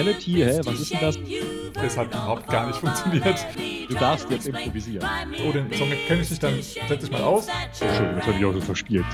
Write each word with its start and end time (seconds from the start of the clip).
Musicality, 0.00 0.32
hä, 0.32 0.60
was 0.64 0.80
ist 0.80 0.92
denn 0.92 1.00
das? 1.00 1.18
Das 1.74 1.96
hat 1.98 2.08
überhaupt 2.08 2.46
gar 2.46 2.66
nicht 2.66 2.78
funktioniert. 2.78 3.46
Du 3.86 3.94
darfst 3.96 4.30
jetzt 4.30 4.48
improvisieren. 4.48 5.06
Oh, 5.46 5.52
den 5.52 5.70
Song 5.74 5.90
kenne 6.06 6.22
ich 6.22 6.30
nicht, 6.30 6.42
dann 6.42 6.54
setz 6.62 7.04
ich 7.04 7.10
mal 7.10 7.20
aus. 7.20 7.48
Sehr 7.72 7.94
schön, 7.94 8.16
das 8.16 8.26
habe 8.26 8.38
ich 8.38 8.44
auch 8.46 8.52
so 8.54 8.60
verspielt. 8.62 9.04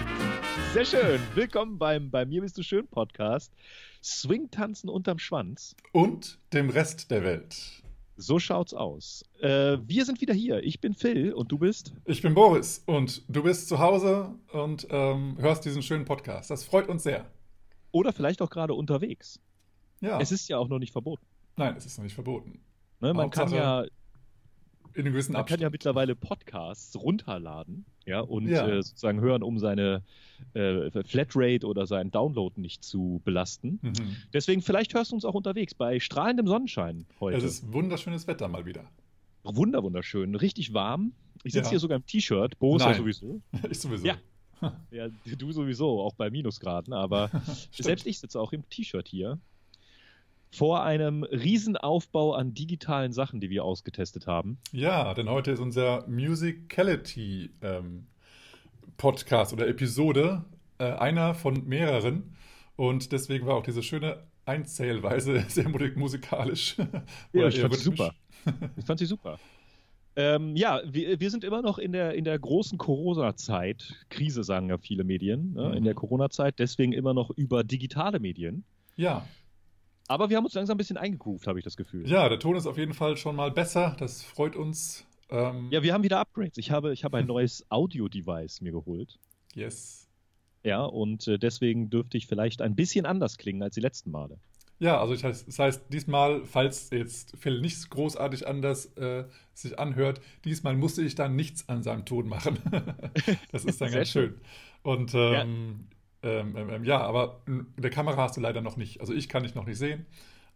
Sehr 0.75 0.85
schön. 0.85 1.21
Willkommen 1.35 1.77
beim 1.77 2.13
Bei 2.13 2.25
mir 2.25 2.41
bist 2.41 2.57
du 2.57 2.63
schön 2.63 2.87
Podcast. 2.87 3.53
Swing 4.01 4.49
tanzen 4.53 4.89
unterm 4.89 5.19
Schwanz. 5.19 5.75
Und 5.91 6.39
dem 6.53 6.71
Rest 6.71 7.11
der 7.11 7.25
Welt. 7.25 7.57
So 8.17 8.39
schaut's 8.39 8.73
aus. 8.73 9.25
Äh, 9.41 9.79
wir 9.85 10.05
sind 10.05 10.21
wieder 10.21 10.35
hier. 10.35 10.63
Ich 10.63 10.81
bin 10.81 10.95
Phil 10.95 11.33
und 11.33 11.51
du 11.51 11.59
bist? 11.59 11.95
Ich 12.05 12.23
bin 12.23 12.33
Boris 12.35 12.85
und 12.87 13.23
du 13.29 13.43
bist 13.43 13.69
zu 13.69 13.81
Hause 13.81 14.37
und 14.53 14.87
ähm, 14.91 15.37
hörst 15.41 15.65
diesen 15.65 15.83
schönen 15.83 16.05
Podcast. 16.05 16.49
Das 16.49 16.63
freut 16.63 16.89
uns 16.89 17.03
sehr. 17.03 17.27
Oder 17.91 18.13
vielleicht 18.13 18.41
auch 18.41 18.51
gerade 18.51 18.75
unterwegs. 18.75 19.41
Ja. 20.07 20.21
Es 20.21 20.33
ist 20.33 20.49
ja 20.49 20.59
auch 20.59 20.69
noch 20.69 20.79
nicht 20.79 20.93
verboten. 20.93 21.25
Nein, 21.57 21.75
es 21.77 21.87
ist 21.87 21.97
noch 21.99 22.05
nicht 22.05 22.15
verboten. 22.15 22.61
Ne, 23.01 23.13
man 23.13 23.31
kann 23.31 23.51
ja, 23.53 23.83
In 23.83 23.91
einem 25.03 25.13
gewissen 25.13 25.33
man 25.33 25.45
kann 25.45 25.61
ja 25.61 25.69
mittlerweile 25.71 26.15
Podcasts 26.17 26.97
runterladen 26.97 27.85
ja, 28.07 28.21
und 28.21 28.49
Ja. 28.49 28.67
Äh, 28.67 28.83
sozusagen 28.83 29.21
hören, 29.21 29.43
um 29.43 29.59
seine 29.59 30.03
äh, 30.55 30.91
Flatrate 31.05 31.67
oder 31.67 31.87
seinen 31.87 32.11
Download 32.11 32.59
nicht 32.61 32.85
zu 32.85 33.21
belasten. 33.25 33.79
Mhm. 33.83 34.17
Deswegen, 34.33 34.63
vielleicht 34.63 34.95
hörst 34.95 35.11
du 35.11 35.17
uns 35.17 35.25
auch 35.25 35.35
unterwegs 35.35 35.75
bei 35.75 36.01
strahlendem 36.01 36.47
Sonnenschein 36.47 37.07
heute. 37.21 37.37
Es 37.37 37.45
ist 37.45 37.73
wunderschönes 37.73 38.27
Wetter 38.27 38.49
mal 38.49 38.65
wieder. 38.65 38.85
Wunder, 39.45 39.83
wunderschön, 39.83 40.35
richtig 40.35 40.73
warm. 40.75 41.13
Ich 41.45 41.53
sitze 41.53 41.67
Ja. 41.67 41.71
hier 41.71 41.79
sogar 41.79 41.97
im 41.97 42.07
T-Shirt, 42.07 42.57
Nein. 42.61 42.95
sowieso. 42.97 43.41
Ich 43.71 43.79
sowieso. 43.81 44.07
Ja. 44.07 44.17
Ja, 44.91 45.09
du 45.37 45.53
sowieso, 45.53 46.01
auch 46.01 46.15
bei 46.15 46.31
Minusgraden, 46.31 46.95
aber 46.95 47.31
selbst 47.73 48.07
ich 48.07 48.19
sitze 48.19 48.41
auch 48.41 48.53
im 48.55 48.67
T-Shirt 48.71 49.07
hier. 49.07 49.39
Vor 50.53 50.83
einem 50.85 51.23
Riesenaufbau 51.25 52.33
an 52.35 52.55
digitalen 52.55 53.13
Sachen, 53.13 53.41
die 53.41 53.51
wir 53.51 53.65
ausgetestet 53.65 54.27
haben. 54.27 54.59
Ja, 54.73 55.13
denn 55.15 55.29
heute 55.29 55.51
ist 55.51 55.61
unser 55.61 56.07
Musicality 56.09 57.51
ähm, 57.63 58.07
Podcast 58.97 59.53
oder 59.53 59.69
Episode 59.69 60.45
äh, 60.79 60.85
einer 60.85 61.35
von 61.35 61.67
mehreren. 61.67 62.35
Und 62.77 63.13
deswegen 63.13 63.47
war 63.47 63.57
auch 63.57 63.63
diese 63.65 63.83
schöne 63.83 64.23
Einzählweise 64.47 65.45
sehr 65.49 65.69
mu- 65.69 65.79
musikalisch. 65.97 66.77
Ja, 67.33 67.49
ich 67.49 67.61
fand 67.61 67.75
sie 67.75 67.83
super. 67.83 68.15
Ich 68.77 68.85
fand 68.85 68.99
sie 69.01 69.07
super. 69.07 69.39
Ähm, 70.15 70.57
ja, 70.57 70.81
wir, 70.87 71.21
wir 71.21 71.31
sind 71.31 71.45
immer 71.45 71.61
noch 71.61 71.79
in 71.79 71.93
der, 71.93 72.15
in 72.15 72.25
der 72.25 72.39
großen 72.39 72.79
Corona-Zeit. 72.79 74.07
Krise 74.09 74.45
sagen 74.45 74.69
ja 74.71 74.79
viele 74.79 75.05
Medien, 75.05 75.53
ne, 75.55 75.73
in 75.75 75.81
Mhm. 75.81 75.85
der 75.85 75.95
Corona-Zeit. 75.95 76.59
Deswegen 76.59 76.93
immer 76.93 77.13
noch 77.13 77.31
über 77.31 77.65
digitale 77.65 78.21
Medien. 78.21 78.65
Ja, 78.97 79.27
Aber 80.09 80.31
wir 80.31 80.37
haben 80.37 80.45
uns 80.45 80.55
langsam 80.55 80.75
ein 80.77 80.79
bisschen 80.79 80.97
eingegroovt, 80.97 81.47
habe 81.47 81.59
ich 81.59 81.65
das 81.65 81.77
Gefühl. 81.77 82.09
ja, 82.09 82.29
der 82.29 82.39
Ton 82.39 82.57
ist 82.57 82.67
auf 82.67 82.79
jeden 82.79 82.95
Fall 82.95 83.17
schon 83.17 83.35
mal 83.37 83.51
besser. 83.51 83.97
Das 83.99 84.23
freut 84.23 84.55
uns. 84.57 85.05
Ähm, 85.31 85.69
Ja, 85.73 85.83
wir 85.83 85.93
haben 85.93 86.05
wieder 86.05 86.21
Upgrades. 86.21 86.57
Ich 86.59 86.71
habe, 86.71 86.93
ich 86.93 87.03
habe 87.05 87.19
ein 87.19 87.27
neues 87.27 87.65
Audio-Device 87.71 88.61
mir 88.61 88.73
geholt. 88.73 89.19
yes. 89.55 90.03
Ja, 90.63 90.83
und 90.85 91.29
äh, 91.29 91.39
deswegen 91.39 91.91
dürfte 91.91 92.17
ich 92.19 92.27
vielleicht 92.27 92.61
ein 92.61 92.75
bisschen 92.75 93.07
anders 93.07 93.39
klingen 93.39 93.63
als 93.63 93.77
die 93.77 93.81
letzten 93.81 94.11
Male. 94.11 94.39
Ja, 94.81 95.01
also 95.01 95.15
das 95.17 95.47
heißt, 95.59 95.85
diesmal, 95.93 96.45
falls 96.45 96.91
jetzt 96.91 97.37
Phil 97.39 97.61
nichts 97.61 97.89
großartig 97.89 98.47
anders 98.49 98.87
äh, 98.97 99.25
sich 99.55 99.79
anhört, 99.79 100.21
diesmal 100.45 100.77
musste 100.77 101.03
ich 101.03 101.15
dann 101.15 101.37
nichts 101.37 101.69
an 101.69 101.85
seinem 101.85 102.05
Ton 102.05 102.29
machen. 102.29 102.59
das 103.53 103.65
ist 103.65 103.81
dann 103.81 103.93
ganz 103.93 104.09
schön. 104.11 104.35
Und 104.83 105.13
Ja. 105.13 105.43
ähm, 105.43 105.87
ähm, 106.27 106.57
ähm, 106.57 106.71
ähm, 106.71 106.85
ja, 106.85 107.01
aber 107.01 107.41
eine 107.47 107.91
Kamera 107.91 108.23
hast 108.23 108.37
du 108.37 108.41
leider 108.41 108.61
noch 108.61 108.77
nicht. 108.77 109.01
Also 109.01 109.15
ich 109.15 109.29
kann 109.29 109.45
dich 109.45 109.55
noch 109.55 109.65
nicht 109.65 109.79
sehen. 109.79 110.07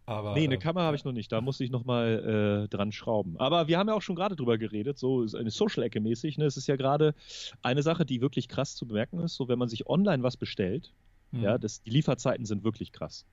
Aber, 0.05 0.35
Nee, 0.35 0.45
eine 0.45 0.57
äh, 0.57 0.59
Kamera 0.59 0.87
habe 0.87 0.97
ich 0.97 1.05
noch 1.05 1.13
nicht. 1.13 1.31
Da 1.31 1.41
muss 1.41 1.61
ich 1.61 1.71
noch 1.71 1.85
mal 1.85 2.65
äh, 2.65 2.69
dran 2.69 2.91
schrauben. 2.91 3.37
Aber 3.39 3.69
wir 3.69 3.79
haben 3.79 3.89
ja 3.89 3.95
auch 3.95 4.03
schon 4.03 4.17
gerade 4.17 4.35
drüber 4.35 4.59
geredet, 4.59 4.99
so 4.99 5.23
ist 5.23 5.37
eine 5.37 5.51
Social-Ecke 5.51 6.01
mäßig. 6.01 6.37
Ne? 6.39 6.47
Es 6.47 6.57
ist 6.57 6.67
ja 6.67 6.75
gerade 6.75 7.15
eine 7.63 7.83
Sache, 7.85 8.05
die 8.05 8.21
wirklich 8.21 8.49
krass 8.49 8.75
zu 8.75 8.87
bemerken 8.87 9.21
ist. 9.21 9.37
So, 9.37 9.47
wenn 9.47 9.59
man 9.59 9.69
sich 9.69 9.87
online 9.87 10.25
was 10.25 10.37
bestellt, 10.37 10.93
hm, 11.31 11.43
ja, 11.43 11.59
das, 11.59 11.83
die 11.83 11.91
Lieferzeiten 11.91 12.45
sind 12.45 12.65
wirklich 12.65 12.91
krass. 12.91 13.25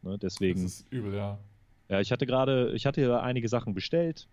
Ne? 0.00 0.12
das 0.12 0.36
Deswegen, 0.36 0.64
ist 0.64 0.86
übel, 0.90 1.14
ja. 1.14 1.38
ja, 1.90 2.00
ich 2.00 2.10
hatte 2.10 2.24
gerade, 2.24 2.72
ich 2.74 2.86
hatte 2.86 3.02
ja 3.02 3.20
einige 3.20 3.48
Sachen 3.48 3.74
bestellt, 3.74 4.28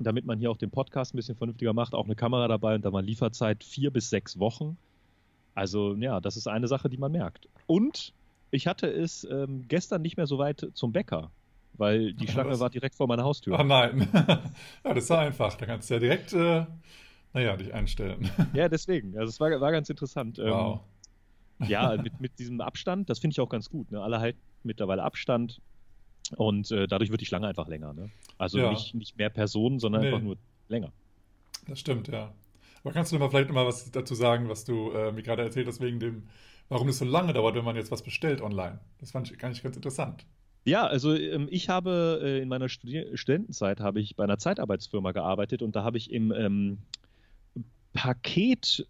damit 0.00 0.24
man 0.24 0.40
hier 0.40 0.50
auch 0.50 0.56
den 0.56 0.70
Podcast 0.70 1.14
ein 1.14 1.18
bisschen 1.18 1.36
vernünftiger 1.36 1.74
macht. 1.74 1.94
Auch 1.94 2.06
eine 2.06 2.16
Kamera 2.16 2.48
dabei 2.48 2.74
und 2.74 2.84
da 2.84 2.92
war 2.92 3.02
Lieferzeit 3.02 3.62
vier 3.62 3.92
bis 3.92 4.10
sechs 4.10 4.40
Wochen. 4.40 4.76
Also, 5.54 5.94
ja, 5.94 6.20
das 6.20 6.36
ist 6.36 6.46
eine 6.48 6.68
Sache, 6.68 6.88
die 6.88 6.96
man 6.96 7.12
merkt. 7.12 7.48
Und 7.66 8.12
ich 8.50 8.66
hatte 8.66 8.86
es 8.88 9.24
ähm, 9.30 9.66
gestern 9.68 10.02
nicht 10.02 10.16
mehr 10.16 10.26
so 10.26 10.38
weit 10.38 10.68
zum 10.74 10.92
Bäcker, 10.92 11.30
weil 11.74 12.12
die 12.14 12.28
Schlange 12.28 12.50
was? 12.50 12.60
war 12.60 12.70
direkt 12.70 12.94
vor 12.94 13.06
meiner 13.06 13.24
Haustür. 13.24 13.58
Ach 13.58 13.64
nein. 13.64 14.08
ja, 14.84 14.94
das 14.94 15.04
ist 15.04 15.10
einfach. 15.10 15.54
Da 15.56 15.66
kannst 15.66 15.90
du 15.90 15.94
ja 15.94 16.00
direkt, 16.00 16.32
äh, 16.32 16.66
naja, 17.32 17.56
dich 17.56 17.72
einstellen. 17.74 18.30
Ja, 18.52 18.68
deswegen. 18.68 19.16
Also 19.18 19.30
es 19.30 19.40
war, 19.40 19.60
war 19.60 19.72
ganz 19.72 19.88
interessant. 19.90 20.38
Wow. 20.38 20.80
Ähm, 21.60 21.68
ja, 21.68 21.96
mit, 21.96 22.20
mit 22.20 22.38
diesem 22.38 22.60
Abstand, 22.60 23.08
das 23.10 23.20
finde 23.20 23.32
ich 23.34 23.40
auch 23.40 23.48
ganz 23.48 23.70
gut. 23.70 23.90
Ne? 23.92 24.00
Alle 24.00 24.18
halten 24.20 24.40
mittlerweile 24.64 25.02
Abstand 25.02 25.60
und 26.36 26.70
äh, 26.70 26.86
dadurch 26.88 27.10
wird 27.10 27.20
die 27.20 27.26
Schlange 27.26 27.46
einfach 27.46 27.68
länger. 27.68 27.92
Ne? 27.92 28.10
Also 28.38 28.58
Ja. 28.58 28.70
nicht, 28.70 28.94
nicht 28.94 29.16
mehr 29.16 29.30
Personen, 29.30 29.78
sondern 29.78 30.02
Nee. 30.02 30.08
einfach 30.08 30.20
nur 30.22 30.36
länger. 30.68 30.92
Das 31.68 31.78
stimmt, 31.80 32.08
ja. 32.08 32.32
Aber 32.84 32.92
kannst 32.92 33.12
du 33.12 33.18
mal 33.18 33.30
vielleicht 33.30 33.50
mal 33.50 33.66
was 33.66 33.90
dazu 33.90 34.14
sagen, 34.14 34.48
was 34.48 34.64
du 34.64 34.92
äh, 34.92 35.10
mir 35.10 35.22
gerade 35.22 35.42
erzählt 35.42 35.66
hast, 35.66 35.80
wegen 35.80 36.00
dem, 36.00 36.28
warum 36.68 36.88
es 36.88 36.98
so 36.98 37.06
lange 37.06 37.32
dauert, 37.32 37.54
wenn 37.56 37.64
man 37.64 37.76
jetzt 37.76 37.90
was 37.90 38.02
bestellt 38.02 38.42
online? 38.42 38.78
Das 38.98 39.10
fand 39.10 39.26
ich 39.26 39.32
nicht 39.32 39.62
ganz 39.62 39.76
interessant. 39.76 40.26
Ja, 40.66 40.86
also 40.86 41.14
ähm, 41.14 41.48
ich 41.50 41.68
habe 41.68 42.20
äh, 42.22 42.42
in 42.42 42.48
meiner 42.48 42.68
Studi 42.68 43.06
Studentenzeit 43.14 43.80
habe 43.80 44.00
ich 44.00 44.16
bei 44.16 44.24
einer 44.24 44.38
Zeitarbeitsfirma 44.38 45.12
gearbeitet 45.12 45.62
und 45.62 45.76
da 45.76 45.82
habe 45.82 45.96
ich 45.96 46.10
im 46.10 46.30
ähm, 46.30 46.78
Paket 47.94 48.86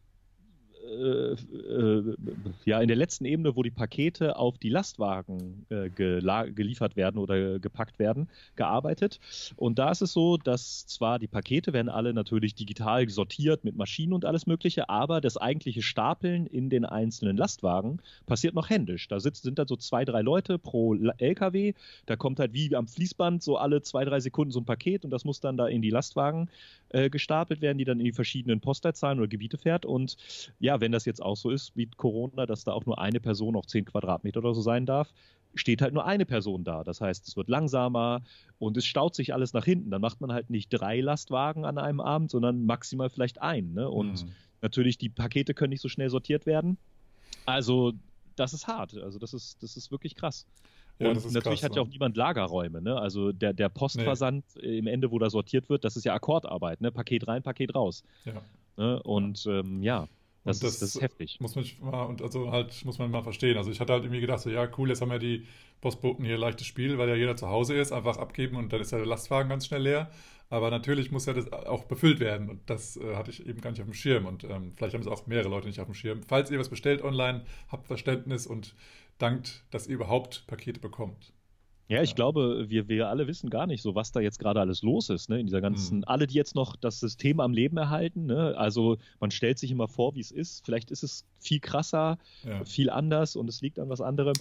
äh, 0.85 1.33
äh, 1.33 2.17
ja 2.65 2.81
in 2.81 2.89
der 2.89 2.97
letzten 2.97 3.25
Ebene, 3.25 3.57
wo 3.57 3.63
die 3.63 3.71
Pakete 3.71 4.37
auf 4.37 4.59
die 4.59 4.69
Lastwagen 4.69 5.67
äh, 5.71 5.89
geliefert 5.91 6.97
werden 6.97 7.19
oder 7.19 7.59
gepackt 7.59 7.99
werden, 7.99 8.29
gearbeitet. 8.57 9.21
Und 9.57 9.79
da 9.79 9.91
ist 9.91 10.03
es 10.03 10.13
so, 10.13 10.37
dass 10.37 10.87
zwar 10.87 11.19
die 11.19 11.27
Pakete 11.27 11.73
werden 11.73 11.89
alle 11.89 12.15
natürlich 12.15 12.55
digital 12.55 13.09
sortiert 13.09 13.65
mit 13.65 13.77
Maschinen 13.77 14.13
und 14.13 14.25
alles 14.25 14.47
Mögliche, 14.47 14.89
aber 14.89 15.21
das 15.21 15.37
eigentliche 15.37 15.83
Stapeln 15.83 16.47
in 16.47 16.71
den 16.71 16.85
einzelnen 16.85 17.37
Lastwagen 17.37 18.01
passiert 18.27 18.55
noch 18.55 18.71
händisch. 18.71 19.09
Da 19.09 19.21
sitzt, 19.21 19.43
sind 19.43 19.59
dann 19.59 19.69
so 19.69 19.77
zwei, 19.77 20.05
drei 20.05 20.23
Leute 20.23 20.59
pro 20.59 20.95
LKW. 20.95 21.75
Da 22.07 22.17
kommt 22.17 22.39
halt 22.39 22.53
wie 22.53 22.75
am 22.77 22.87
Fließband 22.87 23.43
so 23.43 23.57
alle 23.57 23.83
zwei, 23.83 24.05
drei 24.05 24.21
Sekunden 24.21 24.53
so 24.53 24.61
ein 24.61 24.65
Paket 24.65 25.05
und 25.05 25.11
das 25.11 25.25
muss 25.25 25.41
dann 25.41 25.57
da 25.57 25.67
in 25.67 25.83
die 25.83 25.91
Lastwagen 25.91 26.49
äh, 26.91 27.11
gestapelt 27.11 27.61
werden, 27.61 27.79
die 27.79 27.85
dann 27.85 27.99
in 27.99 28.05
die 28.05 28.13
verschiedenen 28.13 28.61
Postleitzahlen 28.61 29.19
oder 29.19 29.29
Gebiete 29.29 29.59
fährt. 29.59 29.85
Und 29.85 30.17
ja, 30.61 30.81
wenn 30.85 30.93
das 30.93 31.07
jetzt 31.07 31.23
auch 31.23 31.37
so 31.37 31.49
ist 31.49 31.75
wie 31.77 31.87
Corona, 31.87 32.45
dass 32.45 32.65
da 32.65 32.73
auch 32.73 32.85
nur 32.85 32.99
eine 32.99 33.19
Person 33.19 33.57
auf 33.57 33.67
10 33.67 33.87
Quadratmeter 33.87 34.41
oder 34.41 34.53
so 34.53 34.61
sein 34.61 34.85
darf, 34.85 35.15
steht 35.55 35.81
halt 35.81 35.95
nur 35.95 36.05
eine 36.05 36.27
Person 36.27 36.63
da. 36.63 36.85
Das 36.85 37.01
heißt, 37.01 37.27
es 37.27 37.39
wird 37.39 37.49
langsamer 37.49 38.21
und 38.59 38.77
es 38.77 38.85
staut 38.85 39.15
sich 39.15 39.33
alles 39.33 39.55
nach 39.55 39.65
hinten. 39.65 39.91
Dann 39.91 40.03
macht 40.03 40.21
man 40.21 40.31
halt 40.31 40.51
nicht 40.51 40.69
drei 40.69 41.01
Lastwagen 41.01 41.65
an 41.65 41.79
einem 41.79 42.01
Abend, 42.01 42.31
sondern 42.31 42.67
maximal 42.67 43.09
vielleicht 43.09 43.41
einen. 43.41 43.73
Ne? 43.73 43.89
Und 43.89 44.21
Hm. 44.21 44.29
natürlich, 44.61 44.99
die 44.99 45.09
Pakete 45.09 45.55
können 45.55 45.71
nicht 45.71 45.81
so 45.81 45.89
schnell 45.89 46.11
sortiert 46.11 46.45
werden. 46.45 46.77
Also, 47.47 47.95
das 48.37 48.53
ist 48.53 48.67
hart. 48.67 48.95
Also, 48.99 49.19
das 49.19 49.33
ist, 49.33 49.63
das 49.63 49.79
ist 49.79 49.91
wirklich 49.91 50.17
krass. 50.17 50.47
Ja, 50.99 51.09
und 51.09 51.17
natürlich 51.33 51.61
krass, 51.61 51.63
hat 51.63 51.77
ja 51.77 51.83
ne? 51.83 51.89
auch 51.89 51.91
niemand 51.91 52.17
Lagerräume. 52.19 52.83
Ne? 52.83 52.95
Also 52.95 53.33
der, 53.33 53.53
der 53.53 53.69
Postversand 53.69 54.45
äh, 54.61 54.79
im 54.79 54.87
Ende, 54.87 55.11
wo 55.11 55.19
da 55.19 55.31
sortiert 55.31 55.69
wird, 55.71 55.85
das 55.85 55.97
ist 55.97 56.05
ja 56.05 56.15
Akkordarbeit. 56.15 56.83
Ne? 56.83 56.93
Paket 56.93 57.27
rein, 57.27 57.43
Paket 57.43 57.75
raus. 57.75 58.05
Ja. 58.25 58.35
Ne? 58.77 59.03
Und 59.03 59.45
ähm, 59.47 59.83
ja, 59.83 60.09
das, 60.45 60.61
Und 60.61 60.69
ist, 60.69 60.83
das 60.83 60.95
ist 60.95 61.01
heftig. 61.01 61.39
Muss 61.41 61.57
man 61.57 61.65
mal, 61.81 62.05
und 62.05 62.23
also 62.23 62.51
halt, 62.53 62.85
muss 62.85 62.99
man 62.99 63.11
mal 63.11 63.23
verstehen. 63.23 63.57
Also 63.57 63.71
ich 63.71 63.81
hatte 63.81 63.93
halt 63.93 64.05
irgendwie 64.05 64.21
gedacht, 64.21 64.41
so, 64.41 64.51
ja, 64.51 64.69
cool, 64.79 64.89
jetzt 64.91 65.01
haben 65.01 65.11
ja 65.11 65.19
die 65.19 65.47
Postboten 65.81 66.25
hier 66.25 66.39
leichtes 66.39 66.67
Spiel, 66.67 66.99
weil 66.99 67.09
ja 67.09 67.15
jeder 67.15 67.37
zu 67.37 67.49
Hause 67.49 67.75
ist, 67.75 67.93
einfach 67.93 68.19
abgeben 68.19 68.57
und 68.57 68.73
dann 68.73 68.81
ist 68.81 68.93
ja 68.93 68.99
der 68.99 69.07
Lastwagen 69.07 69.49
ganz 69.49 69.67
schnell 69.67 69.83
leer. 69.83 70.11
Aber 70.51 70.71
natürlich 70.71 71.11
muss 71.11 71.27
ja 71.27 71.33
das 71.33 71.51
auch 71.53 71.85
befüllt 71.85 72.21
werden 72.21 72.51
und 72.51 72.61
das 72.69 72.97
äh, 72.97 73.17
hatte 73.17 73.31
ich 73.31 73.47
eben 73.47 73.61
gar 73.61 73.71
nicht 73.71 73.81
auf 73.81 73.89
dem 73.89 73.95
Schirm 73.95 74.27
und 74.27 74.45
ähm, 74.45 74.73
vielleicht 74.77 74.95
haben 74.95 75.01
es 75.01 75.07
auch 75.07 75.27
mehrere 75.27 75.49
Leute 75.49 75.67
nicht 75.67 75.81
auf 75.81 75.87
dem 75.87 75.95
Schirm. 75.95 76.23
Falls 76.23 76.51
ihr 76.51 76.59
was 76.59 76.69
bestellt 76.69 77.03
online, 77.03 77.45
habt 77.69 77.87
Verständnis 77.87 78.47
und 78.47 78.75
dankt, 79.19 79.65
dass 79.71 79.87
ihr 79.87 79.95
überhaupt 79.95 80.47
Pakete 80.47 80.81
bekommt. 80.81 81.33
Ja, 81.89 82.03
ich 82.03 82.11
Ja. 82.11 82.15
glaube, 82.17 82.67
wir, 82.71 82.89
wir 82.89 83.09
alle 83.09 83.27
wissen 83.27 83.51
gar 83.51 83.67
nicht 83.67 83.83
so, 83.83 83.95
was 83.95 84.11
da 84.11 84.21
jetzt 84.21 84.39
gerade 84.39 84.61
alles 84.61 84.83
los 84.83 85.11
ist, 85.11 85.29
ne? 85.29 85.39
In 85.39 85.47
dieser 85.47 85.61
ganzen, 85.61 85.99
Mhm. 85.99 86.05
alle, 86.07 86.27
die 86.27 86.35
jetzt 86.35 86.55
noch 86.55 86.77
das 86.77 86.99
System 86.99 87.41
am 87.41 87.53
Leben 87.53 87.77
erhalten, 87.77 88.27
ne? 88.27 88.57
Also 88.57 88.97
man 89.21 89.31
stellt 89.31 89.59
sich 89.59 89.71
immer 89.71 89.87
vor, 89.89 90.15
wie 90.15 90.21
es 90.21 90.31
ist. 90.31 90.65
Vielleicht 90.65 90.91
ist 90.91 91.03
es 91.03 91.27
viel 91.39 91.61
krasser, 91.61 92.19
Ja. 92.43 92.65
viel 92.65 92.89
anders 92.89 93.37
und 93.37 93.49
es 93.49 93.61
liegt 93.61 93.79
an 93.79 93.89
was 93.91 94.01
anderem. 94.01 94.41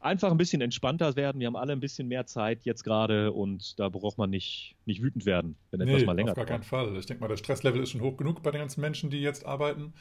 Einfach 0.00 0.30
ein 0.30 0.36
bisschen 0.38 0.62
entspannter 0.62 1.16
werden. 1.16 1.40
Wir 1.40 1.48
haben 1.48 1.56
alle 1.56 1.72
ein 1.72 1.80
bisschen 1.80 2.06
mehr 2.08 2.24
Zeit 2.24 2.64
jetzt 2.64 2.84
gerade 2.84 3.32
und 3.32 3.78
da 3.80 3.88
braucht 3.88 4.16
man 4.16 4.30
nicht, 4.30 4.76
nicht 4.86 5.02
wütend 5.02 5.26
werden, 5.26 5.56
wenn 5.70 5.80
etwas 5.80 6.00
Nee, 6.00 6.06
mal 6.06 6.12
länger 6.14 6.30
auf 6.30 6.36
gar 6.36 6.46
keinen 6.46 6.60
dauert. 6.60 6.88
Fall. 6.88 6.96
Ich 6.96 7.06
denke 7.06 7.20
mal, 7.20 7.28
der 7.28 7.36
Stresslevel 7.36 7.82
ist 7.82 7.90
schon 7.90 8.00
hoch 8.00 8.16
genug 8.16 8.42
bei 8.42 8.50
den 8.52 8.60
ganzen 8.60 8.80
Menschen, 8.80 9.10
die 9.10 9.18
jetzt 9.20 9.44
arbeiten, 9.44 9.92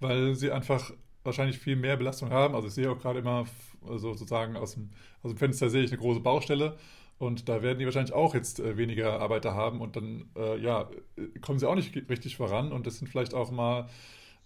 weil 0.00 0.34
sie 0.34 0.52
einfach 0.52 0.92
wahrscheinlich 1.24 1.58
viel 1.58 1.76
mehr 1.76 1.96
Belastung 1.96 2.30
haben. 2.30 2.54
Also 2.54 2.68
ich 2.68 2.74
sehe 2.74 2.90
auch 2.90 2.98
gerade 2.98 3.18
immer, 3.20 3.46
also 3.86 4.14
sozusagen 4.14 4.56
aus 4.56 4.74
dem, 4.74 4.90
aus 5.22 5.32
dem 5.32 5.38
Fenster 5.38 5.70
sehe 5.70 5.82
ich 5.82 5.90
eine 5.90 6.00
große 6.00 6.20
Baustelle. 6.20 6.76
Und 7.18 7.48
da 7.48 7.62
werden 7.62 7.78
die 7.78 7.84
wahrscheinlich 7.84 8.14
auch 8.14 8.34
jetzt 8.34 8.60
äh, 8.60 8.76
weniger 8.76 9.20
Arbeiter 9.20 9.54
haben 9.54 9.80
und 9.80 9.96
dann, 9.96 10.30
äh, 10.36 10.56
ja, 10.58 10.88
kommen 11.40 11.58
sie 11.58 11.68
auch 11.68 11.74
nicht 11.74 11.94
richtig 12.08 12.36
voran. 12.36 12.70
Und 12.70 12.86
das 12.86 12.98
sind 12.98 13.08
vielleicht 13.08 13.34
auch 13.34 13.50
mal 13.50 13.88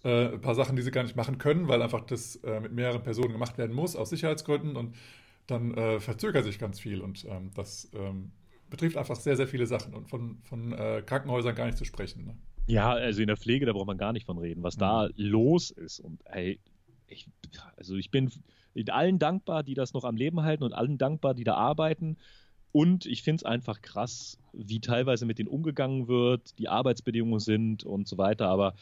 äh, 0.03 0.33
ein 0.33 0.41
paar 0.41 0.55
Sachen, 0.55 0.75
die 0.75 0.81
sie 0.81 0.89
gar 0.91 1.03
nicht 1.03 1.15
machen 1.15 1.37
können, 1.37 1.67
weil 1.67 1.81
einfach 1.83 2.01
das 2.01 2.37
äh, 2.37 2.59
mit 2.59 2.73
mehreren 2.73 3.03
Personen 3.03 3.31
gemacht 3.31 3.57
werden 3.59 3.75
muss, 3.75 3.95
aus 3.95 4.09
Sicherheitsgründen. 4.09 4.75
Und 4.75 4.95
dann 5.45 5.75
äh, 5.75 5.99
verzögert 5.99 6.45
sich 6.45 6.57
ganz 6.57 6.79
viel. 6.79 7.01
Und 7.01 7.25
ähm, 7.25 7.51
das 7.53 7.91
ähm, 7.93 8.31
betrifft 8.71 8.97
einfach 8.97 9.17
sehr, 9.17 9.35
sehr 9.35 9.47
viele 9.47 9.67
Sachen 9.67 9.93
und 9.93 10.09
von, 10.09 10.39
von 10.43 10.73
äh, 10.73 11.03
Krankenhäusern 11.05 11.53
gar 11.53 11.67
nicht 11.67 11.77
zu 11.77 11.85
sprechen. 11.85 12.25
Ne? 12.25 12.35
Ja, 12.67 12.91
also 12.93 13.21
in 13.21 13.27
der 13.27 13.37
Pflege, 13.37 13.65
da 13.65 13.73
braucht 13.73 13.87
man 13.87 13.97
gar 13.97 14.13
nicht 14.13 14.25
von 14.25 14.37
reden, 14.37 14.63
was 14.63 14.77
mhm. 14.77 14.81
da 14.81 15.09
los 15.15 15.71
ist. 15.71 15.99
Und 15.99 16.21
ey, 16.25 16.59
ich, 17.07 17.27
also 17.77 17.95
ich 17.95 18.09
bin 18.09 18.31
allen 18.89 19.19
dankbar, 19.19 19.63
die 19.63 19.73
das 19.73 19.93
noch 19.93 20.03
am 20.03 20.15
Leben 20.15 20.41
halten 20.43 20.63
und 20.63 20.73
allen 20.73 20.97
dankbar, 20.97 21.33
die 21.33 21.43
da 21.43 21.55
arbeiten. 21.55 22.17
Und 22.71 23.05
ich 23.05 23.21
finde 23.21 23.41
es 23.41 23.45
einfach 23.45 23.81
krass, 23.81 24.39
wie 24.51 24.79
teilweise 24.79 25.25
mit 25.25 25.37
denen 25.37 25.49
umgegangen 25.49 26.07
wird, 26.07 26.57
die 26.57 26.69
Arbeitsbedingungen 26.69 27.39
sind 27.39 27.83
und 27.83 28.07
so 28.07 28.17
weiter. 28.17 28.47
Aber 28.47 28.73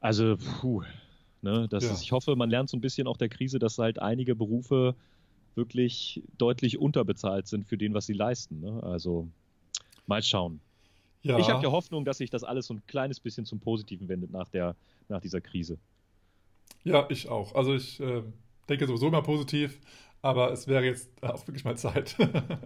also, 0.00 0.36
puh, 0.36 0.82
ne, 1.42 1.66
das 1.68 1.84
ja. 1.84 1.92
ist, 1.92 2.02
ich 2.02 2.12
hoffe, 2.12 2.36
man 2.36 2.48
lernt 2.48 2.70
so 2.70 2.76
ein 2.76 2.80
bisschen 2.80 3.06
auch 3.06 3.16
der 3.16 3.28
Krise, 3.28 3.58
dass 3.58 3.78
halt 3.78 4.00
einige 4.00 4.36
Berufe 4.36 4.94
wirklich 5.56 6.22
deutlich 6.38 6.78
unterbezahlt 6.78 7.48
sind 7.48 7.66
für 7.66 7.76
den, 7.76 7.92
was 7.92 8.06
sie 8.06 8.12
leisten. 8.12 8.60
Ne? 8.60 8.82
Also 8.82 9.28
mal 10.06 10.22
schauen. 10.22 10.60
Ja. 11.22 11.38
Ich 11.38 11.50
habe 11.50 11.62
ja 11.62 11.70
Hoffnung, 11.70 12.04
dass 12.04 12.18
sich 12.18 12.30
das 12.30 12.44
alles 12.44 12.66
so 12.66 12.74
ein 12.74 12.82
kleines 12.86 13.20
bisschen 13.20 13.44
zum 13.44 13.60
Positiven 13.60 14.08
wendet 14.08 14.30
nach, 14.30 14.48
der, 14.48 14.74
nach 15.08 15.20
dieser 15.20 15.40
Krise. 15.40 15.78
Ja, 16.82 17.06
ich 17.10 17.28
auch. 17.28 17.54
Also 17.54 17.74
ich 17.74 18.00
äh, 18.00 18.22
denke 18.68 18.86
sowieso 18.86 19.08
immer 19.08 19.22
positiv. 19.22 19.78
Aber 20.22 20.52
es 20.52 20.68
wäre 20.68 20.84
jetzt 20.84 21.10
auch 21.22 21.46
wirklich 21.46 21.64
mal 21.64 21.76
Zeit, 21.76 22.16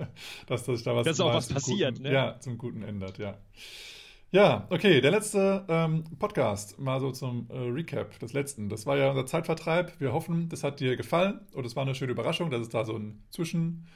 dass 0.47 0.65
sich 0.65 0.83
da 0.83 0.95
was, 0.95 1.05
dass 1.07 1.21
auch 1.21 1.33
was 1.33 1.49
passiert, 1.49 1.97
guten, 1.97 2.09
ne? 2.09 2.13
Ja, 2.13 2.41
zum 2.41 2.59
Guten 2.59 2.83
ändert, 2.83 3.19
ja. 3.19 3.39
Ja, 4.33 4.67
okay, 4.71 5.01
der 5.01 5.13
letzte 5.13 5.65
ähm, 5.69 6.03
Podcast, 6.19 6.81
mal 6.81 6.99
so 6.99 7.13
zum 7.13 7.49
äh, 7.51 7.57
Recap 7.57 8.19
des 8.19 8.33
letzten. 8.33 8.69
Das 8.69 8.85
war 8.85 8.97
ja 8.97 9.11
unser 9.11 9.27
Zeitvertreib. 9.27 10.01
Wir 10.01 10.13
hoffen, 10.13 10.49
das 10.49 10.65
hat 10.65 10.81
dir 10.81 10.97
gefallen 10.97 11.41
und 11.53 11.65
es 11.65 11.77
war 11.77 11.85
eine 11.85 11.95
schöne 11.95 12.11
Überraschung, 12.11 12.51
dass 12.51 12.61
es 12.61 12.69
da 12.69 12.85
so 12.85 12.97
ein 12.97 13.23
Zwischen, 13.31 13.87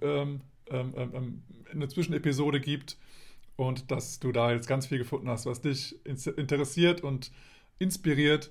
ähm, 0.00 0.40
ähm, 0.70 0.94
ähm, 0.96 1.10
ähm 1.14 1.42
eine 1.70 1.88
Zwischenepisode 1.88 2.60
gibt 2.60 2.96
und 3.56 3.90
dass 3.90 4.20
du 4.20 4.32
da 4.32 4.52
jetzt 4.52 4.66
ganz 4.66 4.86
viel 4.86 4.98
gefunden 4.98 5.28
hast, 5.28 5.46
was 5.46 5.60
dich 5.60 5.98
interessiert 6.04 7.02
und 7.02 7.30
inspiriert 7.78 8.50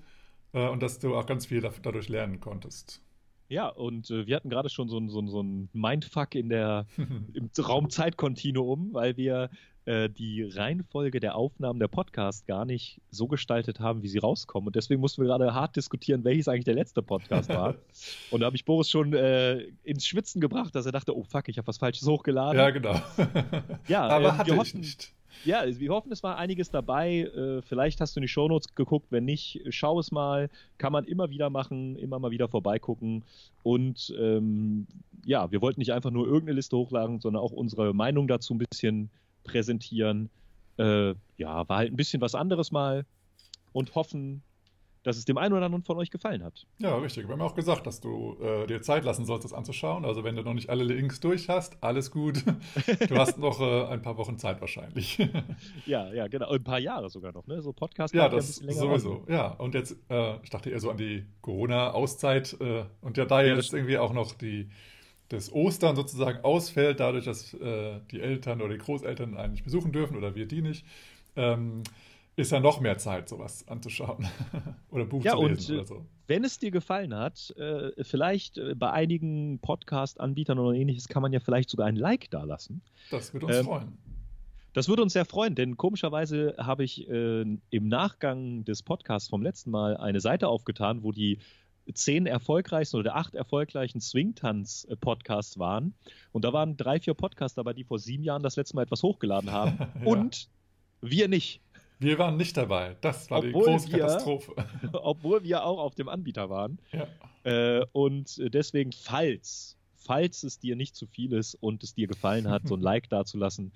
äh, 0.53 0.67
und 0.67 0.81
dass 0.81 0.99
du 0.99 1.15
auch 1.15 1.25
ganz 1.25 1.45
viel 1.45 1.61
dadurch 1.61 2.09
lernen 2.09 2.39
konntest. 2.39 3.01
Ja, 3.49 3.67
und 3.67 4.09
äh, 4.09 4.25
wir 4.25 4.35
hatten 4.35 4.49
gerade 4.49 4.69
schon 4.69 4.89
so 4.89 4.97
ein, 4.97 5.09
so, 5.09 5.25
so 5.27 5.41
ein 5.41 5.69
Mindfuck 5.73 6.35
in 6.35 6.49
der, 6.49 6.87
im 6.97 7.49
Raumzeitkontinuum, 7.57 8.93
weil 8.93 9.17
wir 9.17 9.49
äh, 9.85 10.09
die 10.09 10.43
Reihenfolge 10.43 11.19
der 11.19 11.35
Aufnahmen 11.35 11.79
der 11.79 11.87
Podcast 11.87 12.47
gar 12.47 12.65
nicht 12.65 13.01
so 13.11 13.27
gestaltet 13.27 13.79
haben, 13.79 14.01
wie 14.01 14.07
sie 14.07 14.19
rauskommen. 14.19 14.67
Und 14.67 14.75
deswegen 14.75 15.01
mussten 15.01 15.21
wir 15.21 15.27
gerade 15.27 15.53
hart 15.53 15.75
diskutieren, 15.75 16.23
welches 16.23 16.47
eigentlich 16.47 16.65
der 16.65 16.75
letzte 16.75 17.01
Podcast 17.01 17.49
war. 17.49 17.75
und 18.31 18.39
da 18.39 18.45
habe 18.45 18.55
ich 18.55 18.65
Boris 18.65 18.89
schon 18.89 19.13
äh, 19.13 19.59
ins 19.83 20.05
Schwitzen 20.05 20.39
gebracht, 20.39 20.73
dass 20.73 20.85
er 20.85 20.91
dachte, 20.91 21.15
oh 21.15 21.23
fuck, 21.23 21.49
ich 21.49 21.57
habe 21.57 21.67
was 21.67 21.77
Falsches 21.77 22.07
hochgeladen. 22.07 22.57
Ja, 22.57 22.69
genau. 22.69 22.95
ja, 23.87 24.03
aber 24.07 24.29
ähm, 24.29 24.37
hatte 24.37 24.55
ich 24.55 24.73
nicht. 24.73 25.13
Ja, 25.45 25.59
also 25.59 25.79
wir 25.79 25.89
hoffen, 25.89 26.11
es 26.11 26.23
war 26.23 26.37
einiges 26.37 26.69
dabei. 26.69 27.21
Äh, 27.21 27.61
vielleicht 27.61 27.99
hast 27.99 28.15
du 28.15 28.19
in 28.19 28.21
die 28.21 28.27
Shownotes 28.29 28.75
geguckt. 28.75 29.07
Wenn 29.09 29.25
nicht, 29.25 29.61
schau 29.69 29.99
es 29.99 30.11
mal. 30.11 30.49
Kann 30.77 30.93
man 30.93 31.05
immer 31.05 31.29
wieder 31.29 31.49
machen, 31.49 31.97
immer 31.97 32.19
mal 32.19 32.31
wieder 32.31 32.47
vorbeigucken. 32.47 33.23
Und 33.63 34.13
ähm, 34.17 34.87
ja, 35.25 35.51
wir 35.51 35.61
wollten 35.61 35.81
nicht 35.81 35.91
einfach 35.91 36.11
nur 36.11 36.25
irgendeine 36.25 36.55
Liste 36.55 36.77
hochladen, 36.77 37.19
sondern 37.19 37.43
auch 37.43 37.51
unsere 37.51 37.93
Meinung 37.93 38.27
dazu 38.27 38.53
ein 38.53 38.63
bisschen 38.69 39.09
präsentieren. 39.43 40.29
Äh, 40.77 41.13
ja, 41.37 41.67
war 41.69 41.77
halt 41.77 41.91
ein 41.91 41.95
bisschen 41.95 42.21
was 42.21 42.35
anderes 42.35 42.71
mal 42.71 43.05
und 43.71 43.95
hoffen, 43.95 44.43
dass 45.03 45.17
es 45.17 45.25
dem 45.25 45.37
einen 45.37 45.53
oder 45.53 45.65
anderen 45.65 45.83
von 45.83 45.97
euch 45.97 46.09
gefallen 46.09 46.43
hat. 46.43 46.65
Ja, 46.79 46.95
richtig. 46.95 47.27
Wir 47.27 47.33
haben 47.33 47.41
auch 47.41 47.55
gesagt, 47.55 47.85
dass 47.85 47.99
du 47.99 48.37
äh, 48.41 48.65
dir 48.67 48.81
Zeit 48.81 49.03
lassen 49.03 49.25
sollst, 49.25 49.43
das 49.43 49.53
anzuschauen. 49.53 50.05
Also 50.05 50.23
wenn 50.23 50.35
du 50.35 50.43
noch 50.43 50.53
nicht 50.53 50.69
alle 50.69 50.83
Links 50.85 51.19
durch 51.19 51.49
hast, 51.49 51.83
alles 51.83 52.09
gut. 52.09 52.43
Du 53.09 53.15
hast 53.17 53.37
noch 53.37 53.59
äh, 53.59 53.85
ein 53.87 54.01
paar 54.01 54.17
Wochen 54.17 54.37
Zeit 54.37 54.61
wahrscheinlich. 54.61 55.17
ja, 55.85 56.11
ja, 56.13 56.27
genau. 56.27 56.49
ein 56.49 56.63
paar 56.63 56.79
Jahre 56.79 57.09
sogar 57.09 57.33
noch, 57.33 57.45
ne? 57.47 57.61
So 57.61 57.73
Podcast 57.73 58.13
ja, 58.13 58.29
das 58.29 58.61
ja 58.61 58.71
sowieso. 58.71 59.23
An. 59.27 59.33
Ja, 59.33 59.47
und 59.47 59.75
jetzt, 59.75 59.97
äh, 60.09 60.37
ich 60.43 60.49
dachte 60.49 60.69
eher 60.69 60.79
so 60.79 60.89
an 60.89 60.97
die 60.97 61.25
Corona-Auszeit 61.41 62.57
äh, 62.61 62.85
und 63.01 63.17
ja, 63.17 63.25
da 63.25 63.41
ja, 63.41 63.55
jetzt 63.55 63.73
irgendwie 63.73 63.97
auch 63.97 64.13
noch 64.13 64.33
die 64.33 64.69
das 65.29 65.51
Ostern 65.51 65.95
sozusagen 65.95 66.43
ausfällt, 66.43 66.99
dadurch, 66.99 67.25
dass 67.25 67.53
äh, 67.53 67.99
die 68.11 68.21
Eltern 68.21 68.61
oder 68.61 68.73
die 68.73 68.79
Großeltern 68.79 69.35
einen 69.35 69.53
nicht 69.53 69.63
besuchen 69.63 69.91
dürfen 69.91 70.17
oder 70.17 70.35
wir 70.35 70.45
die 70.45 70.61
nicht, 70.61 70.85
ähm, 71.35 71.83
ist 72.35 72.51
ja 72.51 72.59
noch 72.59 72.79
mehr 72.79 72.97
Zeit, 72.97 73.29
sowas 73.29 73.67
anzuschauen 73.67 74.27
oder 74.89 75.05
Buch 75.05 75.23
ja, 75.23 75.33
zu 75.33 75.45
lesen 75.47 75.71
und, 75.71 75.77
oder 75.79 75.87
so. 75.87 76.05
Wenn 76.27 76.43
es 76.43 76.57
dir 76.59 76.71
gefallen 76.71 77.13
hat, 77.13 77.53
äh, 77.57 77.91
vielleicht 78.03 78.57
äh, 78.57 78.75
bei 78.75 78.91
einigen 78.91 79.59
Podcast-Anbietern 79.59 80.57
oder 80.57 80.77
ähnliches 80.77 81.07
kann 81.07 81.21
man 81.21 81.33
ja 81.33 81.39
vielleicht 81.39 81.69
sogar 81.69 81.87
ein 81.87 81.95
Like 81.95 82.29
dalassen. 82.31 82.81
Das 83.11 83.33
würde 83.33 83.47
uns 83.47 83.57
ähm, 83.57 83.65
freuen. 83.65 83.97
Das 84.73 84.87
würde 84.87 85.03
uns 85.03 85.13
sehr 85.13 85.25
freuen, 85.25 85.53
denn 85.53 85.77
komischerweise 85.77 86.55
habe 86.57 86.83
ich 86.83 87.07
äh, 87.07 87.41
im 87.41 87.87
Nachgang 87.87 88.65
des 88.65 88.81
Podcasts 88.81 89.29
vom 89.29 89.43
letzten 89.43 89.69
Mal 89.69 89.97
eine 89.97 90.19
Seite 90.19 90.47
aufgetan, 90.47 91.03
wo 91.03 91.11
die 91.11 91.37
zehn 91.93 92.25
erfolgreichsten 92.25 92.97
oder 92.97 93.15
acht 93.15 93.35
erfolgreichen 93.35 93.99
Swingtanz-Podcasts 93.99 95.59
waren. 95.59 95.93
Und 96.31 96.45
da 96.45 96.53
waren 96.53 96.77
drei, 96.77 96.99
vier 96.99 97.13
Podcasts 97.13 97.55
dabei, 97.55 97.73
die 97.73 97.83
vor 97.83 97.99
sieben 97.99 98.23
Jahren 98.23 98.43
das 98.43 98.55
letzte 98.55 98.75
Mal 98.75 98.83
etwas 98.83 99.03
hochgeladen 99.03 99.51
haben. 99.51 99.77
ja. 99.79 100.05
Und 100.05 100.47
wir 101.01 101.27
nicht. 101.27 101.61
Wir 101.99 102.17
waren 102.17 102.37
nicht 102.37 102.57
dabei. 102.57 102.95
Das 103.01 103.29
war 103.29 103.39
obwohl 103.39 103.51
die 103.51 103.71
große 103.71 103.91
wir, 103.91 103.99
Katastrophe. 103.99 104.55
obwohl 104.93 105.43
wir 105.43 105.63
auch 105.63 105.79
auf 105.79 105.95
dem 105.95 106.09
Anbieter 106.09 106.49
waren. 106.49 106.79
Ja. 106.91 107.07
Äh, 107.43 107.85
und 107.91 108.41
deswegen, 108.53 108.91
falls, 108.91 109.77
falls 109.95 110.43
es 110.43 110.59
dir 110.59 110.75
nicht 110.75 110.95
zu 110.95 111.07
viel 111.07 111.33
ist 111.33 111.55
und 111.55 111.83
es 111.83 111.93
dir 111.93 112.07
gefallen 112.07 112.49
hat, 112.49 112.67
so 112.67 112.75
ein 112.75 112.81
Like 112.81 113.09
dazulassen, 113.09 113.71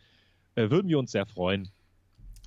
äh, 0.56 0.70
würden 0.70 0.88
wir 0.90 1.00
uns 1.00 1.12
sehr 1.12 1.26
freuen. 1.26 1.70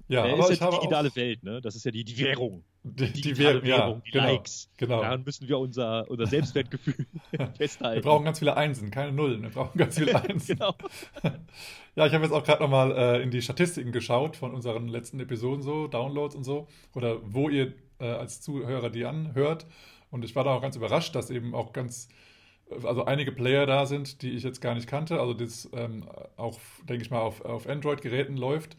Ja, 0.09 0.27
äh, 0.27 0.33
aber 0.33 0.51
ist 0.51 0.61
ja 0.61 0.71
die 0.71 0.77
digitale 0.77 1.15
Welt, 1.15 1.43
ne? 1.45 1.61
Das 1.61 1.77
ist 1.77 1.85
ja 1.85 1.91
die, 1.91 2.05
die 2.05 2.19
Währung. 2.19 2.65
Die, 2.83 3.13
die 3.13 3.37
Währung, 3.37 3.65
ja, 3.65 3.93
die 3.93 4.11
genau, 4.11 4.25
Likes. 4.25 4.71
Genau. 4.79 5.03
Daran 5.03 5.23
müssen 5.23 5.47
wir 5.47 5.59
unser, 5.59 6.11
unser 6.11 6.27
Selbstwertgefühl 6.27 7.07
festhalten. 7.59 7.97
Wir 7.97 8.03
brauchen 8.03 8.25
ganz 8.25 8.39
viele 8.39 8.57
Einsen, 8.57 8.91
keine 8.91 9.13
Nullen. 9.13 9.43
Wir 9.43 9.51
brauchen 9.51 9.77
ganz 9.77 9.99
viele 9.99 10.21
Einsen. 10.29 10.57
genau. 10.57 10.75
ja, 11.95 12.07
ich 12.07 12.15
habe 12.15 12.25
jetzt 12.25 12.33
auch 12.33 12.43
gerade 12.43 12.63
nochmal 12.63 12.93
äh, 12.93 13.23
in 13.23 13.31
die 13.31 13.43
Statistiken 13.43 13.93
geschaut 13.93 14.37
von 14.37 14.55
unseren 14.55 14.89
letzten 14.89 15.21
Episoden, 15.21 15.63
so, 15.63 15.89
Downloads 15.89 16.35
und 16.35 16.45
so. 16.45 16.69
Oder 16.95 17.19
wo 17.23 17.51
ihr 17.51 17.75
äh, 17.99 18.07
als 18.07 18.41
Zuhörer 18.41 18.89
die 18.89 19.05
anhört. 19.05 19.67
Und 20.11 20.25
ich 20.25 20.35
war 20.35 20.45
da 20.45 20.55
auch 20.55 20.63
ganz 20.63 20.75
überrascht, 20.75 21.15
dass 21.15 21.29
eben 21.29 21.55
auch 21.55 21.75
ganz, 21.75 22.09
also 22.83 23.05
einige 23.05 23.31
Player 23.31 23.67
da 23.67 23.85
sind, 23.85 24.23
die 24.23 24.31
ich 24.31 24.43
jetzt 24.43 24.63
gar 24.63 24.75
nicht 24.75 24.87
kannte. 24.87 25.21
Also 25.21 25.35
das 25.35 25.69
ähm, 25.75 26.09
auch, 26.39 26.59
denke 26.89 27.05
ich 27.05 27.11
mal, 27.11 27.21
auf, 27.21 27.45
auf 27.45 27.69
Android-Geräten 27.69 28.39
läuft. 28.39 28.79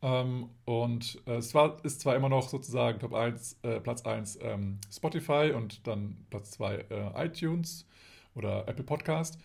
Ähm, 0.00 0.50
und 0.64 1.20
äh, 1.26 1.36
es 1.36 1.54
war, 1.54 1.84
ist 1.84 2.00
zwar 2.00 2.14
immer 2.14 2.28
noch 2.28 2.48
sozusagen 2.48 3.00
Top 3.00 3.14
1, 3.14 3.58
äh, 3.62 3.80
Platz 3.80 4.02
1 4.02 4.38
ähm, 4.42 4.78
Spotify 4.92 5.52
und 5.54 5.86
dann 5.86 6.24
Platz 6.30 6.52
2 6.52 6.74
äh, 6.76 7.26
iTunes 7.26 7.86
oder 8.34 8.68
Apple 8.68 8.84
Podcast, 8.84 9.38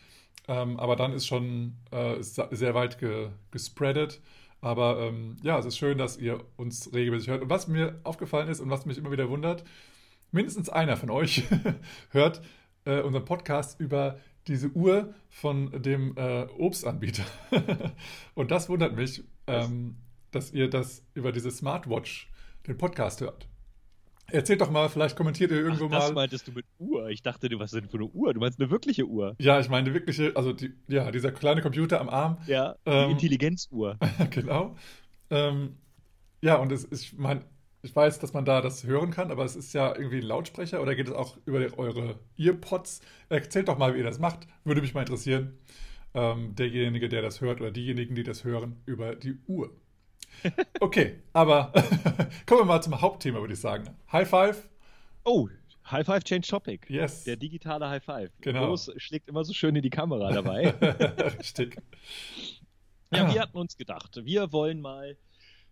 ähm, 0.48 0.80
aber 0.80 0.96
dann 0.96 1.12
ist 1.14 1.26
schon 1.26 1.74
äh, 1.92 2.20
ist 2.20 2.40
sehr 2.52 2.76
weit 2.76 3.00
ge 3.00 3.30
gespreadet. 3.52 4.22
Aber 4.62 5.00
ähm, 5.02 5.36
ja, 5.44 5.60
es 5.60 5.66
ist 5.66 5.78
schön, 5.78 5.98
dass 5.98 6.18
ihr 6.18 6.42
uns 6.56 6.94
regelmäßig 6.94 7.30
hört. 7.30 7.42
Und 7.42 7.50
was 7.50 7.68
mir 7.68 8.00
aufgefallen 8.04 8.48
ist 8.48 8.62
und 8.62 8.70
was 8.70 8.86
mich 8.86 8.98
immer 8.98 9.12
wieder 9.12 9.30
wundert, 9.30 9.66
mindestens 10.32 10.70
einer 10.70 10.96
von 10.96 11.10
euch 11.10 11.44
hört 12.12 12.42
äh, 12.86 13.02
unseren 13.02 13.26
Podcast 13.26 13.80
über 13.80 14.20
diese 14.48 14.70
Uhr 14.70 15.14
von 15.30 15.82
dem 15.82 16.16
äh, 16.18 16.44
Obstanbieter. 16.58 17.24
und 18.36 18.52
das 18.52 18.70
wundert 18.70 18.96
mich. 18.96 19.24
Ähm, 19.48 19.98
dass 20.36 20.52
ihr 20.52 20.70
das 20.70 21.06
über 21.14 21.32
diese 21.32 21.52
Smartwatch, 21.52 22.32
den 22.68 22.78
Podcast 22.78 23.22
hört. 23.22 23.48
Erzählt 24.32 24.62
doch 24.62 24.72
mal, 24.72 24.90
vielleicht 24.90 25.16
kommentiert 25.16 25.52
ihr 25.52 25.58
irgendwo 25.58 25.86
Ach, 25.86 25.92
das 25.92 26.00
mal. 26.00 26.08
Das 26.08 26.16
meintest 26.16 26.48
du 26.48 26.52
mit 26.54 26.66
Uhr. 26.80 27.10
Ich 27.10 27.22
dachte, 27.22 27.50
du 27.50 27.60
was 27.60 27.72
denn 27.72 27.90
für 27.90 27.98
eine 27.98 28.06
Uhr? 28.06 28.34
Du 28.34 28.40
meinst 28.40 28.60
eine 28.60 28.72
wirkliche 28.72 29.06
Uhr? 29.06 29.36
Ja, 29.38 29.60
ich 29.60 29.70
meine 29.70 29.86
eine 29.86 29.94
wirkliche, 29.94 30.36
also 30.36 30.54
die, 30.54 30.74
ja, 30.88 31.12
dieser 31.12 31.32
kleine 31.32 31.62
Computer 31.62 32.00
am 32.00 32.10
Arm. 32.10 32.38
Ja, 32.48 32.76
ähm, 32.86 33.12
Intelligenzuhr. 33.12 34.00
genau. 34.32 34.76
Ähm, 35.30 35.78
ja, 36.42 36.56
und 36.56 36.72
es, 36.72 36.88
ich 36.92 37.18
meine, 37.18 37.44
ich 37.84 37.96
weiß, 37.96 38.20
dass 38.20 38.34
man 38.34 38.46
da 38.46 38.62
das 38.62 38.86
hören 38.86 39.12
kann, 39.12 39.30
aber 39.30 39.44
es 39.44 39.56
ist 39.56 39.74
ja 39.74 39.94
irgendwie 39.96 40.18
ein 40.18 40.24
Lautsprecher 40.26 40.82
oder 40.82 40.96
geht 40.96 41.10
es 41.10 41.14
auch 41.14 41.38
über 41.46 41.60
eure 41.78 42.20
Earpods? 42.38 43.02
Erzählt 43.28 43.68
doch 43.68 43.78
mal, 43.78 43.94
wie 43.94 44.00
ihr 44.00 44.04
das 44.06 44.20
macht. 44.20 44.48
Würde 44.64 44.82
mich 44.82 44.94
mal 44.94 45.02
interessieren. 45.02 45.58
Ähm, 46.14 46.56
derjenige, 46.56 47.10
der 47.10 47.22
das 47.22 47.42
hört 47.42 47.60
oder 47.60 47.72
diejenigen, 47.72 48.16
die 48.16 48.24
das 48.24 48.46
hören, 48.46 48.82
über 48.86 49.16
die 49.16 49.38
Uhr. 49.48 49.76
Okay, 50.80 51.20
aber 51.34 51.72
kommen 52.46 52.62
wir 52.62 52.66
mal 52.66 52.82
zum 52.82 53.00
Hauptthema, 53.00 53.40
würde 53.40 53.54
ich 53.54 53.60
sagen. 53.60 53.86
High 54.12 54.28
Five. 54.30 54.70
Oh, 55.24 55.48
High 55.90 56.06
Five 56.06 56.24
Change 56.24 56.48
Topic. 56.48 56.80
Yes. 56.92 57.24
Der 57.24 57.36
digitale 57.38 57.88
High 57.90 58.04
Five. 58.04 58.32
Genau. 58.42 58.68
Boris 58.68 58.92
schlägt 58.98 59.28
immer 59.30 59.44
so 59.44 59.54
schön 59.54 59.76
in 59.76 59.82
die 59.82 59.90
Kamera 59.90 60.32
dabei. 60.32 60.70
Richtig. 61.40 61.78
ja, 63.14 63.26
Ah. 63.26 63.34
wir 63.34 63.42
hatten 63.42 63.58
uns 63.58 63.78
gedacht, 63.78 64.20
wir 64.26 64.52
wollen 64.52 64.82
mal 64.82 65.18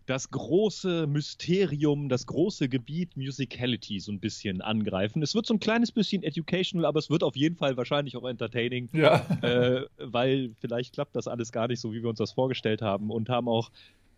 das 0.08 0.30
große 0.32 1.06
Mysterium, 1.08 2.10
das 2.10 2.26
große 2.26 2.68
Gebiet 2.70 3.16
Musicality 3.16 4.00
so 4.00 4.12
ein 4.12 4.20
bisschen 4.20 4.62
angreifen. 4.62 5.22
Es 5.22 5.36
wird 5.36 5.46
so 5.46 5.54
ein 5.54 5.60
kleines 5.60 5.92
bisschen 5.92 6.24
educational, 6.24 6.86
aber 6.86 7.00
es 7.00 7.10
wird 7.10 7.24
auf 7.24 7.36
jeden 7.36 7.56
Fall 7.56 7.78
wahrscheinlich 7.78 8.18
auch 8.18 8.28
entertaining. 8.28 8.90
Ja. 8.94 9.26
äh, 9.42 9.86
weil 9.98 10.54
vielleicht 10.60 10.94
klappt 10.94 11.16
das 11.16 11.28
alles 11.28 11.52
gar 11.52 11.68
nicht 11.68 11.80
so, 11.80 11.94
wie 11.94 12.02
wir 12.02 12.10
uns 12.10 12.18
das 12.20 12.32
vorgestellt 12.32 12.82
haben 12.82 13.10
und 13.12 13.30
haben 13.30 13.48
auch 13.48 13.70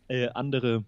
äh, 0.08 0.28
andere 0.30 0.84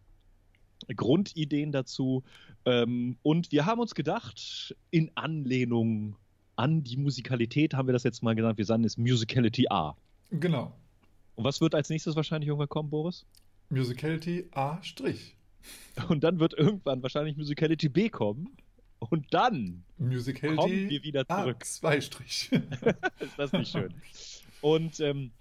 Grundideen 0.95 1.71
dazu. 1.71 2.23
Ähm, 2.65 3.17
und 3.23 3.51
wir 3.51 3.65
haben 3.65 3.79
uns 3.79 3.95
gedacht, 3.95 4.75
in 4.91 5.11
Anlehnung 5.15 6.15
an 6.55 6.83
die 6.83 6.97
Musikalität 6.97 7.73
haben 7.73 7.87
wir 7.87 7.93
das 7.93 8.03
jetzt 8.03 8.23
mal 8.23 8.35
genannt, 8.35 8.57
wir 8.57 8.65
sagen 8.65 8.83
es 8.83 8.97
Musicality 8.97 9.67
A. 9.69 9.95
Genau. 10.31 10.75
Und 11.35 11.43
was 11.43 11.59
wird 11.59 11.75
als 11.75 11.89
nächstes 11.89 12.15
wahrscheinlich 12.15 12.47
irgendwann 12.47 12.69
kommen, 12.69 12.89
Boris? 12.89 13.25
Musicality 13.69 14.47
A'. 14.51 14.81
Strich. 14.83 15.35
Und 16.09 16.23
dann 16.23 16.39
wird 16.39 16.53
irgendwann 16.53 17.01
wahrscheinlich 17.03 17.35
Musicality 17.35 17.89
B 17.89 18.09
kommen. 18.09 18.55
Und 18.99 19.33
dann 19.33 19.83
Musicality 19.97 20.55
kommen 20.55 20.89
wir 20.89 21.03
wieder 21.03 21.27
zurück. 21.27 21.63
A'. 21.63 22.01
Strich. 22.01 22.51
ist 23.19 23.37
das 23.37 23.51
nicht 23.51 23.71
schön? 23.71 23.93
Und 24.61 24.99
ähm, 24.99 25.31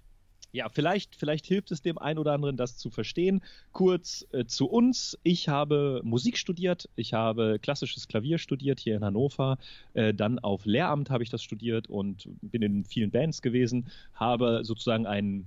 ja, 0.55 0.69
vielleicht, 0.69 1.17
vielleicht 1.17 1.45
hilft 1.45 1.71
es 1.71 1.81
dem 1.81 1.97
einen 1.97 2.17
oder 2.17 2.31
anderen, 2.31 2.55
das 2.55 2.77
zu 2.77 2.89
verstehen. 2.89 3.41
Kurz 3.73 4.25
äh, 4.31 4.45
zu 4.45 4.67
uns. 4.67 5.19
Ich 5.21 5.49
habe 5.49 5.99
Musik 6.05 6.37
studiert. 6.37 6.89
Ich 6.95 7.13
habe 7.13 7.59
klassisches 7.61 8.07
Klavier 8.07 8.37
studiert 8.37 8.79
hier 8.79 8.95
in 8.95 9.03
Hannover. 9.03 9.57
Äh, 9.93 10.13
dann 10.13 10.39
auf 10.39 10.65
Lehramt 10.65 11.09
habe 11.09 11.23
ich 11.23 11.29
das 11.29 11.43
studiert 11.43 11.89
und 11.89 12.29
bin 12.41 12.61
in 12.61 12.85
vielen 12.85 13.11
Bands 13.11 13.41
gewesen. 13.41 13.87
Habe 14.13 14.61
sozusagen 14.63 15.05
ein 15.05 15.45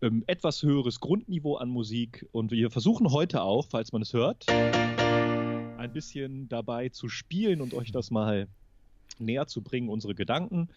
ähm, 0.00 0.24
etwas 0.26 0.62
höheres 0.62 1.00
Grundniveau 1.00 1.56
an 1.56 1.68
Musik. 1.68 2.26
Und 2.32 2.50
wir 2.50 2.70
versuchen 2.70 3.10
heute 3.10 3.42
auch, 3.42 3.66
falls 3.66 3.92
man 3.92 4.00
es 4.00 4.14
hört, 4.14 4.48
ein 4.48 5.92
bisschen 5.92 6.48
dabei 6.48 6.88
zu 6.88 7.10
spielen 7.10 7.60
und 7.60 7.74
euch 7.74 7.92
das 7.92 8.10
mal 8.10 8.48
näher 9.18 9.46
zu 9.48 9.60
bringen, 9.60 9.90
unsere 9.90 10.14
Gedanken. 10.14 10.70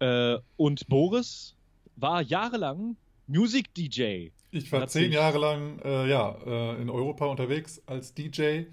Äh, 0.00 0.38
und 0.56 0.88
Boris 0.88 1.54
war 1.94 2.22
jahrelang 2.22 2.96
Musik-DJ. 3.30 4.30
Ich 4.50 4.70
war 4.72 4.86
zehn 4.88 5.12
Jahre 5.12 5.38
lang 5.38 5.78
äh, 5.84 6.08
ja, 6.08 6.36
äh, 6.46 6.82
in 6.82 6.90
Europa 6.90 7.26
unterwegs 7.26 7.80
als 7.86 8.14
DJ 8.14 8.64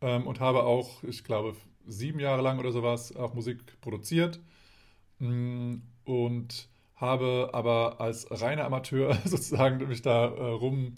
ähm, 0.00 0.26
und 0.26 0.40
habe 0.40 0.64
auch, 0.64 1.02
ich 1.02 1.24
glaube, 1.24 1.56
sieben 1.86 2.20
Jahre 2.20 2.42
lang 2.42 2.58
oder 2.58 2.72
sowas 2.72 3.14
auch 3.16 3.34
Musik 3.34 3.80
produziert 3.80 4.40
Mm, 5.18 5.76
und 6.04 6.68
habe 6.96 7.50
aber 7.52 8.00
als 8.00 8.26
reiner 8.30 8.64
Amateur 8.64 9.14
sozusagen 9.24 9.86
mich 9.88 10.02
da 10.02 10.26
äh, 10.26 10.42
rum 10.42 10.94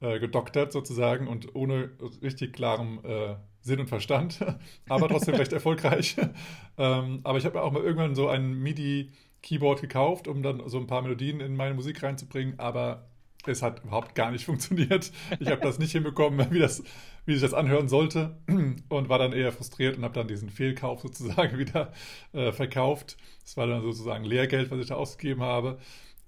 äh, 0.00 0.18
gedoktert 0.18 0.72
sozusagen 0.72 1.28
und 1.28 1.54
ohne 1.54 1.90
richtig 2.22 2.52
klarem 2.52 3.00
äh, 3.04 3.36
Sinn 3.60 3.80
und 3.80 3.88
Verstand, 3.88 4.44
aber 4.88 5.08
trotzdem 5.08 5.34
recht 5.36 5.52
erfolgreich. 5.52 6.16
ähm, 6.78 7.20
aber 7.24 7.38
ich 7.38 7.44
habe 7.44 7.58
mir 7.58 7.64
auch 7.64 7.72
mal 7.72 7.82
irgendwann 7.82 8.14
so 8.14 8.28
ein 8.28 8.54
MIDI-Keyboard 9.42 9.80
gekauft, 9.80 10.28
um 10.28 10.42
dann 10.42 10.62
so 10.68 10.78
ein 10.78 10.86
paar 10.86 11.02
Melodien 11.02 11.40
in 11.40 11.56
meine 11.56 11.74
Musik 11.74 12.02
reinzubringen, 12.02 12.58
aber 12.58 13.08
es 13.44 13.62
hat 13.62 13.82
überhaupt 13.82 14.14
gar 14.14 14.30
nicht 14.30 14.44
funktioniert. 14.46 15.12
Ich 15.40 15.48
habe 15.48 15.60
das 15.60 15.78
nicht 15.78 15.92
hinbekommen, 15.92 16.50
wie, 16.50 16.60
das, 16.60 16.82
wie 17.26 17.32
sich 17.32 17.42
das 17.42 17.54
anhören 17.54 17.88
sollte 17.88 18.36
und 18.88 19.08
war 19.08 19.18
dann 19.18 19.32
eher 19.32 19.52
frustriert 19.52 19.96
und 19.96 20.04
habe 20.04 20.14
dann 20.14 20.28
diesen 20.28 20.50
Fehlkauf 20.50 21.00
sozusagen 21.02 21.58
wieder 21.58 21.92
äh, 22.32 22.52
verkauft. 22.52 23.16
Das 23.42 23.56
war 23.56 23.66
dann 23.66 23.82
sozusagen 23.82 24.24
Lehrgeld, 24.24 24.70
was 24.70 24.80
ich 24.80 24.86
da 24.86 24.94
ausgegeben 24.94 25.42
habe. 25.42 25.78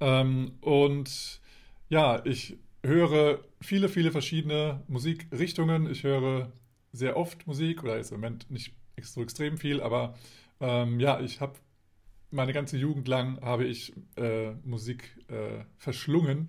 Ähm, 0.01 0.53
und 0.61 1.41
ja, 1.89 2.25
ich 2.25 2.57
höre 2.83 3.39
viele, 3.61 3.89
viele 3.89 4.11
verschiedene 4.11 4.83
Musikrichtungen. 4.89 5.89
Ich 5.89 6.03
höre 6.03 6.53
sehr 6.93 7.17
oft 7.17 7.47
Musik 7.47 7.83
oder 7.83 7.97
jetzt 7.97 8.11
im 8.11 8.21
Moment 8.21 8.51
nicht 8.51 8.75
so 9.01 9.23
extrem 9.23 9.57
viel, 9.57 9.81
aber 9.81 10.15
ähm, 10.61 11.01
ja, 11.01 11.21
ich 11.21 11.41
habe 11.41 11.55
meine 12.35 12.53
ganze 12.53 12.77
Jugend 12.77 13.09
lang 13.09 13.41
habe 13.41 13.65
ich 13.65 13.93
äh, 14.17 14.53
Musik 14.65 15.17
äh, 15.29 15.65
verschlungen 15.77 16.49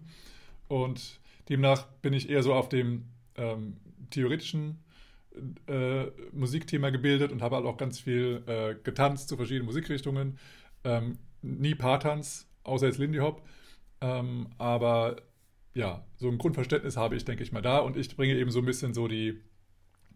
und 0.67 1.19
demnach 1.47 1.87
bin 2.01 2.13
ich 2.13 2.29
eher 2.29 2.43
so 2.43 2.53
auf 2.53 2.69
dem 2.69 3.05
ähm, 3.35 3.77
theoretischen 4.09 4.79
äh, 5.67 6.05
Musikthema 6.31 6.89
gebildet 6.89 7.31
und 7.31 7.41
habe 7.41 7.55
halt 7.55 7.65
auch 7.65 7.77
ganz 7.77 7.99
viel 7.99 8.43
äh, 8.47 8.75
getanzt 8.83 9.29
zu 9.29 9.37
verschiedenen 9.37 9.65
Musikrichtungen. 9.65 10.37
Ähm, 10.83 11.17
nie 11.41 11.75
Paartanz, 11.75 12.47
außer 12.63 12.87
jetzt 12.87 12.97
Lindy 12.97 13.19
Hop. 13.19 13.45
Ähm, 14.01 14.47
aber 14.57 15.17
ja, 15.73 16.05
so 16.17 16.29
ein 16.29 16.37
Grundverständnis 16.37 16.97
habe 16.97 17.15
ich, 17.15 17.25
denke 17.25 17.43
ich 17.43 17.51
mal, 17.51 17.61
da. 17.61 17.79
Und 17.79 17.97
ich 17.97 18.15
bringe 18.15 18.35
eben 18.35 18.51
so 18.51 18.59
ein 18.59 18.65
bisschen 18.65 18.93
so 18.93 19.07
die, 19.07 19.41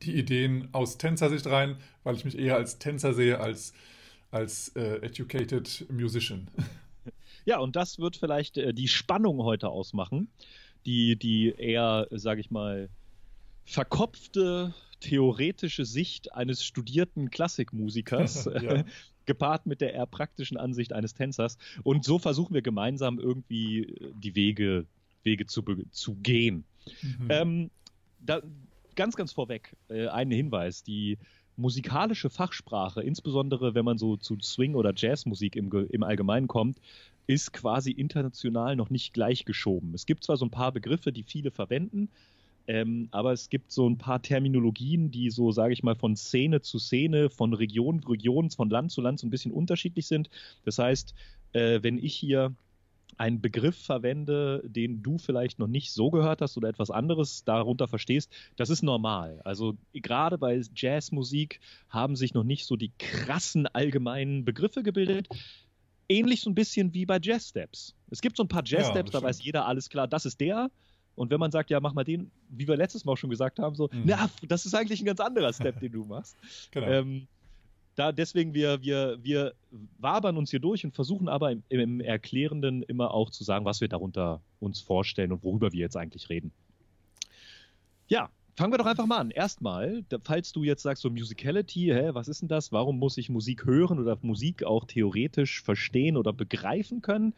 die 0.02 0.16
Ideen 0.16 0.70
aus 0.72 0.98
Tänzersicht 0.98 1.48
rein, 1.48 1.78
weil 2.04 2.16
ich 2.16 2.26
mich 2.26 2.38
eher 2.38 2.56
als 2.56 2.80
Tänzer 2.80 3.14
sehe 3.14 3.40
als, 3.40 3.74
als 4.32 4.70
äh, 4.76 4.98
educated 5.02 5.86
musician. 5.92 6.48
Ja, 7.46 7.60
und 7.60 7.76
das 7.76 8.00
wird 8.00 8.18
vielleicht 8.18 8.58
äh, 8.58 8.74
die 8.74 8.88
Spannung 8.88 9.44
heute 9.44 9.70
ausmachen, 9.70 10.30
die, 10.86 11.16
die 11.16 11.50
eher, 11.50 12.08
sage 12.12 12.42
ich 12.42 12.52
mal, 12.52 12.90
verkopfte 13.66 14.74
theoretische 15.00 15.86
Sicht 15.86 16.34
eines 16.34 16.64
studierten 16.64 17.30
Klassikmusikers, 17.30 18.46
Ja. 18.62 18.84
gepaart 19.26 19.68
mit 19.68 19.80
der 19.80 19.94
eher 19.94 20.08
praktischen 20.08 20.58
Ansicht 20.58 20.92
eines 20.92 21.14
Tänzers. 21.14 21.60
Und 21.84 22.04
so 22.04 22.18
versuchen 22.18 22.56
wir 22.56 22.64
gemeinsam 22.64 23.20
irgendwie 23.20 23.84
äh, 23.84 24.12
die 24.16 24.36
Wege, 24.36 24.88
Wege 25.24 25.46
zu, 25.46 25.64
zu 25.92 26.16
gehen. 26.16 26.64
Mhm. 27.02 27.28
Ähm, 27.30 27.72
da, 28.20 28.42
ganz, 28.96 29.16
ganz 29.16 29.32
vorweg, 29.32 29.76
äh, 29.90 30.08
ein 30.08 30.32
Hinweis. 30.32 30.84
Die 30.84 31.20
musikalische 31.60 32.30
Fachsprache, 32.30 33.02
insbesondere 33.02 33.76
wenn 33.76 33.86
man 33.86 33.98
so 33.98 34.18
zu 34.18 34.38
Swing- 34.42 34.76
oder 34.76 34.94
Jazzmusik 34.96 35.56
im, 35.56 35.72
im 35.72 36.04
Allgemeinen 36.04 36.48
kommt, 36.48 36.80
ist 37.28 37.54
quasi 37.54 37.92
international 37.92 38.76
noch 38.76 38.90
nicht 38.90 39.14
gleichgeschoben. 39.14 39.94
Es 39.94 40.06
gibt 40.06 40.24
zwar 40.24 40.38
so 40.38 40.46
ein 40.46 40.52
paar 40.52 40.72
Begriffe, 40.72 41.12
die 41.12 41.24
viele 41.24 41.52
verwenden, 41.52 42.10
ähm, 42.66 43.08
aber 43.12 43.34
es 43.34 43.50
gibt 43.50 43.72
so 43.72 43.88
ein 43.88 43.98
paar 43.98 44.22
Terminologien, 44.22 45.12
die 45.12 45.30
so, 45.30 45.52
sage 45.52 45.74
ich 45.74 45.84
mal, 45.84 45.96
von 45.96 46.16
Szene 46.16 46.62
zu 46.62 46.80
Szene, 46.80 47.30
von 47.30 47.54
Region 47.54 48.02
zu 48.02 48.10
Region, 48.10 48.50
von 48.50 48.70
Land 48.70 48.92
zu 48.92 49.02
Land 49.02 49.20
so 49.20 49.28
ein 49.28 49.32
bisschen 49.32 49.52
unterschiedlich 49.52 50.08
sind. 50.08 50.30
Das 50.66 50.80
heißt, 50.80 51.14
äh, 51.54 51.80
wenn 51.84 51.98
ich 51.98 52.16
hier 52.16 52.54
einen 53.20 53.42
Begriff 53.42 53.78
verwende, 53.78 54.64
den 54.66 55.04
du 55.04 55.18
vielleicht 55.18 55.60
noch 55.60 55.68
nicht 55.68 55.92
so 55.92 56.10
gehört 56.10 56.42
hast 56.42 56.56
oder 56.58 56.70
etwas 56.70 56.90
anderes 56.90 57.44
darunter 57.44 57.88
verstehst, 57.88 58.32
das 58.56 58.70
ist 58.70 58.82
normal. 58.82 59.42
Also 59.44 59.78
gerade 59.94 60.38
bei 60.38 60.62
Jazzmusik 60.74 61.60
haben 61.90 62.16
sich 62.16 62.34
noch 62.34 62.44
nicht 62.46 62.66
so 62.66 62.78
die 62.78 62.92
krassen 62.98 63.68
allgemeinen 63.68 64.46
Begriffe 64.46 64.84
gebildet. 64.84 65.28
Ähnlich 66.08 66.42
so 66.42 66.50
ein 66.50 66.56
bisschen 66.56 66.94
wie 66.94 67.06
bei 67.06 67.20
Jazzsteps. 67.22 67.94
Es 68.10 68.22
gibt 68.22 68.38
so 68.38 68.44
ein 68.44 68.48
paar 68.48 68.64
Ja, 68.66 68.80
Jazzsteps, 68.80 69.12
das 69.12 69.22
da 69.22 69.28
weiß 69.28 69.44
jeder 69.44 69.66
alles 69.68 69.90
klar, 69.90 70.08
das 70.08 70.26
ist 70.26 70.40
der. 70.40 70.72
Und 71.16 71.30
wenn 71.30 71.40
man 71.40 71.52
sagt, 71.52 71.70
ja, 71.70 71.82
mach 71.82 71.94
mal 71.94 72.06
den, 72.06 72.32
wie 72.48 72.68
wir 72.68 72.78
letztes 72.78 73.04
Mal 73.04 73.12
auch 73.12 73.18
schon 73.18 73.30
gesagt 73.30 73.60
haben, 73.60 73.76
so, 73.76 73.90
Mhm. 73.92 74.04
na, 74.06 74.30
das 74.48 74.66
ist 74.66 74.74
eigentlich 74.74 75.02
ein 75.02 75.06
ganz 75.06 75.20
anderer 75.20 75.52
Step, 75.52 75.80
den 75.82 75.92
du 75.92 76.06
machst. 76.06 76.38
genau. 76.72 76.88
Ähm, 76.88 77.28
da 77.96 78.12
deswegen 78.12 78.54
wir, 78.54 78.82
wir, 78.82 79.18
wir 79.22 79.54
wabern 79.98 80.38
uns 80.38 80.52
hier 80.52 80.60
durch 80.60 80.86
und 80.86 80.96
versuchen 80.96 81.28
aber 81.28 81.52
im, 81.52 81.64
im 81.70 82.02
Erklärenden 82.02 82.84
immer 82.84 83.12
auch 83.14 83.30
zu 83.30 83.44
sagen, 83.44 83.66
was 83.66 83.82
wir 83.82 83.88
darunter 83.88 84.42
uns 84.60 84.80
vorstellen 84.80 85.32
und 85.32 85.44
worüber 85.44 85.72
wir 85.74 85.80
jetzt 85.80 85.98
eigentlich 85.98 86.30
reden. 86.30 86.52
Ja, 88.08 88.30
fangen 88.56 88.74
wir 88.74 88.78
doch 88.78 88.86
einfach 88.86 89.06
mal 89.06 89.18
an. 89.18 89.32
Erstmal, 89.32 90.04
falls 90.24 90.52
du 90.52 90.64
jetzt 90.64 90.84
sagst, 90.84 91.04
so 91.04 91.10
Musicality, 91.10 91.92
hä, 91.94 92.10
was 92.14 92.28
ist 92.28 92.42
denn 92.42 92.48
das? 92.48 92.72
Warum 92.72 93.00
muss 93.00 93.18
ich 93.18 93.30
Musik 93.30 93.66
hören 93.66 94.00
oder 94.00 94.18
Musik 94.22 94.64
auch 94.64 94.86
theoretisch 94.86 95.62
verstehen 95.62 96.18
oder 96.18 96.34
begreifen 96.34 97.02
können? 97.02 97.34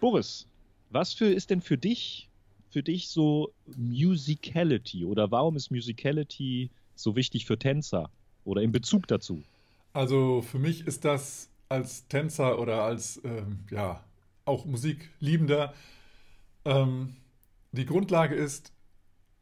Boris, 0.00 0.46
was 0.90 1.12
für 1.14 1.26
ist 1.26 1.50
denn 1.50 1.62
für 1.62 1.78
dich, 1.78 2.28
für 2.70 2.82
dich 2.82 3.08
so 3.08 3.52
Musicality 3.76 5.04
oder 5.04 5.30
warum 5.30 5.56
ist 5.56 5.70
Musicality 5.70 6.70
so 6.94 7.16
wichtig 7.16 7.46
für 7.46 7.58
Tänzer 7.58 8.10
oder 8.44 8.62
in 8.62 8.72
Bezug 8.72 9.08
dazu? 9.08 9.42
Also 9.96 10.42
für 10.42 10.58
mich 10.58 10.86
ist 10.86 11.06
das 11.06 11.48
als 11.70 12.06
Tänzer 12.08 12.58
oder 12.58 12.82
als 12.82 13.18
ähm, 13.24 13.60
ja 13.70 14.04
auch 14.44 14.66
Musikliebender 14.66 15.72
ähm, 16.66 17.16
die 17.72 17.86
Grundlage 17.86 18.34
ist 18.34 18.74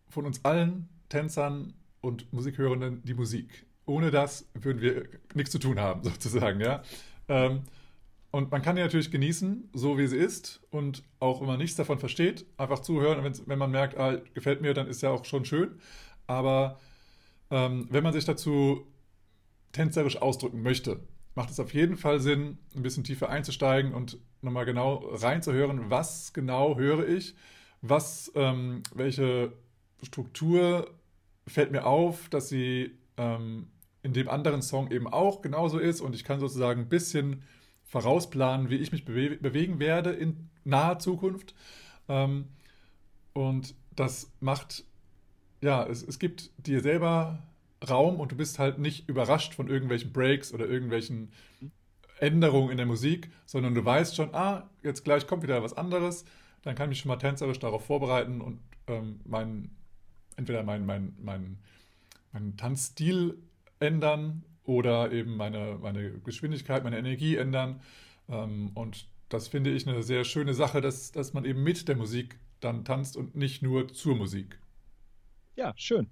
von 0.09 0.27
uns 0.27 0.45
allen 0.45 0.89
Tänzern 1.09 1.75
und 2.03 2.33
Musikhörenden 2.33 3.03
die 3.03 3.15
Musik. 3.15 3.67
Ohne 3.85 4.13
das 4.13 4.49
würden 4.55 4.81
wir 4.81 5.09
nichts 5.35 5.51
zu 5.51 5.59
tun 5.59 5.81
haben, 5.81 6.05
sozusagen, 6.05 6.61
ja. 6.61 6.85
Ähm, 7.27 7.63
und 8.31 8.53
man 8.53 8.63
kann 8.63 8.77
die 8.77 8.83
natürlich 8.83 9.11
genießen, 9.11 9.71
so 9.73 9.99
wie 9.99 10.07
sie 10.07 10.19
ist. 10.19 10.61
Und 10.71 11.03
auch 11.19 11.41
wenn 11.41 11.49
man 11.49 11.59
nichts 11.59 11.75
davon 11.75 11.99
versteht, 11.99 12.47
einfach 12.59 12.79
zuhören. 12.79 13.27
Und 13.27 13.49
wenn 13.49 13.59
man 13.59 13.73
merkt, 13.73 13.99
ah, 13.99 14.19
gefällt 14.35 14.61
mir, 14.61 14.73
dann 14.73 14.87
ist 14.87 15.03
ja 15.03 15.11
auch 15.11 15.25
schon 15.25 15.45
schön. 15.45 15.81
Aber 16.29 16.79
ähm, 17.51 17.89
wenn 17.91 18.05
man 18.05 18.13
sich 18.13 18.25
dazu 18.25 18.87
tänzerisch 19.75 20.17
ausdrücken 20.17 20.63
möchte, 20.63 21.01
macht 21.35 21.51
es 21.51 21.61
auf 21.61 21.75
jeden 21.75 21.97
Fall 21.97 22.21
Sinn, 22.21 22.59
ein 22.75 22.83
bisschen 22.83 23.05
tiefer 23.05 23.29
einzusteigen 23.29 23.93
und 23.93 24.19
nochmal 24.41 24.65
genau 24.65 24.97
reinzuhören, 25.13 25.91
was 25.91 26.33
genau 26.33 26.77
höre 26.79 27.07
ich, 27.07 27.35
was, 27.83 28.33
ähm, 28.35 28.83
welche 28.95 29.53
Struktur 30.03 30.91
fällt 31.47 31.73
mir 31.73 31.87
auf, 31.87 32.29
dass 32.29 32.49
sie 32.49 32.93
ähm, 33.17 33.69
in 34.03 34.13
dem 34.13 34.29
anderen 34.29 34.63
Song 34.63 34.91
eben 34.91 35.07
auch 35.07 35.43
genauso 35.43 35.79
ist 35.79 36.01
und 36.01 36.15
ich 36.15 36.25
kann 36.25 36.41
sozusagen 36.41 36.83
ein 36.83 36.89
bisschen 36.89 37.43
vorausplanen, 37.85 38.71
wie 38.71 38.77
ich 38.77 38.93
mich 38.93 39.05
bewe 39.05 39.37
bewegen 39.37 39.79
werde 39.79 40.11
in 40.11 40.51
naher 40.65 40.99
Zukunft. 40.99 41.55
Ähm, 42.09 42.49
und 43.33 43.75
das 43.95 44.31
macht, 44.41 44.85
ja, 45.61 45.85
es, 45.87 46.03
es 46.03 46.19
gibt 46.19 46.51
dir 46.59 46.81
selber 46.81 47.43
Raum 47.85 48.21
und 48.21 48.33
du 48.33 48.37
bist 48.37 48.59
halt 48.59 48.79
nicht 48.79 49.09
überrascht 49.09 49.55
von 49.55 49.69
irgendwelchen 49.69 50.13
Breaks 50.13 50.53
oder 50.53 50.69
irgendwelchen 50.69 51.31
Änderungen 52.19 52.71
in 52.71 52.77
der 52.77 52.87
Musik, 52.87 53.31
sondern 53.47 53.75
du 53.75 53.85
weißt 53.85 54.17
schon, 54.17 54.35
ah, 54.35 54.69
jetzt 54.83 55.05
gleich 55.05 55.27
kommt 55.27 55.43
wieder 55.43 55.63
was 55.63 55.75
anderes, 55.75 56.25
dann 56.63 56.75
kann 56.75 56.87
ich 56.87 56.91
mich 56.91 56.99
schon 57.01 57.09
mal 57.09 57.17
tänzerisch 57.17 57.59
darauf 57.59 57.85
vorbereiten 57.85 58.41
und 58.41 58.61
ähm, 58.87 59.21
mein, 59.25 59.71
entweder 60.37 60.63
meinen 60.63 60.87
mein, 60.87 61.15
mein, 61.21 61.59
mein 62.33 62.57
Tanzstil 62.57 63.39
ändern 63.81 64.45
oder 64.65 65.13
eben 65.13 65.37
meine, 65.37 65.79
meine 65.81 66.11
Geschwindigkeit, 66.21 66.85
meine 66.85 66.99
Energie 66.99 67.37
ändern. 67.37 67.81
Ähm, 68.29 68.71
und 68.75 69.07
das 69.29 69.49
finde 69.49 69.71
ich 69.71 69.87
eine 69.87 70.03
sehr 70.03 70.25
schöne 70.25 70.55
Sache, 70.55 70.81
dass, 70.81 71.13
dass 71.13 71.35
man 71.35 71.45
eben 71.45 71.63
mit 71.63 71.89
der 71.89 71.97
Musik 71.97 72.39
dann 72.61 72.85
tanzt 72.85 73.17
und 73.17 73.37
nicht 73.37 73.63
nur 73.63 73.89
zur 73.93 74.17
Musik. 74.17 74.59
Ja, 75.57 75.73
schön. 75.77 76.09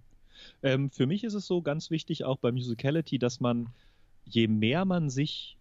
Ähm, 0.63 0.91
für 0.91 1.07
mich 1.07 1.25
ist 1.25 1.35
es 1.35 1.47
so 1.47 1.63
ganz 1.63 1.91
wichtig, 1.91 2.25
auch 2.25 2.39
bei 2.39 2.53
Musicality, 2.53 3.19
dass 3.19 3.41
man, 3.41 3.69
je 4.25 4.49
mehr 4.49 4.85
man 4.85 5.11
sich 5.11 5.57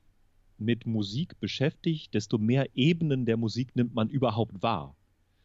mit 0.58 0.86
Musik 0.86 1.40
beschäftigt, 1.40 2.14
desto 2.14 2.38
mehr 2.38 2.68
Ebenen 2.76 3.26
der 3.26 3.38
Musik 3.38 3.76
nimmt 3.76 3.96
man 3.96 4.10
überhaupt 4.10 4.62
wahr. 4.62 4.96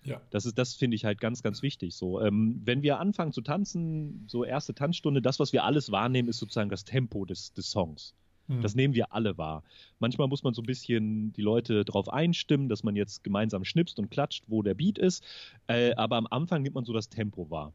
Ja. 0.04 0.20
Das 0.30 0.46
ist, 0.46 0.56
das 0.56 0.74
finde 0.74 0.94
ich 0.94 1.04
halt 1.04 1.20
ganz, 1.20 1.42
ganz 1.42 1.62
wichtig. 1.62 1.94
So, 1.96 2.20
ähm, 2.20 2.60
wenn 2.64 2.82
wir 2.82 3.00
anfangen 3.00 3.32
zu 3.32 3.40
tanzen, 3.40 4.24
so 4.28 4.44
erste 4.44 4.74
Tanzstunde, 4.74 5.20
das, 5.20 5.40
was 5.40 5.52
wir 5.52 5.64
alles 5.64 5.90
wahrnehmen, 5.90 6.28
ist 6.28 6.38
sozusagen 6.38 6.70
das 6.70 6.84
Tempo 6.84 7.24
des, 7.24 7.52
des 7.54 7.70
Songs. 7.70 8.14
Hm. 8.48 8.62
Das 8.62 8.74
nehmen 8.74 8.94
wir 8.94 9.12
alle 9.12 9.36
wahr. 9.36 9.64
Manchmal 9.98 10.28
muss 10.28 10.44
man 10.44 10.54
so 10.54 10.62
ein 10.62 10.66
bisschen 10.66 11.32
die 11.32 11.42
Leute 11.42 11.84
darauf 11.84 12.08
einstimmen, 12.08 12.68
dass 12.68 12.84
man 12.84 12.94
jetzt 12.94 13.24
gemeinsam 13.24 13.64
schnipst 13.64 13.98
und 13.98 14.10
klatscht, 14.10 14.44
wo 14.46 14.62
der 14.62 14.74
Beat 14.74 14.98
ist. 14.98 15.24
Äh, 15.66 15.94
aber 15.94 16.16
am 16.16 16.28
Anfang 16.30 16.62
nimmt 16.62 16.76
man 16.76 16.84
so 16.84 16.92
das 16.92 17.08
Tempo 17.08 17.50
wahr. 17.50 17.72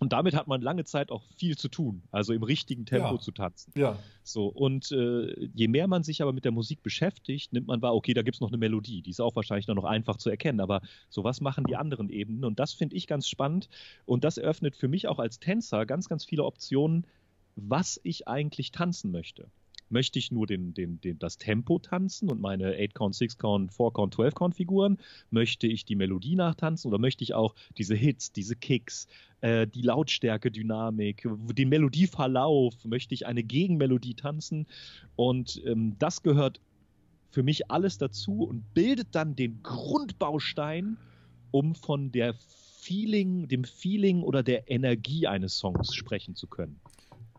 Und 0.00 0.12
damit 0.12 0.34
hat 0.34 0.48
man 0.48 0.60
lange 0.60 0.84
Zeit 0.84 1.12
auch 1.12 1.22
viel 1.36 1.56
zu 1.56 1.68
tun, 1.68 2.02
also 2.10 2.32
im 2.32 2.42
richtigen 2.42 2.84
Tempo 2.84 3.14
ja. 3.14 3.20
zu 3.20 3.30
tanzen. 3.30 3.72
Ja. 3.76 3.96
So, 4.24 4.48
und 4.48 4.90
äh, 4.90 5.48
je 5.54 5.68
mehr 5.68 5.86
man 5.86 6.02
sich 6.02 6.20
aber 6.20 6.32
mit 6.32 6.44
der 6.44 6.50
Musik 6.50 6.82
beschäftigt, 6.82 7.52
nimmt 7.52 7.68
man 7.68 7.80
wahr, 7.80 7.94
okay, 7.94 8.12
da 8.12 8.22
gibt 8.22 8.36
es 8.36 8.40
noch 8.40 8.48
eine 8.48 8.58
Melodie, 8.58 9.02
die 9.02 9.10
ist 9.10 9.20
auch 9.20 9.36
wahrscheinlich 9.36 9.68
noch 9.68 9.84
einfach 9.84 10.16
zu 10.16 10.30
erkennen, 10.30 10.60
aber 10.60 10.82
so 11.10 11.22
was 11.22 11.40
machen 11.40 11.64
die 11.64 11.76
anderen 11.76 12.10
Ebenen 12.10 12.44
und 12.44 12.58
das 12.58 12.72
finde 12.72 12.96
ich 12.96 13.06
ganz 13.06 13.28
spannend 13.28 13.68
und 14.04 14.24
das 14.24 14.36
eröffnet 14.36 14.74
für 14.74 14.88
mich 14.88 15.06
auch 15.06 15.20
als 15.20 15.38
Tänzer 15.38 15.86
ganz, 15.86 16.08
ganz 16.08 16.24
viele 16.24 16.44
Optionen, 16.44 17.06
was 17.54 18.00
ich 18.02 18.26
eigentlich 18.26 18.72
tanzen 18.72 19.12
möchte. 19.12 19.46
Möchte 19.88 20.18
ich 20.18 20.30
nur 20.30 20.46
den, 20.46 20.74
den, 20.74 21.00
den, 21.00 21.18
das 21.18 21.38
Tempo 21.38 21.78
tanzen 21.78 22.30
und 22.30 22.40
meine 22.40 22.76
8-Count, 22.76 23.14
6-Count, 23.14 23.72
4-Count, 23.72 24.14
12-Count 24.14 24.54
Figuren? 24.54 24.98
Möchte 25.30 25.66
ich 25.66 25.84
die 25.84 25.96
Melodie 25.96 26.36
nachtanzen 26.36 26.88
oder 26.88 26.98
möchte 26.98 27.24
ich 27.24 27.34
auch 27.34 27.54
diese 27.76 27.94
Hits, 27.94 28.32
diese 28.32 28.56
Kicks, 28.56 29.06
äh, 29.40 29.66
die 29.66 29.82
Lautstärke, 29.82 30.50
Dynamik, 30.50 31.28
den 31.28 31.68
Melodieverlauf? 31.68 32.84
Möchte 32.84 33.14
ich 33.14 33.26
eine 33.26 33.42
Gegenmelodie 33.42 34.14
tanzen? 34.14 34.66
Und 35.16 35.62
ähm, 35.64 35.96
das 35.98 36.22
gehört 36.22 36.60
für 37.30 37.42
mich 37.42 37.70
alles 37.70 37.98
dazu 37.98 38.44
und 38.44 38.74
bildet 38.74 39.08
dann 39.12 39.34
den 39.34 39.62
Grundbaustein, 39.62 40.96
um 41.50 41.74
von 41.74 42.12
der 42.12 42.34
Feeling, 42.84 43.48
dem 43.48 43.64
Feeling 43.64 44.22
oder 44.22 44.42
der 44.42 44.70
Energie 44.70 45.26
eines 45.26 45.58
Songs 45.58 45.94
sprechen 45.94 46.36
zu 46.36 46.46
können. 46.46 46.80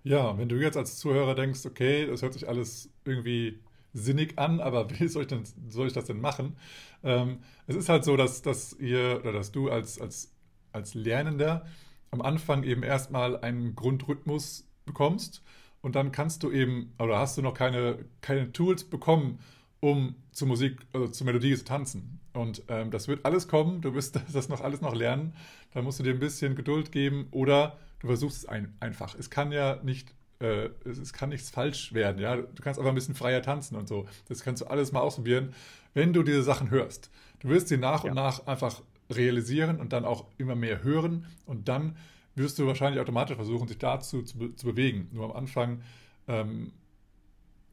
Ja, 0.05 0.37
wenn 0.37 0.47
du 0.47 0.57
jetzt 0.57 0.77
als 0.77 0.99
Zuhörer 0.99 1.33
denkst, 1.33 1.65
okay, 1.65 2.05
das 2.05 2.21
hört 2.21 2.33
sich 2.33 2.47
alles 2.47 2.91
irgendwie 3.05 3.59
sinnig 3.91 4.37
an, 4.37 4.59
aber 4.59 4.87
wie 4.99 5.07
soll 5.07 5.23
ich, 5.23 5.27
denn, 5.29 5.43
soll 5.67 5.87
ich 5.87 5.93
das 5.93 6.05
denn 6.05 6.21
machen? 6.21 6.55
Ähm, 7.03 7.39
es 7.65 7.75
ist 7.75 7.89
halt 7.89 8.03
so, 8.03 8.15
dass, 8.15 8.43
dass 8.43 8.73
ihr 8.73 9.19
oder 9.21 9.31
dass 9.33 9.51
du 9.51 9.69
als, 9.71 9.99
als, 9.99 10.31
als 10.71 10.93
Lernender 10.93 11.65
am 12.11 12.21
Anfang 12.21 12.63
eben 12.63 12.83
erstmal 12.83 13.37
einen 13.37 13.75
Grundrhythmus 13.75 14.67
bekommst 14.85 15.41
und 15.81 15.95
dann 15.95 16.11
kannst 16.11 16.43
du 16.43 16.51
eben, 16.51 16.93
oder 16.99 17.17
hast 17.17 17.37
du 17.39 17.41
noch 17.41 17.55
keine, 17.55 18.05
keine 18.21 18.51
Tools 18.51 18.83
bekommen, 18.83 19.39
um 19.79 20.13
zur 20.31 20.47
Musik, 20.47 20.85
also 20.93 21.07
zur 21.07 21.25
Melodie 21.25 21.55
zu 21.57 21.65
tanzen. 21.65 22.19
Und 22.33 22.61
ähm, 22.67 22.91
das 22.91 23.07
wird 23.07 23.25
alles 23.25 23.47
kommen, 23.47 23.81
du 23.81 23.95
wirst 23.95 24.19
das 24.33 24.49
noch 24.49 24.61
alles 24.61 24.81
noch 24.81 24.93
lernen. 24.93 25.33
Da 25.71 25.81
musst 25.81 25.99
du 25.99 26.03
dir 26.03 26.13
ein 26.13 26.19
bisschen 26.19 26.55
Geduld 26.55 26.91
geben 26.91 27.27
oder 27.31 27.79
du 28.05 28.09
versuchst 28.09 28.37
es 28.37 28.45
ein, 28.45 28.73
einfach. 28.79 29.15
Es 29.15 29.29
kann 29.29 29.51
ja 29.51 29.79
nicht, 29.83 30.13
äh, 30.39 30.69
es, 30.85 30.99
es, 30.99 31.11
kann 31.11 31.29
nichts 31.29 31.49
falsch 31.49 31.93
werden, 31.93 32.21
ja. 32.21 32.35
Du 32.37 32.61
kannst 32.61 32.79
einfach 32.79 32.91
ein 32.91 32.95
bisschen 32.95 33.15
freier 33.15 33.41
tanzen 33.41 33.75
und 33.75 33.87
so. 33.87 34.05
Das 34.27 34.43
kannst 34.43 34.61
du 34.61 34.67
alles 34.67 34.91
mal 34.91 34.99
ausprobieren, 34.99 35.53
wenn 35.93 36.13
du 36.13 36.21
diese 36.21 36.43
Sachen 36.43 36.69
hörst. 36.69 37.09
Du 37.39 37.49
wirst 37.49 37.67
sie 37.67 37.77
nach 37.77 38.03
ja. 38.03 38.11
und 38.11 38.15
nach 38.15 38.45
einfach 38.45 38.81
realisieren 39.11 39.79
und 39.79 39.91
dann 39.91 40.05
auch 40.05 40.25
immer 40.37 40.55
mehr 40.55 40.83
hören 40.83 41.25
und 41.45 41.67
dann 41.67 41.97
wirst 42.35 42.59
du 42.59 42.67
wahrscheinlich 42.67 43.01
automatisch 43.01 43.35
versuchen, 43.35 43.67
sich 43.67 43.77
dazu 43.77 44.21
zu, 44.21 44.53
zu 44.53 44.65
bewegen. 44.67 45.09
Nur 45.11 45.25
am 45.25 45.31
Anfang 45.31 45.81
ähm, 46.27 46.73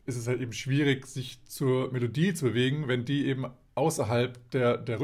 ist 0.06 0.16
es 0.16 0.26
halt 0.26 0.40
eben 0.40 0.52
schwierig, 0.52 1.06
sich 1.06 1.44
zur 1.44 1.92
Melodie 1.92 2.32
zu 2.32 2.46
bewegen, 2.46 2.88
wenn 2.88 3.04
die 3.04 3.26
eben 3.26 3.46
außerhalb 3.74 4.50
der, 4.50 4.78
der 4.78 5.00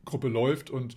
Rhythmusgruppe 0.00 0.28
läuft 0.28 0.70
und 0.70 0.96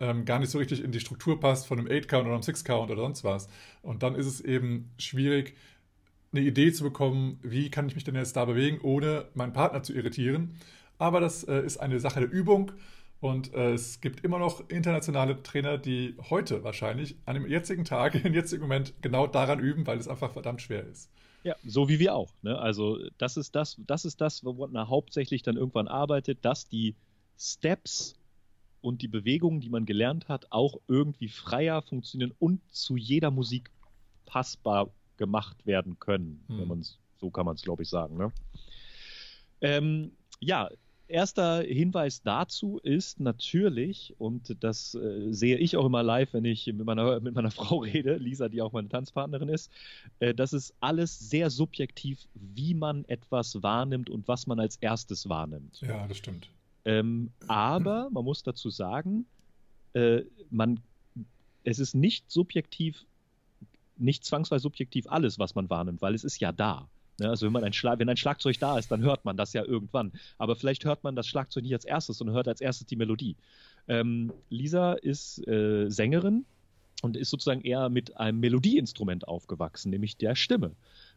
ähm, 0.00 0.24
gar 0.24 0.38
nicht 0.38 0.50
so 0.50 0.58
richtig 0.58 0.82
in 0.82 0.92
die 0.92 1.00
Struktur 1.00 1.40
passt 1.40 1.66
von 1.66 1.78
einem 1.78 1.88
8-Count 1.88 2.26
oder 2.26 2.34
einem 2.34 2.42
6-Count 2.42 2.90
oder 2.90 3.02
sonst 3.02 3.24
was. 3.24 3.48
Und 3.82 4.02
dann 4.02 4.14
ist 4.14 4.26
es 4.26 4.40
eben 4.40 4.90
schwierig, 4.98 5.56
eine 6.32 6.44
Idee 6.44 6.72
zu 6.72 6.84
bekommen, 6.84 7.38
wie 7.42 7.70
kann 7.70 7.86
ich 7.88 7.94
mich 7.94 8.04
denn 8.04 8.14
jetzt 8.14 8.36
da 8.36 8.44
bewegen, 8.44 8.80
ohne 8.82 9.26
meinen 9.34 9.52
Partner 9.52 9.82
zu 9.82 9.94
irritieren. 9.94 10.56
Aber 10.98 11.20
das 11.20 11.44
äh, 11.44 11.60
ist 11.60 11.78
eine 11.78 12.00
Sache 12.00 12.20
der 12.20 12.30
Übung 12.30 12.72
und 13.20 13.54
äh, 13.54 13.72
es 13.72 14.00
gibt 14.00 14.24
immer 14.24 14.38
noch 14.38 14.68
internationale 14.68 15.42
Trainer, 15.42 15.78
die 15.78 16.16
heute 16.30 16.64
wahrscheinlich 16.64 17.16
an 17.24 17.34
dem 17.34 17.46
jetzigen 17.46 17.84
Tag, 17.84 18.14
im 18.24 18.34
jetzigen 18.34 18.62
Moment 18.62 18.94
genau 19.02 19.26
daran 19.26 19.60
üben, 19.60 19.86
weil 19.86 19.98
es 19.98 20.08
einfach 20.08 20.32
verdammt 20.32 20.62
schwer 20.62 20.86
ist. 20.86 21.10
Ja, 21.42 21.54
so 21.64 21.88
wie 21.88 22.00
wir 22.00 22.14
auch. 22.14 22.32
Ne? 22.42 22.58
Also 22.58 22.98
das 23.18 23.36
ist 23.36 23.54
das, 23.54 23.80
das 23.86 24.04
ist 24.04 24.20
das, 24.20 24.44
wo 24.44 24.52
man 24.52 24.88
hauptsächlich 24.88 25.42
dann 25.42 25.56
irgendwann 25.56 25.86
arbeitet, 25.86 26.44
dass 26.44 26.68
die 26.68 26.96
Steps 27.38 28.16
und 28.86 29.02
die 29.02 29.08
Bewegungen, 29.08 29.60
die 29.60 29.68
man 29.68 29.84
gelernt 29.84 30.28
hat, 30.28 30.46
auch 30.50 30.78
irgendwie 30.86 31.26
freier 31.26 31.82
funktionieren 31.82 32.32
und 32.38 32.60
zu 32.70 32.96
jeder 32.96 33.32
Musik 33.32 33.72
passbar 34.26 34.90
gemacht 35.16 35.66
werden 35.66 35.98
können. 35.98 36.44
Hm. 36.46 36.60
Wenn 36.60 36.68
man's, 36.68 36.96
so 37.18 37.28
kann 37.30 37.46
man 37.46 37.56
es, 37.56 37.62
glaube 37.62 37.82
ich, 37.82 37.88
sagen. 37.88 38.16
Ne? 38.16 38.30
Ähm, 39.60 40.12
ja, 40.38 40.70
erster 41.08 41.62
Hinweis 41.62 42.22
dazu 42.22 42.78
ist 42.78 43.18
natürlich, 43.18 44.14
und 44.18 44.56
das 44.62 44.94
äh, 44.94 45.32
sehe 45.32 45.58
ich 45.58 45.76
auch 45.76 45.86
immer 45.86 46.04
live, 46.04 46.32
wenn 46.32 46.44
ich 46.44 46.68
mit 46.68 46.86
meiner, 46.86 47.18
mit 47.18 47.34
meiner 47.34 47.50
Frau 47.60 47.78
rede, 47.78 48.18
Lisa, 48.18 48.48
die 48.48 48.62
auch 48.62 48.70
meine 48.70 48.88
Tanzpartnerin 48.88 49.48
ist, 49.48 49.68
äh, 50.20 50.32
das 50.32 50.52
ist 50.52 50.72
alles 50.78 51.18
sehr 51.18 51.50
subjektiv, 51.50 52.28
wie 52.34 52.74
man 52.74 53.04
etwas 53.06 53.64
wahrnimmt 53.64 54.10
und 54.10 54.28
was 54.28 54.46
man 54.46 54.60
als 54.60 54.76
erstes 54.76 55.28
wahrnimmt. 55.28 55.80
Ja, 55.80 56.06
das 56.06 56.18
stimmt. 56.18 56.50
Ähm, 56.86 57.30
aber 57.48 58.08
man 58.10 58.24
muss 58.24 58.44
dazu 58.44 58.70
sagen, 58.70 59.26
äh, 59.92 60.22
man, 60.50 60.78
es 61.64 61.80
ist 61.80 61.94
nicht 61.94 62.30
subjektiv, 62.30 63.04
nicht 63.96 64.24
zwangsweise 64.24 64.62
subjektiv 64.62 65.06
alles, 65.08 65.38
was 65.38 65.56
man 65.56 65.68
wahrnimmt, 65.68 66.00
weil 66.00 66.14
es 66.14 66.22
ist 66.22 66.38
ja 66.40 66.52
da. 66.52 66.88
Ne? 67.18 67.28
Also 67.28 67.44
wenn, 67.44 67.52
man 67.52 67.64
ein 67.64 67.72
wenn 67.72 68.08
ein 68.08 68.16
Schlagzeug 68.16 68.58
da 68.60 68.78
ist, 68.78 68.90
dann 68.92 69.02
hört 69.02 69.24
man 69.24 69.36
das 69.36 69.52
ja 69.52 69.64
irgendwann. 69.64 70.12
Aber 70.38 70.54
vielleicht 70.54 70.84
hört 70.84 71.02
man 71.02 71.16
das 71.16 71.26
Schlagzeug 71.26 71.64
nicht 71.64 71.74
als 71.74 71.84
erstes, 71.84 72.18
sondern 72.18 72.36
hört 72.36 72.46
als 72.46 72.60
erstes 72.60 72.86
die 72.86 72.96
Melodie. 72.96 73.34
Ähm, 73.88 74.32
Lisa 74.48 74.92
ist 74.92 75.46
äh, 75.48 75.88
Sängerin 75.90 76.44
und 77.02 77.16
ist 77.16 77.30
sozusagen 77.30 77.62
eher 77.62 77.88
mit 77.88 78.16
einem 78.16 78.38
Melodieinstrument 78.38 79.26
aufgewachsen, 79.26 79.90
nämlich 79.90 80.16
der 80.16 80.36
Stimme. 80.36 80.70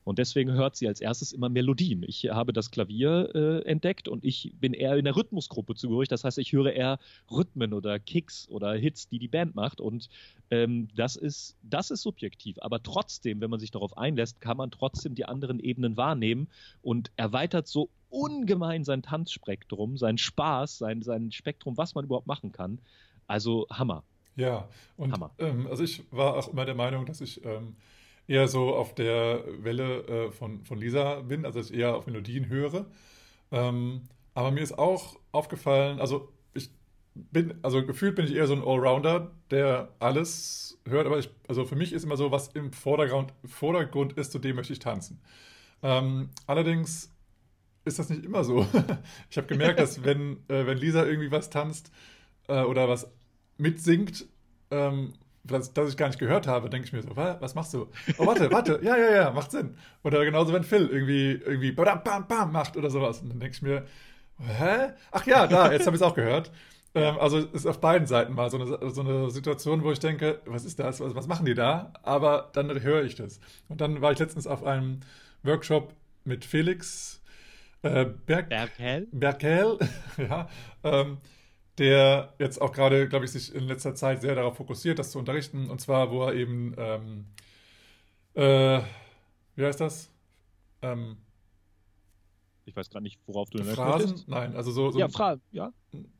Und 0.10 0.18
deswegen 0.18 0.54
hört 0.54 0.76
sie 0.76 0.88
als 0.88 1.02
erstes 1.02 1.34
immer 1.34 1.50
Melodien. 1.50 2.02
Ich 2.02 2.28
habe 2.32 2.52
das 2.52 2.72
Klavier 2.72 3.30
äh, 3.36 3.62
entdeckt 3.70 4.08
und 4.08 4.26
ich 4.26 4.52
bin 4.60 4.74
eher 4.74 4.98
in 4.98 5.06
der 5.06 5.16
Rhythmusgruppe 5.16 5.76
zugehörig. 5.76 6.08
Das 6.08 6.24
heißt, 6.24 6.40
ich 6.40 6.52
höre 6.52 6.74
eher 6.74 6.98
Rhythmen 7.30 7.74
oder 7.74 8.00
Kicks 8.00 8.50
oder 8.50 8.74
Hits, 8.74 9.08
die 9.08 9.20
die 9.20 9.28
Band 9.28 9.54
macht. 9.54 9.80
Und 9.80 10.10
ähm, 10.50 10.88
das, 10.96 11.16
ist, 11.16 11.58
das 11.62 11.92
ist 11.92 12.02
subjektiv. 12.02 12.58
Aber 12.62 12.82
trotzdem, 12.82 13.40
wenn 13.40 13.52
man 13.52 13.60
sich 13.60 13.70
darauf 13.70 14.00
einlässt, 14.00 14.42
kann 14.42 14.58
man 14.58 14.72
trotzdem 14.72 15.14
die 15.14 15.26
anderen 15.26 15.60
Ebenen 15.60 15.96
wahrnehmen 15.96 16.48
und 16.82 17.12
erweitert 17.16 17.68
so 17.68 17.92
ungemein 18.10 18.84
sein 18.84 19.04
Tanzspektrum, 19.04 19.96
sein 20.00 20.18
Spaß, 20.18 20.80
sein, 20.80 21.04
sein 21.04 21.32
Spektrum, 21.32 21.78
was 21.78 21.94
man 21.94 22.06
überhaupt 22.06 22.26
machen 22.26 22.52
kann. 22.52 22.80
Also 23.28 23.68
Hammer. 23.70 24.04
Ja, 24.36 24.68
und 24.98 25.14
ähm, 25.38 25.68
also 25.68 25.84
ich 25.84 26.02
war 26.10 26.36
auch 26.36 26.48
immer 26.48 26.66
der 26.66 26.74
Meinung, 26.74 27.06
dass 27.06 27.22
ich 27.22 27.46
ähm, 27.46 27.76
eher 28.30 28.48
so 28.48 28.76
auf 28.76 28.94
der 28.94 29.44
Welle 29.64 30.04
äh, 30.08 30.32
von, 30.32 30.64
von 30.64 30.78
Lisa 30.78 31.22
bin, 31.22 31.46
also 31.46 31.60
dass 31.60 31.72
ich 31.72 31.78
eher 31.78 31.96
auf 31.96 32.06
Melodien 32.06 32.48
höre. 32.48 32.86
Ähm, 33.52 34.04
aber 34.36 34.52
mir 34.52 34.62
ist 34.62 34.78
auch 34.78 35.20
aufgefallen, 35.32 36.00
also 36.00 36.32
ich 36.54 36.70
bin, 37.16 37.56
also 37.64 37.84
gefühlt 37.86 38.16
bin 38.16 38.26
ich 38.26 38.36
eher 38.36 38.46
so 38.46 38.54
ein 38.54 38.62
Allrounder, 38.62 39.32
der 39.50 39.90
alles 40.00 40.80
hört, 40.88 41.08
aber 41.08 41.18
ich, 41.18 41.30
also 41.48 41.66
für 41.66 41.76
mich 41.76 41.92
ist 41.92 42.04
immer 42.04 42.18
so, 42.18 42.32
was 42.32 42.50
im 42.50 42.72
Vordergrund, 42.72 43.34
Vordergrund 43.46 44.14
ist, 44.14 44.32
zu 44.32 44.38
dem 44.38 44.58
möchte 44.58 44.74
ich 44.74 44.80
tanzen. 44.80 45.20
Ähm, 45.82 46.30
allerdings 46.46 47.12
ist 47.84 47.98
das 47.98 48.10
nicht 48.10 48.24
immer 48.24 48.44
so. 48.44 48.68
ich 49.32 49.38
habe 49.38 49.48
gemerkt, 49.48 49.80
dass 49.80 50.04
wenn, 50.04 50.38
äh, 50.50 50.68
wenn 50.68 50.78
Lisa 50.78 51.04
irgendwie 51.04 51.32
was 51.32 51.50
tanzt 51.50 51.92
äh, 52.48 52.62
oder 52.62 52.88
was 52.88 53.10
mitsingt, 53.58 54.28
ähm, 54.70 55.14
das, 55.44 55.74
das 55.74 55.90
ich 55.90 55.98
gar 55.98 56.08
nicht 56.08 56.20
gehört 56.20 56.48
habe, 56.48 56.70
denke 56.70 56.88
ich 56.88 56.94
mir 56.94 57.02
so, 57.02 57.16
was 57.16 57.56
machst 57.56 57.74
du? 57.74 57.88
Oh, 58.18 58.28
warte, 58.28 58.52
warte, 58.52 58.80
ja, 58.84 58.98
ja, 58.98 59.12
ja, 59.12 59.32
macht 59.32 59.52
Sinn. 59.52 59.76
Oder 60.04 60.24
genauso, 60.26 60.54
wenn 60.54 60.64
Phil 60.64 60.88
irgendwie, 60.88 61.32
irgendwie 61.32 61.72
bam, 61.72 62.04
bam, 62.04 62.28
bam 62.28 62.52
macht 62.52 62.78
oder 62.78 62.90
sowas. 62.90 63.22
Und 63.22 63.30
dann 63.30 63.40
denke 63.40 63.56
ich 63.56 63.62
mir, 63.62 63.86
hä? 64.40 64.94
Ach 65.12 65.26
ja, 65.26 65.48
da, 65.48 65.72
jetzt 65.72 65.86
habe 65.86 65.96
ich 65.96 66.02
es 66.02 66.08
auch 66.08 66.16
gehört. 66.16 66.52
Ähm, 66.96 67.20
also 67.20 67.38
es 67.38 67.46
ist 67.54 67.66
auf 67.68 67.82
beiden 67.82 68.08
Seiten 68.08 68.34
mal 68.34 68.50
so 68.50 68.58
eine, 68.58 68.90
so 68.90 69.02
eine 69.02 69.30
Situation, 69.30 69.84
wo 69.84 69.92
ich 69.92 70.00
denke, 70.00 70.42
was 70.46 70.66
ist 70.66 70.80
das? 70.80 71.00
Was, 71.00 71.14
was 71.14 71.28
machen 71.28 71.46
die 71.46 71.54
da? 71.54 71.94
Aber 72.02 72.50
dann 72.54 72.82
höre 72.82 73.04
ich 73.04 73.14
das. 73.14 73.40
Und 73.68 73.80
dann 73.80 74.02
war 74.02 74.12
ich 74.12 74.18
letztens 74.18 74.48
auf 74.48 74.64
einem 74.64 75.02
Workshop 75.44 75.94
mit 76.24 76.46
Felix 76.46 77.22
äh, 77.84 78.06
Berg 78.06 78.50
Berkel. 78.50 79.08
Berkel, 79.12 79.78
ja, 80.18 80.50
ähm, 80.84 81.18
der 81.80 82.34
jetzt 82.40 82.62
auch 82.62 82.72
gerade, 82.72 83.08
glaube 83.08 83.26
ich, 83.26 83.32
sich 83.32 83.54
in 83.56 83.64
letzter 83.64 83.96
Zeit 83.96 84.22
sehr 84.22 84.36
darauf 84.36 84.58
fokussiert, 84.58 85.00
das 85.00 85.12
zu 85.12 85.20
unterrichten. 85.20 85.70
Und 85.70 85.80
zwar, 85.80 86.12
wo 86.12 86.24
er 86.24 86.34
eben, 86.34 86.76
ähm, 86.78 87.26
äh, 88.34 88.82
wie 89.56 89.66
heißt 89.66 89.80
das? 89.80 90.12
Ähm, 90.82 91.18
ich 92.66 92.76
weiß 92.76 92.90
gerade 92.90 93.04
nicht, 93.04 93.20
worauf 93.26 93.50
du 93.50 93.64
Phrasen? 93.64 94.10
Möchtest. 94.10 94.28
Nein, 94.28 94.56
also 94.56 94.72
so, 94.72 94.92
so 94.92 95.00
ja, 95.00 95.08
Phrasen, 95.08 95.42
ja. 95.52 95.72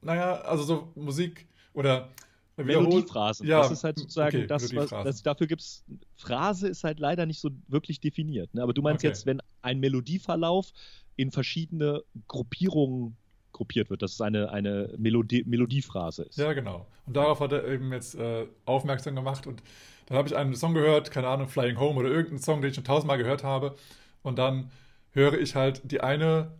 Naja, 0.02 0.42
also 0.42 0.64
so 0.64 0.92
Musik 0.96 1.48
oder 1.74 2.10
Melodiephrasen. 2.58 3.48
Ja, 3.48 3.62
das 3.62 3.72
ist 3.72 3.84
halt 3.84 4.00
sozusagen 4.00 4.38
okay, 4.38 4.48
das, 4.48 4.76
was 4.76 4.90
das, 4.90 5.24
dafür 5.24 5.48
gibt 5.48 5.62
es. 5.62 5.84
Phrase 6.16 6.68
ist 6.68 6.84
halt 6.84 7.00
leider 7.00 7.26
nicht 7.26 7.40
so 7.40 7.50
wirklich 7.68 8.00
definiert. 8.00 8.54
Ne? 8.54 8.64
Aber 8.64 8.74
du 8.74 8.82
meinst 8.82 9.02
okay. 9.02 9.08
jetzt, 9.08 9.26
wenn 9.26 9.42
ein 9.62 9.80
Melodieverlauf 9.80 10.72
in 11.16 11.32
verschiedene 11.32 12.04
Gruppierungen 12.28 13.18
gruppiert 13.60 13.90
wird, 13.90 14.02
dass 14.02 14.14
es 14.14 14.22
eine, 14.22 14.52
eine 14.52 14.94
Melodie, 14.98 15.44
Melodiephrase 15.46 16.24
ist. 16.24 16.38
Ja, 16.38 16.54
genau. 16.54 16.88
Und 17.06 17.18
darauf 17.18 17.42
hat 17.42 17.52
er 17.52 17.68
eben 17.68 17.92
jetzt 17.92 18.16
äh, 18.16 18.48
aufmerksam 18.64 19.16
gemacht 19.16 19.48
und 19.48 19.62
dann 20.06 20.18
habe 20.18 20.30
ich 20.30 20.36
einen 20.36 20.56
Song 20.56 20.74
gehört, 20.74 21.12
keine 21.12 21.28
Ahnung, 21.28 21.50
Flying 21.50 21.78
Home 21.78 22.00
oder 22.00 22.08
irgendeinen 22.08 22.40
Song, 22.40 22.62
den 22.62 22.70
ich 22.70 22.76
schon 22.76 22.86
tausendmal 22.86 23.18
gehört 23.18 23.44
habe 23.44 23.76
und 24.24 24.40
dann 24.40 24.72
höre 25.12 25.38
ich 25.38 25.56
halt 25.56 25.92
die 25.92 26.00
eine 26.00 26.54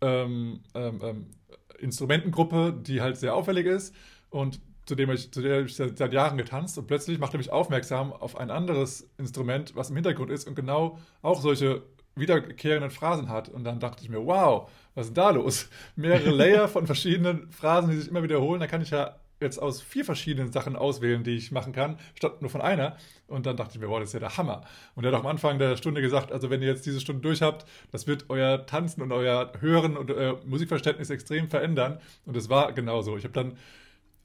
ähm, 0.00 0.60
ähm, 0.74 1.00
ähm, 1.02 1.26
Instrumentengruppe, 1.80 2.72
die 2.80 3.02
halt 3.02 3.18
sehr 3.18 3.34
auffällig 3.34 3.66
ist 3.66 3.94
und 4.30 4.58
zu, 4.86 4.94
dem 4.94 5.10
ich, 5.10 5.30
zu 5.30 5.42
der 5.42 5.66
ich 5.66 5.76
seit 5.76 6.12
Jahren 6.14 6.38
getanzt 6.38 6.78
und 6.78 6.86
plötzlich 6.86 7.18
macht 7.18 7.34
er 7.34 7.38
mich 7.38 7.52
aufmerksam 7.52 8.10
auf 8.10 8.38
ein 8.38 8.50
anderes 8.50 9.10
Instrument, 9.18 9.76
was 9.76 9.90
im 9.90 9.96
Hintergrund 9.96 10.30
ist 10.30 10.48
und 10.48 10.54
genau 10.54 10.98
auch 11.20 11.42
solche 11.42 11.82
wiederkehrenden 12.18 12.90
Phrasen 12.90 13.28
hat. 13.28 13.48
Und 13.48 13.64
dann 13.64 13.80
dachte 13.80 14.02
ich 14.02 14.08
mir, 14.08 14.24
wow, 14.24 14.70
was 14.94 15.06
ist 15.06 15.16
denn 15.16 15.22
da 15.22 15.30
los? 15.30 15.68
Mehrere 15.96 16.30
Layer 16.30 16.68
von 16.68 16.86
verschiedenen 16.86 17.50
Phrasen, 17.50 17.90
die 17.90 17.96
sich 17.96 18.08
immer 18.08 18.22
wiederholen. 18.22 18.60
Da 18.60 18.66
kann 18.66 18.82
ich 18.82 18.90
ja 18.90 19.16
jetzt 19.40 19.58
aus 19.58 19.80
vier 19.80 20.04
verschiedenen 20.04 20.52
Sachen 20.52 20.76
auswählen, 20.76 21.22
die 21.22 21.36
ich 21.36 21.52
machen 21.52 21.72
kann, 21.72 21.98
statt 22.14 22.42
nur 22.42 22.50
von 22.50 22.60
einer. 22.60 22.96
Und 23.26 23.46
dann 23.46 23.56
dachte 23.56 23.74
ich 23.74 23.80
mir, 23.80 23.88
wow, 23.88 24.00
das 24.00 24.08
ist 24.08 24.14
ja 24.14 24.20
der 24.20 24.36
Hammer. 24.36 24.62
Und 24.94 25.04
er 25.04 25.12
hat 25.12 25.18
auch 25.18 25.24
am 25.24 25.30
Anfang 25.30 25.58
der 25.58 25.76
Stunde 25.76 26.00
gesagt, 26.00 26.32
also 26.32 26.50
wenn 26.50 26.60
ihr 26.62 26.68
jetzt 26.68 26.86
diese 26.86 27.00
Stunde 27.00 27.22
durch 27.22 27.42
habt, 27.42 27.66
das 27.92 28.06
wird 28.06 28.26
euer 28.28 28.66
Tanzen 28.66 29.02
und 29.02 29.12
euer 29.12 29.52
Hören 29.60 29.96
und 29.96 30.10
euer 30.10 30.40
Musikverständnis 30.44 31.10
extrem 31.10 31.48
verändern. 31.48 32.00
Und 32.26 32.36
es 32.36 32.48
war 32.48 32.72
genauso. 32.72 33.16
Ich 33.16 33.24
habe 33.24 33.34
dann 33.34 33.56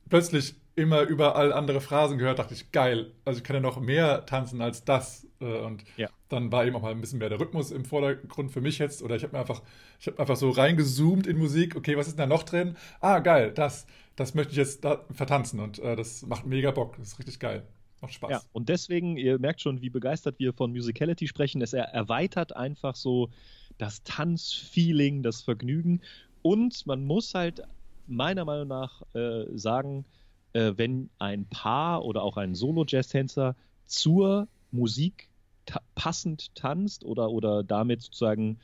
plötzlich 0.09 0.55
immer 0.75 1.01
überall 1.01 1.53
andere 1.53 1.81
Phrasen 1.81 2.17
gehört, 2.17 2.39
dachte 2.39 2.53
ich, 2.53 2.71
geil. 2.71 3.11
Also 3.25 3.37
ich 3.37 3.43
kann 3.43 3.55
ja 3.55 3.61
noch 3.61 3.79
mehr 3.79 4.25
tanzen 4.25 4.61
als 4.61 4.83
das. 4.83 5.27
Äh, 5.39 5.59
und 5.59 5.83
ja. 5.97 6.09
Dann 6.33 6.51
war 6.51 6.65
eben 6.65 6.75
auch 6.75 6.81
mal 6.81 6.91
ein 6.91 7.01
bisschen 7.01 7.19
mehr 7.19 7.29
der 7.29 7.39
Rhythmus 7.39 7.71
im 7.71 7.85
Vordergrund 7.85 8.51
für 8.51 8.61
mich 8.61 8.79
jetzt. 8.79 9.01
Oder 9.01 9.15
ich 9.15 9.23
habe 9.23 9.33
mir 9.33 9.39
einfach, 9.39 9.61
ich 9.99 10.07
habe 10.07 10.19
einfach 10.19 10.35
so 10.35 10.49
reingezoomt 10.49 11.27
in 11.27 11.37
Musik. 11.37 11.75
Okay, 11.75 11.97
was 11.97 12.07
ist 12.07 12.17
denn 12.17 12.29
da 12.29 12.35
noch 12.35 12.43
drin? 12.43 12.75
Ah, 12.99 13.19
geil, 13.19 13.51
das, 13.53 13.85
das 14.15 14.33
möchte 14.33 14.51
ich 14.51 14.57
jetzt 14.57 14.85
vertanzen. 15.11 15.59
Und 15.59 15.79
äh, 15.79 15.95
das 15.95 16.25
macht 16.25 16.45
mega 16.45 16.71
Bock. 16.71 16.97
Das 16.97 17.09
ist 17.09 17.19
richtig 17.19 17.39
geil. 17.39 17.63
Macht 18.01 18.13
Spaß. 18.13 18.31
Ja, 18.31 18.41
und 18.51 18.67
deswegen, 18.69 19.15
ihr 19.15 19.39
merkt 19.39 19.61
schon, 19.61 19.81
wie 19.81 19.89
begeistert 19.89 20.37
wir 20.39 20.53
von 20.53 20.71
Musicality 20.71 21.27
sprechen. 21.27 21.61
Es 21.61 21.73
erweitert 21.73 22.55
einfach 22.55 22.95
so 22.95 23.29
das 23.77 24.03
Tanzfeeling, 24.03 25.23
das 25.23 25.41
Vergnügen. 25.41 26.01
Und 26.41 26.85
man 26.85 27.05
muss 27.05 27.33
halt 27.33 27.63
meiner 28.07 28.43
Meinung 28.43 28.67
nach 28.67 29.01
äh, 29.15 29.45
sagen, 29.55 30.05
äh, 30.53 30.73
wenn 30.75 31.09
ein 31.19 31.45
Paar 31.45 32.03
oder 32.03 32.23
auch 32.23 32.37
ein 32.37 32.55
Solo-Jazz-Tänzer 32.55 33.55
zur 33.85 34.47
Musik 34.71 35.29
ta 35.65 35.81
passend 35.95 36.53
tanzt 36.55 37.03
oder, 37.03 37.29
oder 37.29 37.63
damit 37.63 38.01
sozusagen 38.01 38.59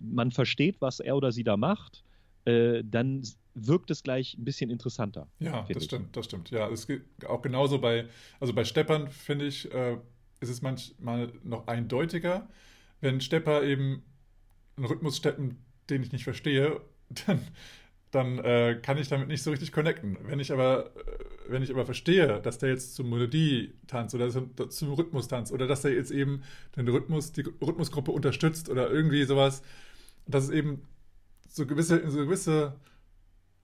man 0.00 0.30
versteht, 0.30 0.80
was 0.80 1.00
er 1.00 1.16
oder 1.16 1.32
sie 1.32 1.44
da 1.44 1.56
macht, 1.56 2.02
äh, 2.44 2.82
dann 2.84 3.22
wirkt 3.54 3.90
es 3.90 4.02
gleich 4.02 4.36
ein 4.38 4.44
bisschen 4.44 4.70
interessanter. 4.70 5.28
Ja, 5.38 5.66
das 5.68 5.82
ich. 5.82 5.84
stimmt, 5.84 6.16
das 6.16 6.26
stimmt. 6.26 6.50
Ja, 6.50 6.68
es 6.68 6.86
geht 6.86 7.02
auch 7.26 7.42
genauso 7.42 7.80
bei, 7.80 8.06
also 8.38 8.52
bei 8.52 8.64
Steppern 8.64 9.08
finde 9.08 9.46
ich, 9.46 9.70
äh, 9.72 9.98
ist 10.40 10.48
es 10.48 10.62
manchmal 10.62 11.32
noch 11.44 11.66
eindeutiger, 11.66 12.48
wenn 13.00 13.20
Stepper 13.20 13.62
eben 13.62 14.02
einen 14.76 14.86
Rhythmus 14.86 15.16
steppen, 15.16 15.58
den 15.90 16.02
ich 16.02 16.12
nicht 16.12 16.24
verstehe, 16.24 16.80
dann 17.26 17.40
dann 18.10 18.38
äh, 18.38 18.78
kann 18.82 18.98
ich 18.98 19.08
damit 19.08 19.28
nicht 19.28 19.42
so 19.42 19.50
richtig 19.50 19.72
connecten. 19.72 20.18
Wenn 20.24 20.40
ich 20.40 20.52
aber, 20.52 20.86
äh, 20.96 21.00
wenn 21.48 21.62
ich 21.62 21.70
aber 21.70 21.84
verstehe, 21.84 22.40
dass 22.40 22.58
der 22.58 22.70
jetzt 22.70 22.94
zur 22.94 23.06
Melodie 23.06 23.74
tanzt 23.86 24.14
oder 24.14 24.30
zum 24.30 24.92
Rhythmus 24.92 25.28
tanzt 25.28 25.52
oder 25.52 25.66
dass 25.66 25.82
der 25.82 25.92
jetzt 25.92 26.10
eben 26.10 26.42
den 26.76 26.88
Rhythmus, 26.88 27.32
die 27.32 27.42
Rhythmusgruppe 27.42 28.10
unterstützt 28.10 28.68
oder 28.68 28.90
irgendwie 28.90 29.24
sowas, 29.24 29.62
dass 30.26 30.44
es 30.44 30.50
eben 30.50 30.82
so 31.48 31.66
gewisse, 31.66 31.98
in 31.98 32.10
so 32.10 32.18
gewisse 32.18 32.74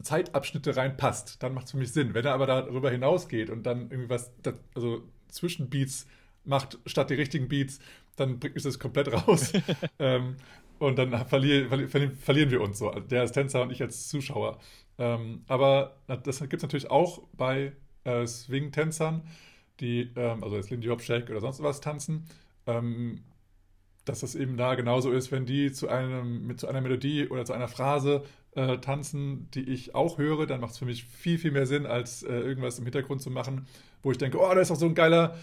Zeitabschnitte 0.03 0.77
reinpasst, 0.77 1.43
dann 1.43 1.55
macht 1.55 1.67
es 1.67 1.71
für 1.73 1.79
mich 1.79 1.93
Sinn. 1.93 2.15
Wenn 2.15 2.25
er 2.25 2.35
aber 2.35 2.47
darüber 2.47 2.91
hinausgeht 2.91 3.51
und 3.51 3.65
dann 3.65 3.91
irgendwie 3.91 4.11
was, 4.11 4.33
also 4.75 5.03
Zwischenbeats 5.29 6.07
macht 6.45 6.79
statt 6.87 7.11
die 7.11 7.15
richtigen 7.15 7.49
Beats, 7.49 7.81
dann 8.17 8.39
bringt 8.39 8.55
mich 8.55 8.65
das 8.65 8.79
komplett 8.79 9.13
raus. 9.13 9.53
ähm, 9.99 10.37
und 10.79 10.99
dann 10.99 11.27
verlier, 11.27 11.69
verli 11.69 12.09
verlieren 12.11 12.51
wir 12.51 12.61
uns 12.61 12.79
so. 12.79 12.91
Der 12.91 13.21
als 13.23 13.33
Tänzer 13.33 13.63
und 13.63 13.71
ich 13.71 13.83
als 13.83 14.09
Zuschauer. 14.09 14.59
Ähm, 14.99 15.43
aber 15.47 15.97
das 16.07 16.41
gibt 16.41 16.55
es 16.55 16.63
natürlich 16.63 16.91
auch 16.91 17.23
bei 17.37 17.73
äh, 18.05 18.27
Swing-Tänzern, 18.27 19.23
die, 19.81 20.11
ähm, 20.17 20.43
also 20.43 20.57
jetzt 20.57 20.71
Lindy 20.71 20.89
Hop 20.89 21.03
Shake 21.03 21.31
oder 21.31 21.41
sonst 21.41 21.63
was 21.63 21.81
tanzen, 21.81 22.27
ähm, 22.67 23.23
dass 24.05 24.21
das 24.21 24.35
eben 24.35 24.57
da 24.57 24.75
genauso 24.75 25.11
ist, 25.11 25.33
wenn 25.33 25.47
die 25.47 25.73
zu, 25.73 25.89
einem, 25.89 26.47
mit, 26.47 26.61
zu 26.61 26.69
einer 26.69 26.81
Melodie 26.81 27.29
oder 27.29 27.45
zu 27.45 27.53
einer 27.53 27.69
Phrase 27.69 28.25
äh, 28.55 28.79
tanzen, 28.79 29.51
die 29.53 29.69
ich 29.69 29.95
auch 29.95 30.19
höre, 30.19 30.47
dann 30.47 30.61
macht 30.61 30.73
es 30.73 30.79
für 30.79 30.87
mich 30.87 31.05
viel, 31.05 31.39
viel 31.39 31.51
mehr 31.51 31.67
Sinn, 31.67 31.85
als 31.87 32.23
äh, 32.23 32.33
irgendwas 32.33 32.79
im 32.79 32.85
Hintergrund 32.85 33.21
zu 33.21 33.31
machen, 33.31 33.67
wo 34.03 34.13
ich 34.13 34.19
denke, 34.19 34.39
oh, 34.39 34.55
da 34.55 34.61
ist 34.61 34.71
doch 34.71 34.77
so 34.77 34.87
ein 34.87 34.95
geiler 34.95 35.37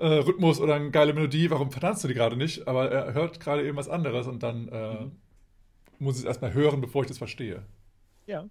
äh, 0.00 0.06
Rhythmus 0.06 0.60
oder 0.60 0.74
eine 0.74 0.90
geile 0.90 1.12
Melodie, 1.12 1.50
warum 1.50 1.70
vertanzt 1.70 2.02
du 2.02 2.08
die 2.08 2.14
gerade 2.14 2.36
nicht? 2.36 2.66
Aber 2.66 2.90
er 2.90 3.14
hört 3.14 3.38
gerade 3.38 3.66
eben 3.66 3.76
was 3.76 3.88
anderes 3.88 4.26
und 4.26 4.42
dann 4.42 4.68
äh, 4.68 4.94
mhm. 4.94 5.12
muss 5.98 6.16
ich 6.16 6.22
es 6.22 6.26
erstmal 6.26 6.54
hören, 6.54 6.80
bevor 6.80 7.02
ich 7.02 7.08
das 7.08 7.18
verstehe. 7.18 7.62
Ja. 8.26 8.46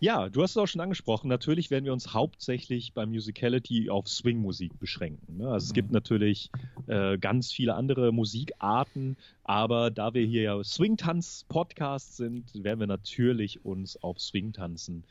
Ja, 0.00 0.28
du 0.28 0.42
hast 0.42 0.50
es 0.50 0.56
auch 0.56 0.66
schon 0.66 0.80
angesprochen. 0.80 1.28
Natürlich 1.28 1.70
werden 1.70 1.84
wir 1.84 1.92
uns 1.92 2.12
hauptsächlich 2.12 2.92
bei 2.92 3.06
Musicality 3.06 3.88
auf 3.88 4.08
Swing-Musik 4.08 4.80
beschränken. 4.80 5.36
Ne? 5.36 5.44
Also 5.44 5.66
mhm. 5.66 5.68
es 5.68 5.72
gibt 5.74 5.92
natürlich 5.92 6.50
äh, 6.88 7.18
ganz 7.18 7.52
viele 7.52 7.76
andere 7.76 8.10
Musikarten, 8.10 9.16
aber 9.44 9.92
da 9.92 10.12
wir 10.12 10.26
hier 10.26 10.42
ja 10.42 10.64
Swing-Tanz-Podcast 10.64 12.16
sind, 12.16 12.50
werden 12.64 12.80
wir 12.80 12.88
natürlich 12.88 13.64
uns 13.64 14.02
auf 14.02 14.18
Swing-Tanzen 14.18 15.04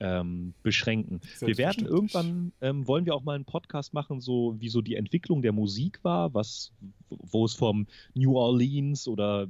ähm, 0.00 0.54
beschränken. 0.62 1.20
Wir 1.40 1.56
werden 1.56 1.86
irgendwann, 1.86 2.52
ähm, 2.60 2.86
wollen 2.86 3.06
wir 3.06 3.14
auch 3.14 3.22
mal 3.22 3.34
einen 3.34 3.44
Podcast 3.44 3.94
machen, 3.94 4.20
so 4.20 4.56
wie 4.58 4.68
so 4.68 4.82
die 4.82 4.96
Entwicklung 4.96 5.42
der 5.42 5.52
Musik 5.52 6.00
war, 6.02 6.34
was, 6.34 6.72
wo 7.08 7.44
es 7.44 7.54
vom 7.54 7.86
New 8.14 8.36
Orleans 8.36 9.08
oder 9.08 9.46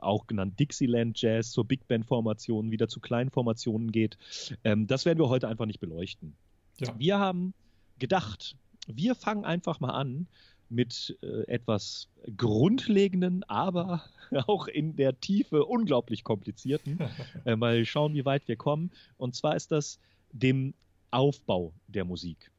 auch 0.00 0.26
genannt 0.26 0.58
Dixieland 0.58 1.20
Jazz 1.20 1.50
zur 1.50 1.64
Big 1.64 1.86
Band 1.88 2.06
Formation 2.06 2.70
wieder 2.70 2.88
zu 2.88 3.00
kleinen 3.00 3.30
Formationen 3.30 3.92
geht. 3.92 4.18
Ähm, 4.64 4.86
das 4.86 5.04
werden 5.04 5.18
wir 5.18 5.28
heute 5.28 5.48
einfach 5.48 5.66
nicht 5.66 5.80
beleuchten. 5.80 6.34
Ja. 6.78 6.94
Wir 6.98 7.18
haben 7.18 7.54
gedacht, 7.98 8.56
wir 8.86 9.14
fangen 9.14 9.44
einfach 9.44 9.80
mal 9.80 9.90
an 9.90 10.26
mit 10.72 11.16
äh, 11.22 11.46
etwas 11.46 12.08
grundlegenden, 12.36 13.44
aber 13.44 14.02
auch 14.46 14.66
in 14.66 14.96
der 14.96 15.20
Tiefe 15.20 15.64
unglaublich 15.64 16.24
komplizierten. 16.24 16.98
äh, 17.44 17.56
mal 17.56 17.84
schauen, 17.84 18.14
wie 18.14 18.24
weit 18.24 18.48
wir 18.48 18.56
kommen. 18.56 18.90
Und 19.16 19.34
zwar 19.34 19.56
ist 19.56 19.70
das 19.72 20.00
dem 20.32 20.74
Aufbau 21.10 21.72
der 21.88 22.04
Musik. 22.04 22.50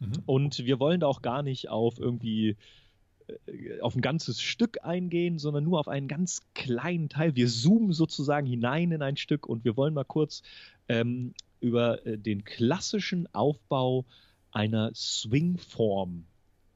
Mhm. 0.00 0.12
Und 0.26 0.58
wir 0.64 0.78
wollen 0.78 1.00
da 1.00 1.06
auch 1.06 1.22
gar 1.22 1.42
nicht 1.42 1.68
auf 1.70 1.98
irgendwie 1.98 2.56
äh, 3.46 3.80
auf 3.80 3.94
ein 3.94 4.02
ganzes 4.02 4.40
Stück 4.40 4.84
eingehen, 4.84 5.38
sondern 5.38 5.64
nur 5.64 5.80
auf 5.80 5.88
einen 5.88 6.08
ganz 6.08 6.42
kleinen 6.54 7.08
Teil. 7.08 7.34
Wir 7.34 7.48
zoomen 7.48 7.92
sozusagen 7.92 8.46
hinein 8.46 8.92
in 8.92 9.02
ein 9.02 9.16
Stück 9.16 9.46
und 9.46 9.64
wir 9.64 9.76
wollen 9.76 9.94
mal 9.94 10.04
kurz 10.04 10.42
ähm, 10.88 11.34
über 11.60 12.06
äh, 12.06 12.18
den 12.18 12.44
klassischen 12.44 13.32
Aufbau 13.34 14.04
einer 14.50 14.90
Swingform 14.94 16.26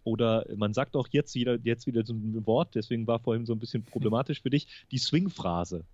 oder 0.09 0.47
man 0.57 0.73
sagt 0.73 0.97
auch 0.97 1.09
jetzt 1.11 1.35
wieder, 1.35 1.59
jetzt 1.63 1.87
wieder 1.87 2.05
so 2.05 2.15
ein 2.15 2.47
Wort, 2.47 2.75
deswegen 2.75 3.07
war 3.07 3.19
vorhin 3.19 3.45
so 3.45 3.53
ein 3.53 3.59
bisschen 3.59 3.85
problematisch 3.85 4.41
für 4.41 4.51
dich, 4.51 4.67
die 4.91 4.99
Swing-Phrase, 4.99 5.85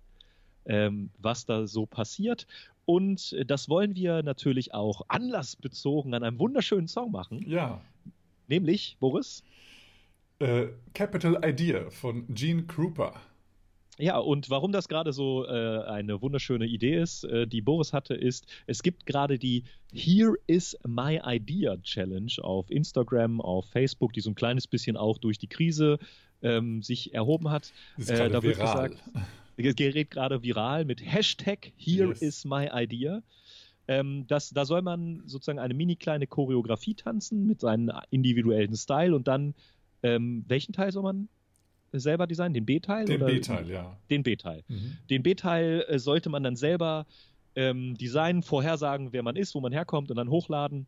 ähm, 0.65 1.09
was 1.19 1.45
da 1.45 1.67
so 1.67 1.85
passiert. 1.85 2.47
Und 2.85 3.35
das 3.47 3.67
wollen 3.67 3.95
wir 3.95 4.23
natürlich 4.23 4.73
auch 4.73 5.01
anlassbezogen 5.09 6.13
an 6.13 6.23
einem 6.23 6.39
wunderschönen 6.39 6.87
Song 6.87 7.11
machen. 7.11 7.43
Ja. 7.45 7.81
Nämlich, 8.47 8.95
Boris? 8.99 9.43
Äh, 10.39 10.67
Capital 10.93 11.41
Idea 11.43 11.89
von 11.89 12.25
Gene 12.33 12.63
Krupa. 12.63 13.19
Ja, 13.97 14.17
und 14.17 14.49
warum 14.49 14.73
das 14.73 14.89
gerade 14.89 15.13
so 15.13 15.45
äh, 15.45 15.79
eine 15.85 16.21
wunderschöne 16.21 16.65
Idee 16.65 16.99
ist, 16.99 17.23
äh, 17.23 17.47
die 17.47 17.61
Boris 17.61 17.93
hatte, 17.93 18.13
ist, 18.13 18.45
es 18.67 18.83
gibt 18.83 19.05
gerade 19.05 19.39
die 19.39 19.63
Here 19.93 20.35
is 20.47 20.77
my 20.85 21.21
idea 21.23 21.77
Challenge 21.77 22.31
auf 22.41 22.69
Instagram, 22.69 23.39
auf 23.39 23.69
Facebook, 23.69 24.11
die 24.11 24.19
so 24.19 24.31
ein 24.31 24.35
kleines 24.35 24.67
bisschen 24.67 24.97
auch 24.97 25.17
durch 25.17 25.37
die 25.37 25.47
Krise 25.47 25.97
ähm, 26.41 26.81
sich 26.83 27.13
erhoben 27.13 27.49
hat. 27.49 27.71
Das 27.97 28.09
ist 28.09 28.19
äh, 28.19 28.29
da 28.29 28.43
wird 28.43 28.57
viral. 28.57 28.89
gesagt, 29.55 29.77
gerät 29.77 30.11
gerade 30.11 30.43
viral 30.43 30.83
mit 30.83 31.01
Hashtag 31.01 31.71
Here 31.77 32.09
yes. 32.09 32.21
is 32.21 32.45
my 32.45 32.69
idea. 32.73 33.23
Ähm, 33.87 34.25
das, 34.27 34.49
da 34.49 34.65
soll 34.65 34.81
man 34.81 35.21
sozusagen 35.25 35.59
eine 35.59 35.73
mini 35.73 35.95
kleine 35.95 36.27
Choreografie 36.27 36.95
tanzen 36.95 37.45
mit 37.47 37.61
seinem 37.61 37.91
individuellen 38.09 38.75
Style 38.75 39.15
und 39.15 39.27
dann 39.27 39.53
ähm, 40.03 40.43
welchen 40.47 40.73
Teil 40.73 40.91
soll 40.91 41.03
man 41.03 41.29
selber 41.99 42.27
designen? 42.27 42.53
Den 42.53 42.65
B-Teil? 42.65 43.05
Den 43.05 43.25
B-Teil, 43.25 43.69
ja. 43.69 43.97
Den 44.09 44.23
B-Teil. 44.23 44.63
Mhm. 44.67 44.97
Den 45.09 45.23
B-Teil 45.23 45.85
äh, 45.87 45.99
sollte 45.99 46.29
man 46.29 46.43
dann 46.43 46.55
selber 46.55 47.05
ähm, 47.55 47.95
designen, 47.97 48.43
vorhersagen, 48.43 49.13
wer 49.13 49.23
man 49.23 49.35
ist, 49.35 49.55
wo 49.55 49.61
man 49.61 49.71
herkommt 49.71 50.09
und 50.11 50.17
dann 50.17 50.29
hochladen. 50.29 50.87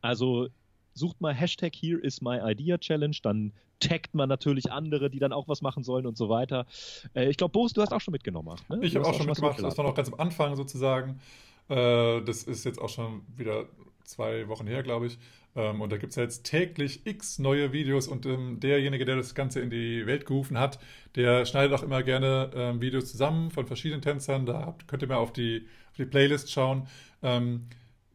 Also 0.00 0.48
sucht 0.94 1.20
mal 1.20 1.34
Hashtag 1.34 1.74
Here 1.74 2.00
is 2.00 2.20
my 2.20 2.38
idea 2.42 2.78
Challenge, 2.78 3.16
dann 3.22 3.52
taggt 3.80 4.14
man 4.14 4.28
natürlich 4.28 4.72
andere, 4.72 5.10
die 5.10 5.18
dann 5.18 5.32
auch 5.32 5.48
was 5.48 5.62
machen 5.62 5.84
sollen 5.84 6.06
und 6.06 6.16
so 6.16 6.28
weiter. 6.28 6.66
Äh, 7.14 7.30
ich 7.30 7.36
glaube, 7.36 7.52
Boris, 7.52 7.72
du 7.72 7.82
hast 7.82 7.92
auch 7.92 8.00
schon 8.00 8.12
mitgenommen. 8.12 8.58
Ne? 8.68 8.80
Ich 8.82 8.96
habe 8.96 9.06
auch 9.06 9.14
schon 9.14 9.26
mitgemacht, 9.26 9.62
das 9.62 9.78
war 9.78 9.84
noch 9.84 9.94
ganz 9.94 10.12
am 10.12 10.18
Anfang 10.18 10.56
sozusagen. 10.56 11.20
Äh, 11.68 12.22
das 12.22 12.42
ist 12.44 12.64
jetzt 12.64 12.80
auch 12.80 12.88
schon 12.88 13.22
wieder 13.36 13.66
zwei 14.08 14.48
Wochen 14.48 14.66
her, 14.66 14.82
glaube 14.82 15.06
ich. 15.06 15.18
Ähm, 15.54 15.80
und 15.80 15.92
da 15.92 15.96
gibt 15.96 16.10
es 16.10 16.16
jetzt 16.16 16.44
täglich 16.44 17.06
x 17.06 17.38
neue 17.38 17.72
Videos 17.72 18.08
und 18.08 18.26
ähm, 18.26 18.60
derjenige, 18.60 19.04
der 19.04 19.16
das 19.16 19.34
Ganze 19.34 19.60
in 19.60 19.70
die 19.70 20.06
Welt 20.06 20.26
gerufen 20.26 20.58
hat, 20.58 20.78
der 21.14 21.44
schneidet 21.46 21.78
auch 21.78 21.82
immer 21.82 22.02
gerne 22.02 22.50
ähm, 22.54 22.80
Videos 22.80 23.10
zusammen 23.10 23.50
von 23.50 23.66
verschiedenen 23.66 24.02
Tänzern. 24.02 24.46
Da 24.46 24.76
könnt 24.86 25.02
ihr 25.02 25.08
mal 25.08 25.16
auf 25.16 25.32
die, 25.32 25.66
auf 25.90 25.96
die 25.96 26.04
Playlist 26.04 26.50
schauen. 26.50 26.86
Ähm, 27.22 27.68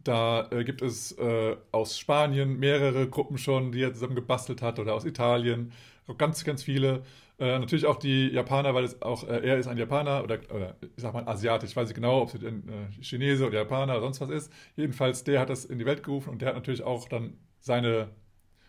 da 0.04 0.50
äh, 0.52 0.64
gibt 0.64 0.82
es 0.82 1.14
äh, 1.14 1.56
aus 1.72 1.98
Spanien 1.98 2.60
mehrere 2.60 3.08
Gruppen 3.08 3.38
schon, 3.38 3.72
die 3.72 3.82
er 3.82 3.94
zusammen 3.94 4.16
gebastelt 4.16 4.62
hat, 4.62 4.80
oder 4.80 4.94
aus 4.94 5.06
Italien, 5.06 5.72
ganz, 6.18 6.44
ganz 6.44 6.64
viele. 6.64 7.04
Äh, 7.44 7.60
natürlich 7.60 7.86
auch 7.86 7.98
die 7.98 8.30
Japaner, 8.30 8.74
weil 8.74 8.86
es 8.86 9.02
auch, 9.02 9.28
äh, 9.28 9.46
er 9.46 9.58
ist 9.58 9.68
ein 9.68 9.78
Japaner 9.78 10.24
oder, 10.24 10.40
oder 10.50 10.78
ich 10.82 10.92
sag 10.96 11.14
mal 11.14 11.28
asiatisch, 11.28 11.72
ich 11.72 11.76
weiß 11.76 11.90
nicht 11.90 11.96
genau, 11.96 12.22
ob 12.22 12.34
es 12.34 12.42
ein 12.42 12.70
äh, 12.70 13.04
Chinese 13.04 13.46
oder 13.46 13.58
Japaner 13.58 13.96
oder 13.96 14.02
sonst 14.02 14.22
was 14.22 14.30
ist. 14.30 14.54
Jedenfalls, 14.78 15.26
der 15.26 15.42
hat 15.42 15.50
das 15.50 15.66
in 15.66 15.78
die 15.78 15.86
Welt 15.86 16.04
gerufen 16.04 16.30
und 16.30 16.42
der 16.42 16.48
hat 16.48 16.56
natürlich 16.56 16.84
auch 16.84 17.10
dann 17.10 17.36
seine, 17.60 18.12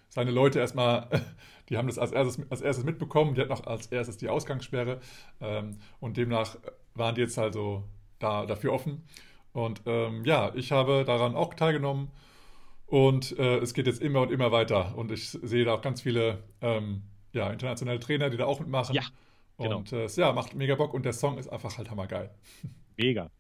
seine 0.08 0.32
Leute 0.32 0.58
erstmal, 0.58 1.08
die 1.68 1.76
haben 1.76 1.86
das 1.86 2.00
als 2.00 2.10
erstes, 2.10 2.50
als 2.50 2.62
erstes 2.62 2.84
mitbekommen, 2.84 3.36
die 3.36 3.42
hatten 3.42 3.52
auch 3.52 3.64
als 3.64 3.86
erstes 3.86 4.16
die 4.16 4.28
Ausgangssperre 4.28 4.98
ähm, 5.40 5.78
und 6.00 6.16
demnach 6.16 6.56
waren 6.94 7.14
die 7.14 7.20
jetzt 7.20 7.38
also 7.38 7.84
da, 8.18 8.44
dafür 8.44 8.72
offen. 8.72 9.04
Und 9.52 9.82
ähm, 9.86 10.24
ja, 10.24 10.52
ich 10.56 10.72
habe 10.72 11.04
daran 11.06 11.36
auch 11.36 11.54
teilgenommen 11.54 12.10
und 12.86 13.38
äh, 13.38 13.58
es 13.58 13.72
geht 13.72 13.86
jetzt 13.86 14.02
immer 14.02 14.22
und 14.22 14.32
immer 14.32 14.50
weiter 14.50 14.98
und 14.98 15.12
ich 15.12 15.30
sehe 15.30 15.64
da 15.64 15.74
auch 15.74 15.80
ganz 15.80 16.00
viele 16.00 16.42
ähm, 16.60 17.02
ja, 17.34 17.50
internationale 17.50 18.00
Trainer, 18.00 18.30
die 18.30 18.36
da 18.36 18.46
auch 18.46 18.60
mitmachen. 18.60 18.94
Ja, 18.94 19.02
genau. 19.58 19.78
Und 19.78 19.92
äh, 19.92 20.06
ja, 20.06 20.32
macht 20.32 20.54
mega 20.54 20.74
Bock 20.74 20.94
und 20.94 21.04
der 21.04 21.12
Song 21.12 21.38
ist 21.38 21.48
einfach 21.48 21.76
halt 21.76 21.90
hammergeil. 21.90 22.30
Mega. 22.96 23.30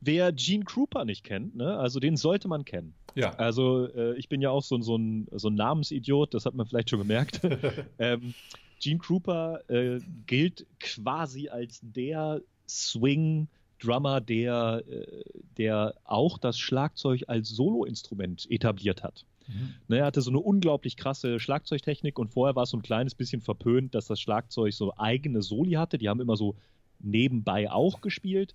Wer 0.00 0.32
Gene 0.32 0.64
Krupa 0.64 1.04
nicht 1.04 1.24
kennt, 1.24 1.54
ne, 1.54 1.76
also 1.78 2.00
den 2.00 2.16
sollte 2.16 2.48
man 2.48 2.64
kennen. 2.64 2.94
Ja. 3.14 3.30
Also 3.34 3.88
äh, 3.94 4.16
ich 4.16 4.28
bin 4.28 4.40
ja 4.40 4.50
auch 4.50 4.62
so, 4.62 4.80
so, 4.80 4.96
ein, 4.96 5.28
so 5.32 5.48
ein 5.48 5.54
Namensidiot, 5.54 6.34
das 6.34 6.46
hat 6.46 6.54
man 6.54 6.66
vielleicht 6.66 6.90
schon 6.90 6.98
gemerkt. 6.98 7.40
ähm, 7.98 8.34
Gene 8.80 8.98
Krupa 8.98 9.60
äh, 9.68 10.00
gilt 10.26 10.66
quasi 10.80 11.48
als 11.48 11.80
der 11.82 12.40
Swing- 12.68 13.48
Drummer, 13.82 14.20
der, 14.20 14.84
äh, 14.88 15.22
der 15.58 15.94
auch 16.04 16.38
das 16.38 16.58
Schlagzeug 16.58 17.24
als 17.26 17.48
Soloinstrument 17.48 18.48
etabliert 18.50 19.02
hat. 19.02 19.24
Mhm. 19.48 19.74
Ne, 19.88 19.98
er 19.98 20.06
hatte 20.06 20.20
so 20.20 20.30
eine 20.30 20.40
unglaublich 20.40 20.96
krasse 20.96 21.40
Schlagzeugtechnik 21.40 22.18
und 22.18 22.28
vorher 22.28 22.56
war 22.56 22.64
es 22.64 22.70
so 22.70 22.76
ein 22.76 22.82
kleines 22.82 23.14
bisschen 23.14 23.40
verpönt, 23.40 23.94
dass 23.94 24.06
das 24.06 24.20
Schlagzeug 24.20 24.72
so 24.72 24.92
eigene 24.96 25.42
Soli 25.42 25.72
hatte. 25.72 25.98
Die 25.98 26.08
haben 26.08 26.20
immer 26.20 26.36
so 26.36 26.56
nebenbei 27.00 27.70
auch 27.70 28.00
gespielt. 28.00 28.54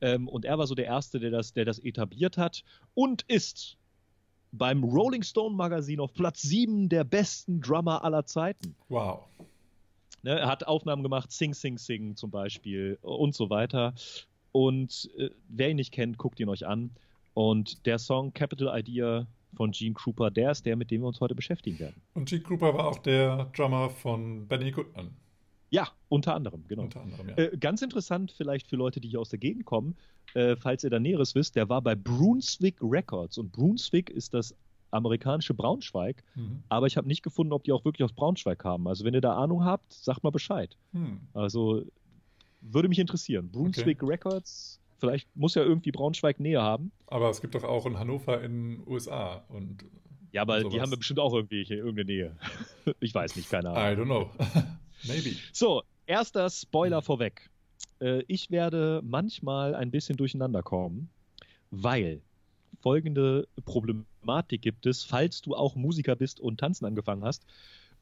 Ähm, 0.00 0.28
und 0.28 0.44
er 0.44 0.58
war 0.58 0.66
so 0.66 0.74
der 0.74 0.86
Erste, 0.86 1.18
der 1.18 1.30
das, 1.30 1.52
der 1.52 1.64
das 1.64 1.78
etabliert 1.78 2.36
hat 2.36 2.64
und 2.94 3.22
ist 3.28 3.76
beim 4.52 4.84
Rolling 4.84 5.22
Stone 5.22 5.56
Magazin 5.56 6.00
auf 6.00 6.12
Platz 6.14 6.42
7 6.42 6.88
der 6.88 7.04
besten 7.04 7.60
Drummer 7.60 8.04
aller 8.04 8.24
Zeiten. 8.24 8.74
Wow. 8.88 9.24
Ne, 10.22 10.38
er 10.38 10.48
hat 10.48 10.66
Aufnahmen 10.66 11.02
gemacht, 11.02 11.32
Sing 11.32 11.54
Sing 11.54 11.78
Sing 11.78 12.16
zum 12.16 12.30
Beispiel 12.30 12.98
und 13.02 13.34
so 13.34 13.50
weiter. 13.50 13.94
Und 14.52 15.10
äh, 15.18 15.30
wer 15.48 15.70
ihn 15.70 15.76
nicht 15.76 15.92
kennt, 15.92 16.18
guckt 16.18 16.40
ihn 16.40 16.48
euch 16.48 16.66
an. 16.66 16.90
Und 17.34 17.84
der 17.86 17.98
Song 17.98 18.32
Capital 18.32 18.78
Idea 18.78 19.26
von 19.56 19.72
Gene 19.72 19.94
Krupa, 19.94 20.30
der 20.30 20.52
ist 20.52 20.66
der, 20.66 20.76
mit 20.76 20.90
dem 20.90 21.02
wir 21.02 21.08
uns 21.08 21.20
heute 21.20 21.34
beschäftigen 21.34 21.78
werden. 21.78 22.00
Und 22.14 22.28
Gene 22.28 22.42
Krupa 22.42 22.74
war 22.74 22.86
auch 22.86 22.98
der 22.98 23.46
Drummer 23.56 23.90
von 23.90 24.46
Benny 24.46 24.70
Goodman. 24.70 25.10
Ja, 25.70 25.88
unter 26.08 26.34
anderem, 26.34 26.64
genau. 26.68 26.82
Unter 26.82 27.00
anderem, 27.00 27.28
ja. 27.30 27.36
Äh, 27.36 27.56
ganz 27.58 27.82
interessant 27.82 28.32
vielleicht 28.32 28.68
für 28.68 28.76
Leute, 28.76 29.00
die 29.00 29.08
hier 29.08 29.20
aus 29.20 29.30
der 29.30 29.38
Gegend 29.38 29.64
kommen, 29.64 29.96
äh, 30.34 30.56
falls 30.56 30.84
ihr 30.84 30.90
da 30.90 31.00
Näheres 31.00 31.34
wisst, 31.34 31.56
der 31.56 31.68
war 31.68 31.82
bei 31.82 31.94
Brunswick 31.94 32.76
Records 32.80 33.38
und 33.38 33.50
Brunswick 33.52 34.10
ist 34.10 34.34
das 34.34 34.54
amerikanische 34.90 35.54
Braunschweig, 35.54 36.22
mhm. 36.34 36.62
aber 36.68 36.86
ich 36.86 36.96
habe 36.96 37.08
nicht 37.08 37.22
gefunden, 37.22 37.52
ob 37.52 37.64
die 37.64 37.72
auch 37.72 37.84
wirklich 37.84 38.04
aus 38.04 38.12
Braunschweig 38.12 38.64
haben. 38.64 38.86
Also 38.86 39.04
wenn 39.04 39.14
ihr 39.14 39.20
da 39.20 39.36
Ahnung 39.36 39.64
habt, 39.64 39.92
sagt 39.92 40.22
mal 40.22 40.30
Bescheid. 40.30 40.76
Mhm. 40.92 41.20
Also 41.34 41.82
würde 42.60 42.88
mich 42.88 42.98
interessieren. 42.98 43.50
Brunswick 43.50 44.02
okay. 44.02 44.12
Records, 44.12 44.80
vielleicht 44.98 45.28
muss 45.36 45.54
ja 45.54 45.62
irgendwie 45.62 45.92
Braunschweig 45.92 46.40
näher 46.40 46.62
haben. 46.62 46.92
Aber 47.06 47.30
es 47.30 47.40
gibt 47.40 47.54
doch 47.54 47.64
auch 47.64 47.86
in 47.86 47.98
Hannover 47.98 48.42
in 48.42 48.76
den 48.76 48.86
USA 48.86 49.44
und. 49.48 49.84
Ja, 50.32 50.42
aber 50.42 50.60
sowas. 50.60 50.74
die 50.74 50.80
haben 50.80 50.90
wir 50.90 50.98
bestimmt 50.98 51.20
auch 51.20 51.32
irgendwie 51.32 51.64
hier 51.64 51.78
irgendeine 51.78 52.06
Nähe. 52.06 52.36
ich 53.00 53.14
weiß 53.14 53.36
nicht, 53.36 53.50
keine 53.50 53.70
Ahnung. 53.70 53.82
I 53.82 54.00
don't 54.00 54.04
know. 54.04 54.30
Maybe. 55.08 55.36
So, 55.52 55.82
erster 56.06 56.50
Spoiler 56.50 57.00
vorweg. 57.00 57.48
Äh, 58.00 58.22
ich 58.26 58.50
werde 58.50 59.00
manchmal 59.04 59.74
ein 59.74 59.90
bisschen 59.90 60.16
durcheinander 60.16 60.62
kommen, 60.62 61.08
weil 61.70 62.20
folgende 62.80 63.48
Problematik 63.64 64.62
gibt 64.62 64.86
es, 64.86 65.02
falls 65.02 65.42
du 65.42 65.54
auch 65.54 65.74
Musiker 65.74 66.16
bist 66.16 66.40
und 66.40 66.60
tanzen 66.60 66.84
angefangen 66.84 67.24
hast. 67.24 67.44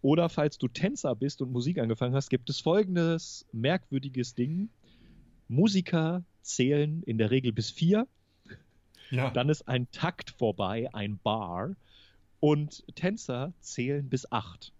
Oder 0.02 0.28
falls 0.28 0.58
du 0.58 0.68
Tänzer 0.68 1.14
bist 1.14 1.40
und 1.40 1.50
Musik 1.50 1.78
angefangen 1.78 2.14
hast, 2.14 2.28
gibt 2.28 2.50
es 2.50 2.60
folgendes 2.60 3.46
merkwürdiges 3.52 4.34
Ding. 4.34 4.68
Musiker 5.48 6.22
zählen 6.42 7.02
in 7.04 7.18
der 7.18 7.30
Regel 7.30 7.52
bis 7.52 7.70
vier. 7.70 8.06
Ja. 9.10 9.30
Dann 9.30 9.48
ist 9.48 9.68
ein 9.68 9.90
Takt 9.90 10.30
vorbei, 10.30 10.88
ein 10.92 11.18
Bar. 11.22 11.76
Und 12.40 12.84
Tänzer 12.94 13.52
zählen 13.60 14.08
bis 14.08 14.30
acht. 14.30 14.72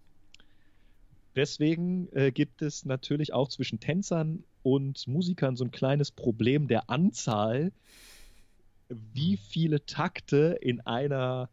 Deswegen 1.35 2.07
äh, 2.13 2.31
gibt 2.31 2.61
es 2.61 2.85
natürlich 2.85 3.33
auch 3.33 3.49
zwischen 3.49 3.79
Tänzern 3.79 4.43
und 4.63 5.07
Musikern 5.07 5.55
so 5.55 5.65
ein 5.65 5.71
kleines 5.71 6.11
Problem 6.11 6.67
der 6.67 6.89
Anzahl, 6.89 7.71
wie 8.89 9.37
viele 9.37 9.85
Takte 9.85 10.57
in 10.61 10.81
einer 10.81 11.49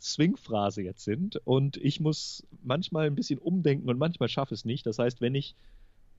Swing-Phrase 0.00 0.82
jetzt 0.82 1.04
sind. 1.04 1.36
Und 1.44 1.76
ich 1.76 2.00
muss 2.00 2.46
manchmal 2.62 3.06
ein 3.06 3.14
bisschen 3.14 3.38
umdenken 3.38 3.88
und 3.88 3.98
manchmal 3.98 4.28
schaffe 4.28 4.54
es 4.54 4.64
nicht. 4.64 4.86
Das 4.86 4.98
heißt, 4.98 5.20
wenn 5.20 5.34
ich 5.34 5.54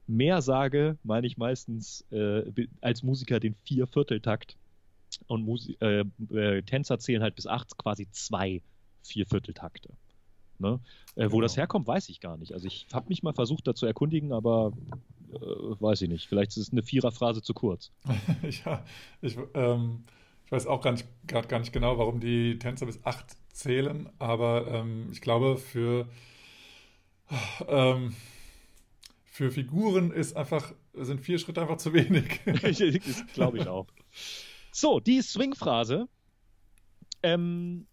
mehr 0.08 0.42
sage, 0.42 0.98
meine 1.04 1.28
ich 1.28 1.38
meistens 1.38 2.06
äh, 2.12 2.68
als 2.82 3.04
Musiker 3.04 3.40
den 3.40 3.56
Viervierteltakt. 3.64 4.58
Und 5.28 5.44
Musi 5.44 5.78
äh, 5.80 6.04
äh, 6.32 6.62
Tänzer 6.64 7.00
zählen 7.00 7.24
halt 7.24 7.36
bis 7.36 7.48
acht, 7.48 7.78
quasi 7.78 8.08
zwei 8.12 8.62
Viervierteltakte. 9.04 9.90
Ne? 10.60 10.80
Äh, 11.16 11.26
wo 11.26 11.30
genau. 11.30 11.42
das 11.42 11.56
herkommt, 11.56 11.88
weiß 11.88 12.10
ich 12.10 12.20
gar 12.20 12.38
nicht. 12.38 12.54
Also 12.54 12.68
ich 12.68 12.88
habe 12.92 13.10
mich 13.10 13.24
mal 13.24 13.34
versucht, 13.34 13.68
da 13.68 13.74
zu 13.74 13.86
erkundigen, 13.86 14.34
aber 14.34 14.74
äh, 15.32 15.38
weiß 15.38 16.02
ich 16.02 16.10
nicht. 16.10 16.28
Vielleicht 16.28 16.52
ist 16.52 16.58
es 16.58 16.72
eine 16.72 16.84
Viererphrase 16.84 17.42
zu 17.42 17.54
kurz. 17.54 17.92
ja, 18.66 18.84
ich, 19.22 19.38
ähm, 19.54 20.04
ich 20.46 20.52
weiß 20.52 20.68
auch 20.68 20.82
gar 20.82 20.92
nicht, 20.92 21.08
gerade 21.26 21.48
gar 21.48 21.60
nicht 21.60 21.74
genau, 21.74 21.98
warum 21.98 22.20
die 22.20 22.60
Tänzer 22.60 22.86
bis 22.86 23.04
acht 23.06 23.38
zählen, 23.54 24.10
aber 24.20 24.68
ähm, 24.68 25.10
ich 25.12 25.22
glaube, 25.22 25.58
für 25.58 26.08
Ähm, 27.68 28.16
für 29.38 29.52
Figuren 29.52 30.10
ist 30.10 30.36
einfach, 30.36 30.74
sind 30.94 31.22
vier 31.22 31.38
Schritte 31.38 31.62
einfach 31.62 31.78
zu 31.78 31.94
wenig. 31.94 32.42
das 32.46 33.28
glaube 33.34 33.60
ich 33.60 33.68
auch. 33.68 33.86
So, 34.72 35.00
die 35.00 35.22
Swing-Phrase. 35.22 36.08
Ähm, 37.22 37.86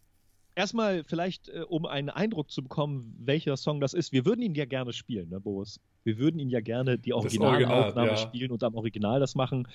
erstmal 0.54 1.04
vielleicht, 1.04 1.50
äh, 1.50 1.64
um 1.68 1.84
einen 1.84 2.08
Eindruck 2.08 2.50
zu 2.50 2.62
bekommen, 2.62 3.14
welcher 3.18 3.58
Song 3.58 3.78
das 3.78 3.92
ist. 3.92 4.10
Wir 4.10 4.24
würden 4.24 4.40
ihn 4.40 4.54
ja 4.54 4.64
gerne 4.64 4.94
spielen, 4.94 5.28
ne, 5.28 5.38
Boris? 5.38 5.80
Wir 6.02 6.16
würden 6.16 6.40
ihn 6.40 6.48
ja 6.48 6.60
gerne 6.60 6.98
die 6.98 7.12
Originalaufnahme 7.12 7.82
Original, 7.84 8.08
ja. 8.08 8.16
spielen 8.16 8.50
und 8.50 8.64
am 8.64 8.74
Original 8.74 9.20
das 9.20 9.34
machen. 9.34 9.68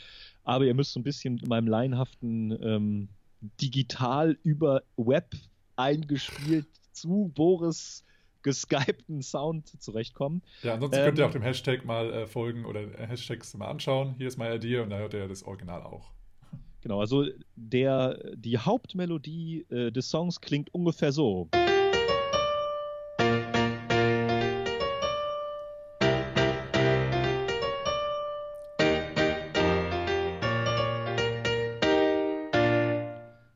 Aber 0.44 0.66
ihr 0.66 0.74
müsst 0.74 0.94
so 0.94 1.00
ein 1.00 1.04
bisschen 1.04 1.38
in 1.38 1.50
meinem 1.50 1.68
laienhaften 1.68 2.58
ähm, 2.64 3.10
digital 3.62 4.40
über 4.42 4.82
Web 4.98 5.36
eingespielt 5.76 6.68
zu 6.94 7.32
Boris 7.36 8.04
geskypten 8.44 9.22
Sound 9.22 9.82
zurechtkommen. 9.82 10.42
Ja, 10.64 10.74
ansonsten 10.76 11.00
ähm, 11.00 11.06
könnt 11.06 11.18
ihr 11.18 11.24
ähm, 11.24 11.30
auch 11.30 11.34
dem 11.34 11.42
Hashtag 11.42 11.86
mal 11.86 12.12
äh, 12.14 12.28
folgen 12.28 12.66
oder 12.66 12.82
äh, 12.82 13.08
Hashtags 13.08 13.54
mal 13.56 13.68
anschauen. 13.68 14.16
Hier 14.18 14.28
ist 14.28 14.38
My 14.38 14.54
Idea 14.54 14.84
und 14.84 14.90
da 14.90 14.98
hört 14.98 15.14
ihr 15.14 15.28
das 15.28 15.44
Original 15.44 15.84
auch. 15.84 16.12
Genau, 16.82 17.02
also 17.02 17.26
der, 17.56 18.36
die 18.36 18.58
Hauptmelodie 18.58 19.66
äh, 19.70 19.92
des 19.92 20.10
Songs 20.10 20.40
klingt 20.40 20.74
ungefähr 20.74 21.12
so. 21.12 21.50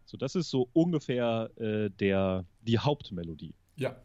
So, 0.06 0.18
das 0.18 0.36
ist 0.36 0.50
so 0.50 0.70
ungefähr 0.74 1.50
äh, 1.56 1.90
der, 1.90 2.46
die 2.62 2.78
Hauptmelodie. 2.78 3.56
Ja. 3.78 3.96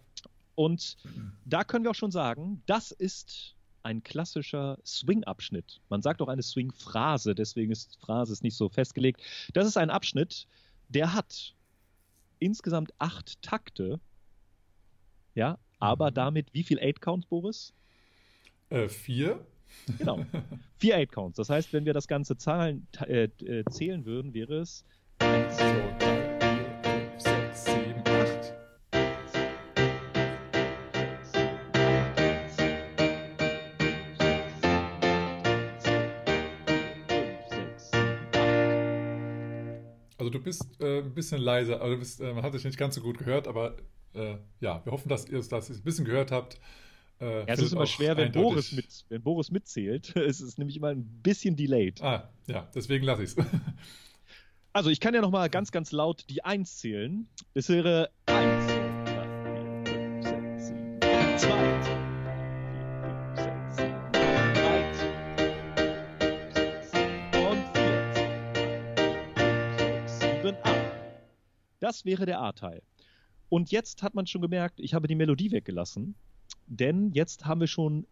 Und 0.58 0.96
da 1.44 1.62
können 1.62 1.84
wir 1.84 1.92
auch 1.92 1.94
schon 1.94 2.10
sagen, 2.10 2.62
das 2.66 2.90
ist 2.90 3.54
ein 3.84 4.02
klassischer 4.02 4.76
Swing-Abschnitt. 4.84 5.80
Man 5.88 6.02
sagt 6.02 6.20
auch 6.20 6.26
eine 6.26 6.42
Swing-Phrase, 6.42 7.36
deswegen 7.36 7.70
ist 7.70 7.96
Phrase 8.00 8.32
ist 8.32 8.42
nicht 8.42 8.56
so 8.56 8.68
festgelegt. 8.68 9.22
Das 9.54 9.68
ist 9.68 9.76
ein 9.76 9.88
Abschnitt, 9.88 10.48
der 10.88 11.14
hat 11.14 11.54
insgesamt 12.40 12.92
acht 12.98 13.40
Takte. 13.40 14.00
Ja, 15.36 15.58
aber 15.78 16.10
mhm. 16.10 16.14
damit 16.14 16.52
wie 16.52 16.64
viel 16.64 16.80
Eight 16.80 17.00
Counts, 17.00 17.26
Boris? 17.26 17.72
Äh, 18.70 18.88
vier. 18.88 19.46
Genau. 19.98 20.26
Vier 20.78 20.96
Eight 20.96 21.12
Counts. 21.12 21.36
Das 21.36 21.50
heißt, 21.50 21.72
wenn 21.72 21.84
wir 21.84 21.92
das 21.92 22.08
Ganze 22.08 22.36
Zahlen, 22.36 22.86
äh, 23.06 23.24
äh, 23.24 23.64
zählen 23.70 24.04
würden, 24.06 24.32
wäre 24.32 24.60
es 24.60 24.84
1, 25.18 25.56
2, 25.56 25.96
3, 25.98 26.27
du 40.38 40.44
bist 40.44 40.80
äh, 40.80 41.00
ein 41.00 41.14
bisschen 41.14 41.40
leiser, 41.40 41.80
also 41.80 41.96
bist, 41.96 42.20
äh, 42.20 42.32
man 42.32 42.42
hat 42.42 42.54
dich 42.54 42.64
nicht 42.64 42.78
ganz 42.78 42.94
so 42.94 43.00
gut 43.00 43.18
gehört, 43.18 43.48
aber 43.48 43.76
äh, 44.14 44.36
ja, 44.60 44.84
wir 44.84 44.92
hoffen, 44.92 45.08
dass 45.08 45.28
ihr 45.28 45.38
es 45.38 45.52
ein 45.52 45.82
bisschen 45.82 46.04
gehört 46.04 46.30
habt. 46.30 46.58
Äh, 47.20 47.40
ja, 47.40 47.46
es 47.48 47.60
ist 47.60 47.72
immer 47.72 47.86
schwer, 47.86 48.16
wenn 48.16 48.30
Boris, 48.30 48.72
mit, 48.72 48.86
wenn 49.08 49.22
Boris 49.22 49.50
mitzählt. 49.50 50.14
es 50.16 50.40
ist 50.40 50.58
nämlich 50.58 50.76
immer 50.76 50.88
ein 50.88 51.04
bisschen 51.22 51.56
delayed. 51.56 52.02
Ah, 52.02 52.30
ja, 52.46 52.68
deswegen 52.74 53.04
lasse 53.04 53.24
ich 53.24 53.30
es. 53.30 53.46
also 54.72 54.90
ich 54.90 55.00
kann 55.00 55.14
ja 55.14 55.20
nochmal 55.20 55.50
ganz, 55.50 55.72
ganz 55.72 55.90
laut 55.92 56.24
die 56.30 56.44
1 56.44 56.78
zählen. 56.78 57.28
Es 57.54 57.68
wäre 57.68 58.10
1, 58.26 58.66
2, 58.66 58.74
3, 59.04 59.84
4, 59.84 60.22
5, 60.22 60.62
6, 60.62 60.66
7, 60.68 61.38
2, 61.38 61.77
Das 71.88 72.04
wäre 72.04 72.26
der 72.26 72.42
A-Teil. 72.42 72.82
Und 73.48 73.70
jetzt 73.70 74.02
hat 74.02 74.14
man 74.14 74.26
schon 74.26 74.42
gemerkt, 74.42 74.78
ich 74.78 74.92
habe 74.92 75.08
die 75.08 75.14
Melodie 75.14 75.50
weggelassen, 75.52 76.16
denn 76.66 77.12
jetzt 77.12 77.46
haben 77.46 77.60
wir 77.60 77.66
schon 77.66 78.06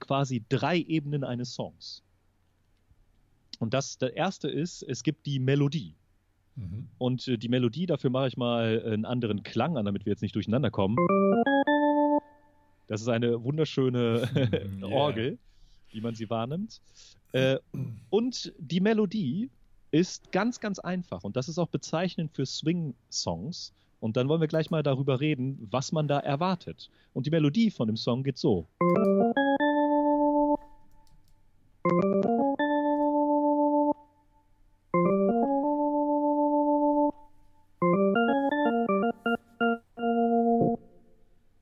quasi 0.00 0.44
drei 0.48 0.78
Ebenen 0.78 1.22
eines 1.22 1.54
Songs. 1.54 2.02
Und 3.60 3.72
das, 3.72 3.98
der 3.98 4.16
erste 4.16 4.50
ist, 4.50 4.82
es 4.82 5.04
gibt 5.04 5.26
die 5.26 5.38
Melodie. 5.38 5.94
Mhm. 6.56 6.88
Und 6.98 7.28
äh, 7.28 7.38
die 7.38 7.48
Melodie, 7.48 7.86
dafür 7.86 8.10
mache 8.10 8.26
ich 8.26 8.36
mal 8.36 8.82
einen 8.84 9.04
anderen 9.04 9.44
Klang 9.44 9.76
an, 9.76 9.84
damit 9.84 10.04
wir 10.04 10.10
jetzt 10.10 10.22
nicht 10.22 10.34
durcheinander 10.34 10.72
kommen. 10.72 10.96
Das 12.88 13.00
ist 13.00 13.06
eine 13.06 13.44
wunderschöne 13.44 14.28
yeah. 14.34 14.86
Orgel, 14.92 15.38
wie 15.92 16.00
man 16.00 16.16
sie 16.16 16.28
wahrnimmt. 16.28 16.80
Äh, 17.30 17.58
und 18.10 18.52
die 18.58 18.80
Melodie 18.80 19.50
ist 19.92 20.32
ganz, 20.32 20.58
ganz 20.58 20.78
einfach. 20.78 21.22
Und 21.22 21.36
das 21.36 21.48
ist 21.48 21.58
auch 21.58 21.68
bezeichnend 21.68 22.32
für 22.32 22.46
Swing-Songs. 22.46 23.72
Und 24.00 24.16
dann 24.16 24.28
wollen 24.28 24.40
wir 24.40 24.48
gleich 24.48 24.70
mal 24.70 24.82
darüber 24.82 25.20
reden, 25.20 25.68
was 25.70 25.92
man 25.92 26.08
da 26.08 26.18
erwartet. 26.18 26.90
Und 27.12 27.26
die 27.26 27.30
Melodie 27.30 27.70
von 27.70 27.86
dem 27.86 27.96
Song 27.96 28.24
geht 28.24 28.38
so. 28.38 28.66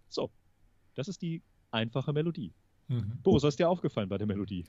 So, 0.08 0.30
das 0.94 1.08
ist 1.08 1.20
die 1.20 1.42
einfache 1.72 2.12
Melodie. 2.12 2.52
Mhm. 2.86 3.18
Boris, 3.22 3.42
was 3.42 3.54
ist 3.54 3.58
dir 3.58 3.68
aufgefallen 3.68 4.08
bei 4.08 4.18
der 4.18 4.26
Melodie? 4.26 4.64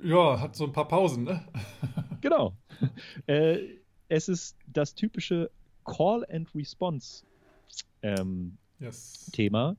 Ja, 0.00 0.38
hat 0.38 0.54
so 0.54 0.64
ein 0.64 0.72
paar 0.72 0.86
Pausen, 0.86 1.24
ne? 1.24 1.44
genau. 2.20 2.54
Äh, 3.26 3.58
es 4.08 4.28
ist 4.28 4.56
das 4.66 4.94
typische 4.94 5.50
Call 5.84 6.26
and 6.30 6.54
Response 6.54 7.24
ähm, 8.02 8.56
yes. 8.78 9.30
Thema, 9.32 9.76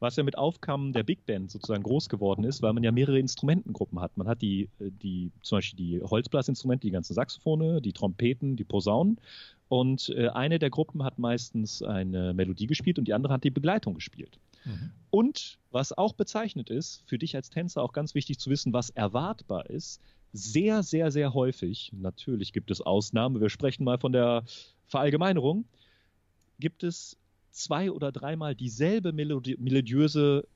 was 0.00 0.16
ja 0.16 0.22
mit 0.22 0.38
Aufkommen 0.38 0.92
der 0.92 1.02
Big 1.02 1.26
Band 1.26 1.50
sozusagen 1.50 1.82
groß 1.82 2.08
geworden 2.08 2.44
ist, 2.44 2.62
weil 2.62 2.72
man 2.72 2.84
ja 2.84 2.92
mehrere 2.92 3.18
Instrumentengruppen 3.18 4.00
hat. 4.00 4.16
Man 4.16 4.28
hat 4.28 4.42
die, 4.42 4.68
äh, 4.78 4.90
die 4.90 5.32
zum 5.42 5.58
Beispiel 5.58 5.76
die 5.76 6.02
Holzblasinstrumente, 6.02 6.86
die 6.86 6.92
ganzen 6.92 7.14
Saxophone, 7.14 7.82
die 7.82 7.92
Trompeten, 7.92 8.56
die 8.56 8.64
Posaunen. 8.64 9.20
Und 9.68 10.10
äh, 10.10 10.28
eine 10.28 10.58
der 10.58 10.70
Gruppen 10.70 11.02
hat 11.02 11.18
meistens 11.18 11.82
eine 11.82 12.32
Melodie 12.32 12.66
gespielt 12.66 12.98
und 12.98 13.06
die 13.06 13.14
andere 13.14 13.34
hat 13.34 13.44
die 13.44 13.50
Begleitung 13.50 13.94
gespielt. 13.94 14.38
Mhm. 14.64 14.90
Und 15.10 15.58
was 15.70 15.96
auch 15.96 16.14
bezeichnet 16.14 16.70
ist, 16.70 17.02
für 17.06 17.18
dich 17.18 17.36
als 17.36 17.50
Tänzer 17.50 17.82
auch 17.82 17.92
ganz 17.92 18.14
wichtig 18.14 18.38
zu 18.38 18.50
wissen, 18.50 18.72
was 18.72 18.90
erwartbar 18.90 19.68
ist, 19.68 20.00
sehr, 20.32 20.82
sehr, 20.82 21.10
sehr 21.10 21.34
häufig, 21.34 21.92
natürlich 21.94 22.52
gibt 22.52 22.70
es 22.70 22.80
Ausnahmen, 22.80 23.40
wir 23.40 23.48
sprechen 23.48 23.84
mal 23.84 23.98
von 23.98 24.12
der 24.12 24.44
Verallgemeinerung, 24.86 25.64
gibt 26.58 26.82
es 26.84 27.16
zwei 27.50 27.90
oder 27.90 28.12
dreimal 28.12 28.54
dieselbe 28.54 29.12
melodi 29.12 29.56
melodiöse 29.58 30.46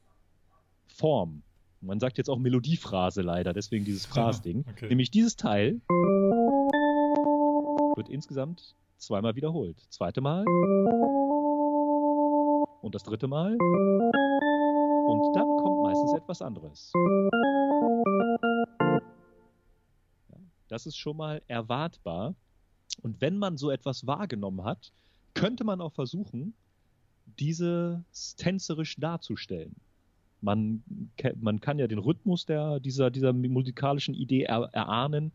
Form. 0.86 1.42
Man 1.80 1.98
sagt 1.98 2.18
jetzt 2.18 2.28
auch 2.28 2.38
Melodiephrase 2.38 3.22
leider, 3.22 3.52
deswegen 3.52 3.84
dieses 3.84 4.06
Phrasding. 4.06 4.64
Okay. 4.70 4.88
Nämlich 4.88 5.10
dieses 5.10 5.36
Teil 5.36 5.80
wird 7.96 8.08
insgesamt 8.08 8.76
zweimal 8.98 9.34
wiederholt. 9.34 9.76
Zweite 9.88 10.20
Mal 10.20 10.44
und 12.82 12.94
das 12.94 13.02
dritte 13.02 13.26
Mal. 13.26 13.56
Und 15.06 15.34
dann 15.34 15.48
kommt 15.56 15.82
meistens 15.82 16.12
etwas 16.14 16.42
anderes. 16.42 16.92
Das 20.72 20.86
ist 20.86 20.96
schon 20.96 21.18
mal 21.18 21.42
erwartbar. 21.48 22.34
Und 23.02 23.20
wenn 23.20 23.36
man 23.36 23.58
so 23.58 23.70
etwas 23.70 24.06
wahrgenommen 24.06 24.64
hat, 24.64 24.90
könnte 25.34 25.64
man 25.64 25.82
auch 25.82 25.92
versuchen, 25.92 26.54
dieses 27.38 28.36
tänzerisch 28.36 28.96
darzustellen. 28.96 29.76
Man, 30.40 30.82
man 31.40 31.60
kann 31.60 31.78
ja 31.78 31.86
den 31.86 31.98
Rhythmus 31.98 32.46
der, 32.46 32.80
dieser, 32.80 33.10
dieser 33.10 33.34
musikalischen 33.34 34.14
Idee 34.14 34.44
er, 34.44 34.70
erahnen 34.72 35.30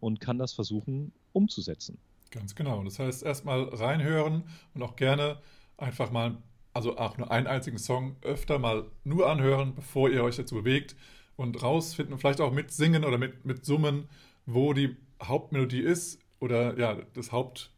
und 0.00 0.18
kann 0.18 0.38
das 0.38 0.52
versuchen 0.52 1.12
umzusetzen. 1.32 1.96
Ganz 2.32 2.56
genau. 2.56 2.82
Das 2.82 2.98
heißt, 2.98 3.22
erstmal 3.22 3.62
reinhören 3.62 4.42
und 4.74 4.82
auch 4.82 4.96
gerne 4.96 5.38
einfach 5.76 6.10
mal 6.10 6.38
also 6.72 6.98
auch 6.98 7.18
nur 7.18 7.30
einen 7.30 7.46
einzigen 7.46 7.78
Song 7.78 8.16
öfter 8.22 8.58
mal 8.58 8.86
nur 9.04 9.30
anhören, 9.30 9.76
bevor 9.76 10.10
ihr 10.10 10.24
euch 10.24 10.36
dazu 10.36 10.56
bewegt 10.56 10.96
und 11.36 11.62
rausfinden, 11.62 12.18
vielleicht 12.18 12.40
auch 12.40 12.52
mit 12.52 12.72
Singen 12.72 13.04
oder 13.04 13.18
mit, 13.18 13.44
mit 13.44 13.64
Summen, 13.64 14.08
wo 14.46 14.72
die 14.72 14.96
Hauptmelodie 15.22 15.80
ist 15.80 16.20
oder 16.40 16.78
ja, 16.78 16.94
das 17.14 17.32
Haupt, 17.32 17.72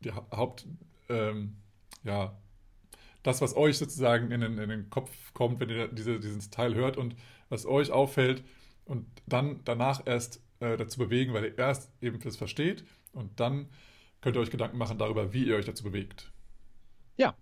die 0.00 0.12
Haupt, 0.12 0.66
ähm, 1.08 1.56
ja, 2.04 2.36
das, 3.22 3.40
was 3.40 3.56
euch 3.56 3.78
sozusagen 3.78 4.30
in 4.32 4.40
den, 4.40 4.58
in 4.58 4.68
den 4.68 4.90
Kopf 4.90 5.10
kommt, 5.32 5.60
wenn 5.60 5.68
ihr 5.68 5.88
diese, 5.88 6.18
diesen 6.18 6.40
Teil 6.50 6.74
hört 6.74 6.96
und 6.96 7.14
was 7.48 7.66
euch 7.66 7.92
auffällt 7.92 8.42
und 8.84 9.06
dann 9.26 9.60
danach 9.64 10.02
erst 10.06 10.42
äh, 10.60 10.76
dazu 10.76 10.98
bewegen, 10.98 11.32
weil 11.32 11.44
ihr 11.44 11.58
erst 11.58 11.92
eben 12.02 12.18
das 12.18 12.36
versteht 12.36 12.84
und 13.12 13.38
dann 13.38 13.68
könnt 14.20 14.36
ihr 14.36 14.40
euch 14.40 14.50
Gedanken 14.50 14.78
machen 14.78 14.98
darüber, 14.98 15.32
wie 15.32 15.44
ihr 15.44 15.56
euch 15.56 15.66
dazu 15.66 15.84
bewegt. 15.84 16.32
Ja, 17.16 17.36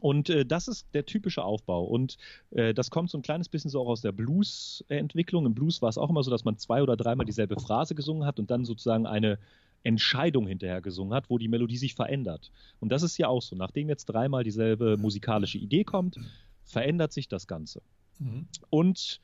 Und 0.00 0.28
äh, 0.28 0.44
das 0.44 0.68
ist 0.68 0.86
der 0.94 1.06
typische 1.06 1.42
Aufbau. 1.42 1.84
Und 1.84 2.16
äh, 2.50 2.74
das 2.74 2.90
kommt 2.90 3.10
so 3.10 3.18
ein 3.18 3.22
kleines 3.22 3.48
bisschen 3.48 3.70
so 3.70 3.80
auch 3.80 3.88
aus 3.88 4.02
der 4.02 4.12
Blues-Entwicklung. 4.12 5.46
Im 5.46 5.54
Blues 5.54 5.80
war 5.80 5.88
es 5.88 5.98
auch 5.98 6.10
immer 6.10 6.22
so, 6.22 6.30
dass 6.30 6.44
man 6.44 6.58
zwei 6.58 6.82
oder 6.82 6.96
dreimal 6.96 7.24
dieselbe 7.24 7.58
Phrase 7.58 7.94
gesungen 7.94 8.26
hat 8.26 8.38
und 8.38 8.50
dann 8.50 8.64
sozusagen 8.64 9.06
eine 9.06 9.38
Entscheidung 9.84 10.46
hinterher 10.46 10.80
gesungen 10.80 11.14
hat, 11.14 11.30
wo 11.30 11.38
die 11.38 11.48
Melodie 11.48 11.76
sich 11.76 11.94
verändert. 11.94 12.50
Und 12.80 12.90
das 12.90 13.02
ist 13.02 13.16
ja 13.18 13.28
auch 13.28 13.42
so. 13.42 13.56
Nachdem 13.56 13.88
jetzt 13.88 14.06
dreimal 14.06 14.44
dieselbe 14.44 14.96
musikalische 14.96 15.58
Idee 15.58 15.84
kommt, 15.84 16.18
verändert 16.64 17.12
sich 17.12 17.28
das 17.28 17.46
Ganze. 17.46 17.80
Mhm. 18.18 18.48
Und 18.68 19.20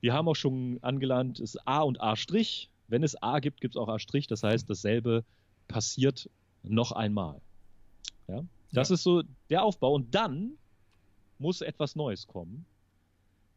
wir 0.00 0.14
haben 0.14 0.28
auch 0.28 0.36
schon 0.36 0.78
angelernt, 0.82 1.40
es 1.40 1.54
ist 1.54 1.66
A 1.66 1.82
und 1.82 2.00
A'. 2.00 2.68
Wenn 2.88 3.02
es 3.02 3.20
A 3.22 3.40
gibt, 3.40 3.60
gibt 3.60 3.74
es 3.74 3.80
auch 3.80 3.88
A'. 3.88 4.28
Das 4.28 4.42
heißt, 4.42 4.70
dasselbe 4.70 5.24
passiert 5.66 6.30
noch 6.62 6.92
einmal. 6.92 7.40
Ja? 8.28 8.42
Das 8.74 8.90
ist 8.90 9.02
so 9.02 9.22
der 9.50 9.62
Aufbau. 9.62 9.94
Und 9.94 10.14
dann 10.14 10.58
muss 11.38 11.60
etwas 11.60 11.96
Neues 11.96 12.26
kommen. 12.26 12.66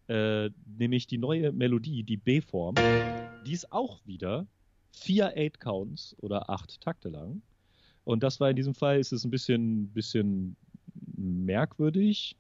Äh, 0.08 0.50
nämlich 0.78 1.08
die 1.08 1.18
neue 1.18 1.52
Melodie, 1.52 2.04
die 2.04 2.18
B-Form. 2.18 2.76
Die 3.46 3.52
ist 3.52 3.72
auch 3.72 4.00
wieder 4.06 4.48
vier 4.92 5.36
Eight 5.36 5.60
Counts 5.60 6.16
oder 6.22 6.50
acht 6.50 6.80
Takte 6.82 7.10
lang. 7.10 7.42
Und 8.06 8.24
das 8.24 8.40
war 8.40 8.50
in 8.50 8.56
diesem 8.56 8.74
Fall, 8.74 9.00
ist 9.00 9.12
es 9.12 9.26
ein 9.26 9.32
bisschen, 9.32 9.90
bisschen 9.90 10.56
merkwürdig. 11.18 12.38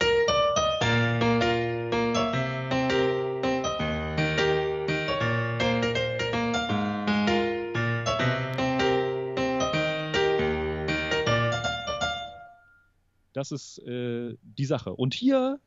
Das 13.37 13.51
ist 13.51 13.77
äh, 13.85 14.35
die 14.41 14.65
Sache. 14.65 14.95
Und 14.95 15.13
hier 15.13 15.59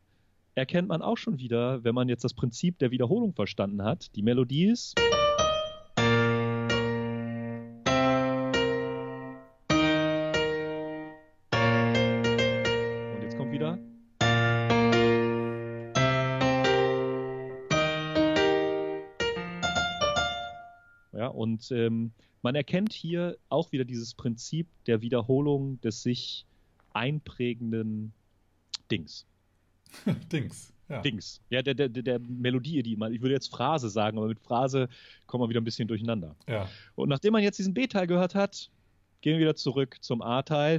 erkennt 0.56 0.88
man 0.88 1.02
auch 1.02 1.16
schon 1.16 1.38
wieder, 1.38 1.84
wenn 1.84 1.94
man 1.94 2.08
jetzt 2.08 2.24
das 2.24 2.34
Prinzip 2.34 2.80
der 2.80 2.90
Wiederholung 2.90 3.32
verstanden 3.32 3.84
hat, 3.84 4.10
die 4.16 4.22
Melodie 4.22 4.64
ist. 4.64 5.00
Und 21.30 21.70
ähm, 21.72 22.12
man 22.42 22.54
erkennt 22.54 22.92
hier 22.92 23.36
auch 23.48 23.72
wieder 23.72 23.84
dieses 23.84 24.14
Prinzip 24.14 24.66
der 24.86 25.00
Wiederholung 25.02 25.80
des 25.80 26.02
sich 26.02 26.44
einprägenden 26.92 28.12
Dings. 28.90 29.26
Dings. 30.32 30.72
Ja. 30.88 31.00
Dings. 31.02 31.40
Ja, 31.50 31.62
der, 31.62 31.74
der, 31.74 31.88
der 31.88 32.18
Melodie, 32.18 32.82
die 32.82 32.96
man, 32.96 33.12
ich 33.12 33.20
würde 33.20 33.34
jetzt 33.34 33.50
Phrase 33.50 33.88
sagen, 33.88 34.18
aber 34.18 34.26
mit 34.26 34.40
Phrase 34.40 34.88
kommen 35.26 35.44
wir 35.44 35.48
wieder 35.48 35.60
ein 35.60 35.64
bisschen 35.64 35.86
durcheinander. 35.86 36.34
Ja. 36.48 36.68
Und 36.96 37.08
nachdem 37.08 37.32
man 37.32 37.42
jetzt 37.42 37.58
diesen 37.58 37.74
B-Teil 37.74 38.08
gehört 38.08 38.34
hat, 38.34 38.70
gehen 39.20 39.34
wir 39.34 39.40
wieder 39.40 39.54
zurück 39.54 39.98
zum 40.00 40.20
A-Teil. 40.20 40.78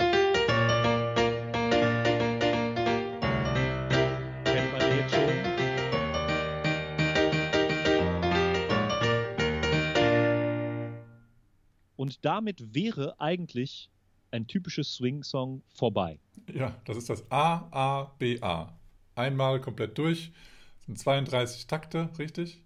Und 12.01 12.26
damit 12.26 12.74
wäre 12.74 13.22
eigentlich 13.22 13.91
ein 14.32 14.48
typisches 14.48 14.96
Swing-Song 14.96 15.62
vorbei. 15.70 16.20
Ja, 16.54 16.76
das 16.86 16.98
ist 16.98 17.10
das 17.10 17.30
A, 17.32 17.68
A, 17.72 18.16
B, 18.18 18.40
A. 18.42 18.74
Einmal 19.16 19.62
komplett 19.62 19.98
durch. 19.98 20.32
Das 20.78 20.86
sind 20.88 21.00
32 21.00 21.68
Takte, 21.68 22.10
richtig? 22.18 22.64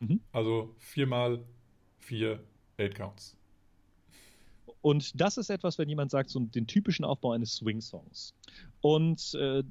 Mhm. 0.00 0.20
Also 0.32 0.74
viermal 0.78 1.44
vier 1.98 2.42
Eight 2.78 2.94
Counts. 2.94 3.36
Und 4.80 5.20
das 5.20 5.36
ist 5.36 5.48
etwas, 5.48 5.78
wenn 5.78 5.88
jemand 5.88 6.10
sagt, 6.10 6.30
so 6.30 6.40
den 6.40 6.66
typischen 6.66 7.04
Aufbau 7.04 7.32
eines 7.32 7.54
Swing-Songs. 7.54 8.34
Und 8.80 9.34
äh, 9.34 9.62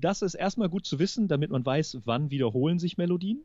das 0.00 0.22
ist 0.22 0.34
erstmal 0.34 0.68
gut 0.68 0.86
zu 0.86 0.98
wissen, 0.98 1.28
damit 1.28 1.50
man 1.50 1.64
weiß, 1.64 1.98
wann 2.04 2.30
wiederholen 2.30 2.78
sich 2.78 2.96
Melodien. 2.96 3.44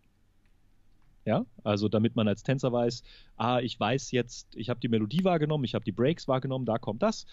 Ja, 1.24 1.46
also 1.64 1.88
damit 1.88 2.16
man 2.16 2.28
als 2.28 2.42
Tänzer 2.42 2.72
weiß, 2.72 3.04
ah, 3.38 3.60
ich 3.60 3.80
weiß 3.80 4.12
jetzt, 4.12 4.56
ich 4.56 4.70
habe 4.70 4.80
die 4.80 4.88
Melodie 4.88 5.24
wahrgenommen, 5.24 5.64
ich 5.64 5.76
habe 5.76 5.86
die 5.86 5.92
Breaks 5.92 6.28
wahrgenommen, 6.28 6.66
da 6.66 6.80
kommt 6.80 7.04
das. 7.04 7.26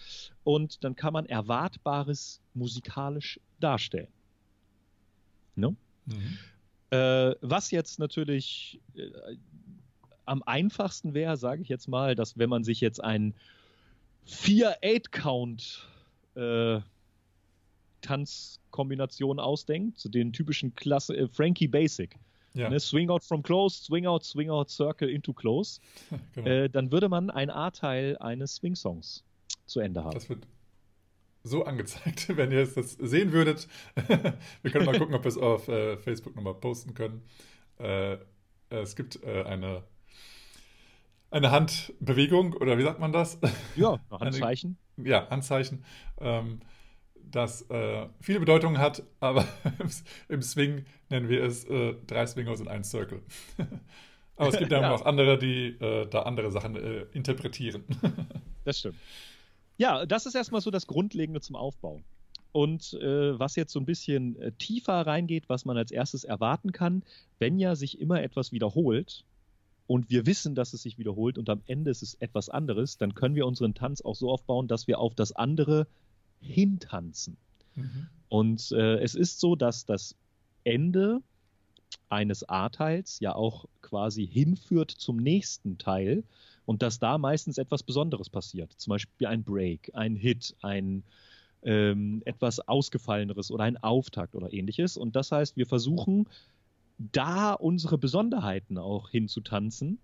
Und 0.43 0.83
dann 0.83 0.95
kann 0.95 1.13
man 1.13 1.25
Erwartbares 1.25 2.39
musikalisch 2.53 3.39
darstellen. 3.59 4.09
Ne? 5.55 5.75
Mhm. 6.05 6.37
Äh, 6.91 7.35
was 7.41 7.71
jetzt 7.71 7.97
natürlich 7.97 8.79
äh, 8.95 9.09
am 10.25 10.43
einfachsten 10.43 11.15
wäre, 11.15 11.37
sage 11.37 11.63
ich 11.63 11.69
jetzt 11.69 11.87
mal, 11.87 12.13
dass 12.13 12.37
wenn 12.37 12.49
man 12.49 12.63
sich 12.63 12.81
jetzt 12.81 13.03
einen 13.03 13.33
4-8-Count 14.27 15.87
äh, 16.35 16.79
Tanzkombination 18.01 19.39
ausdenkt, 19.39 19.97
zu 19.97 20.09
den 20.09 20.31
typischen 20.31 20.75
Klasse 20.75 21.17
äh, 21.17 21.27
Frankie 21.27 21.67
Basic 21.67 22.15
ja. 22.53 22.69
ne, 22.69 22.79
Swing 22.79 23.09
out 23.09 23.23
from 23.23 23.43
close, 23.43 23.83
Swing 23.83 24.05
out, 24.05 24.23
Swing 24.23 24.49
out, 24.49 24.69
Circle 24.69 25.09
into 25.09 25.33
close, 25.33 25.79
genau. 26.33 26.47
äh, 26.47 26.69
dann 26.69 26.91
würde 26.91 27.09
man 27.09 27.29
ein 27.29 27.49
A-Teil 27.49 28.17
eines 28.17 28.55
Swing-Songs 28.55 29.23
zu 29.65 29.79
Ende 29.79 30.03
haben. 30.03 30.13
Das 30.13 30.29
wird 30.29 30.47
so 31.43 31.65
angezeigt, 31.65 32.27
wenn 32.37 32.51
ihr 32.51 32.65
das 32.65 32.93
sehen 32.93 33.31
würdet. 33.31 33.67
wir 34.61 34.71
können 34.71 34.85
mal 34.85 34.97
gucken, 34.97 35.15
ob 35.15 35.23
wir 35.23 35.29
es 35.29 35.37
auf 35.37 35.67
äh, 35.67 35.97
Facebook 35.97 36.35
nochmal 36.35 36.55
posten 36.55 36.93
können. 36.93 37.23
Äh, 37.77 38.17
es 38.69 38.95
gibt 38.95 39.23
äh, 39.23 39.43
eine, 39.43 39.83
eine 41.31 41.51
Handbewegung, 41.51 42.53
oder 42.53 42.77
wie 42.77 42.83
sagt 42.83 42.99
man 42.99 43.11
das? 43.11 43.39
Ja, 43.75 43.99
Handzeichen. 44.11 44.77
Eine, 44.97 45.09
ja, 45.09 45.29
Handzeichen. 45.29 45.83
Ähm, 46.19 46.59
das 47.31 47.69
äh, 47.69 48.07
viele 48.21 48.39
Bedeutungen 48.39 48.77
hat, 48.77 49.03
aber 49.19 49.47
im 50.29 50.41
Swing 50.41 50.85
nennen 51.09 51.29
wir 51.29 51.43
es 51.43 51.65
äh, 51.65 51.95
drei 52.07 52.25
Swingers 52.25 52.59
in 52.59 52.67
einen 52.67 52.83
Circle. 52.83 53.21
aber 54.35 54.49
es 54.49 54.57
gibt 54.57 54.71
ja, 54.71 54.81
ja. 54.81 54.91
auch 54.91 55.05
andere, 55.05 55.37
die 55.37 55.67
äh, 55.79 56.07
da 56.07 56.23
andere 56.23 56.51
Sachen 56.51 56.75
äh, 56.75 57.05
interpretieren. 57.13 57.83
das 58.65 58.79
stimmt. 58.79 58.97
Ja, 59.77 60.05
das 60.05 60.25
ist 60.25 60.35
erstmal 60.35 60.61
so 60.61 60.71
das 60.71 60.87
Grundlegende 60.87 61.41
zum 61.41 61.55
Aufbau. 61.55 62.01
Und 62.51 62.93
äh, 62.95 63.39
was 63.39 63.55
jetzt 63.55 63.71
so 63.71 63.79
ein 63.79 63.85
bisschen 63.85 64.35
äh, 64.41 64.51
tiefer 64.53 65.05
reingeht, 65.05 65.49
was 65.49 65.65
man 65.65 65.77
als 65.77 65.91
erstes 65.91 66.23
erwarten 66.23 66.71
kann, 66.71 67.03
wenn 67.37 67.59
ja 67.59 67.75
sich 67.75 68.01
immer 68.01 68.21
etwas 68.23 68.51
wiederholt, 68.51 69.23
und 69.89 70.11
wir 70.11 70.27
wissen, 70.27 70.53
dass 70.53 70.73
es 70.73 70.83
sich 70.83 70.99
wiederholt 70.99 71.39
und 71.39 71.49
am 71.49 71.63
Ende 71.65 71.89
ist 71.89 72.03
es 72.03 72.13
etwas 72.13 72.47
anderes, 72.47 72.99
dann 72.99 73.15
können 73.15 73.33
wir 73.33 73.47
unseren 73.47 73.73
Tanz 73.73 74.01
auch 74.01 74.13
so 74.13 74.29
aufbauen, 74.29 74.67
dass 74.67 74.87
wir 74.87 74.99
auf 74.99 75.15
das 75.15 75.31
andere 75.31 75.87
hintanzen. 76.39 77.37
Mhm. 77.75 78.07
Und 78.29 78.71
äh, 78.71 78.99
es 78.99 79.15
ist 79.15 79.39
so, 79.39 79.55
dass 79.55 79.85
das 79.85 80.15
Ende 80.63 81.21
eines 82.09 82.47
A-Teils 82.47 83.19
ja 83.19 83.35
auch 83.35 83.65
quasi 83.81 84.27
hinführt 84.27 84.91
zum 84.91 85.17
nächsten 85.17 85.77
Teil 85.77 86.23
und 86.65 86.81
dass 86.81 86.99
da 86.99 87.17
meistens 87.17 87.57
etwas 87.57 87.83
Besonderes 87.83 88.29
passiert. 88.29 88.71
Zum 88.73 88.91
Beispiel 88.91 89.27
ein 89.27 89.43
Break, 89.43 89.91
ein 89.93 90.15
Hit, 90.15 90.55
ein 90.61 91.03
ähm, 91.63 92.21
etwas 92.25 92.59
Ausgefalleneres 92.67 93.51
oder 93.51 93.63
ein 93.63 93.77
Auftakt 93.77 94.35
oder 94.35 94.53
ähnliches. 94.53 94.97
Und 94.97 95.15
das 95.15 95.31
heißt, 95.31 95.57
wir 95.57 95.65
versuchen 95.65 96.27
da 96.97 97.53
unsere 97.53 97.97
Besonderheiten 97.97 98.77
auch 98.77 99.09
hinzutanzen, 99.09 99.99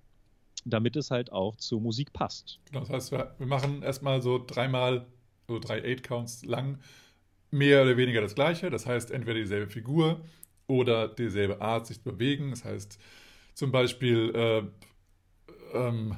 damit 0.64 0.96
es 0.96 1.12
halt 1.12 1.32
auch 1.32 1.56
zur 1.58 1.82
Musik 1.82 2.14
passt. 2.14 2.60
Genau, 2.66 2.80
das 2.82 2.90
heißt, 2.90 3.12
wir, 3.12 3.36
wir 3.38 3.48
machen 3.48 3.84
erstmal 3.84 4.22
so 4.22 4.44
dreimal 4.46 5.06
so 5.48 5.60
drei 5.60 5.84
Eight-Counts 5.84 6.46
lang, 6.46 6.80
mehr 7.52 7.84
oder 7.84 7.98
weniger 7.98 8.22
das 8.22 8.36
gleiche. 8.36 8.70
Das 8.70 8.86
heißt, 8.86 9.12
entweder 9.12 9.40
dieselbe 9.40 9.72
Figur 9.72 10.22
oder 10.68 11.08
dieselbe 11.08 11.62
Art, 11.62 11.88
sich 11.88 11.98
zu 11.98 12.12
bewegen. 12.12 12.52
Das 12.52 12.66
heißt, 12.66 13.00
zum 13.54 13.72
Beispiel 13.72 14.32
äh, 14.36 14.64
ähm, 15.74 16.16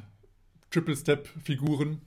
Triple-Step-Figuren. 0.72 2.02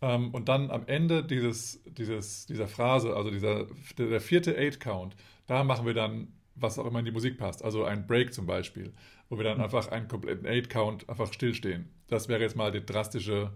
Ähm, 0.00 0.30
und 0.32 0.48
dann 0.48 0.70
am 0.70 0.86
Ende 0.86 1.24
dieses, 1.24 1.82
dieses, 1.84 2.46
dieser 2.46 2.68
Phrase, 2.68 3.14
also 3.14 3.30
dieser, 3.30 3.66
der, 3.98 4.08
der 4.08 4.20
vierte 4.20 4.56
Eight-Count, 4.56 5.16
da 5.46 5.64
machen 5.64 5.86
wir 5.86 5.94
dann, 5.94 6.28
was 6.54 6.78
auch 6.78 6.86
immer 6.86 6.98
in 6.98 7.04
die 7.04 7.12
Musik 7.12 7.38
passt. 7.38 7.64
Also 7.64 7.84
ein 7.84 8.06
Break 8.06 8.34
zum 8.34 8.46
Beispiel, 8.46 8.92
wo 9.28 9.38
wir 9.38 9.44
dann 9.44 9.58
mhm. 9.58 9.64
einfach 9.64 9.88
einen 9.88 10.08
kompletten 10.08 10.46
Eight-Count 10.46 11.08
einfach 11.08 11.32
stillstehen. 11.32 11.88
Das 12.08 12.28
wäre 12.28 12.40
jetzt 12.40 12.56
mal 12.56 12.72
die 12.72 12.84
drastische 12.84 13.52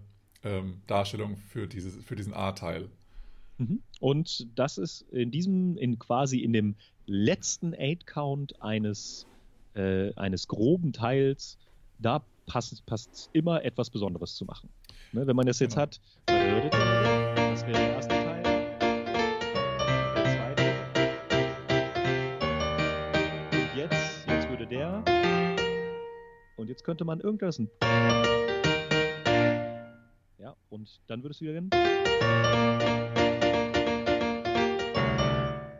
ähm, 0.47 0.81
Darstellung 0.87 1.37
für, 1.37 1.67
dieses, 1.67 2.03
für 2.05 2.15
diesen 2.17 2.33
A-Teil. 2.33 2.89
Mhm. 3.59 3.83
Und 4.01 4.47
das 4.55 4.79
ist 4.79 5.03
in 5.11 5.31
diesem, 5.31 5.77
in 5.77 5.99
quasi 5.99 6.39
in 6.39 6.53
dem 6.53 6.77
letzten 7.07 7.75
Eight-Count 7.75 8.63
eines, 8.63 9.27
äh, 9.75 10.15
eines 10.15 10.47
groben 10.47 10.93
Teils, 10.93 11.59
da 11.99 12.23
passt, 12.47 12.83
es 12.89 13.31
immer 13.33 13.65
etwas 13.65 13.91
Besonderes 13.91 14.37
zu 14.37 14.45
machen. 14.45 14.69
Ne, 15.13 15.27
wenn 15.27 15.37
man 15.37 15.47
das 15.47 15.59
jetzt 15.59 15.75
genau. 15.75 15.83
hat, 15.83 16.01
das 16.27 17.67
wäre 17.67 17.73
der 17.73 17.95
erste 17.95 18.15
Teil. 18.15 18.43
Der 20.15 20.25
zweite. 20.25 20.63
Und 23.53 23.77
jetzt, 23.77 24.27
jetzt 24.29 24.49
würde 24.49 24.67
der. 24.67 25.03
Und 26.57 26.69
jetzt 26.69 26.85
könnte 26.85 27.05
man 27.05 27.21
irgendwas. 27.21 27.61
Und 30.71 31.01
dann 31.07 31.23
würdest 31.23 31.41
du 31.41 31.45
wieder 31.45 31.61
gehen. 31.61 31.71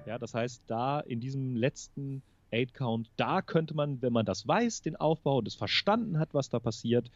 Ja, 0.07 0.19
das 0.19 0.35
heißt, 0.35 0.63
da 0.67 1.01
in 1.01 1.21
diesem 1.21 1.57
letzten 1.57 2.23
8-Count, 2.53 3.11
da 3.17 3.43
könnte 3.43 3.75
man, 3.75 4.01
wenn 4.03 4.13
man 4.13 4.25
das 4.25 4.47
weiß, 4.47 4.83
den 4.83 4.97
Aufbau 4.97 5.39
und 5.39 5.49
es 5.49 5.55
verstanden 5.55 6.19
hat, 6.19 6.33
was 6.33 6.49
da 6.49 6.61
passiert, 6.61 7.11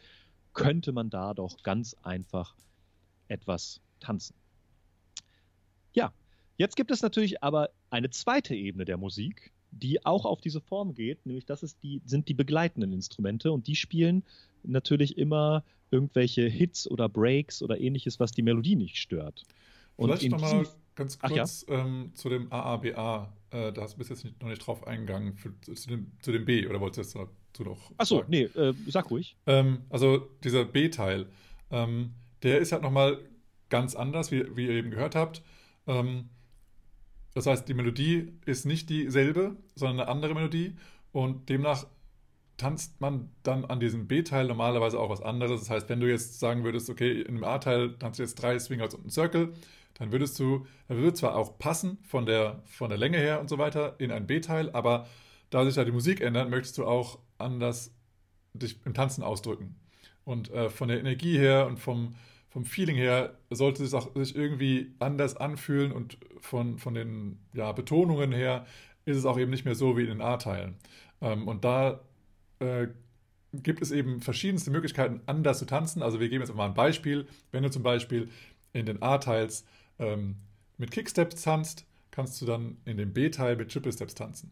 könnte 0.53 0.91
man 0.91 1.09
da 1.09 1.33
doch 1.33 1.63
ganz 1.63 1.95
einfach 2.03 2.55
etwas 3.29 3.79
tanzen. 4.01 4.35
Ja, 5.93 6.11
jetzt 6.57 6.75
gibt 6.75 6.91
es 6.91 7.01
natürlich 7.01 7.41
aber 7.41 7.69
eine 7.89 8.09
zweite 8.09 8.55
Ebene 8.55 8.85
der 8.85 8.97
Musik, 8.97 9.51
die 9.71 10.05
auch 10.05 10.25
auf 10.25 10.41
diese 10.41 10.59
Form 10.59 10.93
geht, 10.93 11.25
nämlich 11.25 11.45
das 11.45 11.63
ist 11.63 11.77
die, 11.81 12.01
sind 12.05 12.27
die 12.27 12.33
begleitenden 12.33 12.91
Instrumente 12.91 13.53
und 13.53 13.67
die 13.67 13.77
spielen 13.77 14.23
natürlich 14.63 15.17
immer 15.17 15.63
irgendwelche 15.91 16.47
Hits 16.47 16.89
oder 16.89 17.09
Breaks 17.09 17.61
oder 17.61 17.79
ähnliches, 17.79 18.19
was 18.19 18.31
die 18.31 18.41
Melodie 18.41 18.75
nicht 18.75 18.97
stört. 18.97 19.43
Und 19.97 20.09
Vielleicht 20.09 20.31
nochmal 20.31 20.65
ganz 20.95 21.19
kurz 21.19 21.65
ja? 21.67 21.75
ähm, 21.79 22.11
zu 22.15 22.29
dem 22.29 22.51
AABA. 22.51 23.33
Äh, 23.51 23.73
da 23.73 23.81
hast 23.81 23.93
du 23.93 23.97
bis 23.97 24.09
jetzt 24.09 24.23
nicht, 24.23 24.41
noch 24.41 24.49
nicht 24.49 24.65
drauf 24.65 24.87
eingegangen, 24.87 25.35
für, 25.35 25.53
zu, 25.61 25.87
dem, 25.87 26.11
zu, 26.21 26.31
dem, 26.31 26.45
B, 26.45 26.65
oder 26.67 26.79
wolltest 26.79 27.13
du 27.13 27.19
jetzt 27.19 27.29
dazu 27.53 27.63
noch? 27.63 27.91
Achso, 27.97 28.23
nee, 28.27 28.43
äh, 28.43 28.73
sag 28.87 29.11
ruhig. 29.11 29.35
Ähm, 29.45 29.81
also 29.89 30.29
dieser 30.43 30.65
B-Teil, 30.65 31.27
ähm, 31.69 32.13
der 32.43 32.59
ist 32.59 32.71
halt 32.71 32.81
nochmal 32.81 33.19
ganz 33.69 33.95
anders, 33.95 34.31
wie, 34.31 34.55
wie 34.55 34.67
ihr 34.67 34.73
eben 34.73 34.91
gehört 34.91 35.15
habt. 35.15 35.41
Ähm, 35.87 36.29
das 37.33 37.45
heißt, 37.45 37.67
die 37.67 37.73
Melodie 37.73 38.33
ist 38.45 38.65
nicht 38.65 38.89
dieselbe, 38.89 39.55
sondern 39.75 40.01
eine 40.01 40.09
andere 40.09 40.33
Melodie 40.33 40.75
und 41.11 41.49
demnach 41.49 41.85
tanzt 42.61 43.01
man 43.01 43.31
dann 43.41 43.65
an 43.65 43.79
diesem 43.79 44.07
B-Teil 44.07 44.45
normalerweise 44.45 44.99
auch 44.99 45.09
was 45.09 45.21
anderes. 45.21 45.61
Das 45.61 45.69
heißt, 45.71 45.89
wenn 45.89 45.99
du 45.99 46.07
jetzt 46.07 46.39
sagen 46.39 46.63
würdest, 46.63 46.91
okay, 46.91 47.21
in 47.21 47.35
dem 47.35 47.43
A-Teil 47.43 47.95
tanzt 47.97 48.19
du 48.19 48.23
jetzt 48.23 48.35
drei 48.35 48.59
Swingers 48.59 48.93
und 48.93 49.01
einen 49.01 49.09
Circle, 49.09 49.53
dann 49.95 50.11
würdest 50.11 50.39
du, 50.39 50.67
dann 50.87 50.97
würde 50.97 51.13
zwar 51.13 51.35
auch 51.35 51.57
passen 51.57 51.97
von 52.03 52.27
der, 52.27 52.61
von 52.65 52.89
der 52.89 52.99
Länge 52.99 53.17
her 53.17 53.41
und 53.41 53.49
so 53.49 53.57
weiter 53.57 53.95
in 53.97 54.11
ein 54.11 54.27
B-Teil, 54.27 54.69
aber 54.73 55.07
da 55.49 55.65
sich 55.65 55.73
da 55.73 55.83
die 55.83 55.91
Musik 55.91 56.21
ändert, 56.21 56.51
möchtest 56.51 56.77
du 56.77 56.85
auch 56.85 57.17
anders 57.39 57.95
dich 58.53 58.77
im 58.85 58.93
Tanzen 58.93 59.23
ausdrücken. 59.23 59.75
Und 60.23 60.51
äh, 60.51 60.69
von 60.69 60.87
der 60.87 60.99
Energie 60.99 61.39
her 61.39 61.65
und 61.65 61.77
vom, 61.79 62.13
vom 62.49 62.63
Feeling 62.63 62.95
her 62.95 63.39
sollte 63.49 63.83
es 63.83 63.95
auch 63.95 64.13
sich 64.13 64.35
irgendwie 64.35 64.93
anders 64.99 65.35
anfühlen 65.35 65.91
und 65.91 66.19
von, 66.41 66.77
von 66.77 66.93
den 66.93 67.39
ja, 67.53 67.71
Betonungen 67.71 68.31
her 68.31 68.67
ist 69.05 69.17
es 69.17 69.25
auch 69.25 69.39
eben 69.39 69.49
nicht 69.49 69.65
mehr 69.65 69.73
so 69.73 69.97
wie 69.97 70.03
in 70.03 70.09
den 70.09 70.21
A-Teilen. 70.21 70.75
Ähm, 71.21 71.47
und 71.47 71.65
da 71.65 72.01
äh, 72.61 72.87
gibt 73.53 73.81
es 73.81 73.91
eben 73.91 74.21
verschiedenste 74.21 74.71
Möglichkeiten, 74.71 75.21
anders 75.25 75.59
zu 75.59 75.65
tanzen. 75.65 76.01
Also 76.01 76.19
wir 76.19 76.29
geben 76.29 76.43
jetzt 76.43 76.55
mal 76.55 76.67
ein 76.67 76.73
Beispiel. 76.73 77.27
Wenn 77.51 77.63
du 77.63 77.69
zum 77.69 77.83
Beispiel 77.83 78.29
in 78.73 78.85
den 78.85 79.01
A-Teils 79.01 79.65
ähm, 79.99 80.35
mit 80.77 80.91
Kicksteps 80.91 81.41
tanzt, 81.41 81.85
kannst 82.11 82.41
du 82.41 82.45
dann 82.45 82.77
in 82.85 82.97
dem 82.97 83.13
B-Teil 83.13 83.55
mit 83.57 83.71
Triple 83.71 83.91
Steps 83.91 84.15
tanzen. 84.15 84.51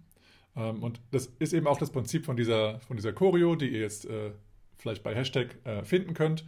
Ähm, 0.56 0.84
und 0.84 1.00
das 1.12 1.28
ist 1.40 1.54
eben 1.54 1.68
auch 1.68 1.78
das 1.78 1.92
Prinzip 1.92 2.26
von 2.26 2.36
dieser, 2.36 2.80
von 2.82 2.98
dieser 2.98 3.14
Choreo, 3.14 3.56
die 3.56 3.70
ihr 3.70 3.82
jetzt 3.82 4.06
äh, 4.06 4.32
vielleicht 4.78 5.04
bei 5.04 5.16
Hashtag 5.16 5.56
äh, 5.66 5.84
finden 5.84 6.14
könnt. 6.14 6.44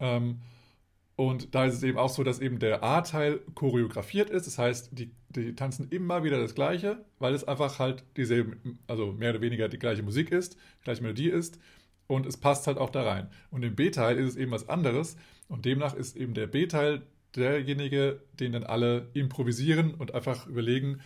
Ähm, 0.00 0.40
und 1.22 1.54
da 1.54 1.66
ist 1.66 1.74
es 1.74 1.84
eben 1.84 1.98
auch 1.98 2.08
so, 2.08 2.24
dass 2.24 2.40
eben 2.40 2.58
der 2.58 2.82
A-Teil 2.82 3.42
choreografiert 3.54 4.28
ist. 4.28 4.48
Das 4.48 4.58
heißt, 4.58 4.88
die, 4.90 5.12
die 5.28 5.54
tanzen 5.54 5.88
immer 5.88 6.24
wieder 6.24 6.40
das 6.40 6.56
Gleiche, 6.56 7.04
weil 7.20 7.32
es 7.32 7.44
einfach 7.44 7.78
halt 7.78 8.02
dieselbe, 8.16 8.56
also 8.88 9.12
mehr 9.12 9.30
oder 9.30 9.40
weniger 9.40 9.68
die 9.68 9.78
gleiche 9.78 10.02
Musik 10.02 10.32
ist, 10.32 10.54
die 10.54 10.82
gleiche 10.82 11.00
Melodie 11.00 11.28
ist. 11.28 11.60
Und 12.08 12.26
es 12.26 12.38
passt 12.38 12.66
halt 12.66 12.76
auch 12.76 12.90
da 12.90 13.04
rein. 13.04 13.30
Und 13.52 13.62
im 13.62 13.76
B-Teil 13.76 14.18
ist 14.18 14.30
es 14.30 14.36
eben 14.36 14.50
was 14.50 14.68
anderes. 14.68 15.16
Und 15.46 15.64
demnach 15.64 15.94
ist 15.94 16.16
eben 16.16 16.34
der 16.34 16.48
B-Teil 16.48 17.02
derjenige, 17.36 18.20
den 18.40 18.50
dann 18.50 18.64
alle 18.64 19.08
improvisieren 19.14 19.94
und 19.94 20.14
einfach 20.14 20.48
überlegen, 20.48 21.02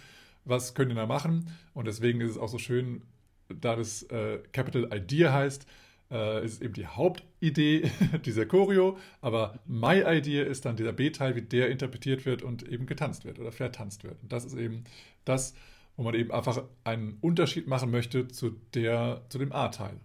was 0.47 0.73
können 0.75 0.93
wir 0.93 0.97
da 0.97 1.07
machen. 1.07 1.51
Und 1.75 1.89
deswegen 1.89 2.23
ist 2.23 2.31
es 2.31 2.39
auch 2.39 2.49
so 2.49 2.57
schön, 2.57 3.03
da 3.51 3.77
das 3.77 4.05
äh, 4.05 4.39
Capital 4.53 4.89
Idea 4.95 5.35
heißt, 5.35 5.67
äh, 6.11 6.45
ist 6.45 6.63
eben 6.63 6.75
die 6.75 6.87
Hauptidee 6.87 7.91
dieser 8.25 8.47
Choreo, 8.47 8.99
aber 9.21 9.59
My 9.67 10.03
Idea 10.07 10.45
ist 10.45 10.65
dann 10.65 10.77
dieser 10.77 10.93
B-Teil, 10.93 11.37
wie 11.37 11.43
der 11.43 11.71
interpretiert 11.71 12.27
wird 12.27 12.43
und 12.43 12.63
eben 12.69 12.87
getanzt 12.87 13.25
wird 13.25 13.39
oder 13.39 13.53
vertanzt 13.53 14.05
wird. 14.05 14.23
Und 14.23 14.33
das 14.33 14.45
ist 14.45 14.57
eben 14.57 14.85
das, 15.25 15.55
wo 15.97 16.03
man 16.03 16.15
eben 16.15 16.31
einfach 16.31 16.63
einen 16.85 17.19
Unterschied 17.21 17.67
machen 17.67 17.91
möchte 17.91 18.29
zu, 18.29 18.51
der, 18.75 19.23
zu 19.29 19.39
dem 19.39 19.53
A-Teil. 19.53 19.99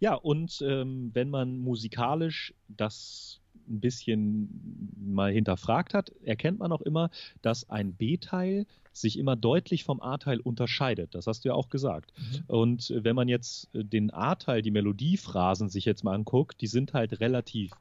Ja, 0.00 0.14
und 0.14 0.64
ähm, 0.66 1.10
wenn 1.12 1.30
man 1.30 1.58
musikalisch 1.58 2.54
das 2.66 3.41
ein 3.68 3.80
bisschen 3.80 4.94
mal 4.98 5.32
hinterfragt 5.32 5.94
hat, 5.94 6.12
erkennt 6.24 6.58
man 6.58 6.72
auch 6.72 6.80
immer, 6.82 7.10
dass 7.42 7.68
ein 7.70 7.94
B-Teil 7.94 8.66
sich 8.92 9.18
immer 9.18 9.36
deutlich 9.36 9.84
vom 9.84 10.00
A-Teil 10.02 10.40
unterscheidet. 10.40 11.14
Das 11.14 11.26
hast 11.26 11.44
du 11.44 11.48
ja 11.48 11.54
auch 11.54 11.70
gesagt. 11.70 12.12
Mhm. 12.16 12.44
Und 12.46 12.94
wenn 12.96 13.16
man 13.16 13.28
jetzt 13.28 13.68
den 13.72 14.10
A-Teil, 14.10 14.62
die 14.62 14.70
Melodiephrasen 14.70 15.68
sich 15.68 15.84
jetzt 15.84 16.04
mal 16.04 16.14
anguckt, 16.14 16.60
die 16.60 16.66
sind 16.66 16.92
halt 16.92 17.20
relativ 17.20 17.72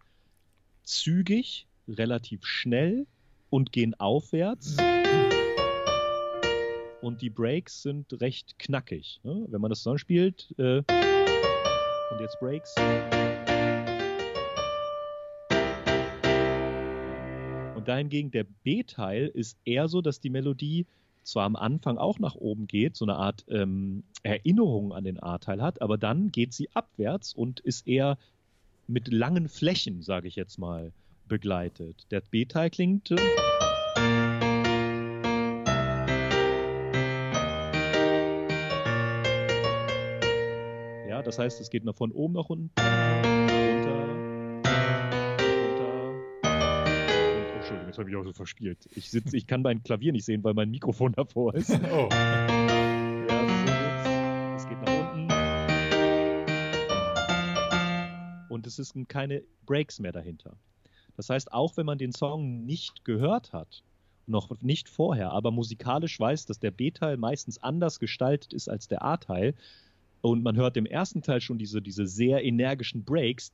zügig, 0.83 1.67
relativ 1.87 2.45
schnell 2.45 3.07
und 3.49 3.71
gehen 3.71 3.99
aufwärts. 3.99 4.77
Und 7.01 7.21
die 7.21 7.29
Breaks 7.29 7.81
sind 7.81 8.21
recht 8.21 8.59
knackig. 8.59 9.19
Ne? 9.23 9.45
Wenn 9.47 9.61
man 9.61 9.69
das 9.69 9.79
zusammenspielt. 9.79 10.53
Äh, 10.57 10.83
und 12.11 12.19
jetzt 12.19 12.39
Breaks. 12.39 12.75
Und 17.81 17.87
dahingegen 17.87 18.29
der 18.29 18.43
B-Teil 18.43 19.25
ist 19.33 19.57
eher 19.65 19.87
so, 19.87 20.01
dass 20.01 20.19
die 20.19 20.29
Melodie 20.29 20.85
zwar 21.23 21.45
am 21.45 21.55
Anfang 21.55 21.97
auch 21.97 22.19
nach 22.19 22.35
oben 22.35 22.67
geht, 22.67 22.95
so 22.95 23.05
eine 23.05 23.15
Art 23.15 23.43
ähm, 23.49 24.03
Erinnerung 24.21 24.93
an 24.93 25.03
den 25.03 25.17
A-Teil 25.17 25.63
hat, 25.63 25.81
aber 25.81 25.97
dann 25.97 26.31
geht 26.31 26.53
sie 26.53 26.69
abwärts 26.75 27.33
und 27.33 27.59
ist 27.61 27.87
eher 27.87 28.19
mit 28.85 29.11
langen 29.11 29.49
Flächen, 29.49 30.03
sage 30.03 30.27
ich 30.27 30.35
jetzt 30.35 30.59
mal, 30.59 30.91
begleitet. 31.27 32.05
Der 32.11 32.21
B-Teil 32.21 32.69
klingt. 32.69 33.09
Äh, 33.09 33.15
ja, 41.09 41.23
das 41.23 41.39
heißt, 41.39 41.59
es 41.59 41.71
geht 41.71 41.83
noch 41.83 41.95
von 41.95 42.11
oben 42.11 42.35
nach 42.35 42.47
unten. 42.47 42.69
Jetzt 47.91 47.99
habe 47.99 48.09
ich 48.09 48.15
auch 48.15 48.23
so 48.23 48.31
verspielt. 48.31 48.87
Ich 48.95 49.11
sitze, 49.11 49.35
ich 49.35 49.47
kann 49.47 49.63
mein 49.63 49.83
Klavier 49.83 50.13
nicht 50.13 50.23
sehen, 50.23 50.45
weil 50.45 50.53
mein 50.53 50.71
Mikrofon 50.71 51.11
davor 51.17 51.53
ist. 51.55 51.71
Oh. 51.71 52.07
Ja, 52.09 52.29
es 54.55 54.65
geht 54.65 54.81
nach 54.81 55.13
unten. 55.13 55.29
Und 58.47 58.65
es 58.65 58.77
sind 58.77 59.09
keine 59.09 59.43
Breaks 59.65 59.99
mehr 59.99 60.13
dahinter. 60.13 60.55
Das 61.17 61.29
heißt, 61.29 61.51
auch 61.51 61.75
wenn 61.75 61.85
man 61.85 61.97
den 61.97 62.13
Song 62.13 62.65
nicht 62.65 63.03
gehört 63.03 63.51
hat, 63.51 63.83
noch 64.25 64.61
nicht 64.61 64.87
vorher, 64.87 65.31
aber 65.31 65.51
musikalisch 65.51 66.17
weiß, 66.17 66.45
dass 66.45 66.59
der 66.59 66.71
B-Teil 66.71 67.17
meistens 67.17 67.61
anders 67.61 67.99
gestaltet 67.99 68.53
ist 68.53 68.69
als 68.69 68.87
der 68.87 69.03
A-Teil, 69.03 69.53
und 70.21 70.43
man 70.43 70.55
hört 70.55 70.77
im 70.77 70.85
ersten 70.85 71.23
Teil 71.23 71.41
schon 71.41 71.57
diese, 71.57 71.81
diese 71.81 72.05
sehr 72.05 72.41
energischen 72.45 73.03
Breaks 73.03 73.51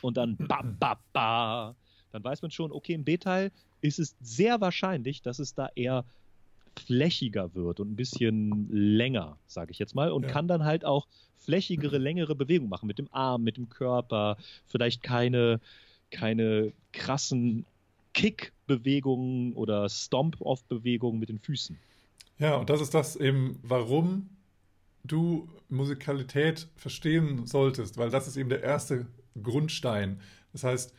und 0.00 0.16
dann 0.16 0.36
ba, 0.36 0.62
ba, 0.80 0.98
ba, 1.12 1.76
dann 2.12 2.24
weiß 2.24 2.42
man 2.42 2.50
schon, 2.50 2.72
okay, 2.72 2.94
im 2.94 3.04
B-Teil 3.04 3.50
ist 3.80 3.98
es 3.98 4.16
sehr 4.20 4.60
wahrscheinlich, 4.60 5.22
dass 5.22 5.38
es 5.38 5.54
da 5.54 5.68
eher 5.74 6.04
flächiger 6.86 7.54
wird 7.54 7.80
und 7.80 7.92
ein 7.92 7.96
bisschen 7.96 8.68
länger, 8.70 9.36
sage 9.46 9.72
ich 9.72 9.78
jetzt 9.78 9.94
mal, 9.94 10.10
und 10.10 10.24
ja. 10.24 10.30
kann 10.30 10.48
dann 10.48 10.64
halt 10.64 10.84
auch 10.84 11.06
flächigere, 11.38 11.98
längere 11.98 12.34
Bewegungen 12.34 12.70
machen 12.70 12.86
mit 12.86 12.98
dem 12.98 13.08
Arm, 13.12 13.42
mit 13.42 13.56
dem 13.56 13.68
Körper, 13.68 14.36
vielleicht 14.68 15.02
keine, 15.02 15.60
keine 16.10 16.72
krassen 16.92 17.64
Kick-Bewegungen 18.14 19.54
oder 19.54 19.88
Stomp-Off-Bewegungen 19.88 21.18
mit 21.18 21.28
den 21.28 21.38
Füßen. 21.38 21.78
Ja, 22.38 22.56
und 22.56 22.70
das 22.70 22.80
ist 22.80 22.94
das 22.94 23.16
eben, 23.16 23.58
warum 23.62 24.28
du 25.04 25.48
Musikalität 25.68 26.68
verstehen 26.76 27.46
solltest, 27.46 27.98
weil 27.98 28.10
das 28.10 28.26
ist 28.28 28.36
eben 28.36 28.48
der 28.48 28.62
erste 28.62 29.06
Grundstein. 29.42 30.20
Das 30.52 30.64
heißt, 30.64 30.94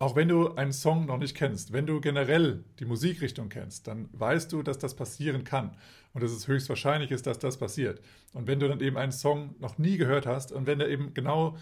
auch 0.00 0.16
wenn 0.16 0.28
du 0.28 0.54
einen 0.54 0.72
Song 0.72 1.04
noch 1.04 1.18
nicht 1.18 1.36
kennst, 1.36 1.74
wenn 1.74 1.86
du 1.86 2.00
generell 2.00 2.64
die 2.78 2.86
Musikrichtung 2.86 3.50
kennst, 3.50 3.86
dann 3.86 4.08
weißt 4.12 4.50
du, 4.50 4.62
dass 4.62 4.78
das 4.78 4.96
passieren 4.96 5.44
kann 5.44 5.76
und 6.14 6.22
dass 6.22 6.32
es 6.32 6.48
höchstwahrscheinlich 6.48 7.10
ist, 7.10 7.26
dass 7.26 7.38
das 7.38 7.58
passiert. 7.58 8.00
Und 8.32 8.46
wenn 8.46 8.58
du 8.58 8.66
dann 8.66 8.80
eben 8.80 8.96
einen 8.96 9.12
Song 9.12 9.54
noch 9.60 9.76
nie 9.76 9.98
gehört 9.98 10.24
hast 10.26 10.52
und 10.52 10.66
wenn 10.66 10.80
er 10.80 10.88
eben 10.88 11.12
genau 11.12 11.58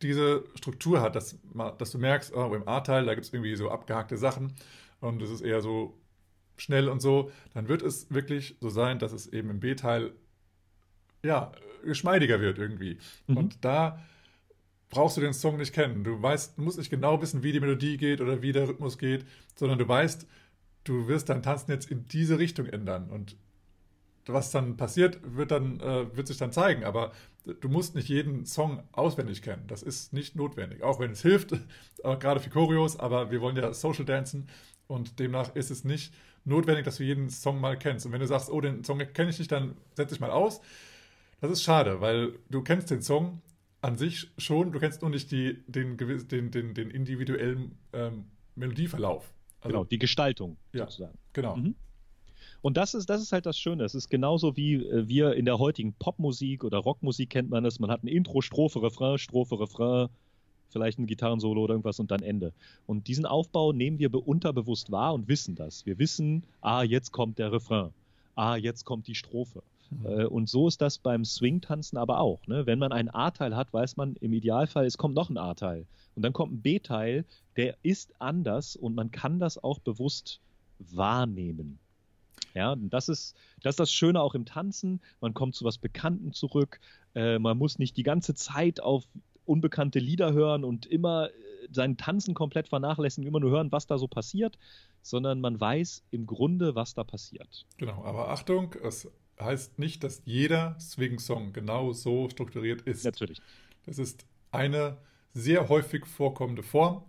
diese 0.00 0.42
Struktur 0.54 1.02
hat, 1.02 1.14
dass, 1.16 1.38
dass 1.78 1.90
du 1.90 1.98
merkst, 1.98 2.34
oh, 2.34 2.54
im 2.54 2.66
A-Teil, 2.66 3.04
da 3.04 3.14
gibt 3.14 3.26
es 3.26 3.32
irgendwie 3.32 3.54
so 3.56 3.70
abgehackte 3.70 4.16
Sachen 4.16 4.54
und 5.00 5.20
es 5.20 5.30
ist 5.30 5.42
eher 5.42 5.60
so 5.60 6.00
schnell 6.56 6.88
und 6.88 7.02
so, 7.02 7.30
dann 7.52 7.68
wird 7.68 7.82
es 7.82 8.10
wirklich 8.10 8.56
so 8.60 8.70
sein, 8.70 9.00
dass 9.00 9.12
es 9.12 9.26
eben 9.26 9.50
im 9.50 9.60
B-Teil 9.60 10.12
ja 11.22 11.52
geschmeidiger 11.84 12.40
wird 12.40 12.58
irgendwie. 12.58 12.96
Mhm. 13.26 13.36
Und 13.36 13.64
da 13.66 14.00
brauchst 14.92 15.16
du 15.16 15.22
den 15.22 15.32
Song 15.32 15.56
nicht 15.56 15.72
kennen. 15.72 16.04
Du 16.04 16.20
weißt, 16.22 16.58
musst 16.58 16.76
nicht 16.76 16.90
genau 16.90 17.20
wissen, 17.22 17.42
wie 17.42 17.52
die 17.52 17.60
Melodie 17.60 17.96
geht 17.96 18.20
oder 18.20 18.42
wie 18.42 18.52
der 18.52 18.68
Rhythmus 18.68 18.98
geht, 18.98 19.24
sondern 19.56 19.78
du 19.78 19.88
weißt, 19.88 20.26
du 20.84 21.08
wirst 21.08 21.30
dein 21.30 21.42
Tanzen 21.42 21.70
jetzt 21.70 21.90
in 21.90 22.06
diese 22.08 22.38
Richtung 22.38 22.66
ändern. 22.66 23.08
Und 23.08 23.36
was 24.26 24.50
dann 24.50 24.76
passiert, 24.76 25.18
wird, 25.24 25.50
dann, 25.50 25.80
äh, 25.80 26.14
wird 26.14 26.28
sich 26.28 26.36
dann 26.36 26.52
zeigen. 26.52 26.84
Aber 26.84 27.12
du 27.60 27.70
musst 27.70 27.94
nicht 27.94 28.08
jeden 28.10 28.44
Song 28.44 28.82
auswendig 28.92 29.40
kennen. 29.40 29.64
Das 29.66 29.82
ist 29.82 30.12
nicht 30.12 30.36
notwendig. 30.36 30.82
Auch 30.82 31.00
wenn 31.00 31.12
es 31.12 31.22
hilft, 31.22 31.52
gerade 32.02 32.40
für 32.40 32.50
Choreos, 32.50 33.00
aber 33.00 33.30
wir 33.30 33.40
wollen 33.40 33.56
ja 33.56 33.72
Social 33.72 34.04
Dancen 34.04 34.48
und 34.88 35.18
demnach 35.18 35.56
ist 35.56 35.70
es 35.70 35.84
nicht 35.84 36.12
notwendig, 36.44 36.84
dass 36.84 36.98
du 36.98 37.04
jeden 37.04 37.30
Song 37.30 37.62
mal 37.62 37.78
kennst. 37.78 38.04
Und 38.04 38.12
wenn 38.12 38.20
du 38.20 38.26
sagst, 38.26 38.50
oh, 38.50 38.60
den 38.60 38.84
Song 38.84 38.98
kenne 38.98 39.30
ich 39.30 39.38
nicht, 39.38 39.50
dann 39.50 39.74
setze 39.94 40.14
ich 40.14 40.20
mal 40.20 40.30
aus. 40.30 40.60
Das 41.40 41.50
ist 41.50 41.62
schade, 41.62 42.02
weil 42.02 42.34
du 42.50 42.62
kennst 42.62 42.90
den 42.90 43.00
Song 43.00 43.40
an 43.82 43.98
sich 43.98 44.28
schon, 44.38 44.72
du 44.72 44.78
kennst 44.78 45.02
nur 45.02 45.10
nicht 45.10 45.30
die, 45.30 45.62
den, 45.66 45.96
den, 45.96 46.50
den, 46.50 46.74
den 46.74 46.90
individuellen 46.90 47.76
ähm, 47.92 48.24
Melodieverlauf. 48.54 49.34
Also, 49.60 49.68
genau, 49.68 49.84
die 49.84 49.98
Gestaltung 49.98 50.56
ja, 50.72 50.84
sozusagen. 50.84 51.18
Genau. 51.32 51.56
Mhm. 51.56 51.74
Und 52.62 52.76
das 52.76 52.94
ist, 52.94 53.10
das 53.10 53.20
ist 53.20 53.32
halt 53.32 53.44
das 53.44 53.58
Schöne. 53.58 53.84
Es 53.84 53.94
ist 53.94 54.08
genauso 54.08 54.56
wie 54.56 54.74
äh, 54.74 55.08
wir 55.08 55.34
in 55.34 55.44
der 55.44 55.58
heutigen 55.58 55.94
Popmusik 55.94 56.62
oder 56.62 56.78
Rockmusik 56.78 57.30
kennt 57.30 57.50
man 57.50 57.64
es. 57.64 57.80
Man 57.80 57.90
hat 57.90 58.04
ein 58.04 58.08
Intro, 58.08 58.40
Strophe, 58.40 58.80
Refrain, 58.82 59.18
Strophe, 59.18 59.58
Refrain, 59.58 60.08
vielleicht 60.68 60.98
ein 60.98 61.06
Gitarrensolo 61.06 61.62
oder 61.62 61.74
irgendwas 61.74 61.98
und 61.98 62.12
dann 62.12 62.22
Ende. 62.22 62.52
Und 62.86 63.08
diesen 63.08 63.26
Aufbau 63.26 63.72
nehmen 63.72 63.98
wir 63.98 64.14
unterbewusst 64.14 64.92
wahr 64.92 65.12
und 65.12 65.26
wissen 65.26 65.56
das. 65.56 65.86
Wir 65.86 65.98
wissen, 65.98 66.44
ah, 66.60 66.84
jetzt 66.84 67.10
kommt 67.10 67.38
der 67.38 67.50
Refrain. 67.50 67.90
Ah, 68.36 68.56
jetzt 68.56 68.84
kommt 68.84 69.08
die 69.08 69.16
Strophe. 69.16 69.62
Mhm. 70.00 70.06
Äh, 70.06 70.24
und 70.26 70.48
so 70.48 70.68
ist 70.68 70.80
das 70.80 70.98
beim 70.98 71.24
Swing-Tanzen 71.24 71.96
aber 71.98 72.20
auch. 72.20 72.46
Ne? 72.46 72.66
Wenn 72.66 72.78
man 72.78 72.92
einen 72.92 73.10
A-Teil 73.10 73.56
hat, 73.56 73.72
weiß 73.72 73.96
man 73.96 74.16
im 74.16 74.32
Idealfall, 74.32 74.86
es 74.86 74.98
kommt 74.98 75.14
noch 75.14 75.30
ein 75.30 75.38
A-Teil. 75.38 75.86
Und 76.14 76.22
dann 76.22 76.32
kommt 76.32 76.52
ein 76.52 76.62
B-Teil, 76.62 77.24
der 77.56 77.76
ist 77.82 78.14
anders 78.18 78.76
und 78.76 78.94
man 78.94 79.10
kann 79.10 79.38
das 79.38 79.62
auch 79.62 79.78
bewusst 79.78 80.40
wahrnehmen. 80.78 81.78
Ja, 82.54 82.76
das 82.76 83.08
ist, 83.08 83.34
das 83.62 83.72
ist 83.72 83.80
das 83.80 83.92
Schöne 83.92 84.20
auch 84.20 84.34
im 84.34 84.44
Tanzen. 84.44 85.00
Man 85.20 85.32
kommt 85.32 85.54
zu 85.54 85.64
was 85.64 85.78
Bekannten 85.78 86.32
zurück. 86.32 86.80
Äh, 87.14 87.38
man 87.38 87.56
muss 87.56 87.78
nicht 87.78 87.96
die 87.96 88.02
ganze 88.02 88.34
Zeit 88.34 88.80
auf 88.80 89.04
unbekannte 89.46 89.98
Lieder 89.98 90.32
hören 90.32 90.64
und 90.64 90.86
immer 90.86 91.28
äh, 91.28 91.32
sein 91.70 91.96
Tanzen 91.96 92.34
komplett 92.34 92.68
vernachlässigen, 92.68 93.26
immer 93.26 93.40
nur 93.40 93.50
hören, 93.50 93.72
was 93.72 93.86
da 93.86 93.96
so 93.96 94.06
passiert, 94.06 94.58
sondern 95.02 95.40
man 95.40 95.58
weiß 95.60 96.04
im 96.10 96.26
Grunde, 96.26 96.74
was 96.74 96.94
da 96.94 97.04
passiert. 97.04 97.64
Genau, 97.78 98.04
aber 98.04 98.28
Achtung, 98.28 98.74
es 98.82 99.08
heißt 99.44 99.78
nicht, 99.78 100.04
dass 100.04 100.22
jeder 100.24 100.78
Swing-Song 100.80 101.52
genau 101.52 101.92
so 101.92 102.28
strukturiert 102.28 102.82
ist. 102.82 103.04
Natürlich. 103.04 103.40
Das 103.86 103.98
ist 103.98 104.24
eine 104.50 104.98
sehr 105.34 105.68
häufig 105.68 106.06
vorkommende 106.06 106.62
Form 106.62 107.04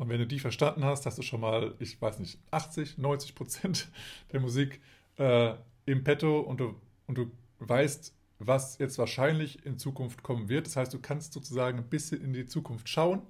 und 0.00 0.08
wenn 0.08 0.18
du 0.18 0.26
die 0.26 0.38
verstanden 0.38 0.82
hast, 0.82 1.04
hast 1.04 1.18
du 1.18 1.22
schon 1.22 1.42
mal, 1.42 1.74
ich 1.78 2.00
weiß 2.00 2.20
nicht, 2.20 2.38
80, 2.52 2.96
90 2.96 3.34
Prozent 3.34 3.90
der 4.32 4.40
Musik 4.40 4.80
äh, 5.18 5.52
im 5.84 6.04
Petto 6.04 6.40
und 6.40 6.58
du, 6.58 6.74
und 7.06 7.18
du 7.18 7.30
weißt, 7.58 8.14
was 8.38 8.78
jetzt 8.78 8.96
wahrscheinlich 8.96 9.66
in 9.66 9.76
Zukunft 9.76 10.22
kommen 10.22 10.48
wird. 10.48 10.66
Das 10.66 10.76
heißt, 10.76 10.94
du 10.94 11.00
kannst 11.00 11.34
sozusagen 11.34 11.76
ein 11.76 11.88
bisschen 11.90 12.22
in 12.22 12.32
die 12.32 12.46
Zukunft 12.46 12.88
schauen, 12.88 13.20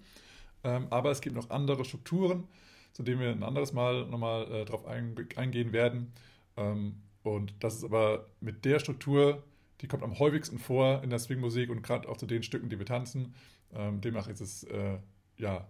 ähm, 0.63 0.87
aber 0.91 1.11
es 1.11 1.21
gibt 1.21 1.35
noch 1.35 1.51
andere 1.51 1.85
Strukturen, 1.85 2.47
zu 2.93 3.03
denen 3.03 3.21
wir 3.21 3.31
ein 3.31 3.43
anderes 3.43 3.73
Mal 3.73 4.07
nochmal 4.07 4.49
äh, 4.53 4.65
drauf 4.65 4.87
ein, 4.87 5.17
eingehen 5.35 5.73
werden. 5.73 6.13
Ähm, 6.57 7.03
und 7.23 7.55
das 7.61 7.77
ist 7.77 7.85
aber 7.85 8.27
mit 8.41 8.65
der 8.65 8.79
Struktur, 8.79 9.43
die 9.81 9.89
kommt 9.89 10.03
am 10.03 10.19
häufigsten 10.19 10.59
vor 10.59 11.03
in 11.03 11.11
der 11.11 11.19
Swing-Musik 11.19 11.71
und 11.71 11.83
gerade 11.83 12.09
auch 12.09 12.17
zu 12.17 12.27
den 12.27 12.43
Stücken, 12.43 12.69
die 12.69 12.79
wir 12.79 12.87
tanzen. 12.87 13.35
Ähm, 13.73 14.01
demnach 14.01 14.29
ist 14.29 14.41
es 14.41 14.65
äh, 14.65 14.99
ja 15.37 15.69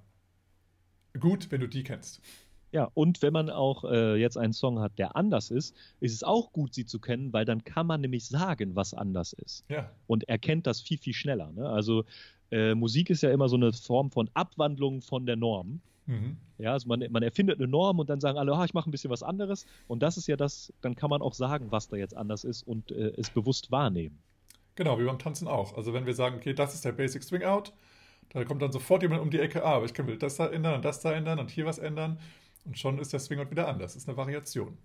gut, 1.18 1.50
wenn 1.50 1.60
du 1.60 1.68
die 1.68 1.82
kennst. 1.82 2.20
Ja, 2.72 2.88
und 2.94 3.20
wenn 3.20 3.32
man 3.32 3.50
auch 3.50 3.84
äh, 3.84 4.14
jetzt 4.14 4.36
einen 4.36 4.52
Song 4.52 4.78
hat, 4.78 4.98
der 4.98 5.16
anders 5.16 5.50
ist, 5.50 5.74
ist 5.98 6.14
es 6.14 6.22
auch 6.22 6.52
gut, 6.52 6.72
sie 6.72 6.86
zu 6.86 7.00
kennen, 7.00 7.32
weil 7.32 7.44
dann 7.44 7.64
kann 7.64 7.86
man 7.86 8.00
nämlich 8.00 8.26
sagen, 8.26 8.76
was 8.76 8.94
anders 8.94 9.32
ist. 9.32 9.64
Ja. 9.68 9.90
Und 10.06 10.28
erkennt 10.28 10.68
das 10.68 10.80
viel, 10.80 10.98
viel 10.98 11.14
schneller. 11.14 11.50
Ne? 11.52 11.68
Also 11.68 12.04
äh, 12.52 12.74
Musik 12.74 13.10
ist 13.10 13.22
ja 13.22 13.30
immer 13.30 13.48
so 13.48 13.56
eine 13.56 13.72
Form 13.72 14.10
von 14.12 14.30
Abwandlung 14.34 15.00
von 15.02 15.26
der 15.26 15.36
Norm. 15.36 15.80
Mhm. 16.10 16.36
Ja, 16.58 16.72
also 16.72 16.88
man, 16.88 17.04
man, 17.10 17.22
erfindet 17.22 17.60
eine 17.60 17.68
Norm 17.68 18.00
und 18.00 18.10
dann 18.10 18.20
sagen 18.20 18.36
alle, 18.36 18.52
ah, 18.52 18.64
ich 18.64 18.74
mache 18.74 18.88
ein 18.88 18.90
bisschen 18.90 19.10
was 19.10 19.22
anderes. 19.22 19.64
Und 19.86 20.02
das 20.02 20.16
ist 20.16 20.26
ja 20.26 20.36
das, 20.36 20.72
dann 20.80 20.96
kann 20.96 21.08
man 21.08 21.22
auch 21.22 21.34
sagen, 21.34 21.70
was 21.70 21.88
da 21.88 21.96
jetzt 21.96 22.16
anders 22.16 22.42
ist 22.42 22.66
und 22.66 22.90
äh, 22.90 23.12
es 23.16 23.30
bewusst 23.30 23.70
wahrnehmen. 23.70 24.18
Genau, 24.74 24.98
wie 24.98 25.04
beim 25.04 25.20
Tanzen 25.20 25.46
auch. 25.46 25.76
Also 25.76 25.94
wenn 25.94 26.06
wir 26.06 26.14
sagen, 26.14 26.36
okay, 26.36 26.52
das 26.52 26.74
ist 26.74 26.84
der 26.84 26.92
Basic 26.92 27.22
Swing 27.22 27.44
Out, 27.44 27.72
da 28.30 28.44
kommt 28.44 28.60
dann 28.60 28.72
sofort 28.72 29.02
jemand 29.02 29.22
um 29.22 29.30
die 29.30 29.38
Ecke, 29.38 29.64
ah, 29.64 29.74
aber 29.74 29.84
ich 29.84 29.94
kann 29.94 30.18
das 30.18 30.36
da 30.36 30.48
ändern 30.48 30.74
und 30.74 30.84
das 30.84 31.00
da 31.00 31.12
ändern 31.12 31.38
und 31.38 31.50
hier 31.50 31.64
was 31.64 31.78
ändern. 31.78 32.18
Und 32.64 32.76
schon 32.76 32.98
ist 32.98 33.12
der 33.12 33.20
Swing 33.20 33.48
wieder 33.48 33.68
anders. 33.68 33.94
Das 33.94 34.02
ist 34.02 34.08
eine 34.08 34.16
Variation. 34.16 34.76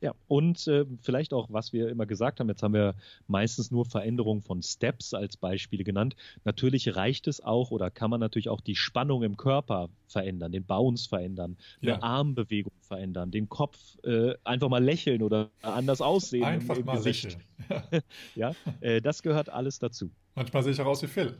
Ja, 0.00 0.14
und 0.28 0.66
äh, 0.68 0.84
vielleicht 1.02 1.32
auch, 1.32 1.48
was 1.50 1.72
wir 1.72 1.88
immer 1.88 2.06
gesagt 2.06 2.38
haben, 2.38 2.48
jetzt 2.48 2.62
haben 2.62 2.74
wir 2.74 2.94
meistens 3.26 3.72
nur 3.72 3.84
Veränderungen 3.84 4.42
von 4.42 4.62
Steps 4.62 5.12
als 5.12 5.36
Beispiele 5.36 5.82
genannt. 5.82 6.14
Natürlich 6.44 6.94
reicht 6.94 7.26
es 7.26 7.42
auch 7.42 7.72
oder 7.72 7.90
kann 7.90 8.10
man 8.10 8.20
natürlich 8.20 8.48
auch 8.48 8.60
die 8.60 8.76
Spannung 8.76 9.24
im 9.24 9.36
Körper 9.36 9.88
verändern, 10.06 10.52
den 10.52 10.64
Bounce 10.64 11.08
verändern, 11.08 11.56
ja. 11.80 11.94
eine 11.94 12.02
Armbewegung 12.04 12.72
verändern, 12.80 13.32
den 13.32 13.48
Kopf 13.48 13.98
äh, 14.04 14.34
einfach 14.44 14.68
mal 14.68 14.82
lächeln 14.82 15.22
oder 15.22 15.50
anders 15.62 16.00
aussehen. 16.00 16.44
Einfach 16.44 16.74
im, 16.74 16.80
im 16.80 16.86
mal 16.86 16.96
Gesicht. 16.96 17.38
lächeln. 17.68 18.02
ja, 18.36 18.52
äh, 18.80 19.00
das 19.00 19.22
gehört 19.22 19.48
alles 19.48 19.80
dazu. 19.80 20.10
Manchmal 20.36 20.62
sehe 20.62 20.72
ich 20.72 20.80
auch 20.80 20.86
aus 20.86 21.02
wie 21.02 21.08
Phil. 21.08 21.36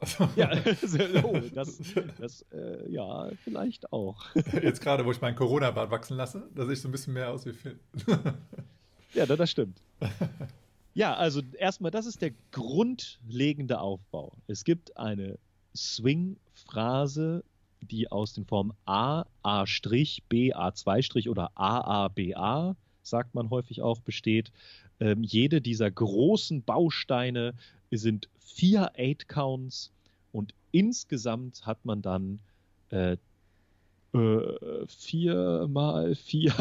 Ja, 0.36 0.50
oh, 1.24 1.40
das, 1.54 1.80
das 2.20 2.42
äh, 2.52 2.90
ja, 2.90 3.30
vielleicht 3.42 3.92
auch. 3.92 4.26
Jetzt 4.62 4.80
gerade, 4.80 5.04
wo 5.04 5.10
ich 5.10 5.20
meinen 5.20 5.36
Corona-Bart 5.36 5.90
wachsen 5.90 6.16
lasse, 6.16 6.48
da 6.54 6.64
sehe 6.64 6.74
ich 6.74 6.80
so 6.80 6.88
ein 6.88 6.92
bisschen 6.92 7.14
mehr 7.14 7.30
aus 7.30 7.46
wie 7.46 7.52
Phil. 7.52 7.78
Ja, 9.14 9.26
das 9.26 9.50
stimmt. 9.50 9.82
Ja, 10.94 11.14
also 11.14 11.42
erstmal, 11.58 11.90
das 11.90 12.06
ist 12.06 12.22
der 12.22 12.32
grundlegende 12.52 13.80
Aufbau. 13.80 14.32
Es 14.46 14.64
gibt 14.64 14.96
eine 14.96 15.38
Swing-Phrase, 15.74 17.44
die 17.80 18.10
aus 18.10 18.34
den 18.34 18.44
Formen 18.44 18.72
A, 18.84 19.24
A', 19.42 19.64
B, 20.28 20.54
A2' 20.54 21.28
oder 21.28 21.50
A, 21.54 22.04
A, 22.04 22.08
B, 22.08 22.34
A, 22.34 22.76
sagt 23.02 23.34
man 23.34 23.50
häufig 23.50 23.82
auch, 23.82 24.00
besteht. 24.00 24.50
Ähm, 25.00 25.22
jede 25.22 25.60
dieser 25.60 25.90
großen 25.90 26.62
Bausteine 26.62 27.54
sind 27.96 28.28
vier 28.38 28.90
Eight 28.96 29.28
Counts 29.28 29.90
und 30.32 30.52
insgesamt 30.72 31.64
hat 31.64 31.84
man 31.84 32.02
dann 32.02 32.40
äh, 32.90 33.16
äh, 34.14 34.86
vier 34.86 35.66
mal 35.70 36.14
vier. 36.14 36.52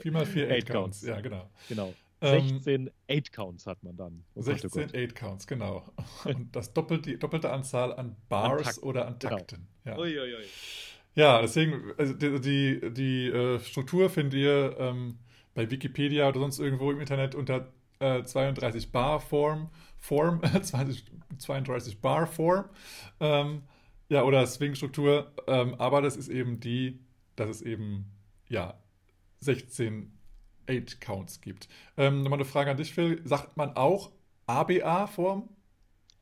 vier 0.00 0.12
mal 0.12 0.26
vier 0.26 0.50
Eight 0.50 0.66
Counts, 0.66 1.02
ja, 1.02 1.20
genau. 1.20 1.50
Genau. 1.68 1.92
16 2.20 2.66
ähm, 2.66 2.90
Eight 3.06 3.32
Counts 3.32 3.66
hat 3.66 3.82
man 3.84 3.96
dann. 3.96 4.24
Oh 4.34 4.42
16 4.42 4.70
Gott, 4.70 4.94
Eight 4.94 5.14
Counts, 5.14 5.46
genau. 5.46 5.84
Und 6.24 6.54
das 6.54 6.72
doppelte, 6.72 7.10
die 7.10 7.18
doppelte 7.18 7.50
Anzahl 7.50 7.92
an 7.92 8.16
Bars 8.28 8.78
an 8.78 8.84
oder 8.84 9.06
an 9.06 9.16
genau. 9.18 9.36
Takten. 9.36 9.68
Genau. 9.84 9.96
Ja. 9.96 10.02
Ui, 10.02 10.18
ui, 10.18 10.34
ui. 10.34 10.44
ja, 11.14 11.40
deswegen, 11.40 11.92
also 11.96 12.14
die, 12.14 12.40
die, 12.40 12.92
die 12.92 13.28
äh, 13.28 13.60
Struktur 13.60 14.10
findet 14.10 14.34
ihr 14.34 14.76
ähm, 14.78 15.18
bei 15.54 15.70
Wikipedia 15.70 16.28
oder 16.28 16.40
sonst 16.40 16.58
irgendwo 16.58 16.90
im 16.90 17.00
Internet 17.00 17.34
unter 17.34 17.72
äh, 18.00 18.22
32 18.22 18.92
Bar 18.92 19.20
Form, 19.20 19.70
Form 19.98 20.40
20, 20.62 21.04
32 21.38 22.00
Bar 22.00 22.26
Form, 22.26 22.64
ähm, 23.20 23.62
ja, 24.08 24.22
oder 24.22 24.46
Swing-Struktur, 24.46 25.32
ähm, 25.46 25.74
aber 25.74 26.00
das 26.02 26.16
ist 26.16 26.28
eben 26.28 26.60
die, 26.60 27.00
dass 27.36 27.50
es 27.50 27.62
eben, 27.62 28.10
ja, 28.48 28.74
16 29.40 30.18
8 30.68 31.00
Counts 31.00 31.40
gibt. 31.40 31.68
Ähm, 31.96 32.22
nochmal 32.22 32.38
eine 32.38 32.44
Frage 32.44 32.70
an 32.70 32.76
dich, 32.76 32.92
Phil. 32.92 33.20
Sagt 33.24 33.56
man 33.56 33.76
auch 33.76 34.12
ABA-Form? 34.46 35.48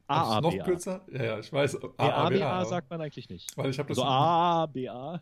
AABA. 0.08 0.40
Noch 0.40 0.64
kürzer? 0.64 1.00
Ja, 1.12 1.24
ja, 1.24 1.38
ich 1.38 1.52
weiß. 1.52 1.78
AABA 1.96 2.64
sagt 2.64 2.90
man 2.90 3.00
eigentlich 3.00 3.28
nicht. 3.28 3.56
Weil 3.56 3.70
ich 3.70 3.78
habe 3.78 3.88
das. 3.88 3.96
So 3.96 4.04
AABA. 4.04 5.20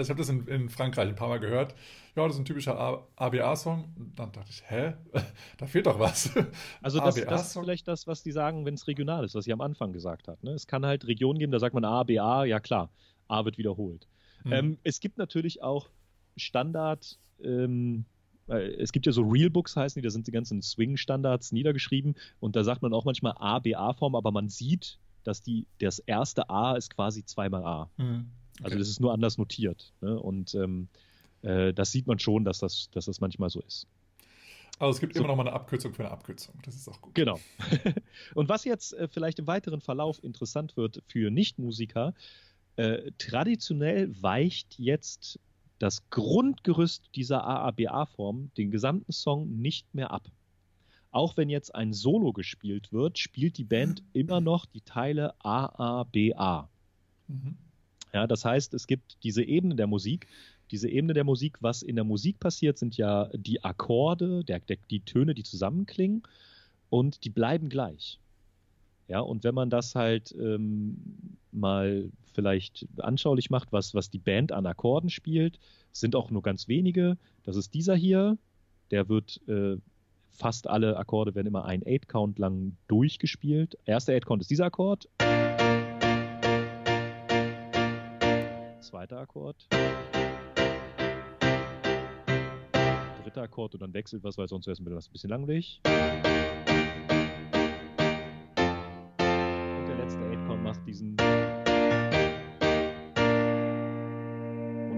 Ich 0.00 0.10
habe 0.10 0.18
das 0.18 0.28
in, 0.28 0.46
in, 0.48 0.68
Frankreich 0.68 1.08
ein 1.08 1.14
paar 1.14 1.28
Mal 1.28 1.38
gehört. 1.38 1.74
Ja, 2.16 2.24
das 2.24 2.34
ist 2.34 2.40
ein 2.40 2.44
typischer 2.44 3.06
ABA-Song. 3.16 4.12
Dann 4.16 4.32
dachte 4.32 4.50
ich, 4.50 4.62
hä? 4.68 4.94
Da 5.58 5.66
fehlt 5.66 5.86
doch 5.86 5.98
was. 5.98 6.30
Also, 6.82 7.00
das, 7.00 7.14
das 7.14 7.46
ist 7.48 7.58
vielleicht 7.58 7.88
das, 7.88 8.06
was 8.06 8.22
die 8.22 8.32
sagen, 8.32 8.64
wenn 8.64 8.74
es 8.74 8.86
regional 8.86 9.24
ist, 9.24 9.34
was 9.34 9.44
sie 9.44 9.52
am 9.52 9.60
Anfang 9.60 9.92
gesagt 9.92 10.28
hat. 10.28 10.42
Ne? 10.42 10.52
Es 10.52 10.66
kann 10.66 10.84
halt 10.84 11.06
Regionen 11.06 11.38
geben, 11.38 11.52
da 11.52 11.58
sagt 11.58 11.74
man 11.74 11.84
ABA, 11.84 12.44
ja 12.44 12.60
klar, 12.60 12.90
A 13.28 13.44
wird 13.44 13.58
wiederholt. 13.58 14.06
Hm. 14.42 14.52
Ähm, 14.52 14.78
es 14.82 15.00
gibt 15.00 15.18
natürlich 15.18 15.62
auch 15.62 15.88
Standard. 16.36 17.18
Ähm, 17.42 18.04
es 18.48 18.92
gibt 18.92 19.06
ja 19.06 19.12
so 19.12 19.22
Realbooks 19.22 19.76
heißen 19.76 20.00
die, 20.00 20.06
da 20.06 20.10
sind 20.10 20.26
die 20.26 20.32
ganzen 20.32 20.62
Swing-Standards 20.62 21.52
niedergeschrieben 21.52 22.14
und 22.40 22.56
da 22.56 22.64
sagt 22.64 22.82
man 22.82 22.92
auch 22.92 23.04
manchmal 23.04 23.34
A-B-A-Form, 23.36 24.14
aber 24.14 24.30
man 24.30 24.48
sieht, 24.48 24.98
dass 25.24 25.42
die, 25.42 25.66
das 25.80 25.98
erste 25.98 26.48
A 26.48 26.76
ist 26.76 26.94
quasi 26.94 27.24
zweimal 27.24 27.64
A. 27.64 27.90
Mhm. 27.96 28.04
Also 28.04 28.14
okay. 28.14 28.64
Also 28.64 28.78
das 28.78 28.88
ist 28.88 29.00
nur 29.00 29.12
anders 29.12 29.38
notiert. 29.38 29.92
Ne? 30.00 30.18
Und 30.18 30.54
ähm, 30.54 30.88
äh, 31.42 31.74
das 31.74 31.92
sieht 31.92 32.06
man 32.06 32.18
schon, 32.18 32.44
dass 32.44 32.58
das, 32.58 32.88
dass 32.92 33.06
das 33.06 33.20
manchmal 33.20 33.50
so 33.50 33.60
ist. 33.60 33.86
Also 34.78 34.92
es 34.92 35.00
gibt 35.00 35.14
so. 35.14 35.20
immer 35.20 35.28
noch 35.28 35.36
mal 35.36 35.46
eine 35.46 35.52
Abkürzung 35.52 35.94
für 35.94 36.04
eine 36.04 36.12
Abkürzung. 36.12 36.54
Das 36.64 36.74
ist 36.74 36.88
auch 36.88 37.00
gut. 37.00 37.14
Genau. 37.14 37.40
Und 38.34 38.48
was 38.48 38.64
jetzt 38.64 38.92
äh, 38.94 39.08
vielleicht 39.08 39.38
im 39.38 39.46
weiteren 39.46 39.80
Verlauf 39.80 40.22
interessant 40.22 40.76
wird 40.76 41.02
für 41.08 41.30
Nichtmusiker, 41.30 42.14
äh, 42.76 43.10
traditionell 43.18 44.14
weicht 44.22 44.78
jetzt 44.78 45.40
das 45.78 46.08
Grundgerüst 46.10 47.10
dieser 47.14 47.44
AABA-Form 47.44 48.50
den 48.56 48.70
gesamten 48.70 49.12
Song 49.12 49.60
nicht 49.60 49.94
mehr 49.94 50.10
ab. 50.10 50.30
Auch 51.10 51.36
wenn 51.36 51.48
jetzt 51.48 51.74
ein 51.74 51.92
Solo 51.92 52.32
gespielt 52.32 52.92
wird, 52.92 53.18
spielt 53.18 53.58
die 53.58 53.64
Band 53.64 54.02
immer 54.12 54.40
noch 54.40 54.66
die 54.66 54.82
Teile 54.82 55.34
AABA. 55.42 56.68
Mhm. 57.28 57.56
Ja, 58.12 58.26
das 58.26 58.44
heißt, 58.44 58.74
es 58.74 58.86
gibt 58.86 59.18
diese 59.22 59.42
Ebene 59.42 59.76
der 59.76 59.86
Musik. 59.86 60.26
Diese 60.70 60.88
Ebene 60.88 61.14
der 61.14 61.24
Musik, 61.24 61.58
was 61.60 61.82
in 61.82 61.96
der 61.96 62.04
Musik 62.04 62.40
passiert, 62.40 62.78
sind 62.78 62.96
ja 62.96 63.30
die 63.34 63.62
Akkorde, 63.62 64.44
der, 64.44 64.60
der, 64.60 64.78
die 64.90 65.00
Töne, 65.00 65.34
die 65.34 65.42
zusammenklingen 65.42 66.22
und 66.90 67.24
die 67.24 67.30
bleiben 67.30 67.68
gleich. 67.68 68.18
Ja, 69.08 69.20
und 69.20 69.44
wenn 69.44 69.54
man 69.54 69.70
das 69.70 69.94
halt 69.94 70.34
ähm, 70.38 70.98
mal 71.52 72.10
vielleicht 72.36 72.86
anschaulich 72.98 73.50
macht, 73.50 73.72
was, 73.72 73.94
was 73.94 74.10
die 74.10 74.18
Band 74.18 74.52
an 74.52 74.66
Akkorden 74.66 75.10
spielt, 75.10 75.58
sind 75.90 76.14
auch 76.14 76.30
nur 76.30 76.42
ganz 76.42 76.68
wenige. 76.68 77.16
Das 77.42 77.56
ist 77.56 77.74
dieser 77.74 77.96
hier, 77.96 78.38
der 78.90 79.08
wird 79.08 79.40
äh, 79.48 79.76
fast 80.30 80.68
alle 80.68 80.96
Akkorde 80.98 81.34
werden 81.34 81.46
immer 81.46 81.64
ein 81.64 81.82
Eight-Count 81.84 82.38
lang 82.38 82.76
durchgespielt. 82.88 83.78
Erster 83.86 84.12
Eight-Count 84.12 84.42
ist 84.42 84.50
dieser 84.50 84.66
Akkord. 84.66 85.08
Zweiter 88.80 89.18
Akkord. 89.18 89.66
Dritter 93.24 93.42
Akkord 93.42 93.74
und 93.74 93.80
dann 93.80 93.94
wechselt 93.94 94.22
was, 94.22 94.36
weil 94.36 94.46
sonst 94.46 94.66
wäre 94.66 94.74
es 94.74 95.08
ein 95.08 95.12
bisschen 95.12 95.30
langweilig. 95.30 95.80
macht 100.66 100.84
diesen. 100.86 101.16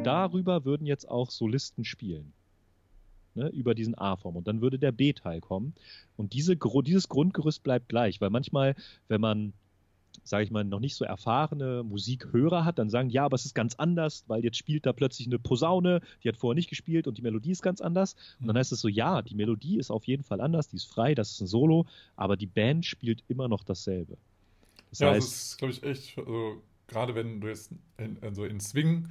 Darüber 0.03 0.65
würden 0.65 0.87
jetzt 0.87 1.09
auch 1.09 1.31
Solisten 1.31 1.85
spielen. 1.85 2.33
Ne, 3.35 3.49
über 3.51 3.75
diesen 3.75 3.97
A-Form. 3.97 4.37
Und 4.37 4.49
dann 4.49 4.61
würde 4.61 4.81
der 4.81 4.91
B-Teil 4.91 5.41
kommen. 5.41 5.75
Und 6.17 6.33
diese, 6.33 6.57
dieses 6.57 7.09
Grundgerüst 7.09 7.63
bleibt 7.63 7.89
gleich, 7.89 8.21
weil 8.21 8.31
manchmal, 8.31 8.75
wenn 9.07 9.21
man 9.21 9.53
sage 10.25 10.45
ich 10.45 10.51
mal, 10.51 10.65
noch 10.65 10.81
nicht 10.81 10.95
so 10.95 11.05
erfahrene 11.05 11.83
Musikhörer 11.83 12.65
hat, 12.65 12.79
dann 12.79 12.91
sagen, 12.91 13.11
ja, 13.11 13.25
aber 13.25 13.35
es 13.35 13.45
ist 13.45 13.55
ganz 13.55 13.75
anders, 13.77 14.25
weil 14.27 14.45
jetzt 14.45 14.57
spielt 14.57 14.87
da 14.87 14.93
plötzlich 14.93 15.27
eine 15.27 15.39
Posaune, 15.39 16.01
die 16.23 16.29
hat 16.29 16.37
vorher 16.37 16.55
nicht 16.55 16.69
gespielt 16.69 17.07
und 17.07 17.19
die 17.19 17.23
Melodie 17.23 17.53
ist 17.53 17.63
ganz 17.63 17.81
anders. 17.81 18.15
Und 18.41 18.47
dann 18.47 18.55
mhm. 18.55 18.59
heißt 18.59 18.73
es 18.73 18.81
so, 18.81 18.89
ja, 18.89 19.23
die 19.23 19.35
Melodie 19.35 19.79
ist 19.79 19.91
auf 19.91 20.05
jeden 20.05 20.25
Fall 20.25 20.41
anders, 20.41 20.69
die 20.69 20.77
ist 20.77 20.87
frei, 20.87 21.15
das 21.15 21.33
ist 21.33 21.41
ein 21.41 21.47
Solo, 21.47 21.87
aber 22.17 22.37
die 22.37 22.47
Band 22.47 22.85
spielt 22.87 23.23
immer 23.29 23.49
noch 23.49 23.65
dasselbe. 23.65 24.17
Das 24.91 25.01
ja, 25.01 25.11
heißt, 25.11 25.27
das 25.27 25.43
ist, 25.43 25.59
glaube 25.59 25.73
ich, 25.73 25.83
echt, 25.83 26.19
also, 26.19 26.63
gerade 26.87 27.15
wenn 27.15 27.41
du 27.41 27.49
jetzt 27.49 27.73
in, 27.99 28.19
also 28.23 28.45
in 28.45 28.61
Swing 28.61 29.09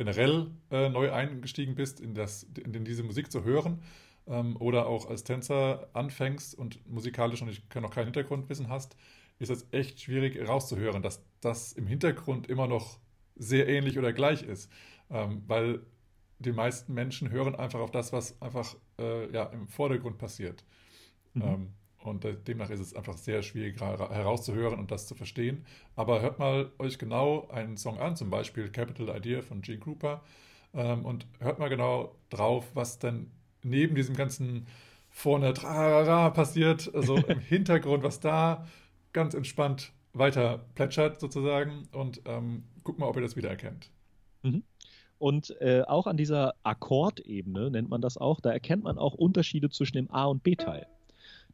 generell 0.00 0.46
äh, 0.70 0.88
neu 0.88 1.12
eingestiegen 1.12 1.74
bist, 1.74 2.00
in, 2.00 2.14
das, 2.14 2.44
in, 2.44 2.86
diese 2.86 3.02
Musik 3.02 3.30
zu 3.30 3.44
hören 3.44 3.82
ähm, 4.26 4.56
oder 4.56 4.86
auch 4.86 5.10
als 5.10 5.24
Tänzer 5.24 5.90
anfängst 5.92 6.54
und 6.54 6.88
musikalisch 6.88 7.42
noch, 7.42 7.82
noch 7.82 7.90
kein 7.90 8.04
Hintergrundwissen 8.04 8.70
hast, 8.70 8.96
ist 9.40 9.50
es 9.50 9.66
echt 9.72 10.00
schwierig 10.00 10.40
rauszuhören, 10.48 11.02
dass 11.02 11.22
das 11.42 11.74
im 11.74 11.86
Hintergrund 11.86 12.46
immer 12.46 12.66
noch 12.66 12.98
sehr 13.36 13.68
ähnlich 13.68 13.98
oder 13.98 14.14
gleich 14.14 14.42
ist. 14.42 14.72
Ähm, 15.10 15.42
weil 15.46 15.80
die 16.38 16.52
meisten 16.52 16.94
Menschen 16.94 17.30
hören 17.30 17.54
einfach 17.54 17.80
auf 17.80 17.90
das, 17.90 18.10
was 18.10 18.40
einfach 18.40 18.74
äh, 18.98 19.30
ja, 19.30 19.44
im 19.52 19.68
Vordergrund 19.68 20.16
passiert. 20.16 20.64
Mhm. 21.34 21.42
Ähm, 21.42 21.68
und 22.02 22.26
demnach 22.48 22.70
ist 22.70 22.80
es 22.80 22.94
einfach 22.94 23.16
sehr 23.16 23.42
schwierig 23.42 23.80
herauszuhören 23.80 24.78
und 24.78 24.90
das 24.90 25.06
zu 25.06 25.14
verstehen. 25.14 25.64
Aber 25.96 26.22
hört 26.22 26.38
mal 26.38 26.70
euch 26.78 26.98
genau 26.98 27.48
einen 27.48 27.76
Song 27.76 27.98
an, 27.98 28.16
zum 28.16 28.30
Beispiel 28.30 28.70
Capital 28.70 29.14
Idea 29.14 29.42
von 29.42 29.60
Gene 29.60 29.80
Krupa, 29.80 30.22
ähm, 30.74 31.04
und 31.04 31.26
hört 31.40 31.58
mal 31.58 31.68
genau 31.68 32.14
drauf, 32.30 32.70
was 32.74 32.98
dann 32.98 33.30
neben 33.62 33.94
diesem 33.94 34.16
ganzen 34.16 34.66
vorne 35.10 35.52
Trarara 35.52 36.30
passiert, 36.30 36.90
also 36.94 37.16
im 37.28 37.40
Hintergrund, 37.40 38.02
was 38.02 38.20
da 38.20 38.66
ganz 39.12 39.34
entspannt 39.34 39.92
weiter 40.12 40.60
plätschert 40.74 41.20
sozusagen 41.20 41.88
und 41.92 42.22
ähm, 42.24 42.64
guckt 42.82 42.98
mal, 42.98 43.06
ob 43.06 43.16
ihr 43.16 43.22
das 43.22 43.36
wiedererkennt. 43.36 43.90
Mhm. 44.42 44.62
Und 45.18 45.54
äh, 45.60 45.82
auch 45.82 46.06
an 46.06 46.16
dieser 46.16 46.54
Akkordebene 46.62 47.70
nennt 47.70 47.90
man 47.90 48.00
das 48.00 48.16
auch, 48.16 48.40
da 48.40 48.52
erkennt 48.52 48.84
man 48.84 48.96
auch 48.96 49.14
Unterschiede 49.14 49.68
zwischen 49.68 49.96
dem 49.96 50.10
A- 50.10 50.24
und 50.24 50.42
B-Teil. 50.42 50.86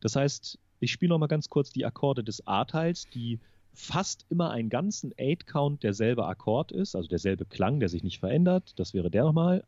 Das 0.01 0.17
heißt, 0.17 0.59
ich 0.81 0.93
spiele 0.93 1.11
noch 1.11 1.19
mal 1.19 1.27
ganz 1.27 1.49
kurz 1.49 1.71
die 1.71 1.87
Akkorde 1.87 2.23
des 2.23 2.47
A-Teils, 2.47 3.09
die 3.09 3.41
fast 3.73 4.27
immer 4.31 4.51
einen 4.51 4.69
ganzen 4.69 5.13
Eight-Count 5.19 5.83
derselbe 5.83 6.27
Akkord 6.27 6.73
ist, 6.73 6.95
also 6.97 7.09
derselbe 7.09 7.45
Klang, 7.45 7.81
der 7.81 7.89
sich 7.89 8.03
nicht 8.03 8.19
verändert. 8.19 8.73
Das 8.77 8.95
wäre 8.95 9.11
der 9.11 9.25
nochmal. 9.25 9.65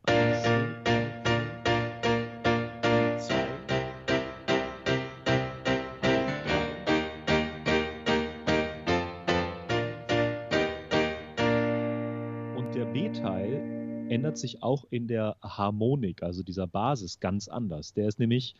Und 12.55 12.75
der 12.75 12.85
B-Teil 12.85 14.07
ändert 14.09 14.37
sich 14.37 14.63
auch 14.63 14.85
in 14.89 15.07
der 15.07 15.37
Harmonik, 15.41 16.23
also 16.23 16.41
dieser 16.41 16.65
Basis, 16.67 17.19
ganz 17.19 17.47
anders. 17.47 17.93
Der 17.93 18.07
ist 18.07 18.19
nämlich 18.19 18.55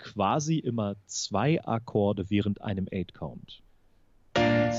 quasi 0.00 0.58
immer 0.58 0.96
zwei 1.06 1.64
Akkorde 1.64 2.28
während 2.30 2.60
einem 2.62 2.88
Eight 2.90 3.14
Count. 3.14 3.62
Ja, 4.34 4.70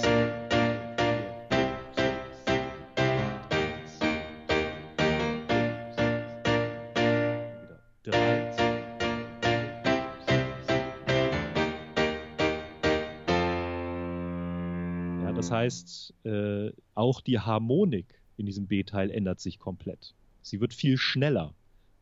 das 15.33 15.51
heißt, 15.51 16.13
äh, 16.25 16.71
auch 16.95 17.21
die 17.21 17.39
Harmonik 17.39 18.19
in 18.37 18.47
diesem 18.47 18.67
B-Teil 18.67 19.11
ändert 19.11 19.39
sich 19.39 19.59
komplett. 19.59 20.15
Sie 20.41 20.59
wird 20.59 20.73
viel 20.73 20.97
schneller. 20.97 21.53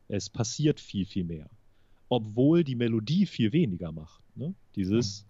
Es 0.08 0.30
passiert 0.30 0.80
viel, 0.80 1.06
viel 1.06 1.26
mehr 1.26 1.50
obwohl 2.10 2.64
die 2.64 2.76
Melodie 2.76 3.26
viel 3.28 3.54
weniger 3.54 3.92
macht. 3.92 4.22
Ne? 4.36 4.54
Dieses 4.76 5.26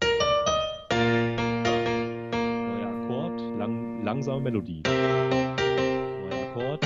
neuer 2.49 2.88
Akkord, 2.88 3.39
lang, 3.57 4.03
langsame 4.03 4.41
Melodie. 4.41 4.82
Neuer 4.86 6.47
Akkord. 6.47 6.82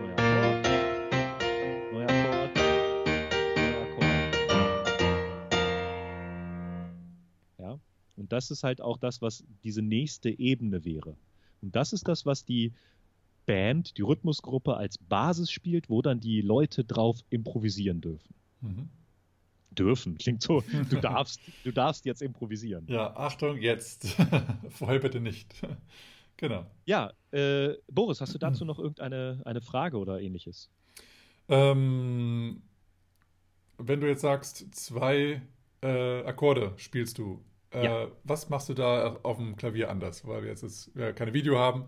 Neuer 0.00 0.16
Akkord. 0.16 0.66
Neuer 1.92 2.08
Akkord. 2.08 2.56
Neuer 3.56 3.82
Akkord. 3.82 4.16
Ja, 7.58 7.78
und 8.16 8.32
das 8.32 8.50
ist 8.50 8.64
halt 8.64 8.80
auch 8.80 8.96
das, 8.96 9.20
was 9.20 9.44
diese 9.62 9.82
nächste 9.82 10.30
Ebene 10.30 10.86
wäre. 10.86 11.16
Und 11.60 11.76
das 11.76 11.92
ist 11.92 12.08
das, 12.08 12.24
was 12.24 12.44
die 12.44 12.72
Band, 13.46 13.96
die 13.96 14.02
Rhythmusgruppe 14.02 14.76
als 14.76 14.98
Basis 14.98 15.50
spielt, 15.50 15.88
wo 15.88 16.02
dann 16.02 16.20
die 16.20 16.40
Leute 16.40 16.84
drauf 16.84 17.20
improvisieren 17.30 18.00
dürfen. 18.00 18.34
Mhm. 18.60 18.88
Dürfen, 19.70 20.18
klingt 20.18 20.42
so, 20.42 20.62
du 20.90 21.00
darfst, 21.00 21.40
du 21.64 21.72
darfst 21.72 22.04
jetzt 22.04 22.22
improvisieren. 22.22 22.86
Ja, 22.88 23.16
Achtung, 23.16 23.58
jetzt. 23.58 24.16
Vorher 24.70 24.98
bitte 24.98 25.20
nicht. 25.20 25.54
genau. 26.36 26.66
Ja, 26.84 27.12
äh, 27.30 27.74
Boris, 27.90 28.20
hast 28.20 28.34
du 28.34 28.38
dazu 28.38 28.64
noch 28.64 28.78
irgendeine 28.78 29.40
eine 29.44 29.60
Frage 29.60 29.98
oder 29.98 30.20
ähnliches? 30.20 30.70
Ähm, 31.48 32.62
wenn 33.78 34.00
du 34.00 34.08
jetzt 34.08 34.22
sagst, 34.22 34.74
zwei 34.74 35.42
äh, 35.82 36.24
Akkorde 36.24 36.72
spielst 36.76 37.18
du, 37.18 37.44
äh, 37.70 37.84
ja. 37.84 38.08
was 38.24 38.48
machst 38.48 38.68
du 38.68 38.74
da 38.74 39.16
auf 39.22 39.36
dem 39.36 39.56
Klavier 39.56 39.90
anders? 39.90 40.26
Weil 40.26 40.42
wir 40.42 40.50
jetzt, 40.50 40.62
jetzt 40.62 40.90
ja, 40.94 41.12
keine 41.12 41.32
Video 41.34 41.58
haben. 41.58 41.84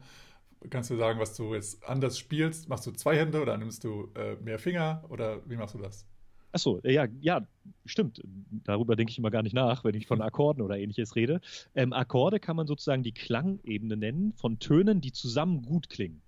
Kannst 0.71 0.91
du 0.91 0.97
sagen, 0.97 1.21
was 1.21 1.35
du 1.37 1.55
jetzt 1.55 1.85
anders 1.85 2.19
spielst? 2.19 2.69
Machst 2.69 2.87
du 2.87 2.91
zwei 2.93 3.17
Hände 3.17 3.41
oder 3.41 3.57
nimmst 3.57 3.85
du 3.85 4.11
äh, 4.15 4.37
mehr 4.37 4.59
Finger 4.59 5.05
oder 5.09 5.41
wie 5.49 5.57
machst 5.57 5.75
du 5.75 5.79
das? 5.79 6.07
Achso, 6.51 6.81
ja, 6.83 7.07
ja, 7.21 7.47
stimmt. 7.85 8.23
Darüber 8.65 8.97
denke 8.97 9.13
ich 9.13 9.19
immer 9.19 9.31
gar 9.31 9.43
nicht 9.43 9.55
nach, 9.55 9.85
wenn 9.85 9.95
ich 9.95 10.07
von 10.07 10.21
Akkorden 10.23 10.63
oder 10.63 10.79
ähnliches 10.79 11.15
rede. 11.15 11.41
Ähm, 11.75 11.93
Akkorde 11.93 12.41
kann 12.41 12.57
man 12.57 12.67
sozusagen 12.67 13.03
die 13.03 13.13
Klangebene 13.13 13.97
nennen 13.97 14.33
von 14.33 14.59
Tönen, 14.59 15.01
die 15.01 15.13
zusammen 15.13 15.63
gut 15.63 15.89
klingen. 15.89 16.23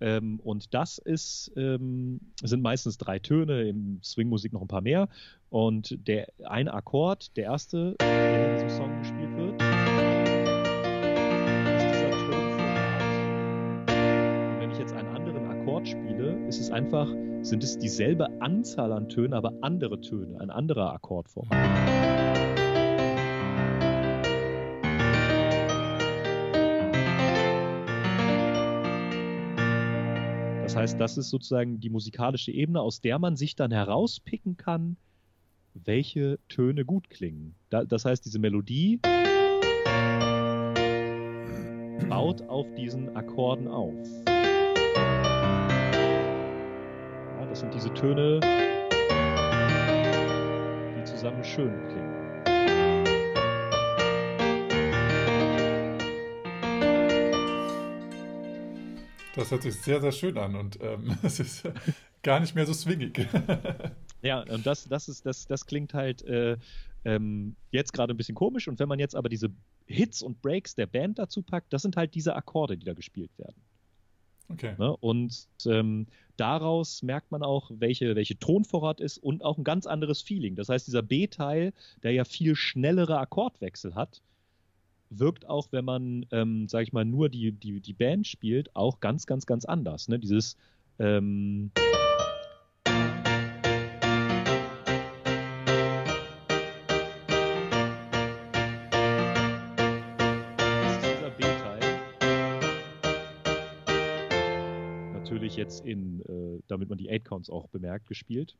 Ähm, 0.00 0.40
und 0.40 0.74
das 0.74 0.98
ist, 0.98 1.52
ähm, 1.56 2.20
sind 2.42 2.62
meistens 2.62 2.98
drei 2.98 3.18
Töne, 3.18 3.68
im 3.68 4.00
Swingmusik 4.02 4.52
noch 4.52 4.60
ein 4.60 4.68
paar 4.68 4.82
mehr. 4.82 5.08
Und 5.48 5.96
der 6.06 6.28
ein 6.44 6.68
Akkord, 6.68 7.36
der 7.36 7.44
erste, 7.44 7.96
der 8.00 8.60
in 8.60 8.66
diesem 8.66 8.70
Song 8.70 8.98
gespielt 8.98 9.13
wird, 15.84 15.86
Akkord 15.86 15.88
spiele, 15.88 16.46
Töne 16.46 16.48
ist 16.48 16.60
es 16.60 16.70
einfach, 16.70 17.08
sind 17.42 17.62
es 17.62 17.78
dieselbe 17.78 18.28
Anzahl 18.40 18.92
an 18.92 19.08
Tönen, 19.08 19.34
aber 19.34 19.52
andere 19.60 20.00
Töne, 20.00 20.40
ein 20.40 20.50
anderer 20.50 20.92
Akkordform. 20.92 21.48
Das 30.62 30.76
heißt, 30.76 31.00
das 31.00 31.18
ist 31.18 31.30
sozusagen 31.30 31.80
die 31.80 31.90
musikalische 31.90 32.50
Ebene, 32.50 32.80
aus 32.80 33.00
der 33.00 33.18
man 33.18 33.36
sich 33.36 33.54
dann 33.54 33.70
herauspicken 33.70 34.56
kann, 34.56 34.96
welche 35.74 36.38
Töne 36.48 36.84
gut 36.84 37.10
klingen. 37.10 37.54
das 37.70 38.04
heißt, 38.04 38.24
diese 38.24 38.38
Melodie 38.38 39.00
baut 42.08 42.42
auf 42.48 42.66
diesen 42.74 43.16
Akkorden 43.16 43.68
auf. 43.68 43.94
Das 47.54 47.60
sind 47.60 47.72
diese 47.72 47.94
Töne, 47.94 48.40
die 50.98 51.04
zusammen 51.04 51.44
schön 51.44 51.70
klingen. 51.86 52.42
Das 59.36 59.52
hört 59.52 59.62
sich 59.62 59.76
sehr, 59.76 60.00
sehr 60.00 60.10
schön 60.10 60.36
an 60.36 60.56
und 60.56 60.80
ähm, 60.82 61.16
es 61.22 61.38
ist 61.38 61.62
gar 62.24 62.40
nicht 62.40 62.56
mehr 62.56 62.66
so 62.66 62.72
swingig. 62.72 63.24
ja, 64.22 64.40
und 64.40 64.66
das, 64.66 64.88
das, 64.88 65.08
ist, 65.08 65.24
das, 65.24 65.46
das 65.46 65.64
klingt 65.64 65.94
halt 65.94 66.22
äh, 66.22 66.56
ähm, 67.04 67.54
jetzt 67.70 67.92
gerade 67.92 68.14
ein 68.14 68.16
bisschen 68.16 68.34
komisch. 68.34 68.66
Und 68.66 68.80
wenn 68.80 68.88
man 68.88 68.98
jetzt 68.98 69.14
aber 69.14 69.28
diese 69.28 69.50
Hits 69.86 70.22
und 70.22 70.42
Breaks 70.42 70.74
der 70.74 70.86
Band 70.86 71.20
dazu 71.20 71.40
packt, 71.40 71.72
das 71.72 71.82
sind 71.82 71.96
halt 71.96 72.16
diese 72.16 72.34
Akkorde, 72.34 72.76
die 72.76 72.84
da 72.84 72.94
gespielt 72.94 73.30
werden. 73.38 73.62
Okay. 74.48 74.74
Ne? 74.78 74.96
Und 74.96 75.48
ähm, 75.66 76.06
daraus 76.36 77.02
merkt 77.02 77.30
man 77.30 77.42
auch, 77.42 77.70
welche, 77.74 78.14
welche 78.14 78.38
Tonvorrat 78.38 79.00
ist 79.00 79.18
und 79.18 79.44
auch 79.44 79.58
ein 79.58 79.64
ganz 79.64 79.86
anderes 79.86 80.22
Feeling. 80.22 80.54
Das 80.56 80.68
heißt, 80.68 80.86
dieser 80.86 81.02
B-Teil, 81.02 81.72
der 82.02 82.12
ja 82.12 82.24
viel 82.24 82.54
schnellere 82.54 83.18
Akkordwechsel 83.18 83.94
hat, 83.94 84.20
wirkt 85.10 85.48
auch, 85.48 85.68
wenn 85.70 85.84
man, 85.84 86.26
ähm, 86.32 86.68
sag 86.68 86.82
ich 86.82 86.92
mal, 86.92 87.04
nur 87.04 87.28
die, 87.28 87.52
die, 87.52 87.80
die 87.80 87.92
Band 87.92 88.26
spielt, 88.26 88.74
auch 88.74 89.00
ganz, 89.00 89.26
ganz, 89.26 89.46
ganz 89.46 89.64
anders. 89.64 90.08
Ne? 90.08 90.18
Dieses 90.18 90.56
ähm, 90.98 91.70
natürlich 105.58 105.80
jetzt 105.80 105.86
in, 105.86 106.20
äh, 106.22 106.62
damit 106.68 106.88
man 106.88 106.98
die 106.98 107.10
8 107.10 107.24
Counts 107.24 107.50
auch 107.50 107.68
bemerkt, 107.68 108.08
gespielt. 108.08 108.56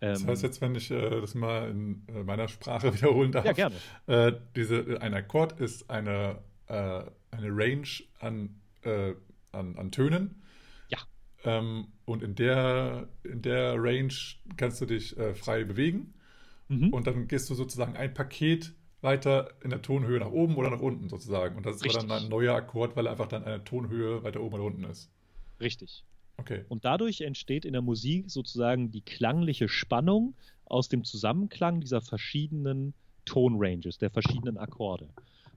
Das 0.00 0.26
heißt 0.26 0.42
ähm, 0.42 0.48
jetzt, 0.48 0.60
wenn 0.60 0.74
ich 0.74 0.90
äh, 0.90 1.20
das 1.20 1.34
mal 1.34 1.70
in 1.70 2.02
äh, 2.08 2.22
meiner 2.24 2.48
Sprache 2.48 2.92
wiederholen 2.94 3.32
darf. 3.32 3.44
Ja, 3.44 3.52
gerne. 3.52 3.76
Äh, 4.06 4.32
diese, 4.54 5.00
ein 5.00 5.14
Akkord 5.14 5.60
ist 5.60 5.90
eine, 5.90 6.42
äh, 6.66 7.04
eine 7.30 7.48
Range 7.50 7.88
an, 8.20 8.60
äh, 8.82 9.14
an, 9.52 9.76
an 9.76 9.90
Tönen. 9.92 10.42
Ja. 10.88 10.98
Ähm, 11.44 11.88
und 12.04 12.22
in 12.22 12.34
der, 12.34 13.08
in 13.22 13.42
der 13.42 13.74
Range 13.76 14.14
kannst 14.56 14.80
du 14.80 14.86
dich 14.86 15.16
frei 15.34 15.64
bewegen. 15.64 16.14
Mhm. 16.68 16.92
Und 16.92 17.06
dann 17.06 17.28
gehst 17.28 17.48
du 17.50 17.54
sozusagen 17.54 17.96
ein 17.96 18.12
Paket 18.12 18.74
weiter 19.02 19.50
in 19.62 19.70
der 19.70 19.82
Tonhöhe 19.82 20.18
nach 20.18 20.30
oben 20.30 20.56
oder 20.56 20.70
nach 20.70 20.80
unten 20.80 21.08
sozusagen. 21.08 21.56
Und 21.56 21.66
das 21.66 21.76
ist 21.76 21.96
dann 21.96 22.10
ein 22.10 22.28
neuer 22.28 22.54
Akkord, 22.54 22.96
weil 22.96 23.06
er 23.06 23.12
einfach 23.12 23.28
dann 23.28 23.44
eine 23.44 23.62
Tonhöhe 23.62 24.22
weiter 24.24 24.40
oben 24.40 24.54
oder 24.54 24.64
unten 24.64 24.84
ist. 24.84 25.10
Richtig. 25.60 26.04
Okay. 26.38 26.64
Und 26.68 26.84
dadurch 26.84 27.22
entsteht 27.22 27.64
in 27.64 27.72
der 27.72 27.82
Musik 27.82 28.30
sozusagen 28.30 28.90
die 28.90 29.00
klangliche 29.00 29.68
Spannung 29.68 30.34
aus 30.66 30.88
dem 30.88 31.04
Zusammenklang 31.04 31.80
dieser 31.80 32.02
verschiedenen 32.02 32.94
Tonranges, 33.24 33.98
der 33.98 34.10
verschiedenen 34.10 34.58
Akkorde. 34.58 35.08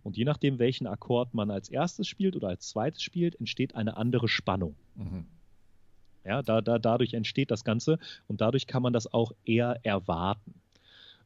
Und 0.04 0.18
je 0.18 0.24
nachdem, 0.24 0.60
welchen 0.60 0.88
Akkord 0.88 1.34
man 1.34 1.52
als 1.52 1.70
erstes 1.70 2.08
spielt 2.08 2.36
oder 2.36 2.48
als 2.48 2.70
zweites 2.70 3.04
spielt, 3.04 3.36
entsteht 3.40 3.76
eine 3.76 3.98
andere 3.98 4.28
Spannung. 4.28 4.76
Mhm. 4.96 5.26
Ja, 6.24 6.42
da, 6.42 6.62
da, 6.62 6.80
dadurch 6.80 7.14
entsteht 7.14 7.52
das 7.52 7.64
Ganze 7.64 7.98
und 8.28 8.42
dadurch 8.42 8.68
kann 8.68 8.84
man 8.84 8.94
das 8.94 9.12
auch 9.12 9.32
eher 9.46 9.80
erwarten. 9.84 10.54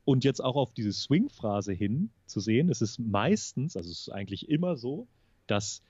Und 0.05 0.23
jetzt 0.23 0.43
auch 0.43 0.55
auf 0.55 0.73
diese 0.73 0.91
Swing-Phrase 0.91 1.73
hin 1.73 2.09
zu 2.25 2.39
sehen, 2.39 2.69
es 2.69 2.81
ist 2.81 2.99
meistens, 2.99 3.77
also 3.77 3.89
es 3.89 4.01
ist 4.01 4.09
eigentlich 4.09 4.49
immer 4.49 4.75
so, 4.75 5.07
dass 5.47 5.81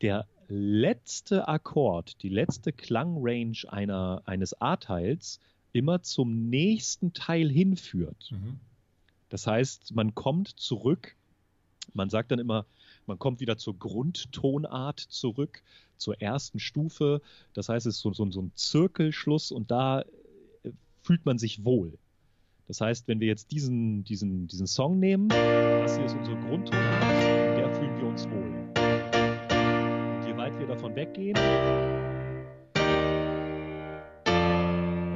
der 0.00 0.26
letzte 0.52 1.48
Akkord, 1.48 2.22
die 2.22 2.28
letzte 2.28 2.72
Klangrange 2.72 3.64
einer, 3.68 4.22
eines 4.26 4.60
A-Teils 4.60 5.40
immer 5.72 6.02
zum 6.02 6.50
nächsten 6.50 7.14
Teil 7.14 7.50
hinführt. 7.50 8.30
Mhm. 8.30 8.60
Das 9.30 9.46
heißt, 9.46 9.94
man 9.94 10.14
kommt 10.14 10.48
zurück, 10.48 11.16
man 11.94 12.10
sagt 12.10 12.30
dann 12.30 12.38
immer, 12.38 12.66
man 13.06 13.18
kommt 13.18 13.40
wieder 13.40 13.56
zur 13.56 13.78
Grundtonart 13.78 15.00
zurück, 15.00 15.62
zur 15.96 16.20
ersten 16.20 16.58
Stufe. 16.58 17.22
Das 17.54 17.70
heißt, 17.70 17.86
es 17.86 17.96
ist 17.96 18.02
so, 18.02 18.12
so, 18.12 18.30
so 18.30 18.42
ein 18.42 18.52
Zirkelschluss 18.54 19.52
und 19.52 19.70
da 19.70 20.02
äh, 20.02 20.70
fühlt 21.02 21.24
man 21.24 21.38
sich 21.38 21.64
wohl. 21.64 21.98
Das 22.68 22.82
heißt, 22.82 23.08
wenn 23.08 23.20
wir 23.20 23.26
jetzt 23.26 23.50
diesen, 23.50 24.04
diesen, 24.04 24.46
diesen 24.48 24.66
Song 24.66 24.98
nehmen, 24.98 25.30
das 25.30 25.96
hier 25.96 26.04
ist 26.04 26.14
unsere 26.14 26.38
Grundtonart, 26.40 27.02
in 27.02 27.56
der 27.56 27.74
fühlen 27.74 27.96
wir 27.98 28.06
uns 28.06 28.28
wohl 28.28 28.61
wir 30.62 30.68
davon 30.68 30.94
weggehen, 30.94 31.36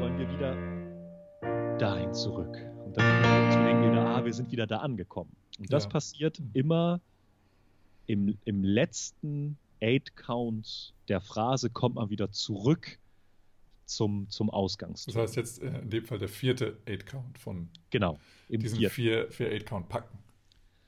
wollen 0.00 0.18
wir 0.18 0.28
wieder 0.28 1.78
dahin 1.78 2.12
zurück. 2.12 2.56
Und 2.84 2.96
dann 2.96 3.22
denken 3.64 3.82
wir 3.82 3.92
wieder, 3.92 4.06
ah, 4.06 4.24
wir 4.24 4.32
sind 4.32 4.50
wieder 4.50 4.66
da 4.66 4.78
angekommen. 4.78 5.30
Und 5.60 5.72
das 5.72 5.84
ja. 5.84 5.90
passiert 5.90 6.42
immer 6.52 7.00
im, 8.06 8.36
im 8.44 8.64
letzten 8.64 9.56
Eight-Count 9.80 10.94
der 11.06 11.20
Phrase, 11.20 11.70
kommt 11.70 11.94
man 11.94 12.10
wieder 12.10 12.32
zurück 12.32 12.98
zum, 13.84 14.28
zum 14.28 14.50
Ausgangston. 14.50 15.14
Das 15.14 15.22
heißt 15.22 15.36
jetzt 15.36 15.62
äh, 15.62 15.78
in 15.78 15.90
dem 15.90 16.04
Fall 16.04 16.18
der 16.18 16.28
vierte 16.28 16.76
Eight-Count 16.86 17.38
von 17.38 17.68
genau, 17.90 18.18
diesen 18.48 18.78
vierten. 18.78 18.94
vier, 18.94 19.30
vier 19.30 19.52
Eight-Count-Packen. 19.52 20.18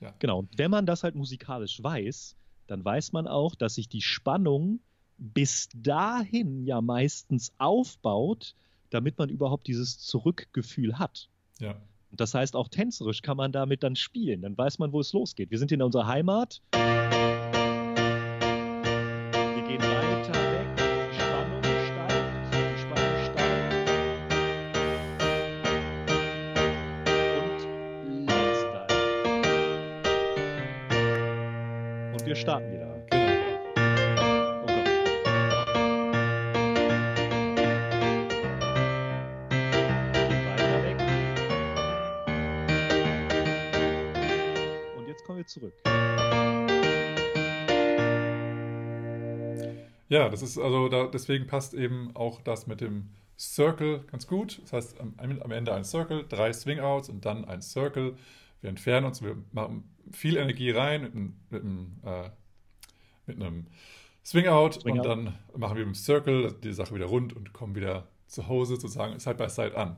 Ja. 0.00 0.12
Genau, 0.18 0.40
und 0.40 0.58
wenn 0.58 0.72
man 0.72 0.84
das 0.84 1.04
halt 1.04 1.14
musikalisch 1.14 1.80
weiß, 1.80 2.34
dann 2.68 2.84
weiß 2.84 3.12
man 3.12 3.26
auch, 3.26 3.56
dass 3.56 3.74
sich 3.74 3.88
die 3.88 4.02
Spannung 4.02 4.80
bis 5.16 5.68
dahin 5.74 6.64
ja 6.64 6.80
meistens 6.80 7.52
aufbaut, 7.58 8.54
damit 8.90 9.18
man 9.18 9.28
überhaupt 9.28 9.66
dieses 9.66 9.98
Zurückgefühl 9.98 10.98
hat. 10.98 11.28
Ja. 11.58 11.74
Und 12.10 12.20
das 12.20 12.34
heißt, 12.34 12.54
auch 12.54 12.68
tänzerisch 12.68 13.20
kann 13.22 13.36
man 13.36 13.50
damit 13.52 13.82
dann 13.82 13.96
spielen. 13.96 14.42
Dann 14.42 14.56
weiß 14.56 14.78
man, 14.78 14.92
wo 14.92 15.00
es 15.00 15.12
losgeht. 15.12 15.50
Wir 15.50 15.58
sind 15.58 15.72
in 15.72 15.82
unserer 15.82 16.06
Heimat. 16.06 16.62
Wir 16.72 16.80
gehen 19.66 19.82
weiter 19.82 20.47
Und 32.38 32.46
wir 32.46 32.52
starten 32.52 32.72
wieder. 32.72 32.88
zurück. 45.48 45.72
Ja, 50.10 50.28
das 50.28 50.42
ist 50.42 50.58
also 50.58 50.88
da, 50.88 51.06
deswegen 51.06 51.46
passt 51.46 51.74
eben 51.74 52.14
auch 52.14 52.40
das 52.40 52.66
mit 52.66 52.80
dem 52.80 53.10
Circle 53.38 54.04
ganz 54.10 54.26
gut. 54.26 54.60
Das 54.62 54.72
heißt, 54.72 55.00
am, 55.00 55.14
am 55.18 55.50
Ende 55.50 55.74
ein 55.74 55.84
Circle, 55.84 56.24
drei 56.28 56.52
Swing-Outs 56.52 57.08
und 57.08 57.24
dann 57.24 57.44
ein 57.44 57.62
Circle. 57.62 58.16
Wir 58.60 58.70
entfernen 58.70 59.06
uns, 59.06 59.22
wir 59.22 59.36
machen 59.52 59.84
viel 60.12 60.36
Energie 60.36 60.70
rein 60.70 61.02
mit 61.02 61.14
einem, 61.14 61.36
mit 61.50 61.62
einem, 61.62 61.92
äh, 62.04 62.30
mit 63.26 63.36
einem 63.36 63.66
Swing-Out 64.24 64.82
Swing 64.82 64.98
und 64.98 65.06
dann 65.06 65.34
machen 65.56 65.76
wir 65.76 65.86
mit 65.86 65.94
dem 65.94 65.94
Circle 65.94 66.54
die 66.62 66.72
Sache 66.72 66.94
wieder 66.94 67.06
rund 67.06 67.34
und 67.34 67.52
kommen 67.52 67.74
wieder 67.74 68.08
zu 68.26 68.46
Hause 68.48 68.74
sozusagen 68.74 69.18
Side 69.18 69.36
by 69.36 69.48
Side 69.48 69.76
an. 69.76 69.96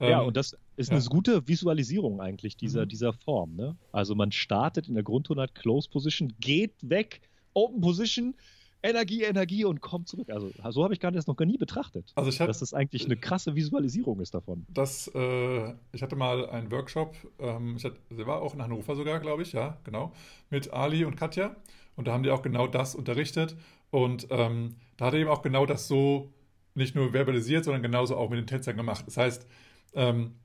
Ja, 0.00 0.20
ähm, 0.20 0.28
und 0.28 0.36
das 0.36 0.56
ist 0.76 0.90
ja. 0.90 0.96
eine 0.96 1.04
gute 1.06 1.46
Visualisierung 1.46 2.20
eigentlich 2.20 2.56
dieser, 2.56 2.84
mhm. 2.84 2.88
dieser 2.88 3.12
Form. 3.12 3.54
Ne? 3.54 3.76
Also 3.92 4.14
man 4.14 4.32
startet 4.32 4.88
in 4.88 4.94
der 4.94 5.04
Grundtonart 5.04 5.54
Close 5.54 5.88
Position, 5.88 6.32
geht 6.40 6.74
weg, 6.82 7.20
Open 7.54 7.80
Position, 7.80 8.34
Energie, 8.82 9.22
Energie 9.22 9.64
und 9.64 9.80
kommt 9.80 10.08
zurück. 10.08 10.28
Also 10.30 10.50
so 10.70 10.84
habe 10.84 10.92
ich 10.92 11.00
gar 11.00 11.12
das 11.12 11.26
noch 11.26 11.36
gar 11.36 11.46
nie 11.46 11.58
betrachtet. 11.58 12.12
Also 12.14 12.30
ich 12.30 12.40
hab, 12.40 12.48
dass 12.48 12.58
das 12.58 12.74
eigentlich 12.74 13.04
eine 13.04 13.16
krasse 13.16 13.54
Visualisierung 13.54 14.20
ist 14.20 14.34
davon. 14.34 14.66
Das, 14.68 15.10
äh, 15.14 15.74
ich 15.92 16.02
hatte 16.02 16.16
mal 16.16 16.48
einen 16.48 16.70
Workshop, 16.70 17.14
ähm, 17.38 17.76
ich 17.76 17.84
hatte, 17.84 17.96
der 18.10 18.26
war 18.26 18.42
auch 18.42 18.54
in 18.54 18.62
Hannover 18.62 18.96
sogar, 18.96 19.20
glaube 19.20 19.42
ich, 19.42 19.52
ja, 19.52 19.78
genau, 19.84 20.12
mit 20.50 20.72
Ali 20.72 21.04
und 21.04 21.16
Katja. 21.16 21.56
Und 21.96 22.08
da 22.08 22.12
haben 22.12 22.22
die 22.22 22.30
auch 22.30 22.42
genau 22.42 22.66
das 22.66 22.94
unterrichtet. 22.94 23.56
Und 23.90 24.26
ähm, 24.30 24.76
da 24.96 25.06
hat 25.06 25.14
er 25.14 25.20
eben 25.20 25.30
auch 25.30 25.42
genau 25.42 25.66
das 25.66 25.86
so 25.88 26.32
nicht 26.74 26.94
nur 26.94 27.12
verbalisiert, 27.12 27.64
sondern 27.64 27.82
genauso 27.82 28.16
auch 28.16 28.30
mit 28.30 28.38
den 28.38 28.46
Tänzern 28.46 28.76
gemacht. 28.76 29.04
Das 29.06 29.16
heißt, 29.16 29.46
ähm, 29.94 30.36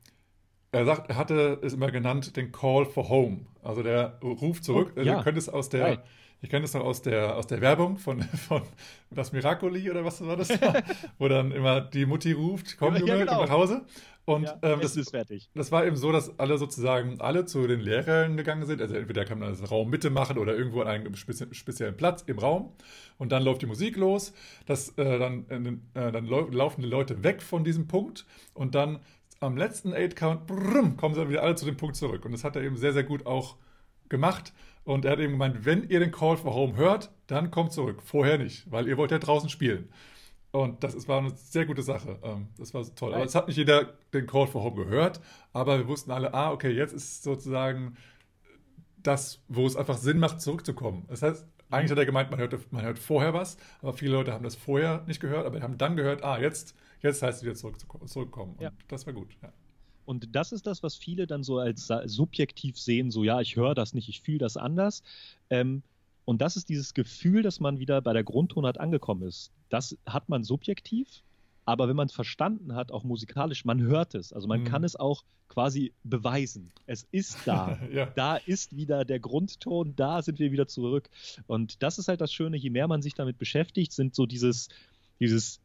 er 0.71 0.85
sagt, 0.85 1.09
er 1.09 1.15
hatte 1.15 1.59
es 1.61 1.73
immer 1.73 1.91
genannt, 1.91 2.35
den 2.35 2.51
Call 2.51 2.85
for 2.85 3.09
Home. 3.09 3.45
Also 3.63 3.83
der 3.83 4.19
ruft 4.21 4.63
zurück. 4.63 4.93
Oh, 4.95 5.01
ja. 5.01 5.17
Ihr 5.17 5.23
könnt 5.23 5.37
es 5.37 5.49
aus 5.49 5.69
der, 5.69 5.85
Hi. 5.85 5.97
ich 6.41 6.49
kenne 6.49 6.65
es 6.65 6.73
noch 6.73 6.83
aus 6.83 7.01
der, 7.01 7.35
aus 7.35 7.47
der 7.47 7.61
Werbung 7.61 7.97
von, 7.97 8.21
von 8.21 8.61
das 9.09 9.31
Miracoli 9.31 9.89
oder 9.89 10.03
was 10.03 10.25
war 10.25 10.35
das? 10.35 10.49
Wo 11.17 11.27
dann 11.27 11.51
immer 11.51 11.81
die 11.81 12.05
Mutti 12.05 12.33
ruft, 12.33 12.77
komm 12.77 12.95
Junge, 12.95 13.09
ja, 13.09 13.17
genau. 13.17 13.37
komm 13.37 13.45
nach 13.45 13.51
Hause. 13.51 13.85
Und 14.27 14.43
ja, 14.43 14.59
ähm, 14.61 14.81
das, 14.81 14.97
ist 14.97 15.11
fertig. 15.11 15.49
das 15.55 15.71
war 15.71 15.85
eben 15.85 15.95
so, 15.95 16.11
dass 16.11 16.37
alle 16.37 16.57
sozusagen 16.57 17.21
alle 17.21 17.45
zu 17.45 17.65
den 17.65 17.79
Lehrern 17.79 18.35
gegangen 18.35 18.65
sind. 18.65 18.81
Also 18.81 18.93
entweder 18.93 19.23
kann 19.23 19.39
man 19.39 19.51
das 19.51 19.71
Raum 19.71 19.89
Mitte 19.89 20.09
machen 20.09 20.37
oder 20.37 20.53
irgendwo 20.53 20.81
an 20.81 20.89
einem 20.89 21.15
speziellen 21.15 21.95
Platz 21.95 22.23
im 22.27 22.37
Raum. 22.37 22.73
Und 23.17 23.31
dann 23.31 23.41
läuft 23.41 23.61
die 23.61 23.67
Musik 23.67 23.95
los. 23.95 24.33
Das, 24.65 24.89
äh, 24.97 25.17
dann 25.17 25.81
äh, 25.93 26.11
dann 26.11 26.25
laufen 26.25 26.81
die 26.81 26.89
Leute 26.89 27.23
weg 27.23 27.41
von 27.41 27.63
diesem 27.63 27.87
Punkt 27.87 28.25
und 28.53 28.75
dann 28.75 28.99
am 29.39 29.57
letzten 29.57 29.93
Eight-Count 29.93 30.47
kommen 30.47 31.13
sie 31.13 31.19
dann 31.19 31.29
wieder 31.29 31.43
alle 31.43 31.55
zu 31.55 31.65
dem 31.65 31.77
Punkt 31.77 31.95
zurück. 31.95 32.25
Und 32.25 32.31
das 32.31 32.43
hat 32.43 32.55
er 32.55 32.63
eben 32.63 32.77
sehr, 32.77 32.93
sehr 32.93 33.03
gut 33.03 33.25
auch 33.25 33.57
gemacht. 34.09 34.53
Und 34.83 35.05
er 35.05 35.11
hat 35.11 35.19
eben 35.19 35.33
gemeint, 35.33 35.65
wenn 35.65 35.89
ihr 35.89 35.99
den 35.99 36.11
Call 36.11 36.37
for 36.37 36.53
Home 36.53 36.75
hört, 36.75 37.11
dann 37.27 37.51
kommt 37.51 37.73
zurück. 37.73 38.01
Vorher 38.03 38.37
nicht, 38.37 38.71
weil 38.71 38.87
ihr 38.87 38.97
wollt 38.97 39.11
ja 39.11 39.19
draußen 39.19 39.49
spielen. 39.49 39.89
Und 40.51 40.83
das 40.83 41.07
war 41.07 41.19
eine 41.19 41.31
sehr 41.35 41.65
gute 41.65 41.83
Sache. 41.83 42.19
Ähm, 42.23 42.47
das 42.57 42.73
war 42.73 42.83
toll. 42.95 43.13
Aber 43.13 43.25
es 43.25 43.35
hat 43.35 43.47
nicht 43.47 43.57
jeder 43.57 43.93
den 44.13 44.25
Call 44.25 44.47
for 44.47 44.63
Home 44.63 44.75
gehört, 44.85 45.19
aber 45.53 45.77
wir 45.77 45.87
wussten 45.87 46.11
alle, 46.11 46.33
ah, 46.33 46.51
okay, 46.51 46.71
jetzt 46.71 46.93
ist 46.93 47.23
sozusagen 47.23 47.97
das, 49.03 49.43
wo 49.47 49.67
es 49.67 49.75
einfach 49.75 49.97
Sinn 49.97 50.19
macht, 50.19 50.41
zurückzukommen. 50.41 51.05
Das 51.09 51.21
heißt, 51.21 51.45
eigentlich 51.69 51.91
hat 51.91 51.97
er 51.97 52.05
gemeint, 52.05 52.31
man 52.31 52.39
hört, 52.39 52.71
man 52.71 52.83
hört 52.83 52.97
vorher 52.97 53.33
was, 53.33 53.57
aber 53.81 53.93
viele 53.93 54.13
Leute 54.13 54.31
haben 54.31 54.43
das 54.43 54.55
vorher 54.55 55.03
nicht 55.05 55.19
gehört, 55.19 55.45
aber 55.45 55.61
haben 55.61 55.77
dann 55.77 55.95
gehört, 55.95 56.23
ah, 56.23 56.39
jetzt 56.39 56.75
Jetzt 57.01 57.21
heißt 57.21 57.39
es 57.39 57.43
wieder 57.43 57.55
zurückkommen. 58.07 58.53
Und 58.53 58.61
ja. 58.61 58.71
das 58.87 59.05
war 59.05 59.13
gut. 59.13 59.29
Ja. 59.41 59.53
Und 60.05 60.35
das 60.35 60.53
ist 60.53 60.65
das, 60.65 60.83
was 60.83 60.95
viele 60.95 61.27
dann 61.27 61.43
so 61.43 61.59
als 61.59 61.91
subjektiv 62.05 62.79
sehen, 62.79 63.11
so 63.11 63.23
ja, 63.23 63.41
ich 63.41 63.57
höre 63.57 63.75
das 63.75 63.93
nicht, 63.93 64.07
ich 64.07 64.21
fühle 64.21 64.37
das 64.37 64.55
anders. 64.55 65.03
Ähm, 65.49 65.83
und 66.23 66.41
das 66.41 66.55
ist 66.55 66.69
dieses 66.69 66.93
Gefühl, 66.93 67.41
dass 67.41 67.59
man 67.59 67.79
wieder 67.79 68.01
bei 68.01 68.13
der 68.13 68.23
Grundtonart 68.23 68.79
angekommen 68.79 69.23
ist. 69.23 69.51
Das 69.69 69.97
hat 70.05 70.29
man 70.29 70.43
subjektiv, 70.43 71.23
aber 71.65 71.89
wenn 71.89 71.97
man 71.97 72.07
es 72.07 72.13
verstanden 72.13 72.73
hat, 72.73 72.93
auch 72.93 73.03
musikalisch, 73.03 73.65
man 73.65 73.81
hört 73.81 74.15
es. 74.15 74.31
Also 74.31 74.47
man 74.47 74.61
mhm. 74.61 74.65
kann 74.65 74.85
es 74.85 74.95
auch 74.95 75.23
quasi 75.49 75.91
beweisen. 76.05 76.71
Es 76.85 77.05
ist 77.11 77.39
da. 77.45 77.77
ja. 77.91 78.05
Da 78.07 78.37
ist 78.37 78.77
wieder 78.77 79.03
der 79.03 79.19
Grundton, 79.19 79.93
da 79.97 80.21
sind 80.21 80.39
wir 80.39 80.53
wieder 80.53 80.67
zurück. 80.67 81.09
Und 81.47 81.83
das 81.83 81.97
ist 81.97 82.07
halt 82.07 82.21
das 82.21 82.31
Schöne, 82.31 82.55
je 82.55 82.69
mehr 82.69 82.87
man 82.87 83.01
sich 83.01 83.13
damit 83.13 83.37
beschäftigt, 83.37 83.91
sind 83.91 84.15
so 84.15 84.25
dieses, 84.25 84.69
dieses 85.19 85.59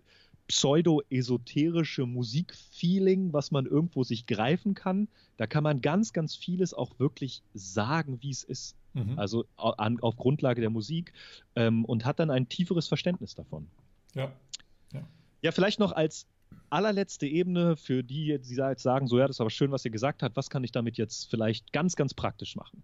pseudo-esoterische 0.48 2.06
Musikfeeling, 2.06 3.32
was 3.32 3.50
man 3.50 3.66
irgendwo 3.66 4.04
sich 4.04 4.26
greifen 4.26 4.74
kann. 4.74 5.08
Da 5.36 5.46
kann 5.46 5.62
man 5.64 5.80
ganz, 5.80 6.12
ganz 6.12 6.36
vieles 6.36 6.74
auch 6.74 6.98
wirklich 6.98 7.42
sagen, 7.54 8.18
wie 8.20 8.30
es 8.30 8.44
ist. 8.44 8.76
Mhm. 8.94 9.18
Also 9.18 9.46
an, 9.56 10.00
auf 10.00 10.16
Grundlage 10.16 10.60
der 10.60 10.70
Musik 10.70 11.12
ähm, 11.56 11.84
und 11.84 12.04
hat 12.04 12.18
dann 12.18 12.30
ein 12.30 12.48
tieferes 12.48 12.88
Verständnis 12.88 13.34
davon. 13.34 13.66
Ja. 14.14 14.32
Ja, 14.92 15.02
ja 15.40 15.52
vielleicht 15.52 15.80
noch 15.80 15.92
als 15.92 16.26
allerletzte 16.68 17.26
Ebene 17.26 17.76
für 17.76 18.02
die, 18.02 18.38
die 18.38 18.54
jetzt 18.54 18.82
sagen, 18.82 19.06
so 19.06 19.18
ja, 19.18 19.26
das 19.26 19.36
ist 19.36 19.40
aber 19.40 19.50
schön, 19.50 19.70
was 19.70 19.84
ihr 19.84 19.90
gesagt 19.90 20.22
habt, 20.22 20.36
was 20.36 20.50
kann 20.50 20.64
ich 20.64 20.72
damit 20.72 20.98
jetzt 20.98 21.30
vielleicht 21.30 21.72
ganz, 21.72 21.96
ganz 21.96 22.12
praktisch 22.14 22.56
machen? 22.56 22.82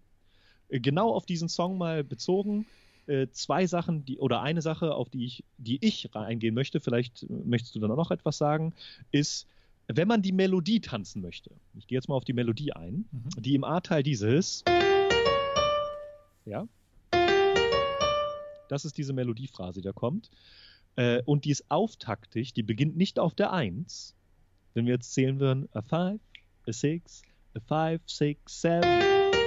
Äh, 0.69 0.79
genau 0.79 1.13
auf 1.13 1.25
diesen 1.25 1.49
Song 1.49 1.77
mal 1.77 2.03
bezogen 2.03 2.65
äh, 3.09 3.27
zwei 3.31 3.65
Sachen, 3.65 4.05
die, 4.05 4.19
oder 4.19 4.41
eine 4.41 4.61
Sache, 4.61 4.93
auf 4.93 5.09
die 5.09 5.25
ich, 5.25 5.43
die 5.57 5.83
ich 5.83 6.15
eingehen 6.15 6.53
möchte, 6.53 6.79
vielleicht 6.79 7.27
möchtest 7.29 7.75
du 7.75 7.79
dann 7.79 7.91
auch 7.91 7.97
noch 7.97 8.11
etwas 8.11 8.37
sagen, 8.37 8.73
ist, 9.11 9.47
wenn 9.87 10.07
man 10.07 10.21
die 10.21 10.31
Melodie 10.31 10.79
tanzen 10.79 11.21
möchte. 11.21 11.49
Ich 11.75 11.87
gehe 11.87 11.97
jetzt 11.97 12.07
mal 12.07 12.15
auf 12.15 12.23
die 12.23 12.33
Melodie 12.33 12.73
ein, 12.73 13.05
mhm. 13.11 13.41
die 13.41 13.55
im 13.55 13.63
A-Teil 13.63 14.03
dieses. 14.03 14.63
Ja. 16.45 16.67
Das 18.69 18.85
ist 18.85 18.97
diese 18.97 19.13
Melodiephrase, 19.13 19.81
die 19.81 19.85
da 19.85 19.91
kommt. 19.91 20.29
Äh, 20.95 21.23
und 21.23 21.45
die 21.45 21.51
ist 21.51 21.65
auftaktig, 21.69 22.53
die 22.53 22.63
beginnt 22.63 22.95
nicht 22.95 23.17
auf 23.17 23.33
der 23.33 23.51
1. 23.51 24.15
Wenn 24.75 24.85
wir 24.85 24.93
jetzt 24.93 25.13
zählen 25.13 25.39
würden, 25.39 25.67
a 25.73 25.81
5, 25.81 26.21
a 26.67 26.71
6, 26.71 27.23
a 27.55 27.59
5, 27.89 28.01
6, 28.05 28.61
7. 28.61 29.38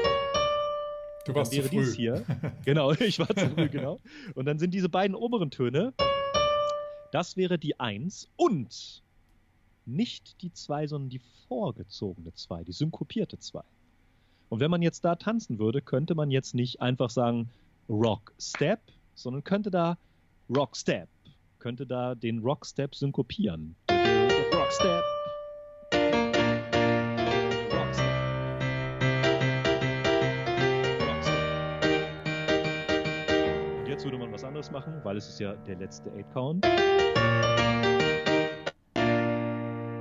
Du 1.24 1.34
warst 1.34 1.52
zu 1.52 1.62
früh. 1.62 1.94
Hier. 1.94 2.24
Genau, 2.64 2.92
ich 2.92 3.18
war 3.18 3.28
zu 3.28 3.48
früh, 3.50 3.68
genau. 3.68 4.00
Und 4.34 4.46
dann 4.46 4.58
sind 4.58 4.72
diese 4.74 4.88
beiden 4.88 5.14
oberen 5.14 5.50
Töne, 5.50 5.92
das 7.12 7.36
wäre 7.36 7.58
die 7.58 7.78
1 7.78 8.28
und 8.36 9.02
nicht 9.84 10.40
die 10.42 10.52
2, 10.52 10.86
sondern 10.86 11.10
die 11.10 11.20
vorgezogene 11.48 12.32
2, 12.34 12.64
die 12.64 12.72
synkopierte 12.72 13.38
2. 13.38 13.60
Und 14.48 14.60
wenn 14.60 14.70
man 14.70 14.82
jetzt 14.82 15.04
da 15.04 15.16
tanzen 15.16 15.58
würde, 15.58 15.80
könnte 15.80 16.14
man 16.14 16.30
jetzt 16.30 16.54
nicht 16.54 16.80
einfach 16.80 17.10
sagen 17.10 17.50
Rock 17.88 18.32
Step, 18.38 18.80
sondern 19.14 19.44
könnte 19.44 19.70
da 19.70 19.98
Rock 20.54 20.76
Step, 20.76 21.08
könnte 21.58 21.86
da 21.86 22.14
den 22.14 22.40
Rock 22.40 22.66
Step 22.66 22.94
synkopieren. 22.94 23.76
Rock 23.90 24.72
Step, 24.72 25.02
anderes 34.52 34.70
machen, 34.70 35.00
weil 35.04 35.16
es 35.16 35.28
ist 35.28 35.40
ja 35.40 35.54
der 35.54 35.76
letzte 35.76 36.10
8-Count. 36.10 36.66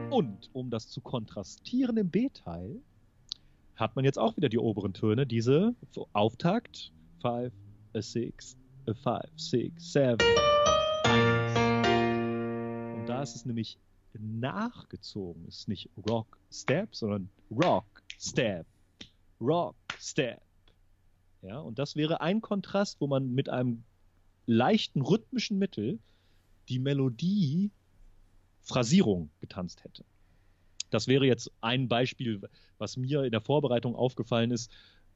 Und 0.09 0.49
um 0.53 0.69
das 0.69 0.89
zu 0.89 1.01
kontrastieren 1.01 1.97
im 1.97 2.09
B-Teil, 2.09 2.81
hat 3.75 3.95
man 3.95 4.03
jetzt 4.05 4.19
auch 4.19 4.35
wieder 4.37 4.49
die 4.49 4.57
oberen 4.57 4.93
Töne, 4.93 5.25
diese 5.25 5.73
Auftakt 6.13 6.91
5, 7.21 7.53
a 7.93 8.01
6, 8.01 8.57
a 8.87 8.93
5, 8.93 9.23
6, 9.37 9.93
7, 9.93 10.17
1. 11.05 12.99
Und 12.99 13.05
da 13.07 13.21
ist 13.23 13.35
es 13.35 13.45
nämlich 13.45 13.77
nachgezogen. 14.19 15.45
Es 15.47 15.59
ist 15.59 15.67
nicht 15.67 15.89
Rock 16.09 16.37
Step, 16.51 16.95
sondern 16.95 17.29
Rock 17.49 18.03
Step, 18.19 18.65
Rock 19.39 19.75
Step. 19.97 20.41
Ja, 21.41 21.59
und 21.59 21.79
das 21.79 21.95
wäre 21.95 22.21
ein 22.21 22.41
Kontrast, 22.41 22.99
wo 22.99 23.07
man 23.07 23.33
mit 23.33 23.49
einem 23.49 23.83
leichten 24.51 25.01
rhythmischen 25.01 25.57
Mittel 25.57 25.99
die 26.69 26.79
Melodie 26.79 27.71
Phrasierung 28.61 29.29
getanzt 29.39 29.83
hätte. 29.83 30.05
Das 30.89 31.07
wäre 31.07 31.25
jetzt 31.25 31.51
ein 31.61 31.87
Beispiel, 31.87 32.41
was 32.77 32.97
mir 32.97 33.23
in 33.23 33.31
der 33.31 33.41
Vorbereitung 33.41 33.95
aufgefallen 33.95 34.51
ist, 34.51 34.71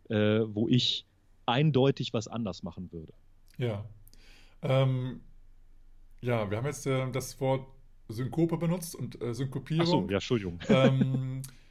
äh, 0.10 0.42
wo 0.48 0.68
ich 0.68 1.06
eindeutig 1.46 2.14
was 2.14 2.28
anders 2.28 2.64
machen 2.64 2.92
würde. 2.92 3.14
Ja. 3.58 3.86
Ähm, 4.62 5.22
ja, 6.22 6.50
wir 6.50 6.58
haben 6.58 6.66
jetzt 6.66 6.88
äh, 6.88 7.12
das 7.12 7.40
Wort 7.40 7.68
Synkope 8.08 8.58
benutzt 8.58 8.96
und 8.96 9.22
äh, 9.22 9.34
Synkopierung. 9.34 9.86
Ach 9.86 9.88
so, 9.88 10.08
ja, 10.10 10.16
Entschuldigung. 10.16 10.60
Ähm, 10.70 11.42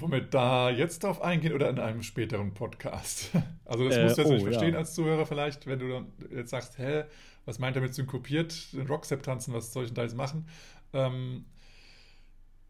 wollen 0.00 0.12
wir 0.12 0.20
da 0.20 0.70
jetzt 0.70 1.04
drauf 1.04 1.22
eingehen 1.22 1.52
oder 1.52 1.70
in 1.70 1.78
einem 1.78 2.02
späteren 2.02 2.54
Podcast? 2.54 3.30
Also 3.66 3.88
das 3.88 3.98
musst 3.98 4.18
du 4.18 4.22
jetzt 4.22 4.28
äh, 4.28 4.30
oh, 4.30 4.34
nicht 4.34 4.42
verstehen 4.42 4.74
ja. 4.74 4.78
als 4.78 4.94
Zuhörer 4.94 5.24
vielleicht, 5.24 5.66
wenn 5.66 5.78
du 5.78 5.88
dann 5.88 6.12
jetzt 6.30 6.50
sagst, 6.50 6.76
hä, 6.76 7.04
was 7.46 7.58
meint 7.58 7.76
er 7.76 7.82
mit 7.82 7.94
synkopiert, 7.94 8.74
den 8.74 8.86
Rockstep 8.86 9.22
tanzen, 9.22 9.54
was 9.54 9.72
soll 9.72 9.84
ich 9.84 9.90
denn 9.90 9.94
da 9.94 10.02
jetzt 10.02 10.16
machen? 10.16 10.46
Ähm, 10.92 11.46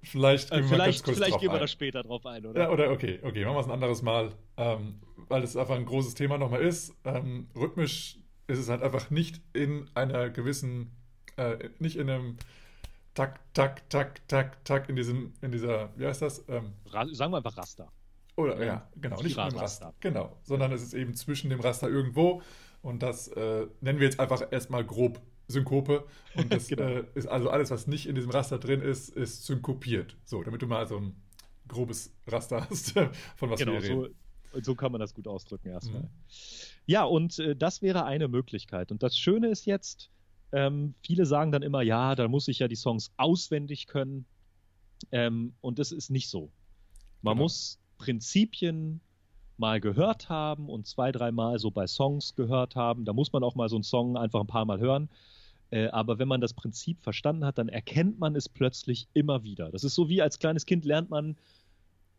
vielleicht 0.05 0.51
gehen, 0.51 0.61
äh, 0.61 0.63
wir, 0.63 0.69
vielleicht, 0.69 1.05
vielleicht 1.05 1.41
gehen 1.41 1.51
wir 1.51 1.59
da 1.59 1.67
später 1.67 2.05
drauf 2.05 2.25
ein, 2.27 2.47
oder? 2.47 2.63
Ja, 2.63 2.71
oder 2.71 2.93
okay, 2.93 3.19
okay, 3.23 3.45
machen 3.45 3.57
wir 3.57 3.61
es 3.61 3.67
ein 3.67 3.73
anderes 3.73 4.03
Mal, 4.03 4.31
ähm, 4.57 5.01
weil 5.29 5.43
es 5.43 5.57
einfach 5.57 5.75
ein 5.75 5.85
großes 5.85 6.15
Thema 6.15 6.39
nochmal 6.39 6.63
ist. 6.63 6.95
Ähm, 7.05 7.49
rhythmisch 7.57 8.19
ist 8.47 8.59
es 8.59 8.69
halt 8.69 8.83
einfach 8.83 9.11
nicht 9.11 9.41
in 9.53 9.91
einer 9.95 10.31
gewissen, 10.31 10.93
äh, 11.37 11.71
nicht 11.81 11.97
in 11.97 12.09
einem 12.09 12.37
tak, 13.15 13.41
tak, 13.55 13.89
tak, 13.89 14.29
tak, 14.29 14.65
tak 14.65 14.89
in 14.89 14.97
diesem, 14.97 15.33
in 15.41 15.53
dieser, 15.53 15.91
wie 15.97 16.07
heißt 16.07 16.23
das? 16.23 16.45
Ähm, 16.49 16.75
Sagen 17.13 17.33
wir 17.33 17.39
einfach 17.39 17.57
Raster. 17.57 17.89
Oder 18.37 18.65
ja, 18.65 18.89
genau, 18.97 19.23
nicht 19.23 19.37
im 19.37 19.57
Raster. 19.57 19.95
Genau, 20.01 20.37
sondern 20.43 20.73
es 20.73 20.83
ist 20.83 20.95
eben 20.95 21.15
zwischen 21.15 21.51
dem 21.51 21.61
Raster 21.61 21.89
irgendwo 21.89 22.43
und 22.83 23.03
das 23.03 23.29
äh, 23.29 23.67
nennen 23.81 24.01
wir 24.01 24.07
jetzt 24.07 24.19
einfach 24.19 24.43
erstmal 24.51 24.85
grob 24.85 25.21
Synkope 25.47 26.05
und 26.35 26.53
das 26.53 26.69
genau. 26.69 26.83
äh, 26.83 27.05
ist 27.15 27.27
also 27.27 27.51
alles, 27.51 27.71
was 27.71 27.87
nicht 27.87 28.07
in 28.07 28.15
diesem 28.15 28.31
Raster 28.31 28.59
drin 28.59 28.81
ist, 28.81 29.11
ist 29.11 29.45
synkopiert. 29.47 30.17
So, 30.25 30.43
damit 30.43 30.63
du 30.63 30.67
mal 30.67 30.87
so 30.89 30.99
ein 30.99 31.15
grobes 31.69 32.13
Raster 32.27 32.67
hast, 32.71 32.93
von 33.37 33.51
was 33.51 33.61
genau, 33.61 33.75
wir 33.75 33.83
reden. 33.83 34.15
So, 34.53 34.61
so 34.63 34.75
kann 34.75 34.91
man 34.91 35.01
das 35.01 35.15
gut 35.15 35.29
ausdrücken 35.29 35.69
erstmal. 35.69 36.03
Mhm. 36.03 36.09
Ja, 36.87 37.05
und 37.05 37.39
äh, 37.39 37.55
das 37.55 37.83
wäre 37.83 38.05
eine 38.05 38.29
Möglichkeit. 38.29 38.91
Und 38.91 39.03
das 39.03 39.17
Schöne 39.17 39.49
ist 39.49 39.65
jetzt, 39.67 40.11
ähm, 40.53 40.95
viele 41.03 41.27
sagen 41.27 41.53
dann 41.53 41.63
immer, 41.63 41.83
ja, 41.83 42.15
da 42.15 42.29
muss 42.29 42.49
ich 42.49 42.61
ja 42.61 42.69
die 42.69 42.77
Songs 42.77 43.13
auswendig 43.17 43.87
können. 43.87 44.27
Ähm, 45.13 45.55
und 45.61 45.79
das 45.79 45.93
ist 45.93 46.11
nicht 46.11 46.29
so. 46.29 46.51
Man 47.23 47.35
genau. 47.35 47.45
muss 47.45 47.79
Prinzipien 47.99 49.01
mal 49.57 49.81
gehört 49.81 50.29
haben 50.29 50.69
und 50.69 50.87
zwei, 50.87 51.13
dreimal 51.13 51.59
so 51.59 51.71
bei 51.71 51.87
Songs 51.87 52.35
gehört 52.35 52.77
haben. 52.77 53.05
Da 53.05 53.13
muss 53.13 53.33
man 53.33 53.43
auch 53.43 53.55
mal 53.55 53.69
so 53.69 53.77
einen 53.77 53.85
Song 53.85 54.17
einfach 54.17 54.41
ein 54.41 54.47
paar 54.47 54.65
Mal 54.65 54.81
hören. 54.81 55.09
Äh, 55.71 55.89
aber 55.89 56.19
wenn 56.19 56.29
man 56.29 56.41
das 56.41 56.55
Prinzip 56.55 57.03
verstanden 57.03 57.45
hat, 57.45 57.59
dann 57.59 57.69
erkennt 57.69 58.19
man 58.19 58.37
es 58.37 58.49
plötzlich 58.49 59.09
immer 59.13 59.43
wieder. 59.43 59.71
Das 59.71 59.85
ist 59.85 59.95
so 59.95 60.09
wie 60.09 60.23
als 60.23 60.39
kleines 60.39 60.67
Kind 60.67 60.85
lernt 60.85 61.11
man, 61.11 61.37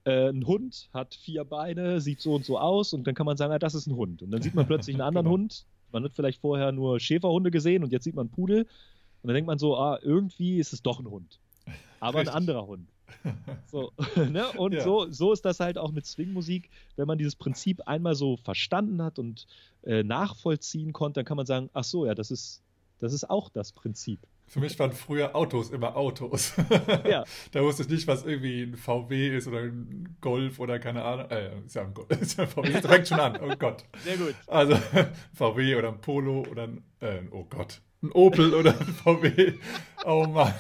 äh, 0.06 0.30
ein 0.30 0.46
Hund 0.46 0.90
hat 0.94 1.16
vier 1.16 1.44
Beine, 1.44 2.00
sieht 2.00 2.22
so 2.22 2.36
und 2.36 2.46
so 2.46 2.60
aus 2.60 2.94
und 2.94 3.06
dann 3.08 3.16
kann 3.16 3.26
man 3.26 3.38
sagen, 3.38 3.52
ah, 3.54 3.60
das 3.60 3.76
ist 3.76 3.88
ein 3.88 3.96
Hund. 3.96 4.22
Und 4.22 4.32
dann 4.32 4.42
sieht 4.42 4.56
man 4.56 4.68
plötzlich 4.68 4.96
einen 4.96 5.02
anderen 5.08 5.26
genau. 5.26 5.38
Hund. 5.38 5.66
Man 5.96 6.04
hat 6.04 6.14
vielleicht 6.14 6.41
vorher 6.41 6.74
nur 6.74 7.00
Schäferhunde 7.00 7.52
gesehen 7.52 7.82
und 7.82 7.93
jetzt 7.93 8.04
sieht 8.04 8.16
man 8.16 8.28
Pudel. 8.28 8.64
Und 8.64 9.28
dann 9.28 9.34
denkt 9.34 9.48
man 9.48 9.58
so, 9.58 9.78
ah, 9.78 9.98
irgendwie 10.02 10.60
ist 10.60 10.74
es 10.74 10.84
doch 10.84 11.00
ein 11.00 11.10
Hund. 11.10 11.39
Aber 12.02 12.20
Richtig. 12.20 12.34
ein 12.34 12.38
anderer 12.38 12.68
Hund. 12.68 12.89
So, 13.72 13.93
ne? 14.30 14.46
Und 14.58 14.74
ja. 14.74 14.84
so, 14.84 15.10
so 15.10 15.32
ist 15.32 15.46
das 15.46 15.62
halt 15.62 15.78
auch 15.78 15.91
mit 15.91 16.06
Swingmusik. 16.06 16.70
Wenn 16.98 17.08
man 17.08 17.18
dieses 17.18 17.36
Prinzip 17.36 17.82
einmal 17.88 18.14
so 18.14 18.36
verstanden 18.36 19.02
hat 19.02 19.20
und 19.20 19.48
äh, 19.84 20.04
nachvollziehen 20.04 20.91
konnte, 20.91 21.20
dann 21.20 21.26
kann 21.26 21.38
man 21.38 21.46
sagen, 21.46 21.70
ach 21.74 21.86
so, 21.86 22.06
ja, 22.06 22.14
das 22.14 22.30
ist, 22.30 22.62
das 23.00 23.14
ist 23.14 23.30
auch 23.30 23.50
das 23.50 23.72
Prinzip. 23.72 24.20
Für 24.48 24.60
mich 24.60 24.78
waren 24.80 24.91
früher 24.91 25.36
Autos 25.36 25.72
immer 25.72 25.96
Autos. 25.96 26.54
Ja. 27.06 27.24
da 27.52 27.62
wusste 27.62 27.84
ich 27.84 27.89
nicht, 27.89 28.08
was 28.08 28.26
irgendwie 28.26 28.64
ein 28.64 28.76
VW 28.76 29.36
ist 29.36 29.48
oder 29.48 29.60
ein 29.60 30.16
Golf 30.22 30.60
oder 30.60 30.80
keine 30.80 31.04
Ahnung. 31.04 31.30
Äh, 31.30 31.52
ist 31.66 31.76
ja 31.76 31.84
ein, 31.84 31.93
Golf, 31.93 32.10
ist 32.22 32.38
ja 32.38 32.46
ein 32.46 32.50
VW. 32.50 32.72
Das 32.72 32.86
fängt 32.86 33.08
schon 33.08 33.20
an. 33.20 33.39
Oh 33.41 33.56
Gott. 33.58 33.84
Sehr 34.04 34.18
gut. 34.18 34.36
Also 34.48 34.76
VW 35.34 35.76
oder 35.76 35.89
ein 35.89 36.02
Polo 36.02 36.46
oder 36.50 36.64
ein, 36.64 36.84
äh, 37.00 37.22
oh 37.32 37.46
Gott, 37.50 37.82
ein 38.02 38.12
Opel 38.12 38.54
oder 38.54 38.72
ein 38.80 38.88
VW. 38.88 39.54
Oh 40.06 40.26
Mann. 40.26 40.54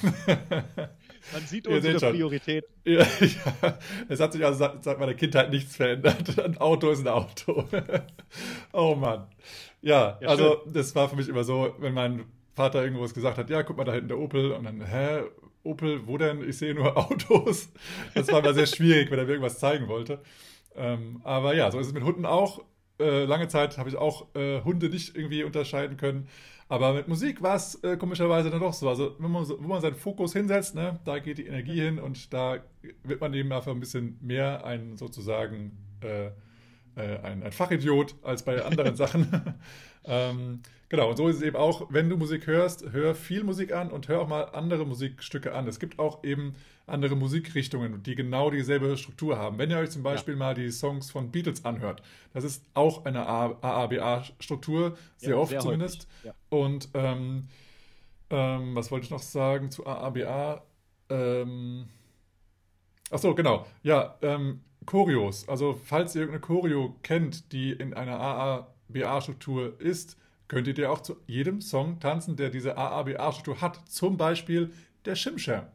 Man 1.33 1.41
sieht 1.45 1.67
unsere 1.67 2.11
Priorität. 2.11 2.65
Ja, 2.83 3.05
ja, 3.19 3.79
es 4.09 4.19
hat 4.19 4.33
sich 4.33 4.45
also 4.45 4.69
seit 4.81 4.99
meiner 4.99 5.15
Kindheit 5.15 5.49
nichts 5.49 5.75
verändert. 5.75 6.37
Ein 6.39 6.57
Auto 6.57 6.89
ist 6.91 6.99
ein 6.99 7.07
Auto. 7.07 7.65
oh 8.73 8.95
Mann. 8.95 9.27
Ja, 9.81 10.17
ja 10.21 10.27
also 10.29 10.61
schön. 10.63 10.73
das 10.73 10.95
war 10.95 11.09
für 11.09 11.15
mich 11.15 11.29
immer 11.29 11.43
so, 11.43 11.75
wenn 11.79 11.93
mein 11.93 12.25
Vater 12.55 12.83
irgendwas 12.83 13.13
gesagt 13.13 13.37
hat, 13.37 13.49
ja, 13.49 13.63
guck 13.63 13.77
mal 13.77 13.83
da 13.83 13.93
hinten 13.93 14.07
der 14.07 14.19
Opel 14.19 14.51
und 14.51 14.63
dann, 14.63 14.81
hä, 14.85 15.23
Opel, 15.63 16.07
wo 16.07 16.17
denn? 16.17 16.47
Ich 16.47 16.57
sehe 16.57 16.73
nur 16.73 16.95
Autos. 17.11 17.69
Das 18.13 18.31
war 18.31 18.39
immer 18.39 18.53
sehr 18.53 18.67
schwierig, 18.67 19.11
wenn 19.11 19.19
er 19.19 19.25
mir 19.25 19.31
irgendwas 19.31 19.59
zeigen 19.59 19.87
wollte. 19.87 20.21
Ähm, 20.75 21.21
aber 21.23 21.55
ja, 21.55 21.71
so 21.71 21.79
ist 21.79 21.87
es 21.87 21.93
mit 21.93 22.03
Hunden 22.03 22.25
auch. 22.25 22.63
Äh, 22.99 23.25
lange 23.25 23.47
Zeit 23.47 23.77
habe 23.77 23.89
ich 23.89 23.97
auch 23.97 24.33
äh, 24.35 24.61
Hunde 24.61 24.89
nicht 24.89 25.15
irgendwie 25.15 25.43
unterscheiden 25.43 25.97
können. 25.97 26.27
Aber 26.67 26.93
mit 26.93 27.07
Musik 27.07 27.41
war 27.41 27.55
es 27.55 27.75
äh, 27.83 27.97
komischerweise 27.97 28.49
dann 28.49 28.59
doch 28.59 28.73
so. 28.73 28.89
Also, 28.89 29.15
wenn 29.19 29.29
man, 29.29 29.47
wo 29.47 29.67
man 29.67 29.81
seinen 29.81 29.95
Fokus 29.95 30.33
hinsetzt, 30.33 30.75
ne, 30.75 30.99
da 31.05 31.19
geht 31.19 31.37
die 31.37 31.45
Energie 31.45 31.79
hin 31.79 31.99
und 31.99 32.33
da 32.33 32.57
wird 33.03 33.21
man 33.21 33.33
eben 33.33 33.51
einfach 33.51 33.71
ein 33.71 33.79
bisschen 33.79 34.17
mehr 34.21 34.65
ein 34.65 34.97
sozusagen 34.97 35.77
äh, 36.01 36.27
äh, 36.95 37.19
ein, 37.21 37.43
ein, 37.43 37.51
Fachidiot 37.51 38.15
als 38.23 38.43
bei 38.43 38.63
anderen 38.63 38.95
Sachen. 38.95 39.55
ähm, 40.05 40.61
genau, 40.89 41.09
und 41.09 41.17
so 41.17 41.27
ist 41.27 41.37
es 41.37 41.41
eben 41.41 41.55
auch, 41.55 41.87
wenn 41.89 42.09
du 42.09 42.17
Musik 42.17 42.47
hörst, 42.47 42.91
hör 42.91 43.15
viel 43.15 43.43
Musik 43.43 43.73
an 43.73 43.91
und 43.91 44.07
hör 44.07 44.21
auch 44.21 44.27
mal 44.27 44.43
andere 44.53 44.85
Musikstücke 44.85 45.53
an. 45.53 45.67
Es 45.67 45.79
gibt 45.79 45.99
auch 45.99 46.23
eben 46.23 46.55
andere 46.87 47.15
Musikrichtungen, 47.15 48.03
die 48.03 48.15
genau 48.15 48.51
dieselbe 48.51 48.95
Struktur 48.97 49.37
haben. 49.37 49.57
Wenn 49.57 49.71
ihr 49.71 49.77
euch 49.77 49.89
zum 49.89 50.03
Beispiel 50.03 50.35
ja. 50.35 50.39
mal 50.39 50.53
die 50.53 50.71
Songs 50.71 51.09
von 51.09 51.31
Beatles 51.31 51.65
anhört, 51.65 52.01
das 52.33 52.43
ist 52.43 52.63
auch 52.73 53.05
eine 53.05 53.25
AABA-Struktur, 53.27 54.97
sehr 55.17 55.31
ja, 55.31 55.35
oft 55.37 55.51
sehr 55.51 55.59
zumindest. 55.61 56.07
Ja. 56.23 56.33
Und 56.49 56.89
ähm, 56.93 57.47
ähm, 58.29 58.75
was 58.75 58.91
wollte 58.91 59.05
ich 59.05 59.11
noch 59.11 59.21
sagen 59.21 59.71
zu 59.71 59.85
AABA? 59.85 60.63
Ähm, 61.09 61.87
Achso, 63.11 63.35
genau. 63.35 63.65
Ja, 63.83 64.17
ähm, 64.21 64.61
Choreos. 64.85 65.47
Also, 65.47 65.79
falls 65.83 66.15
ihr 66.15 66.21
irgendeine 66.21 66.41
Choreo 66.41 66.95
kennt, 67.01 67.51
die 67.51 67.71
in 67.71 67.93
einer 67.93 68.19
AABA-Struktur 68.19 69.79
ist, 69.79 70.17
könntet 70.47 70.77
ihr 70.77 70.91
auch 70.91 71.01
zu 71.01 71.17
jedem 71.27 71.61
Song 71.61 71.99
tanzen, 71.99 72.35
der 72.35 72.49
diese 72.49 72.77
AABA-Struktur 72.77 73.61
hat. 73.61 73.87
Zum 73.89 74.17
Beispiel 74.17 74.71
der 75.05 75.15
Shimsham. 75.15 75.65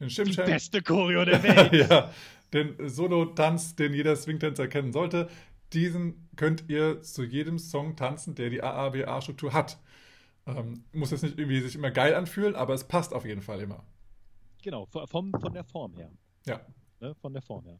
Den 0.00 0.10
Shimsham. 0.10 0.46
Die 0.46 0.52
beste 0.52 0.82
Choreo 0.82 1.24
der 1.24 1.42
Welt. 1.72 1.72
ja, 1.90 2.12
den 2.52 2.76
Solo-Tanz, 2.88 3.76
den 3.76 3.94
jeder 3.94 4.16
Swing-Tänzer 4.16 4.68
kennen 4.68 4.92
sollte. 4.92 5.28
Diesen 5.72 6.28
könnt 6.36 6.64
ihr 6.68 7.02
zu 7.02 7.24
jedem 7.24 7.58
Song 7.58 7.96
tanzen, 7.96 8.34
der 8.34 8.50
die 8.50 8.62
AABA-Struktur 8.62 9.52
hat. 9.52 9.78
Ähm, 10.46 10.84
muss 10.92 11.10
jetzt 11.10 11.22
nicht 11.22 11.38
irgendwie 11.38 11.60
sich 11.60 11.74
immer 11.74 11.90
geil 11.90 12.14
anfühlen, 12.14 12.54
aber 12.54 12.74
es 12.74 12.84
passt 12.84 13.12
auf 13.12 13.26
jeden 13.26 13.42
Fall 13.42 13.60
immer. 13.60 13.84
Genau, 14.62 14.86
vom, 14.86 15.32
von 15.32 15.52
der 15.52 15.64
Form 15.64 15.94
her. 15.94 16.10
Ja. 16.46 16.60
Ne, 17.00 17.14
von 17.14 17.32
der 17.32 17.42
Form 17.42 17.64
her. 17.66 17.78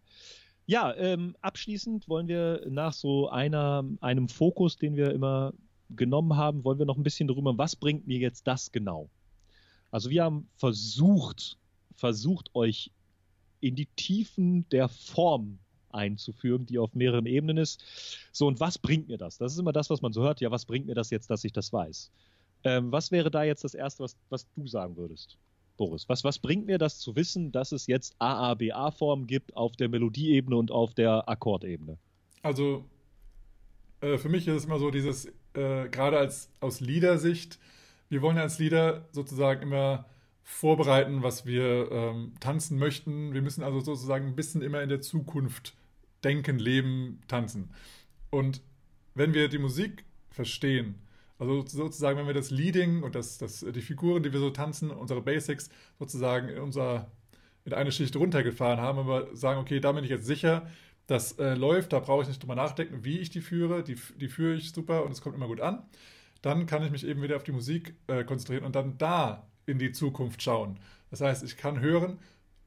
Ja, 0.66 0.94
ähm, 0.96 1.34
abschließend 1.40 2.09
wollen 2.09 2.28
wir 2.28 2.62
nach 2.68 2.92
so 2.92 3.30
einer, 3.30 3.84
einem 4.01 4.28
Fokus, 4.28 4.76
den 4.76 4.96
wir 4.96 5.12
immer 5.12 5.55
genommen 5.91 6.36
haben, 6.36 6.64
wollen 6.64 6.78
wir 6.78 6.86
noch 6.86 6.97
ein 6.97 7.03
bisschen 7.03 7.28
darüber, 7.28 7.57
was 7.57 7.76
bringt 7.76 8.07
mir 8.07 8.18
jetzt 8.18 8.47
das 8.47 8.72
genau? 8.72 9.09
Also 9.91 10.11
wir 10.11 10.24
haben 10.24 10.49
versucht, 10.57 11.57
versucht 11.95 12.55
euch 12.55 12.91
in 13.61 13.74
die 13.74 13.86
Tiefen 13.97 14.68
der 14.70 14.89
Form 14.89 15.59
einzuführen, 15.91 16.66
die 16.66 16.78
auf 16.78 16.95
mehreren 16.95 17.26
Ebenen 17.26 17.57
ist. 17.57 17.82
So, 18.32 18.47
und 18.47 18.61
was 18.61 18.78
bringt 18.78 19.09
mir 19.09 19.18
das? 19.18 19.39
Das 19.39 19.53
ist 19.53 19.59
immer 19.59 19.72
das, 19.72 19.91
was 19.91 20.03
man 20.03 20.12
so 20.12 20.22
hört. 20.22 20.41
Ja, 20.41 20.51
was 20.51 20.64
bringt 20.64 20.86
mir 20.86 20.95
das 20.95 21.11
jetzt, 21.11 21.30
dass 21.30 21.45
ich 21.45 21.53
das 21.53 21.72
weiß? 21.72 22.11
Ähm, 22.64 22.93
was 22.93 23.11
wäre 23.11 23.30
da 23.30 23.45
jetzt 23.45 23.64
das 23.64 23.74
Erste, 23.74 24.03
was, 24.03 24.16
was 24.28 24.47
du 24.55 24.66
sagen 24.66 24.97
würdest, 24.97 25.39
Boris? 25.76 26.09
Was, 26.09 26.24
was 26.24 26.39
bringt 26.39 26.66
mir 26.66 26.78
das 26.78 26.99
zu 26.99 27.16
wissen, 27.16 27.53
dass 27.53 27.72
es 27.72 27.86
jetzt 27.86 28.14
AABA-Formen 28.18 29.26
gibt 29.26 29.57
auf 29.57 29.76
der 29.76 29.89
Melodieebene 29.89 30.57
und 30.57 30.70
auf 30.70 30.95
der 30.95 31.28
Akkordebene? 31.28 31.97
Also, 32.43 32.84
äh, 34.01 34.18
für 34.18 34.28
mich 34.28 34.47
ist 34.47 34.55
es 34.55 34.64
immer 34.64 34.78
so 34.78 34.91
dieses, 34.91 35.32
äh, 35.59 35.88
gerade 35.88 36.18
als 36.18 36.50
aus 36.61 36.80
Liedersicht, 36.80 37.59
wir 38.09 38.22
wollen 38.22 38.36
ja 38.36 38.42
als 38.42 38.59
Lieder 38.59 39.09
sozusagen 39.12 39.62
immer 39.62 40.06
vorbereiten, 40.42 41.22
was 41.22 41.44
wir 41.44 41.90
ähm, 41.92 42.32
tanzen 42.40 42.78
möchten. 42.78 43.34
Wir 43.34 43.42
müssen 43.42 43.62
also 43.62 43.80
sozusagen 43.80 44.28
ein 44.28 44.36
bisschen 44.36 44.62
immer 44.62 44.82
in 44.82 44.88
der 44.88 45.02
Zukunft 45.02 45.74
denken, 46.24 46.59
leben, 46.59 47.20
tanzen. 47.28 47.70
Und 48.30 48.62
wenn 49.14 49.34
wir 49.34 49.48
die 49.48 49.59
Musik 49.59 50.04
verstehen, 50.30 50.94
also 51.38 51.64
sozusagen, 51.66 52.18
wenn 52.18 52.26
wir 52.26 52.34
das 52.34 52.50
Leading 52.50 53.02
und 53.02 53.14
das, 53.14 53.38
das, 53.38 53.61
die 53.61 53.80
Figuren, 53.82 54.22
die 54.22 54.32
wir 54.32 54.40
so 54.40 54.50
tanzen, 54.50 54.90
unsere 54.90 55.20
Basics 55.20 55.68
sozusagen 55.98 56.48
in, 56.48 56.59
unser, 56.59 57.11
in 57.64 57.74
eine 57.74 57.92
Schicht 57.92 58.16
runtergefahren 58.16 58.80
haben, 58.80 59.06
wir 59.06 59.28
sagen, 59.36 59.61
okay, 59.61 59.80
da 59.80 59.92
bin 59.92 60.02
ich 60.02 60.11
jetzt 60.11 60.26
sicher, 60.26 60.66
das 61.09 61.32
äh, 61.38 61.54
läuft, 61.54 61.92
da 61.92 62.00
brauche 62.00 62.22
ich 62.22 62.28
nicht 62.28 62.42
drüber 62.42 62.54
nachdenken, 62.54 63.02
wie 63.02 63.18
ich 63.18 63.30
die 63.30 63.40
führe, 63.40 63.82
die, 63.82 63.96
die 64.20 64.28
führe 64.28 64.54
ich 64.54 64.72
super 64.72 65.04
und 65.04 65.11
es 65.11 65.22
kommt 65.22 65.34
immer 65.34 65.48
gut 65.48 65.61
an, 65.61 65.82
dann 66.43 66.66
kann 66.66 66.85
ich 66.85 66.90
mich 66.90 67.05
eben 67.05 67.22
wieder 67.22 67.36
auf 67.36 67.44
die 67.44 67.52
Musik 67.52 67.94
äh, 68.06 68.24
konzentrieren 68.24 68.64
und 68.64 68.76
dann 68.76 68.98
da 68.98 69.48
in 69.66 69.78
die 69.78 69.90
Zukunft 69.90 70.43
schauen. 70.43 70.78
Das 71.10 71.22
heißt, 71.22 71.43
ich 71.43 71.56
kann 71.56 71.80
hören, 71.80 72.18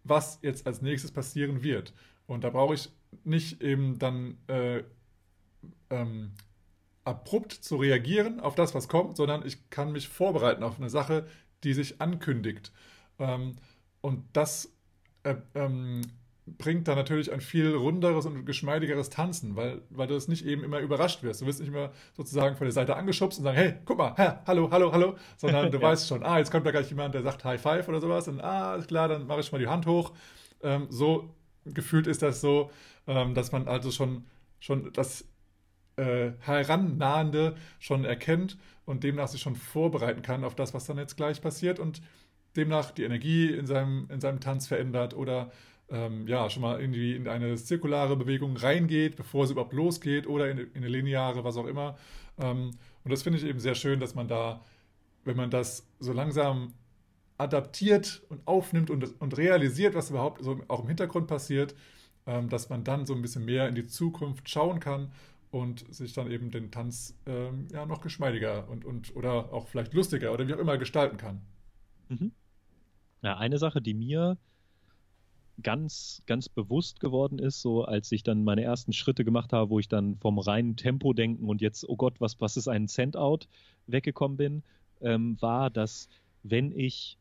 was 0.03 0.39
jetzt 0.41 0.65
als 0.65 0.81
nächstes 0.81 1.11
passieren 1.11 1.61
wird. 1.61 1.93
Und 2.25 2.43
da 2.43 2.49
brauche 2.49 2.73
ich 2.73 2.89
nicht 3.23 3.61
eben 3.61 3.99
dann 3.99 4.37
äh, 4.47 4.83
ähm, 5.91 6.31
abrupt 7.03 7.51
zu 7.51 7.75
reagieren 7.75 8.39
auf 8.39 8.55
das, 8.55 8.73
was 8.73 8.87
kommt, 8.87 9.17
sondern 9.17 9.45
ich 9.45 9.69
kann 9.69 9.91
mich 9.91 10.07
vorbereiten 10.07 10.63
auf 10.63 10.79
eine 10.79 10.89
Sache, 10.89 11.27
die 11.63 11.73
sich 11.75 12.01
ankündigt. 12.01 12.71
Ähm, 13.19 13.55
und 14.01 14.23
das 14.33 14.73
äh, 15.21 15.35
ähm, 15.53 16.01
bringt 16.57 16.87
dann 16.87 16.95
natürlich 16.95 17.31
ein 17.31 17.41
viel 17.41 17.73
runderes 17.73 18.25
und 18.25 18.45
geschmeidigeres 18.45 19.09
Tanzen, 19.09 19.55
weil, 19.55 19.81
weil 19.89 20.07
du 20.07 20.13
das 20.13 20.27
nicht 20.27 20.45
eben 20.45 20.63
immer 20.63 20.79
überrascht 20.79 21.23
wirst. 21.23 21.41
Du 21.41 21.45
wirst 21.45 21.59
nicht 21.59 21.69
immer 21.69 21.91
sozusagen 22.13 22.55
von 22.55 22.65
der 22.65 22.71
Seite 22.71 22.95
angeschubst 22.95 23.39
und 23.39 23.45
sagen, 23.45 23.57
hey, 23.57 23.73
guck 23.85 23.97
mal, 23.97 24.15
ha, 24.17 24.41
hallo, 24.45 24.69
hallo, 24.71 24.91
hallo, 24.91 25.15
sondern 25.37 25.71
du 25.71 25.77
ja. 25.81 25.83
weißt 25.83 26.07
schon, 26.07 26.23
ah, 26.23 26.37
jetzt 26.37 26.51
kommt 26.51 26.65
da 26.65 26.71
gleich 26.71 26.89
jemand, 26.89 27.15
der 27.15 27.23
sagt 27.23 27.43
High 27.43 27.61
Five 27.61 27.87
oder 27.87 28.01
sowas 28.01 28.27
und 28.27 28.41
ah, 28.41 28.75
ist 28.75 28.87
klar, 28.87 29.07
dann 29.07 29.27
mache 29.27 29.41
ich 29.41 29.51
mal 29.51 29.59
die 29.59 29.67
Hand 29.67 29.85
hoch. 29.85 30.13
Ähm, 30.61 30.87
so 30.89 31.33
gefühlt 31.65 32.07
ist 32.07 32.21
das 32.21 32.41
so, 32.41 32.71
ähm, 33.07 33.33
dass 33.33 33.51
man 33.51 33.67
also 33.67 33.91
schon, 33.91 34.25
schon 34.59 34.91
das 34.93 35.25
äh, 35.95 36.31
Herannahende 36.39 37.55
schon 37.79 38.05
erkennt 38.05 38.57
und 38.85 39.03
demnach 39.03 39.27
sich 39.27 39.41
schon 39.41 39.55
vorbereiten 39.55 40.21
kann 40.21 40.43
auf 40.43 40.55
das, 40.55 40.73
was 40.73 40.85
dann 40.85 40.97
jetzt 40.97 41.17
gleich 41.17 41.41
passiert 41.41 41.79
und 41.79 42.01
demnach 42.55 42.91
die 42.91 43.03
Energie 43.03 43.49
in 43.49 43.65
seinem, 43.65 44.07
in 44.09 44.19
seinem 44.19 44.39
Tanz 44.39 44.67
verändert 44.67 45.13
oder 45.13 45.51
ähm, 45.91 46.27
ja, 46.27 46.49
schon 46.49 46.61
mal 46.61 46.79
irgendwie 46.79 47.15
in 47.15 47.27
eine 47.27 47.55
zirkulare 47.55 48.15
Bewegung 48.15 48.55
reingeht, 48.55 49.17
bevor 49.17 49.43
es 49.43 49.51
überhaupt 49.51 49.73
losgeht 49.73 50.25
oder 50.25 50.49
in, 50.49 50.57
in 50.57 50.69
eine 50.75 50.87
lineare, 50.87 51.43
was 51.43 51.57
auch 51.57 51.67
immer. 51.67 51.97
Ähm, 52.39 52.71
und 53.03 53.11
das 53.11 53.23
finde 53.23 53.39
ich 53.39 53.45
eben 53.45 53.59
sehr 53.59 53.75
schön, 53.75 53.99
dass 53.99 54.15
man 54.15 54.27
da, 54.27 54.63
wenn 55.25 55.35
man 55.35 55.49
das 55.49 55.87
so 55.99 56.13
langsam 56.13 56.73
adaptiert 57.37 58.21
und 58.29 58.47
aufnimmt 58.47 58.89
und, 58.89 59.19
und 59.19 59.37
realisiert, 59.37 59.95
was 59.95 60.09
überhaupt 60.09 60.43
so 60.43 60.61
auch 60.67 60.81
im 60.81 60.87
Hintergrund 60.87 61.27
passiert, 61.27 61.75
ähm, 62.25 62.49
dass 62.49 62.69
man 62.69 62.83
dann 62.83 63.05
so 63.05 63.13
ein 63.13 63.21
bisschen 63.21 63.45
mehr 63.45 63.67
in 63.67 63.75
die 63.75 63.87
Zukunft 63.87 64.49
schauen 64.49 64.79
kann 64.79 65.11
und 65.49 65.93
sich 65.93 66.13
dann 66.13 66.31
eben 66.31 66.51
den 66.51 66.71
Tanz 66.71 67.17
ähm, 67.25 67.67
ja 67.71 67.85
noch 67.85 68.01
geschmeidiger 68.01 68.69
und, 68.69 68.85
und 68.85 69.15
oder 69.15 69.51
auch 69.51 69.67
vielleicht 69.67 69.93
lustiger 69.93 70.31
oder 70.31 70.47
wie 70.47 70.53
auch 70.53 70.59
immer 70.59 70.77
gestalten 70.77 71.17
kann. 71.17 71.41
Mhm. 72.09 72.31
Ja, 73.23 73.37
eine 73.37 73.57
Sache, 73.57 73.81
die 73.81 73.93
mir 73.93 74.37
ganz, 75.61 76.21
ganz 76.25 76.49
bewusst 76.49 76.99
geworden 76.99 77.39
ist, 77.39 77.61
so 77.61 77.83
als 77.83 78.11
ich 78.11 78.23
dann 78.23 78.43
meine 78.43 78.63
ersten 78.63 78.93
Schritte 78.93 79.23
gemacht 79.25 79.53
habe, 79.53 79.69
wo 79.69 79.79
ich 79.79 79.87
dann 79.87 80.17
vom 80.17 80.39
reinen 80.39 80.75
Tempo 80.75 81.13
denken 81.13 81.47
und 81.47 81.61
jetzt, 81.61 81.87
oh 81.87 81.95
Gott, 81.95 82.19
was, 82.19 82.39
was 82.39 82.57
ist 82.57 82.67
ein 82.67 82.87
Cent-Out 82.87 83.47
weggekommen 83.87 84.37
bin, 84.37 84.63
ähm, 85.01 85.37
war, 85.41 85.69
dass 85.69 86.09
wenn 86.43 86.71
ich 86.71 87.17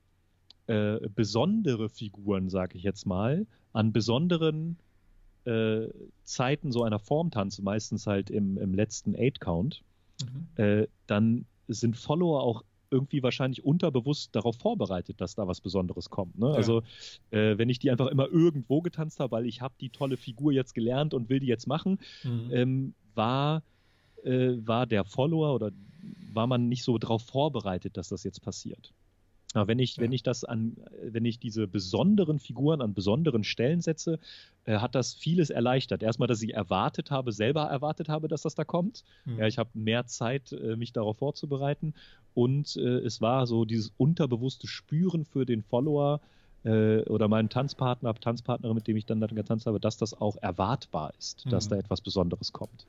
äh, 0.67 0.99
besondere 1.15 1.89
Figuren, 1.89 2.49
sage 2.49 2.79
ich 2.79 2.85
jetzt 2.85 3.07
mal, 3.07 3.47
an 3.73 3.93
besonderen 3.93 4.77
äh, 5.45 5.89
Zeiten 6.25 6.73
so 6.73 6.85
einer 6.85 6.99
Form 6.99 7.31
tanze, 7.31 7.63
meistens 7.63 8.07
halt 8.07 8.31
im, 8.31 8.59
im 8.59 8.75
letzten 8.75 9.15
Eight-Count, 9.15 9.83
mhm. 10.23 10.63
äh, 10.63 10.87
dann 11.07 11.45
sind 11.69 11.97
Follower 11.97 12.43
auch 12.43 12.65
irgendwie 12.91 13.23
wahrscheinlich 13.23 13.65
unterbewusst 13.65 14.35
darauf 14.35 14.57
vorbereitet, 14.57 15.21
dass 15.21 15.35
da 15.35 15.47
was 15.47 15.61
Besonderes 15.61 16.11
kommt. 16.11 16.39
Ne? 16.39 16.49
Ja. 16.49 16.55
Also 16.55 16.83
äh, 17.31 17.57
wenn 17.59 17.69
ich 17.69 17.79
die 17.79 17.91
einfach 17.91 18.09
immer 18.09 18.29
irgendwo 18.29 18.83
getanzt 18.83 19.21
habe, 19.21 19.33
weil 19.33 19.47
ich 19.47 19.61
habe 19.61 19.75
die 19.81 19.91
tolle 19.91 20.17
Figur 20.17 20.53
jetzt 20.53 20.75
gelernt 20.75 21.15
und 21.15 21.29
will 21.29 21.41
die 21.41 21.47
jetzt 21.47 21.67
machen, 21.67 21.99
mhm. 22.25 22.51
ähm, 22.53 22.95
war, 23.15 23.63
äh, 24.25 24.57
war 24.65 24.87
der 24.87 25.05
Follower 25.05 25.55
oder 25.55 25.71
war 26.33 26.47
man 26.47 26.69
nicht 26.69 26.85
so 26.85 26.99
darauf 26.99 27.23
vorbereitet, 27.23 27.97
dass 27.97 28.09
das 28.09 28.25
jetzt 28.25 28.43
passiert. 28.43 28.93
Aber 29.55 29.67
wenn 29.67 29.79
ich, 29.79 29.97
ja. 29.97 30.03
wenn 30.03 30.13
ich 30.13 30.23
das 30.23 30.45
an, 30.45 30.77
wenn 31.03 31.25
ich 31.25 31.39
diese 31.39 31.67
besonderen 31.67 32.39
Figuren 32.39 32.81
an 32.81 32.95
besonderen 32.95 33.43
Stellen 33.43 33.81
setze, 33.81 34.19
äh, 34.65 34.79
hat 34.79 34.95
das 34.95 35.15
vieles 35.15 35.51
erleichtert. 35.51 36.03
Erstmal, 36.03 36.29
dass 36.29 36.43
ich 36.43 36.55
erwartet 36.55 37.11
habe, 37.11 37.33
selber 37.33 37.63
erwartet 37.63 38.09
habe, 38.09 38.29
dass 38.29 38.43
das 38.43 38.55
da 38.55 38.65
kommt. 38.65 39.05
Mhm. 39.25 39.39
Ja, 39.39 39.47
ich 39.47 39.59
habe 39.59 39.71
mehr 39.75 40.07
Zeit, 40.07 40.53
äh, 40.53 40.77
mich 40.77 40.93
darauf 40.93 41.19
vorzubereiten. 41.19 41.95
Und 42.35 42.77
äh, 42.77 42.99
es 42.99 43.21
war 43.21 43.47
so 43.47 43.65
dieses 43.65 43.93
unterbewusste 43.97 44.69
Spüren 44.69 45.25
für 45.25 45.45
den 45.45 45.63
Follower 45.63 46.21
äh, 46.65 47.01
oder 47.03 47.27
meinen 47.27 47.49
Tanzpartner, 47.49 48.15
Tanzpartnerin, 48.15 48.77
mit 48.77 48.87
dem 48.87 48.97
ich 48.97 49.07
dann, 49.07 49.21
dann 49.21 49.35
getanzt 49.35 49.67
habe, 49.67 49.81
dass 49.81 49.97
das 49.97 50.21
auch 50.21 50.37
erwartbar 50.37 51.13
ist, 51.19 51.47
mhm. 51.47 51.51
dass 51.51 51.69
da 51.69 51.77
etwas 51.77 52.01
Besonderes 52.01 52.53
kommt. 52.53 52.87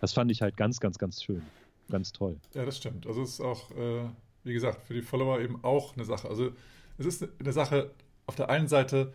Das 0.00 0.12
fand 0.12 0.30
ich 0.30 0.42
halt 0.42 0.56
ganz, 0.56 0.80
ganz, 0.80 0.98
ganz 0.98 1.22
schön. 1.22 1.42
Ganz 1.88 2.12
toll. 2.12 2.36
Ja, 2.54 2.64
das 2.64 2.76
stimmt. 2.76 3.06
Also 3.06 3.22
es 3.22 3.30
ist 3.30 3.40
auch 3.40 3.70
äh, 3.72 4.04
wie 4.44 4.52
gesagt, 4.52 4.82
für 4.86 4.94
die 4.94 5.02
Follower 5.02 5.40
eben 5.40 5.62
auch 5.62 5.94
eine 5.94 6.04
Sache. 6.04 6.28
Also 6.28 6.52
es 6.98 7.06
ist 7.06 7.28
eine 7.38 7.52
Sache, 7.52 7.92
auf 8.26 8.36
der 8.36 8.50
einen 8.50 8.68
Seite 8.68 9.12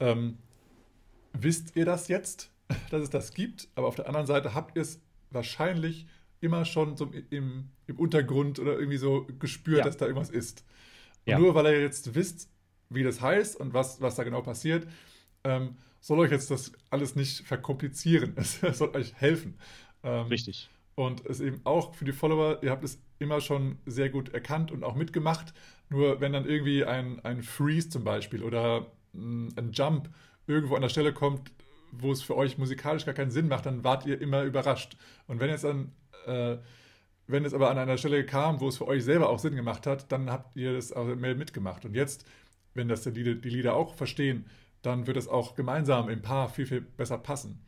ähm, 0.00 0.38
wisst 1.32 1.76
ihr 1.76 1.84
das 1.84 2.08
jetzt, 2.08 2.50
dass 2.90 3.02
es 3.02 3.10
das 3.10 3.32
gibt, 3.32 3.68
aber 3.74 3.88
auf 3.88 3.96
der 3.96 4.06
anderen 4.06 4.26
Seite 4.26 4.54
habt 4.54 4.76
ihr 4.76 4.82
es 4.82 5.00
wahrscheinlich 5.30 6.06
immer 6.40 6.64
schon 6.64 6.96
so 6.96 7.10
im, 7.30 7.68
im 7.86 7.98
Untergrund 7.98 8.58
oder 8.58 8.78
irgendwie 8.78 8.98
so 8.98 9.26
gespürt, 9.38 9.78
ja. 9.78 9.84
dass 9.84 9.96
da 9.96 10.06
irgendwas 10.06 10.30
ist. 10.30 10.64
Ja. 11.24 11.38
nur 11.38 11.54
weil 11.54 11.66
ihr 11.66 11.82
jetzt 11.82 12.14
wisst, 12.14 12.48
wie 12.88 13.02
das 13.02 13.20
heißt 13.20 13.56
und 13.56 13.74
was, 13.74 14.00
was 14.00 14.14
da 14.14 14.24
genau 14.24 14.40
passiert, 14.40 14.86
ähm, 15.44 15.76
soll 16.00 16.20
euch 16.20 16.30
jetzt 16.30 16.50
das 16.50 16.72
alles 16.90 17.16
nicht 17.16 17.46
verkomplizieren. 17.46 18.34
Es 18.36 18.60
soll 18.60 18.96
euch 18.96 19.14
helfen. 19.14 19.58
Ähm, 20.02 20.26
Richtig. 20.26 20.70
Und 20.94 21.24
es 21.26 21.40
eben 21.40 21.60
auch 21.64 21.94
für 21.94 22.04
die 22.04 22.12
Follower, 22.12 22.62
ihr 22.62 22.70
habt 22.70 22.84
es 22.84 23.00
immer 23.18 23.40
schon 23.40 23.78
sehr 23.86 24.10
gut 24.10 24.30
erkannt 24.30 24.70
und 24.70 24.84
auch 24.84 24.94
mitgemacht. 24.94 25.52
Nur 25.88 26.20
wenn 26.20 26.32
dann 26.32 26.46
irgendwie 26.46 26.84
ein, 26.84 27.20
ein 27.24 27.42
Freeze 27.42 27.88
zum 27.88 28.04
Beispiel 28.04 28.42
oder 28.42 28.86
mm, 29.12 29.48
ein 29.56 29.72
Jump 29.72 30.10
irgendwo 30.46 30.74
an 30.76 30.82
der 30.82 30.88
Stelle 30.88 31.12
kommt, 31.12 31.50
wo 31.92 32.12
es 32.12 32.22
für 32.22 32.36
euch 32.36 32.58
musikalisch 32.58 33.04
gar 33.04 33.14
keinen 33.14 33.30
Sinn 33.30 33.48
macht, 33.48 33.66
dann 33.66 33.84
wart 33.84 34.06
ihr 34.06 34.20
immer 34.20 34.42
überrascht. 34.42 34.96
Und 35.26 35.40
wenn 35.40 35.50
es 35.50 35.62
dann, 35.62 35.92
äh, 36.26 36.58
wenn 37.26 37.44
es 37.44 37.54
aber 37.54 37.70
an 37.70 37.78
einer 37.78 37.98
Stelle 37.98 38.24
kam, 38.24 38.60
wo 38.60 38.68
es 38.68 38.78
für 38.78 38.86
euch 38.86 39.04
selber 39.04 39.28
auch 39.28 39.38
Sinn 39.38 39.56
gemacht 39.56 39.86
hat, 39.86 40.10
dann 40.12 40.30
habt 40.30 40.56
ihr 40.56 40.74
das 40.74 40.92
auch 40.92 41.06
mehr 41.06 41.34
mitgemacht. 41.34 41.84
Und 41.84 41.94
jetzt, 41.94 42.26
wenn 42.74 42.88
das 42.88 43.02
die 43.02 43.12
die 43.12 43.48
Lieder 43.48 43.74
auch 43.74 43.94
verstehen, 43.94 44.46
dann 44.82 45.06
wird 45.06 45.16
es 45.16 45.28
auch 45.28 45.54
gemeinsam 45.54 46.08
im 46.08 46.22
Paar 46.22 46.48
viel, 46.48 46.66
viel 46.66 46.80
besser 46.80 47.18
passen. 47.18 47.60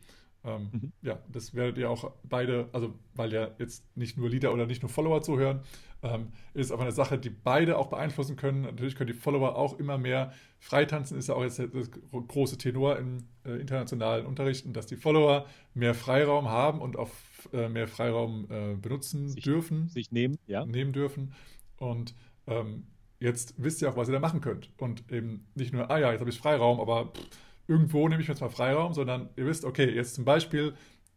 Ähm, 0.43 0.69
mhm. 0.71 0.91
Ja, 1.01 1.19
das 1.31 1.53
werdet 1.53 1.77
ihr 1.77 1.89
auch 1.89 2.11
beide, 2.23 2.69
also 2.73 2.93
weil 3.13 3.31
ja 3.31 3.51
jetzt 3.59 3.85
nicht 3.95 4.17
nur 4.17 4.29
Leader 4.29 4.53
oder 4.53 4.65
nicht 4.65 4.81
nur 4.81 4.89
Follower 4.89 5.21
zuhören, 5.21 5.61
ähm, 6.03 6.29
ist 6.53 6.71
aber 6.71 6.81
eine 6.81 6.91
Sache, 6.91 7.19
die 7.19 7.29
beide 7.29 7.77
auch 7.77 7.87
beeinflussen 7.87 8.35
können. 8.35 8.61
Natürlich 8.61 8.95
können 8.95 9.11
die 9.11 9.13
Follower 9.13 9.55
auch 9.55 9.77
immer 9.77 9.99
mehr 9.99 10.33
freitanzen, 10.59 11.17
ist 11.17 11.27
ja 11.27 11.35
auch 11.35 11.43
jetzt 11.43 11.59
das 11.59 11.91
große 12.11 12.57
Tenor 12.57 12.97
im 12.97 13.27
äh, 13.45 13.51
internationalen 13.57 14.25
Unterrichten, 14.25 14.73
dass 14.73 14.87
die 14.87 14.95
Follower 14.95 15.45
mehr 15.75 15.93
Freiraum 15.93 16.49
haben 16.49 16.81
und 16.81 16.97
auch 16.97 17.09
äh, 17.53 17.69
mehr 17.69 17.87
Freiraum 17.87 18.47
äh, 18.49 18.75
benutzen 18.75 19.29
sich, 19.29 19.43
dürfen. 19.43 19.89
Sich 19.89 20.11
nehmen, 20.11 20.39
ja. 20.47 20.65
Nehmen 20.65 20.91
dürfen. 20.91 21.33
Und 21.77 22.15
ähm, 22.47 22.87
jetzt 23.19 23.53
wisst 23.57 23.81
ihr 23.83 23.89
auch, 23.89 23.97
was 23.97 24.09
ihr 24.09 24.13
da 24.13 24.19
machen 24.19 24.41
könnt. 24.41 24.71
Und 24.77 25.11
eben 25.11 25.45
nicht 25.53 25.71
nur, 25.71 25.91
ah 25.91 25.99
ja, 25.99 26.11
jetzt 26.11 26.21
habe 26.21 26.31
ich 26.31 26.39
Freiraum, 26.39 26.79
aber 26.79 27.13
pff, 27.13 27.29
irgendwo 27.67 28.07
nehme 28.07 28.21
ich 28.21 28.27
mir 28.27 28.33
jetzt 28.33 28.41
mal 28.41 28.49
Freiraum, 28.49 28.93
sondern 28.93 29.29
ihr 29.35 29.45
wisst, 29.45 29.65
okay, 29.65 29.89
jetzt 29.89 30.15
zum 30.15 30.25
Beispiel 30.25 30.73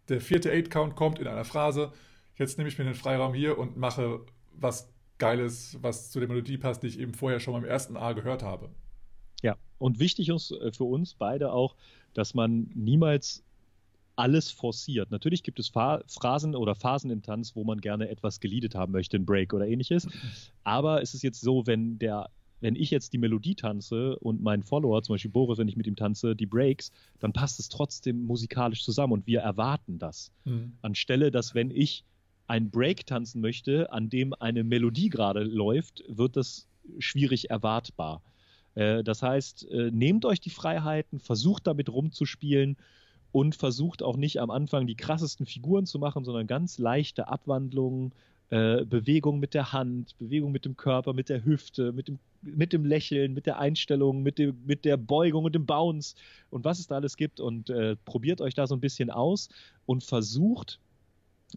der 0.08 0.20
vierte 0.20 0.50
Eight-Count 0.50 0.96
kommt 0.96 1.18
in 1.18 1.26
einer 1.26 1.44
Phrase, 1.44 1.92
jetzt 2.36 2.58
nehme 2.58 2.68
ich 2.68 2.78
mir 2.78 2.84
den 2.84 2.94
Freiraum 2.94 3.34
hier 3.34 3.58
und 3.58 3.76
mache 3.76 4.20
was 4.52 4.92
Geiles, 5.18 5.78
was 5.80 6.10
zu 6.10 6.18
der 6.18 6.28
Melodie 6.28 6.58
passt, 6.58 6.82
die 6.82 6.88
ich 6.88 6.98
eben 6.98 7.14
vorher 7.14 7.40
schon 7.40 7.54
beim 7.54 7.64
ersten 7.64 7.96
A 7.96 8.12
gehört 8.12 8.42
habe. 8.42 8.70
Ja, 9.42 9.56
und 9.78 9.98
wichtig 9.98 10.28
ist 10.28 10.50
äh, 10.50 10.72
für 10.72 10.84
uns 10.84 11.14
beide 11.14 11.52
auch, 11.52 11.76
dass 12.14 12.34
man 12.34 12.70
niemals 12.74 13.44
alles 14.16 14.50
forciert. 14.50 15.10
Natürlich 15.10 15.42
gibt 15.42 15.58
es 15.58 15.68
Phrasen 15.68 16.54
oder 16.54 16.74
Phasen 16.74 17.10
im 17.10 17.22
Tanz, 17.22 17.56
wo 17.56 17.64
man 17.64 17.80
gerne 17.80 18.08
etwas 18.08 18.38
geliedet 18.38 18.74
haben 18.74 18.92
möchte, 18.92 19.16
ein 19.16 19.26
Break 19.26 19.52
oder 19.52 19.66
ähnliches. 19.66 20.06
Aber 20.62 21.02
es 21.02 21.14
ist 21.14 21.22
jetzt 21.22 21.40
so, 21.40 21.66
wenn 21.66 21.98
der 21.98 22.30
wenn 22.64 22.76
ich 22.76 22.90
jetzt 22.90 23.12
die 23.12 23.18
Melodie 23.18 23.54
tanze 23.54 24.18
und 24.20 24.42
mein 24.42 24.62
Follower, 24.62 25.02
zum 25.02 25.12
Beispiel 25.12 25.30
Boris, 25.30 25.58
wenn 25.58 25.68
ich 25.68 25.76
mit 25.76 25.86
ihm 25.86 25.96
tanze, 25.96 26.34
die 26.34 26.46
Breaks, 26.46 26.92
dann 27.20 27.34
passt 27.34 27.60
es 27.60 27.68
trotzdem 27.68 28.24
musikalisch 28.24 28.82
zusammen 28.82 29.12
und 29.12 29.26
wir 29.26 29.40
erwarten 29.40 29.98
das. 29.98 30.32
Mhm. 30.46 30.72
Anstelle, 30.80 31.30
dass 31.30 31.54
wenn 31.54 31.70
ich 31.70 32.04
ein 32.46 32.70
Break 32.70 33.04
tanzen 33.04 33.42
möchte, 33.42 33.92
an 33.92 34.08
dem 34.08 34.32
eine 34.32 34.64
Melodie 34.64 35.10
gerade 35.10 35.44
läuft, 35.44 36.04
wird 36.08 36.36
das 36.36 36.66
schwierig 36.98 37.50
erwartbar. 37.50 38.22
Äh, 38.76 39.04
das 39.04 39.20
heißt, 39.22 39.70
äh, 39.70 39.90
nehmt 39.90 40.24
euch 40.24 40.40
die 40.40 40.48
Freiheiten, 40.48 41.20
versucht 41.20 41.66
damit 41.66 41.90
rumzuspielen 41.90 42.78
und 43.30 43.56
versucht 43.56 44.02
auch 44.02 44.16
nicht 44.16 44.40
am 44.40 44.50
Anfang 44.50 44.86
die 44.86 44.96
krassesten 44.96 45.44
Figuren 45.44 45.84
zu 45.84 45.98
machen, 45.98 46.24
sondern 46.24 46.46
ganz 46.46 46.78
leichte 46.78 47.28
Abwandlungen, 47.28 48.12
äh, 48.50 48.84
Bewegung 48.84 49.40
mit 49.40 49.54
der 49.54 49.72
Hand, 49.72 50.16
Bewegung 50.18 50.52
mit 50.52 50.64
dem 50.64 50.76
Körper, 50.76 51.12
mit 51.12 51.28
der 51.28 51.44
Hüfte, 51.44 51.92
mit 51.92 52.08
dem, 52.08 52.18
mit 52.42 52.72
dem 52.72 52.84
Lächeln, 52.84 53.34
mit 53.34 53.46
der 53.46 53.58
Einstellung, 53.58 54.22
mit, 54.22 54.38
dem, 54.38 54.56
mit 54.66 54.84
der 54.84 54.96
Beugung 54.96 55.44
und 55.44 55.54
dem 55.54 55.66
Bounce 55.66 56.14
und 56.50 56.64
was 56.64 56.78
es 56.78 56.86
da 56.86 56.96
alles 56.96 57.16
gibt. 57.16 57.40
Und 57.40 57.70
äh, 57.70 57.96
probiert 58.04 58.40
euch 58.40 58.54
da 58.54 58.66
so 58.66 58.74
ein 58.74 58.80
bisschen 58.80 59.10
aus 59.10 59.48
und 59.86 60.04
versucht 60.04 60.78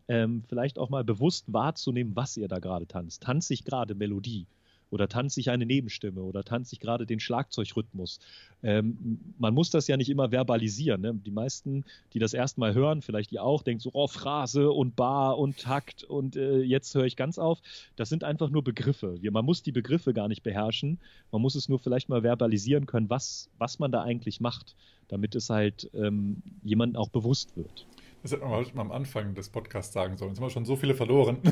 ähm, 0.08 0.44
vielleicht 0.48 0.80
auch 0.80 0.90
mal 0.90 1.04
bewusst 1.04 1.52
wahrzunehmen, 1.52 2.16
was 2.16 2.38
ihr 2.38 2.48
da 2.48 2.60
gerade 2.60 2.88
tanzt. 2.88 3.24
Tanzt 3.24 3.48
sich 3.48 3.64
gerade 3.64 3.96
Melodie? 3.96 4.46
Oder 4.90 5.08
tanze 5.08 5.40
ich 5.40 5.50
eine 5.50 5.66
Nebenstimme 5.66 6.22
oder 6.22 6.44
tanze 6.44 6.74
ich 6.74 6.80
gerade 6.80 7.06
den 7.06 7.20
Schlagzeugrhythmus. 7.20 8.20
Ähm, 8.64 9.20
man 9.38 9.54
muss 9.54 9.70
das 9.70 9.88
ja 9.88 9.98
nicht 9.98 10.10
immer 10.10 10.30
verbalisieren. 10.30 11.02
Ne? 11.02 11.14
Die 11.26 11.32
meisten, 11.32 11.86
die 12.14 12.20
das 12.20 12.34
erstmal 12.34 12.74
hören, 12.74 13.02
vielleicht 13.02 13.32
ihr 13.32 13.44
auch, 13.44 13.64
denken 13.64 13.82
so, 13.82 13.92
oh, 13.94 14.08
Phrase 14.08 14.72
und 14.72 14.96
Bar 14.96 15.38
und 15.38 15.58
Takt 15.60 16.04
und 16.04 16.36
äh, 16.36 16.62
jetzt 16.62 16.94
höre 16.96 17.06
ich 17.06 17.16
ganz 17.16 17.38
auf. 17.38 17.60
Das 17.96 18.10
sind 18.10 18.24
einfach 18.24 18.50
nur 18.50 18.64
Begriffe. 18.64 19.20
Man 19.32 19.46
muss 19.46 19.64
die 19.64 19.72
Begriffe 19.72 20.14
gar 20.14 20.28
nicht 20.28 20.44
beherrschen. 20.44 21.00
Man 21.32 21.42
muss 21.42 21.56
es 21.56 21.70
nur 21.70 21.80
vielleicht 21.80 22.10
mal 22.10 22.22
verbalisieren 22.22 22.86
können, 22.86 23.10
was, 23.10 23.50
was 23.58 23.80
man 23.80 23.92
da 23.92 24.04
eigentlich 24.04 24.40
macht, 24.40 24.76
damit 25.08 25.36
es 25.36 25.50
halt 25.50 25.90
ähm, 25.94 26.42
jemandem 26.64 27.02
auch 27.02 27.10
bewusst 27.10 27.56
wird. 27.56 27.86
Das 28.28 28.34
hätte 28.34 28.46
man 28.46 28.66
mal 28.74 28.82
am 28.82 28.92
Anfang 28.92 29.36
des 29.36 29.48
Podcasts 29.48 29.94
sagen 29.94 30.18
sollen. 30.18 30.32
Jetzt 30.32 30.40
haben 30.40 30.48
wir 30.48 30.50
schon 30.50 30.66
so 30.66 30.76
viele 30.76 30.94
verloren. 30.96 31.38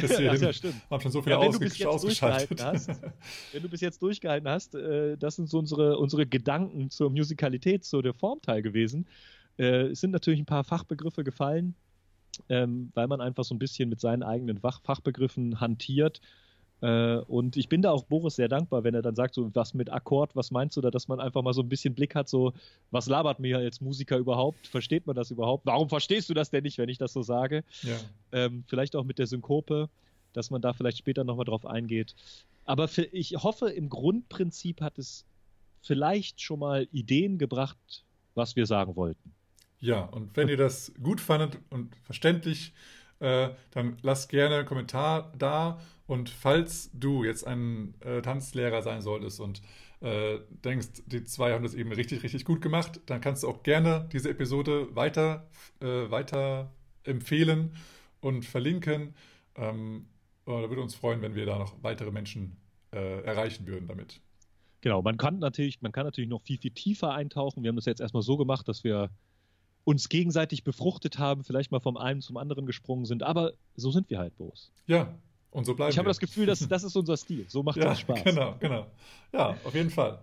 das 0.00 0.18
ja, 0.18 0.50
stimmt. 0.50 0.76
haben 0.90 1.02
schon 1.02 1.12
so 1.12 1.20
viele 1.20 1.34
ja, 1.34 1.40
ausge 1.42 1.88
ausgeschaltet. 1.90 2.64
Hast, 2.64 2.88
wenn 3.52 3.62
du 3.62 3.68
bis 3.68 3.82
jetzt 3.82 4.00
durchgehalten 4.00 4.48
hast, 4.48 4.74
äh, 4.74 5.18
das 5.18 5.36
sind 5.36 5.50
so 5.50 5.58
unsere, 5.58 5.98
unsere 5.98 6.24
Gedanken 6.24 6.88
zur 6.88 7.10
Musikalität, 7.10 7.84
zu 7.84 8.00
der 8.00 8.14
Formteil 8.14 8.62
gewesen. 8.62 9.06
Äh, 9.58 9.88
es 9.88 10.00
sind 10.00 10.12
natürlich 10.12 10.40
ein 10.40 10.46
paar 10.46 10.64
Fachbegriffe 10.64 11.22
gefallen, 11.22 11.74
ähm, 12.48 12.90
weil 12.94 13.06
man 13.06 13.20
einfach 13.20 13.44
so 13.44 13.54
ein 13.54 13.58
bisschen 13.58 13.90
mit 13.90 14.00
seinen 14.00 14.22
eigenen 14.22 14.56
Fach 14.56 14.80
Fachbegriffen 14.80 15.60
hantiert 15.60 16.22
und 16.80 17.56
ich 17.56 17.70
bin 17.70 17.80
da 17.80 17.92
auch 17.92 18.04
Boris 18.04 18.36
sehr 18.36 18.48
dankbar, 18.48 18.84
wenn 18.84 18.94
er 18.94 19.00
dann 19.00 19.14
sagt, 19.14 19.34
so 19.34 19.50
was 19.54 19.72
mit 19.72 19.90
Akkord, 19.90 20.36
was 20.36 20.50
meinst 20.50 20.76
du 20.76 20.82
da, 20.82 20.90
dass 20.90 21.08
man 21.08 21.18
einfach 21.18 21.42
mal 21.42 21.54
so 21.54 21.62
ein 21.62 21.68
bisschen 21.68 21.94
Blick 21.94 22.14
hat, 22.14 22.28
so 22.28 22.52
was 22.90 23.06
labert 23.06 23.40
mir 23.40 23.58
als 23.58 23.80
Musiker 23.80 24.18
überhaupt? 24.18 24.66
Versteht 24.66 25.06
man 25.06 25.16
das 25.16 25.30
überhaupt? 25.30 25.64
Warum 25.64 25.88
verstehst 25.88 26.28
du 26.28 26.34
das 26.34 26.50
denn 26.50 26.64
nicht, 26.64 26.76
wenn 26.76 26.90
ich 26.90 26.98
das 26.98 27.12
so 27.12 27.22
sage? 27.22 27.64
Ja. 27.82 27.96
Ähm, 28.32 28.64
vielleicht 28.66 28.96
auch 28.96 29.04
mit 29.04 29.18
der 29.18 29.26
Synkope, 29.26 29.88
dass 30.34 30.50
man 30.50 30.60
da 30.60 30.74
vielleicht 30.74 30.98
später 30.98 31.24
nochmal 31.24 31.46
drauf 31.46 31.64
eingeht. 31.64 32.14
Aber 32.66 32.88
für, 32.88 33.04
ich 33.04 33.32
hoffe, 33.36 33.70
im 33.70 33.88
Grundprinzip 33.88 34.80
hat 34.80 34.98
es 34.98 35.24
vielleicht 35.80 36.40
schon 36.42 36.58
mal 36.58 36.88
Ideen 36.92 37.38
gebracht, 37.38 38.04
was 38.34 38.56
wir 38.56 38.66
sagen 38.66 38.96
wollten. 38.96 39.32
Ja, 39.80 40.00
und 40.00 40.36
wenn 40.36 40.48
ihr 40.48 40.56
das 40.56 40.92
gut 41.02 41.20
fandet 41.20 41.58
und 41.70 41.94
verständlich, 42.04 42.72
äh, 43.20 43.50
dann 43.70 43.96
lasst 44.02 44.28
gerne 44.28 44.56
einen 44.56 44.66
Kommentar 44.66 45.32
da 45.38 45.80
und 46.06 46.28
falls 46.28 46.90
du 46.92 47.24
jetzt 47.24 47.46
ein 47.46 47.94
äh, 48.00 48.20
Tanzlehrer 48.20 48.82
sein 48.82 49.00
solltest 49.00 49.40
und 49.40 49.62
äh, 50.00 50.40
denkst, 50.64 51.02
die 51.06 51.24
zwei 51.24 51.52
haben 51.52 51.62
das 51.62 51.74
eben 51.74 51.90
richtig, 51.92 52.22
richtig 52.22 52.44
gut 52.44 52.60
gemacht, 52.60 53.00
dann 53.06 53.20
kannst 53.20 53.42
du 53.42 53.48
auch 53.48 53.62
gerne 53.62 54.08
diese 54.12 54.28
Episode 54.28 54.94
weiter, 54.94 55.48
äh, 55.80 56.10
weiter 56.10 56.72
empfehlen 57.04 57.74
und 58.20 58.44
verlinken. 58.44 59.14
Ähm, 59.56 60.06
äh, 60.46 60.50
da 60.50 60.68
würde 60.68 60.82
uns 60.82 60.94
freuen, 60.94 61.22
wenn 61.22 61.34
wir 61.34 61.46
da 61.46 61.58
noch 61.58 61.82
weitere 61.82 62.10
Menschen 62.10 62.56
äh, 62.92 63.22
erreichen 63.22 63.66
würden 63.66 63.86
damit. 63.88 64.20
Genau, 64.82 65.00
man 65.00 65.16
kann 65.16 65.38
natürlich, 65.38 65.80
man 65.80 65.92
kann 65.92 66.04
natürlich 66.04 66.28
noch 66.28 66.42
viel, 66.42 66.58
viel 66.58 66.72
tiefer 66.72 67.14
eintauchen. 67.14 67.62
Wir 67.62 67.68
haben 67.68 67.76
das 67.76 67.86
jetzt 67.86 68.02
erstmal 68.02 68.22
so 68.22 68.36
gemacht, 68.36 68.68
dass 68.68 68.84
wir 68.84 69.08
uns 69.84 70.08
gegenseitig 70.08 70.64
befruchtet 70.64 71.18
haben, 71.18 71.44
vielleicht 71.44 71.70
mal 71.70 71.80
vom 71.80 71.96
einen 71.96 72.22
zum 72.22 72.36
anderen 72.36 72.66
gesprungen 72.66 73.04
sind, 73.04 73.22
aber 73.22 73.52
so 73.76 73.90
sind 73.90 74.10
wir 74.10 74.18
halt, 74.18 74.36
Boris. 74.36 74.70
Ja, 74.86 75.14
und 75.50 75.64
so 75.66 75.74
bleiben 75.74 75.92
Ich 75.92 75.98
habe 75.98 76.08
das 76.08 76.18
Gefühl, 76.18 76.46
dass, 76.46 76.66
das 76.66 76.82
ist 76.82 76.96
unser 76.96 77.16
Stil. 77.16 77.44
So 77.48 77.62
macht 77.62 77.76
ja, 77.76 77.84
das 77.84 78.00
Spaß. 78.00 78.24
Genau, 78.24 78.56
genau. 78.58 78.86
Ja, 79.32 79.56
auf 79.64 79.74
jeden 79.74 79.90
Fall. 79.90 80.20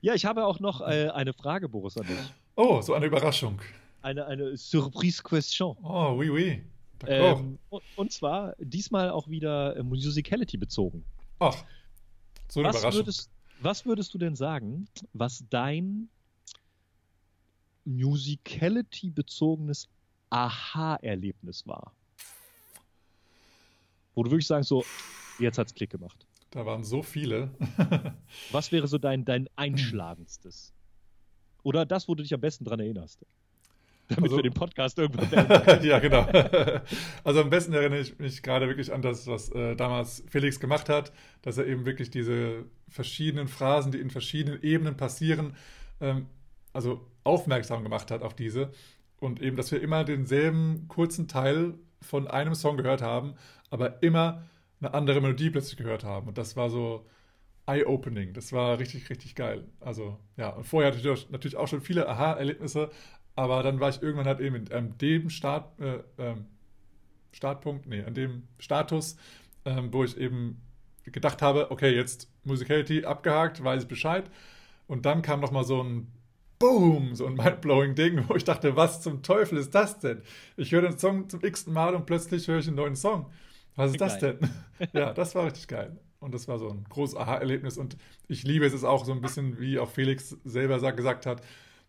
Ja, 0.00 0.14
ich 0.14 0.24
habe 0.24 0.46
auch 0.46 0.60
noch 0.60 0.80
äh, 0.80 1.10
eine 1.10 1.32
Frage, 1.32 1.68
Boris, 1.68 1.96
an 1.96 2.06
dich. 2.06 2.16
Oh, 2.56 2.80
so 2.80 2.94
eine 2.94 3.06
Überraschung. 3.06 3.60
Eine, 4.02 4.26
eine 4.26 4.56
Surprise-Question. 4.56 5.76
Oh, 5.82 6.14
oui, 6.16 6.30
oui. 6.30 6.62
Ähm, 7.06 7.58
und, 7.68 7.82
und, 7.96 8.12
zwar 8.12 8.54
diesmal 8.58 9.10
auch 9.10 9.28
wieder 9.28 9.76
äh, 9.76 9.82
Musicality 9.82 10.56
bezogen. 10.56 11.04
Ach, 11.38 11.54
so 12.48 12.60
eine 12.60 12.68
was 12.68 12.76
Überraschung. 12.76 13.00
Würdest, 13.00 13.30
was 13.60 13.84
würdest 13.84 14.14
du 14.14 14.18
denn 14.18 14.36
sagen, 14.36 14.88
was 15.12 15.44
dein 15.50 16.08
Musicality-bezogenes 17.84 19.88
Aha-Erlebnis 20.30 21.66
war? 21.66 21.92
Wo 24.14 24.22
du 24.22 24.30
wirklich 24.30 24.46
sagst, 24.46 24.68
so, 24.68 24.84
jetzt 25.38 25.58
hat's 25.58 25.74
Klick 25.74 25.90
gemacht. 25.90 26.26
Da 26.50 26.64
waren 26.64 26.84
so 26.84 27.02
viele. 27.02 27.50
was 28.52 28.70
wäre 28.70 28.86
so 28.86 28.98
dein, 28.98 29.24
dein 29.24 29.48
einschlagendstes? 29.56 30.72
Oder 31.64 31.84
das, 31.84 32.06
wo 32.06 32.14
du 32.14 32.22
dich 32.22 32.32
am 32.32 32.40
besten 32.40 32.64
dran 32.64 32.78
erinnerst? 32.78 33.24
Damit 34.08 34.24
also, 34.24 34.36
wir 34.36 34.42
den 34.42 34.52
Podcast 34.52 34.98
irgendwann 34.98 35.30
beenden. 35.48 35.86
ja, 35.86 35.98
genau. 35.98 36.26
Also 37.24 37.40
am 37.40 37.50
besten 37.50 37.72
erinnere 37.72 38.00
ich 38.00 38.18
mich 38.18 38.42
gerade 38.42 38.68
wirklich 38.68 38.92
an 38.92 39.02
das, 39.02 39.26
was 39.26 39.50
äh, 39.50 39.74
damals 39.74 40.24
Felix 40.28 40.60
gemacht 40.60 40.88
hat, 40.88 41.12
dass 41.42 41.56
er 41.56 41.66
eben 41.66 41.86
wirklich 41.86 42.10
diese 42.10 42.64
verschiedenen 42.88 43.48
Phrasen, 43.48 43.92
die 43.92 43.98
in 43.98 44.10
verschiedenen 44.10 44.62
Ebenen 44.62 44.96
passieren, 44.96 45.56
ähm, 46.00 46.26
also 46.72 47.00
aufmerksam 47.24 47.82
gemacht 47.82 48.10
hat 48.10 48.22
auf 48.22 48.34
diese. 48.34 48.70
Und 49.18 49.40
eben, 49.40 49.56
dass 49.56 49.72
wir 49.72 49.80
immer 49.80 50.04
denselben 50.04 50.86
kurzen 50.88 51.28
Teil 51.28 51.74
von 52.02 52.28
einem 52.28 52.54
Song 52.54 52.76
gehört 52.76 53.02
haben, 53.02 53.34
aber 53.70 54.02
immer 54.02 54.44
eine 54.80 54.94
andere 54.94 55.20
Melodie 55.20 55.50
plötzlich 55.50 55.76
gehört 55.76 56.04
haben. 56.04 56.28
Und 56.28 56.38
das 56.38 56.56
war 56.56 56.68
so 56.70 57.06
eye-opening. 57.66 58.34
Das 58.34 58.52
war 58.52 58.78
richtig, 58.78 59.08
richtig 59.08 59.34
geil. 59.34 59.64
Also, 59.80 60.18
ja, 60.36 60.50
und 60.50 60.64
vorher 60.64 60.92
hatte 60.92 61.08
ich 61.08 61.30
natürlich 61.30 61.56
auch 61.56 61.68
schon 61.68 61.80
viele 61.80 62.08
Aha-Erlebnisse, 62.08 62.90
aber 63.36 63.62
dann 63.62 63.80
war 63.80 63.88
ich 63.88 64.02
irgendwann 64.02 64.26
halt 64.26 64.40
eben 64.40 64.70
an 64.72 64.96
dem 64.98 65.30
Start, 65.30 65.80
äh, 65.80 66.00
ähm, 66.18 66.46
Startpunkt, 67.32 67.86
nee, 67.86 68.02
an 68.04 68.14
dem 68.14 68.44
Status, 68.58 69.16
ähm, 69.64 69.92
wo 69.92 70.04
ich 70.04 70.16
eben 70.16 70.60
gedacht 71.04 71.42
habe, 71.42 71.70
okay, 71.70 71.94
jetzt 71.94 72.30
Musicality 72.44 73.04
abgehakt, 73.04 73.62
weiß 73.62 73.82
ich 73.82 73.88
Bescheid. 73.88 74.30
Und 74.86 75.06
dann 75.06 75.22
kam 75.22 75.40
nochmal 75.40 75.64
so 75.64 75.82
ein 75.82 76.12
Boom, 76.64 77.14
so 77.14 77.26
ein 77.26 77.34
mindblowing 77.34 77.94
Ding, 77.94 78.24
wo 78.26 78.36
ich 78.36 78.44
dachte, 78.44 78.74
was 78.74 79.02
zum 79.02 79.22
Teufel 79.22 79.58
ist 79.58 79.74
das 79.74 79.98
denn? 79.98 80.22
Ich 80.56 80.72
höre 80.72 80.80
den 80.80 80.96
Song 80.96 81.28
zum 81.28 81.44
x-ten 81.44 81.74
Mal 81.74 81.94
und 81.94 82.06
plötzlich 82.06 82.48
höre 82.48 82.60
ich 82.60 82.66
einen 82.68 82.76
neuen 82.76 82.96
Song. 82.96 83.30
Was 83.76 83.90
ist 83.90 84.00
das 84.00 84.18
denn? 84.18 84.38
ja, 84.94 85.12
das 85.12 85.34
war 85.34 85.44
richtig 85.44 85.68
geil. 85.68 85.98
Und 86.20 86.32
das 86.32 86.48
war 86.48 86.58
so 86.58 86.70
ein 86.70 86.86
großes 86.88 87.16
Aha-Erlebnis. 87.16 87.76
Und 87.76 87.98
ich 88.28 88.44
liebe 88.44 88.64
es, 88.64 88.72
es 88.72 88.82
auch 88.82 89.04
so 89.04 89.12
ein 89.12 89.20
bisschen, 89.20 89.60
wie 89.60 89.78
auch 89.78 89.90
Felix 89.90 90.38
selber 90.44 90.78
gesagt 90.92 91.26
hat, 91.26 91.42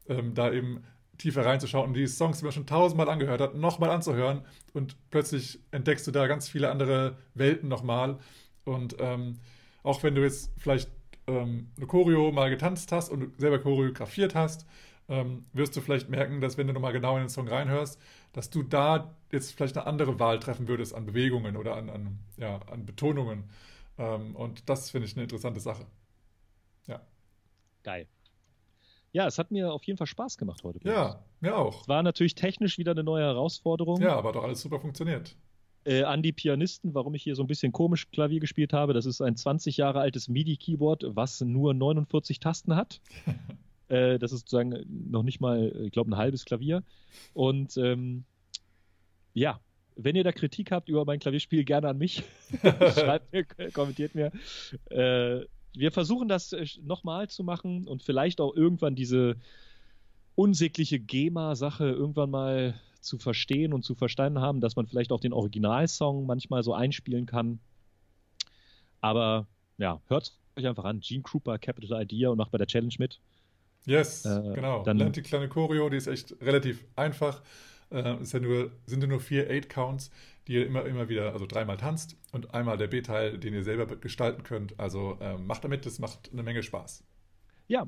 ähm, 0.09 0.33
da 0.33 0.51
eben 0.51 0.83
tiefer 1.17 1.45
reinzuschauen 1.45 1.87
und 1.87 1.93
die 1.93 2.07
Songs, 2.07 2.39
die 2.39 2.43
man 2.43 2.51
schon 2.51 2.65
tausendmal 2.65 3.07
angehört 3.07 3.39
hat, 3.39 3.55
nochmal 3.55 3.91
anzuhören 3.91 4.41
und 4.73 4.97
plötzlich 5.09 5.61
entdeckst 5.71 6.05
du 6.05 6.11
da 6.11 6.27
ganz 6.27 6.49
viele 6.49 6.69
andere 6.69 7.15
Welten 7.33 7.69
nochmal. 7.69 8.19
Und 8.65 8.97
ähm, 8.99 9.39
auch 9.83 10.03
wenn 10.03 10.15
du 10.15 10.23
jetzt 10.23 10.51
vielleicht 10.57 10.89
ähm, 11.27 11.71
eine 11.77 11.87
Choreo 11.87 12.31
mal 12.31 12.49
getanzt 12.49 12.91
hast 12.91 13.09
und 13.09 13.39
selber 13.39 13.59
choreografiert 13.59 14.35
hast, 14.35 14.65
ähm, 15.07 15.45
wirst 15.53 15.75
du 15.75 15.81
vielleicht 15.81 16.09
merken, 16.09 16.41
dass 16.41 16.57
wenn 16.57 16.67
du 16.67 16.73
nochmal 16.73 16.93
genau 16.93 17.15
in 17.15 17.23
den 17.23 17.29
Song 17.29 17.47
reinhörst, 17.47 17.99
dass 18.33 18.49
du 18.49 18.63
da 18.63 19.15
jetzt 19.31 19.53
vielleicht 19.53 19.77
eine 19.77 19.87
andere 19.87 20.19
Wahl 20.19 20.39
treffen 20.39 20.67
würdest 20.67 20.93
an 20.93 21.05
Bewegungen 21.05 21.57
oder 21.57 21.75
an, 21.75 21.89
an, 21.89 22.19
ja, 22.37 22.59
an 22.71 22.85
Betonungen. 22.85 23.49
Ähm, 23.97 24.35
und 24.35 24.69
das 24.69 24.89
finde 24.89 25.07
ich 25.07 25.15
eine 25.15 25.23
interessante 25.23 25.59
Sache. 25.59 25.85
Ja. 26.87 27.01
Geil. 27.83 28.07
Ja, 29.11 29.27
es 29.27 29.37
hat 29.37 29.51
mir 29.51 29.71
auf 29.71 29.83
jeden 29.85 29.97
Fall 29.97 30.07
Spaß 30.07 30.37
gemacht 30.37 30.63
heute. 30.63 30.79
Ja, 30.83 31.23
mir 31.39 31.55
auch. 31.55 31.83
Es 31.83 31.87
war 31.87 32.03
natürlich 32.03 32.35
technisch 32.35 32.77
wieder 32.77 32.91
eine 32.91 33.03
neue 33.03 33.23
Herausforderung. 33.23 34.01
Ja, 34.01 34.15
aber 34.17 34.33
doch 34.33 34.43
alles 34.43 34.61
super 34.61 34.79
funktioniert. 34.79 35.37
Äh, 35.85 36.01
an 36.03 36.23
die 36.23 36.31
Pianisten, 36.31 36.95
warum 36.95 37.13
ich 37.13 37.21
hier 37.23 37.35
so 37.35 37.43
ein 37.43 37.47
bisschen 37.47 37.71
komisch 37.71 38.09
Klavier 38.09 38.39
gespielt 38.39 38.73
habe. 38.73 38.93
Das 38.93 39.05
ist 39.05 39.21
ein 39.21 39.35
20 39.35 39.77
Jahre 39.77 39.99
altes 39.99 40.27
MIDI-Keyboard, 40.27 41.05
was 41.09 41.41
nur 41.41 41.75
49 41.75 42.39
Tasten 42.39 42.75
hat. 42.75 43.01
äh, 43.89 44.17
das 44.17 44.31
ist 44.31 44.41
sozusagen 44.41 44.83
noch 45.11 45.21
nicht 45.21 45.41
mal, 45.41 45.71
ich 45.83 45.91
glaube, 45.91 46.09
ein 46.09 46.17
halbes 46.17 46.43
Klavier. 46.45 46.81
Und 47.33 47.77
ähm, 47.77 48.23
ja, 49.33 49.59
wenn 49.95 50.15
ihr 50.15 50.23
da 50.23 50.31
Kritik 50.31 50.71
habt 50.71 50.89
über 50.89 51.05
mein 51.05 51.19
Klavierspiel, 51.19 51.63
gerne 51.63 51.89
an 51.89 51.97
mich. 51.99 52.23
Schreibt 52.61 53.31
mir, 53.31 53.45
kommentiert 53.71 54.15
mir. 54.15 54.31
Äh, 54.89 55.45
wir 55.73 55.91
versuchen 55.91 56.27
das 56.27 56.51
äh, 56.53 56.65
nochmal 56.81 57.29
zu 57.29 57.43
machen 57.43 57.87
und 57.87 58.01
vielleicht 58.01 58.41
auch 58.41 58.55
irgendwann 58.55 58.95
diese 58.95 59.35
unsägliche 60.35 60.99
GEMA-Sache 60.99 61.85
irgendwann 61.85 62.29
mal 62.29 62.79
zu 63.01 63.17
verstehen 63.17 63.73
und 63.73 63.83
zu 63.83 63.95
verstanden 63.95 64.39
haben, 64.39 64.61
dass 64.61 64.75
man 64.75 64.87
vielleicht 64.87 65.11
auch 65.11 65.19
den 65.19 65.33
Originalsong 65.33 66.25
manchmal 66.25 66.63
so 66.63 66.73
einspielen 66.73 67.25
kann. 67.25 67.59
Aber 69.01 69.47
ja, 69.77 70.01
hört 70.07 70.33
euch 70.55 70.67
einfach 70.67 70.85
an. 70.85 71.01
Gene 71.01 71.21
Krupa, 71.21 71.57
Capital 71.57 72.01
Idea 72.01 72.29
und 72.29 72.37
macht 72.37 72.51
bei 72.51 72.57
der 72.57 72.67
Challenge 72.67 72.95
mit. 72.97 73.19
Yes, 73.85 74.25
äh, 74.25 74.53
genau. 74.55 74.83
Dann 74.83 74.97
lernt 74.97 75.15
die 75.15 75.21
kleine 75.21 75.47
Choreo, 75.47 75.89
die 75.89 75.97
ist 75.97 76.07
echt 76.07 76.35
relativ 76.41 76.83
einfach. 76.95 77.43
Äh, 77.91 78.19
ist 78.21 78.33
ja 78.33 78.39
nur, 78.39 78.71
sind 78.87 79.01
ja 79.01 79.07
nur 79.07 79.19
vier 79.19 79.47
Eight-Counts 79.47 80.09
die 80.47 80.53
ihr 80.53 80.67
immer, 80.67 80.85
immer 80.85 81.09
wieder, 81.09 81.33
also 81.33 81.45
dreimal 81.45 81.77
tanzt 81.77 82.17
und 82.31 82.53
einmal 82.53 82.77
der 82.77 82.87
B-Teil, 82.87 83.37
den 83.37 83.53
ihr 83.53 83.63
selber 83.63 83.87
gestalten 83.95 84.43
könnt. 84.43 84.79
Also 84.79 85.17
ähm, 85.21 85.47
macht 85.47 85.63
damit, 85.63 85.85
das 85.85 85.99
macht 85.99 86.29
eine 86.31 86.43
Menge 86.43 86.61
Spaß. 86.61 87.03
Ja. 87.67 87.87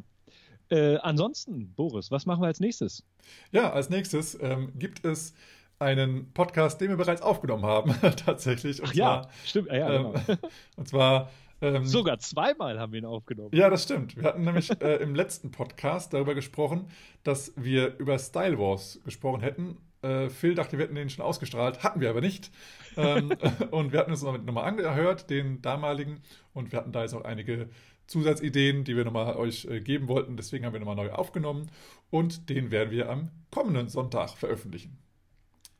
Äh, 0.70 0.98
ansonsten, 0.98 1.74
Boris, 1.76 2.12
was 2.12 2.26
machen 2.26 2.42
wir 2.42 2.48
als 2.48 2.60
nächstes? 2.60 3.04
Ja, 3.52 3.72
als 3.72 3.90
nächstes 3.90 4.38
ähm, 4.42 4.72
gibt 4.76 5.06
es 5.06 5.34
einen 5.80 6.32
Podcast, 6.34 6.82
den 6.82 6.90
wir 6.90 6.98
bereits 6.98 7.22
aufgenommen 7.22 7.66
haben, 7.66 7.96
tatsächlich. 8.26 8.82
Und 8.82 8.90
Ach 8.90 8.94
zwar, 8.94 9.22
ja, 9.24 9.30
stimmt. 9.46 9.72
Ja, 9.72 9.98
genau. 9.98 10.14
ähm, 10.28 10.38
und 10.76 10.88
zwar 10.88 11.30
ähm, 11.60 11.86
Sogar 11.86 12.20
zweimal 12.20 12.80
haben 12.80 12.92
wir 12.92 13.00
ihn 13.00 13.06
aufgenommen. 13.06 13.50
Ja, 13.52 13.70
das 13.70 13.84
stimmt. 13.84 14.16
Wir 14.16 14.26
hatten 14.26 14.44
nämlich 14.44 14.70
äh, 14.80 14.98
im 14.98 15.16
letzten 15.16 15.50
Podcast 15.50 16.14
darüber 16.14 16.36
gesprochen, 16.36 16.88
dass 17.24 17.52
wir 17.56 17.98
über 17.98 18.20
Style 18.20 18.60
Wars 18.60 19.00
gesprochen 19.04 19.42
hätten 19.42 19.78
äh, 20.02 20.30
Phil 20.30 20.56
dachte, 20.56 20.78
wir 20.78 20.86
hätten 20.86 20.96
den 20.96 21.10
schon 21.10 21.26
ausgestrahlt, 21.26 21.84
hatten 21.84 22.02
wir 22.02 22.10
aber 22.10 22.22
nicht. 22.22 22.52
Ähm, 22.96 23.32
und 23.72 23.92
wir 23.92 24.00
hatten 24.00 24.12
uns 24.12 24.24
nochmal 24.24 24.66
angehört, 24.66 25.30
den 25.30 25.62
damaligen, 25.62 26.22
und 26.54 26.72
wir 26.72 26.80
hatten 26.80 26.92
da 26.92 27.02
jetzt 27.02 27.14
auch 27.14 27.24
einige 27.24 27.70
Zusatzideen, 28.08 28.84
die 28.84 28.96
wir 28.96 29.06
nochmal 29.06 29.36
euch 29.36 29.66
äh, 29.66 29.82
geben 29.82 30.08
wollten. 30.08 30.38
Deswegen 30.38 30.66
haben 30.66 30.74
wir 30.74 30.80
nochmal 30.80 30.96
neu 30.96 31.12
aufgenommen 31.12 31.70
und 32.10 32.50
den 32.50 32.72
werden 32.72 32.92
wir 32.92 33.10
am 33.10 33.30
kommenden 33.52 33.90
Sonntag 33.90 34.32
veröffentlichen. 34.32 34.98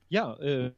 Ja, 0.10 0.36
äh, 0.36 0.72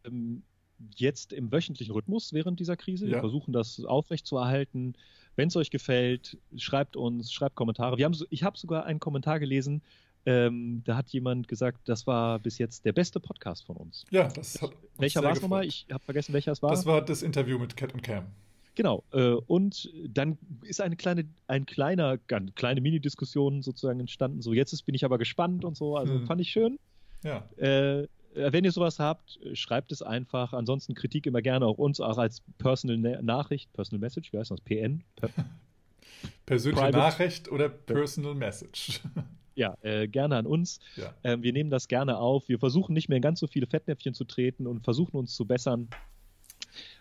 jetzt 0.95 1.33
im 1.33 1.51
wöchentlichen 1.51 1.93
Rhythmus 1.93 2.33
während 2.33 2.59
dieser 2.59 2.77
Krise. 2.77 3.05
Ja. 3.05 3.13
Wir 3.13 3.19
versuchen 3.19 3.51
das 3.51 3.83
aufrechtzuerhalten. 3.83 4.95
Wenn 5.35 5.47
es 5.49 5.55
euch 5.55 5.69
gefällt, 5.69 6.37
schreibt 6.57 6.95
uns, 6.95 7.31
schreibt 7.31 7.55
Kommentare. 7.55 7.97
Wir 7.97 8.05
haben, 8.05 8.15
ich 8.29 8.43
habe 8.43 8.57
sogar 8.57 8.85
einen 8.85 8.99
Kommentar 8.99 9.39
gelesen, 9.39 9.81
ähm, 10.25 10.81
da 10.85 10.97
hat 10.97 11.09
jemand 11.09 11.47
gesagt, 11.47 11.87
das 11.87 12.05
war 12.05 12.39
bis 12.39 12.57
jetzt 12.57 12.85
der 12.85 12.91
beste 12.91 13.19
Podcast 13.19 13.65
von 13.65 13.77
uns. 13.77 14.05
Ja, 14.11 14.27
das 14.27 14.61
hat. 14.61 14.71
Welcher 14.97 15.23
war 15.23 15.31
es 15.31 15.41
nochmal? 15.41 15.65
Ich 15.65 15.87
habe 15.91 16.03
vergessen, 16.03 16.33
welcher 16.33 16.51
es 16.51 16.61
war. 16.61 16.71
Das 16.71 16.85
war 16.85 17.01
das 17.03 17.21
Interview 17.21 17.57
mit 17.57 17.77
Cat 17.77 17.93
und 17.93 18.03
Cam. 18.03 18.27
Genau. 18.75 19.03
Äh, 19.11 19.33
und 19.33 19.91
dann 20.07 20.37
ist 20.63 20.81
eine 20.81 20.95
kleine, 20.95 21.25
ein 21.47 21.65
kleiner, 21.65 22.17
ganz 22.17 22.53
kleine 22.55 22.81
Mini-Diskussion 22.81 23.61
sozusagen 23.61 23.99
entstanden. 23.99 24.41
So, 24.41 24.53
jetzt 24.53 24.85
bin 24.85 24.95
ich 24.95 25.03
aber 25.05 25.17
gespannt 25.17 25.65
und 25.65 25.75
so. 25.75 25.97
Also 25.97 26.13
hm. 26.13 26.27
fand 26.27 26.41
ich 26.41 26.51
schön. 26.51 26.79
Ja. 27.23 27.43
Äh, 27.57 28.07
wenn 28.33 28.63
ihr 28.63 28.71
sowas 28.71 28.99
habt, 28.99 29.39
schreibt 29.53 29.91
es 29.91 30.01
einfach. 30.01 30.53
Ansonsten 30.53 30.93
Kritik 30.93 31.25
immer 31.25 31.41
gerne 31.41 31.65
auch 31.65 31.77
uns, 31.77 31.99
auch 31.99 32.17
als 32.17 32.41
Personal 32.57 33.21
Nachricht, 33.23 33.71
Personal 33.73 33.99
Message, 33.99 34.31
wie 34.31 34.37
heißt 34.37 34.51
das? 34.51 34.61
PN? 34.61 35.03
Per 35.15 35.29
Persönliche 36.45 36.81
Private. 36.81 36.97
Nachricht 36.97 37.51
oder 37.51 37.69
Personal 37.69 38.35
Message? 38.35 39.01
ja, 39.55 39.75
äh, 39.81 40.07
gerne 40.07 40.37
an 40.37 40.45
uns. 40.45 40.79
Ja. 40.95 41.13
Ähm, 41.23 41.43
wir 41.43 41.53
nehmen 41.53 41.69
das 41.69 41.87
gerne 41.87 42.17
auf. 42.17 42.49
Wir 42.49 42.59
versuchen 42.59 42.93
nicht 42.93 43.09
mehr 43.09 43.17
in 43.17 43.21
ganz 43.21 43.39
so 43.39 43.47
viele 43.47 43.67
Fettnäpfchen 43.67 44.13
zu 44.13 44.25
treten 44.25 44.67
und 44.67 44.83
versuchen 44.83 45.17
uns 45.17 45.35
zu 45.35 45.45
bessern. 45.45 45.89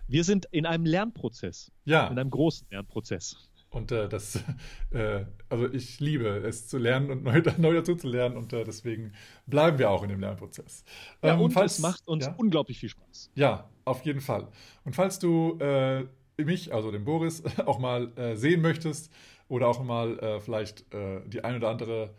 Wir 0.09 0.25
sind 0.25 0.47
in 0.51 0.65
einem 0.65 0.87
Lernprozess. 0.87 1.71
Ja. 1.85 2.07
In 2.09 2.19
einem 2.19 2.31
großen 2.31 2.67
Lernprozess. 2.71 3.37
Und 3.71 3.93
äh, 3.93 4.09
das, 4.09 4.43
äh, 4.91 5.25
also 5.51 5.71
ich 5.73 6.01
liebe 6.01 6.29
es 6.29 6.67
zu 6.67 6.79
lernen 6.79 7.11
und 7.11 7.25
neu, 7.25 7.43
neu 7.59 7.75
dazu 7.75 7.95
zu 7.95 8.09
lernen 8.09 8.37
und 8.37 8.53
äh, 8.53 8.65
deswegen 8.65 9.13
bleiben 9.47 9.79
wir 9.79 9.91
auch 9.91 10.03
in 10.03 10.09
dem 10.09 10.21
Lernprozess. 10.21 10.85
Ja, 11.23 11.35
ähm, 11.35 11.43
und 11.43 11.53
falls, 11.53 11.75
es 11.75 11.81
macht 11.81 12.09
uns 12.09 12.25
ja? 12.25 12.35
unglaublich 12.39 12.79
viel 12.79 12.89
Spaß. 12.89 13.31
Ja, 13.35 13.69
auf 13.85 14.05
jeden 14.07 14.23
Fall. 14.23 14.49
Und 14.85 14.97
falls 14.97 15.19
du 15.19 15.59
äh, 15.61 16.07
mich, 16.39 16.73
also 16.73 16.91
den 16.91 17.05
Boris, 17.05 17.43
auch 17.67 17.79
mal 17.79 18.11
äh, 18.17 18.35
sehen 18.37 18.63
möchtest 18.63 19.13
oder 19.49 19.69
auch 19.69 19.83
mal 19.83 20.19
äh, 20.19 20.41
vielleicht 20.41 20.85
die 20.91 21.43
ein 21.43 21.57
oder 21.57 21.71
andere 21.71 22.15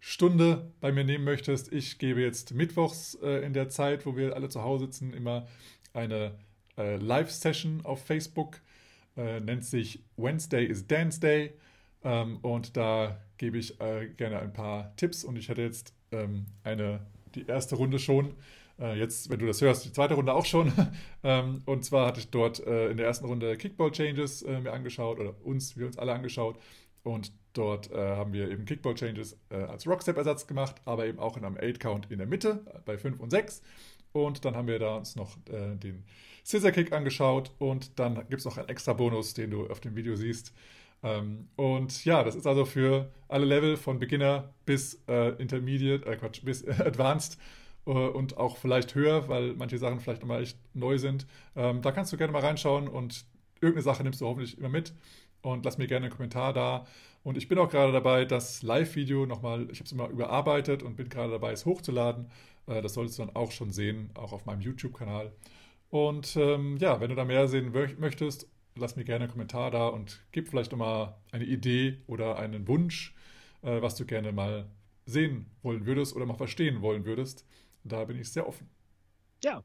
Stunde 0.00 0.72
bei 0.80 0.90
mir 0.90 1.04
nehmen 1.04 1.24
möchtest, 1.24 1.72
ich 1.72 1.98
gebe 1.98 2.20
jetzt 2.20 2.54
mittwochs 2.54 3.14
in 3.14 3.52
der 3.52 3.68
Zeit, 3.68 4.04
wo 4.04 4.16
wir 4.16 4.34
alle 4.34 4.48
zu 4.48 4.62
Hause 4.62 4.86
sitzen, 4.86 5.12
immer 5.12 5.46
eine 5.92 6.34
Live-Session 6.76 7.82
auf 7.84 8.04
Facebook 8.04 8.60
äh, 9.16 9.40
nennt 9.40 9.64
sich 9.64 10.02
Wednesday 10.16 10.64
is 10.64 10.86
Dance 10.86 11.20
Day. 11.20 11.52
Ähm, 12.04 12.38
und 12.42 12.76
da 12.76 13.20
gebe 13.38 13.58
ich 13.58 13.80
äh, 13.80 14.08
gerne 14.08 14.40
ein 14.40 14.52
paar 14.52 14.94
Tipps. 14.96 15.24
Und 15.24 15.36
ich 15.36 15.48
hatte 15.48 15.62
jetzt 15.62 15.94
ähm, 16.10 16.46
eine, 16.64 17.00
die 17.34 17.46
erste 17.46 17.76
Runde 17.76 17.98
schon. 17.98 18.34
Äh, 18.78 18.98
jetzt, 18.98 19.30
wenn 19.30 19.38
du 19.38 19.46
das 19.46 19.60
hörst, 19.60 19.84
die 19.84 19.92
zweite 19.92 20.14
Runde 20.14 20.34
auch 20.34 20.46
schon. 20.46 20.72
ähm, 21.22 21.62
und 21.66 21.84
zwar 21.84 22.06
hatte 22.06 22.20
ich 22.20 22.30
dort 22.30 22.64
äh, 22.66 22.90
in 22.90 22.96
der 22.96 23.06
ersten 23.06 23.26
Runde 23.26 23.56
Kickball 23.56 23.90
Changes 23.90 24.42
äh, 24.42 24.60
mir 24.60 24.72
angeschaut 24.72 25.20
oder 25.20 25.34
uns, 25.44 25.76
wir 25.76 25.86
uns 25.86 25.98
alle 25.98 26.12
angeschaut. 26.12 26.58
Und 27.04 27.32
dort 27.52 27.90
äh, 27.90 27.96
haben 27.96 28.32
wir 28.32 28.48
eben 28.50 28.64
Kickball 28.64 28.94
Changes 28.94 29.36
als 29.50 29.88
Rockstep-Ersatz 29.88 30.46
gemacht, 30.46 30.76
aber 30.84 31.04
eben 31.04 31.18
auch 31.18 31.36
in 31.36 31.44
einem 31.44 31.56
8-Count 31.56 32.10
in 32.10 32.18
der 32.18 32.28
Mitte 32.28 32.64
bei 32.84 32.96
5 32.96 33.18
und 33.18 33.30
6. 33.30 33.60
Und 34.12 34.44
dann 34.44 34.54
haben 34.54 34.68
wir 34.68 34.78
da 34.78 34.96
uns 34.96 35.16
noch 35.16 35.36
den 35.46 36.04
Scissor 36.44 36.70
Kick 36.70 36.92
angeschaut 36.92 37.52
und 37.58 37.98
dann 37.98 38.14
gibt 38.28 38.40
es 38.40 38.44
noch 38.44 38.58
einen 38.58 38.68
extra 38.68 38.92
Bonus, 38.92 39.34
den 39.34 39.50
du 39.50 39.66
auf 39.68 39.80
dem 39.80 39.94
Video 39.96 40.16
siehst. 40.16 40.52
Ähm, 41.02 41.48
und 41.56 42.04
ja, 42.04 42.22
das 42.22 42.34
ist 42.34 42.46
also 42.46 42.64
für 42.64 43.10
alle 43.28 43.44
Level 43.44 43.76
von 43.76 43.98
Beginner 43.98 44.52
bis 44.64 45.02
äh, 45.08 45.30
Intermediate, 45.40 46.06
äh, 46.06 46.16
Quatsch, 46.16 46.44
bis 46.44 46.62
äh, 46.62 46.72
Advanced 46.72 47.38
und 47.84 48.36
auch 48.36 48.58
vielleicht 48.58 48.94
höher, 48.94 49.28
weil 49.28 49.54
manche 49.54 49.76
Sachen 49.76 49.98
vielleicht 49.98 50.22
nochmal 50.22 50.40
echt 50.42 50.56
neu 50.72 50.98
sind. 50.98 51.26
Ähm, 51.56 51.82
da 51.82 51.90
kannst 51.90 52.12
du 52.12 52.16
gerne 52.16 52.32
mal 52.32 52.38
reinschauen 52.38 52.86
und 52.86 53.24
irgendeine 53.56 53.82
Sache 53.82 54.04
nimmst 54.04 54.20
du 54.20 54.26
hoffentlich 54.26 54.56
immer 54.56 54.68
mit 54.68 54.92
und 55.42 55.64
lass 55.64 55.78
mir 55.78 55.88
gerne 55.88 56.06
einen 56.06 56.12
Kommentar 56.14 56.52
da. 56.52 56.86
Und 57.24 57.36
ich 57.36 57.48
bin 57.48 57.58
auch 57.58 57.68
gerade 57.68 57.92
dabei, 57.92 58.24
das 58.24 58.62
Live-Video 58.62 59.26
nochmal, 59.26 59.68
ich 59.70 59.78
habe 59.78 59.86
es 59.86 59.92
immer 59.92 60.08
überarbeitet 60.08 60.82
und 60.82 60.96
bin 60.96 61.08
gerade 61.08 61.32
dabei, 61.32 61.52
es 61.52 61.66
hochzuladen. 61.66 62.30
Äh, 62.66 62.82
das 62.82 62.94
solltest 62.94 63.18
du 63.18 63.24
dann 63.24 63.36
auch 63.36 63.50
schon 63.50 63.70
sehen, 63.70 64.10
auch 64.14 64.32
auf 64.32 64.46
meinem 64.46 64.60
YouTube-Kanal. 64.60 65.32
Und 65.92 66.36
ähm, 66.36 66.78
ja, 66.78 67.02
wenn 67.02 67.10
du 67.10 67.16
da 67.16 67.26
mehr 67.26 67.48
sehen 67.48 67.70
möchtest, 67.98 68.48
lass 68.76 68.96
mir 68.96 69.04
gerne 69.04 69.24
einen 69.24 69.30
Kommentar 69.30 69.70
da 69.70 69.88
und 69.88 70.24
gib 70.32 70.48
vielleicht 70.48 70.72
nochmal 70.72 71.16
eine 71.32 71.44
Idee 71.44 71.98
oder 72.06 72.38
einen 72.38 72.66
Wunsch, 72.66 73.14
äh, 73.60 73.82
was 73.82 73.94
du 73.96 74.06
gerne 74.06 74.32
mal 74.32 74.64
sehen 75.04 75.50
wollen 75.60 75.84
würdest 75.84 76.16
oder 76.16 76.24
mal 76.24 76.32
verstehen 76.32 76.80
wollen 76.80 77.04
würdest. 77.04 77.44
Da 77.84 78.06
bin 78.06 78.18
ich 78.18 78.32
sehr 78.32 78.48
offen. 78.48 78.70
Ja. 79.44 79.62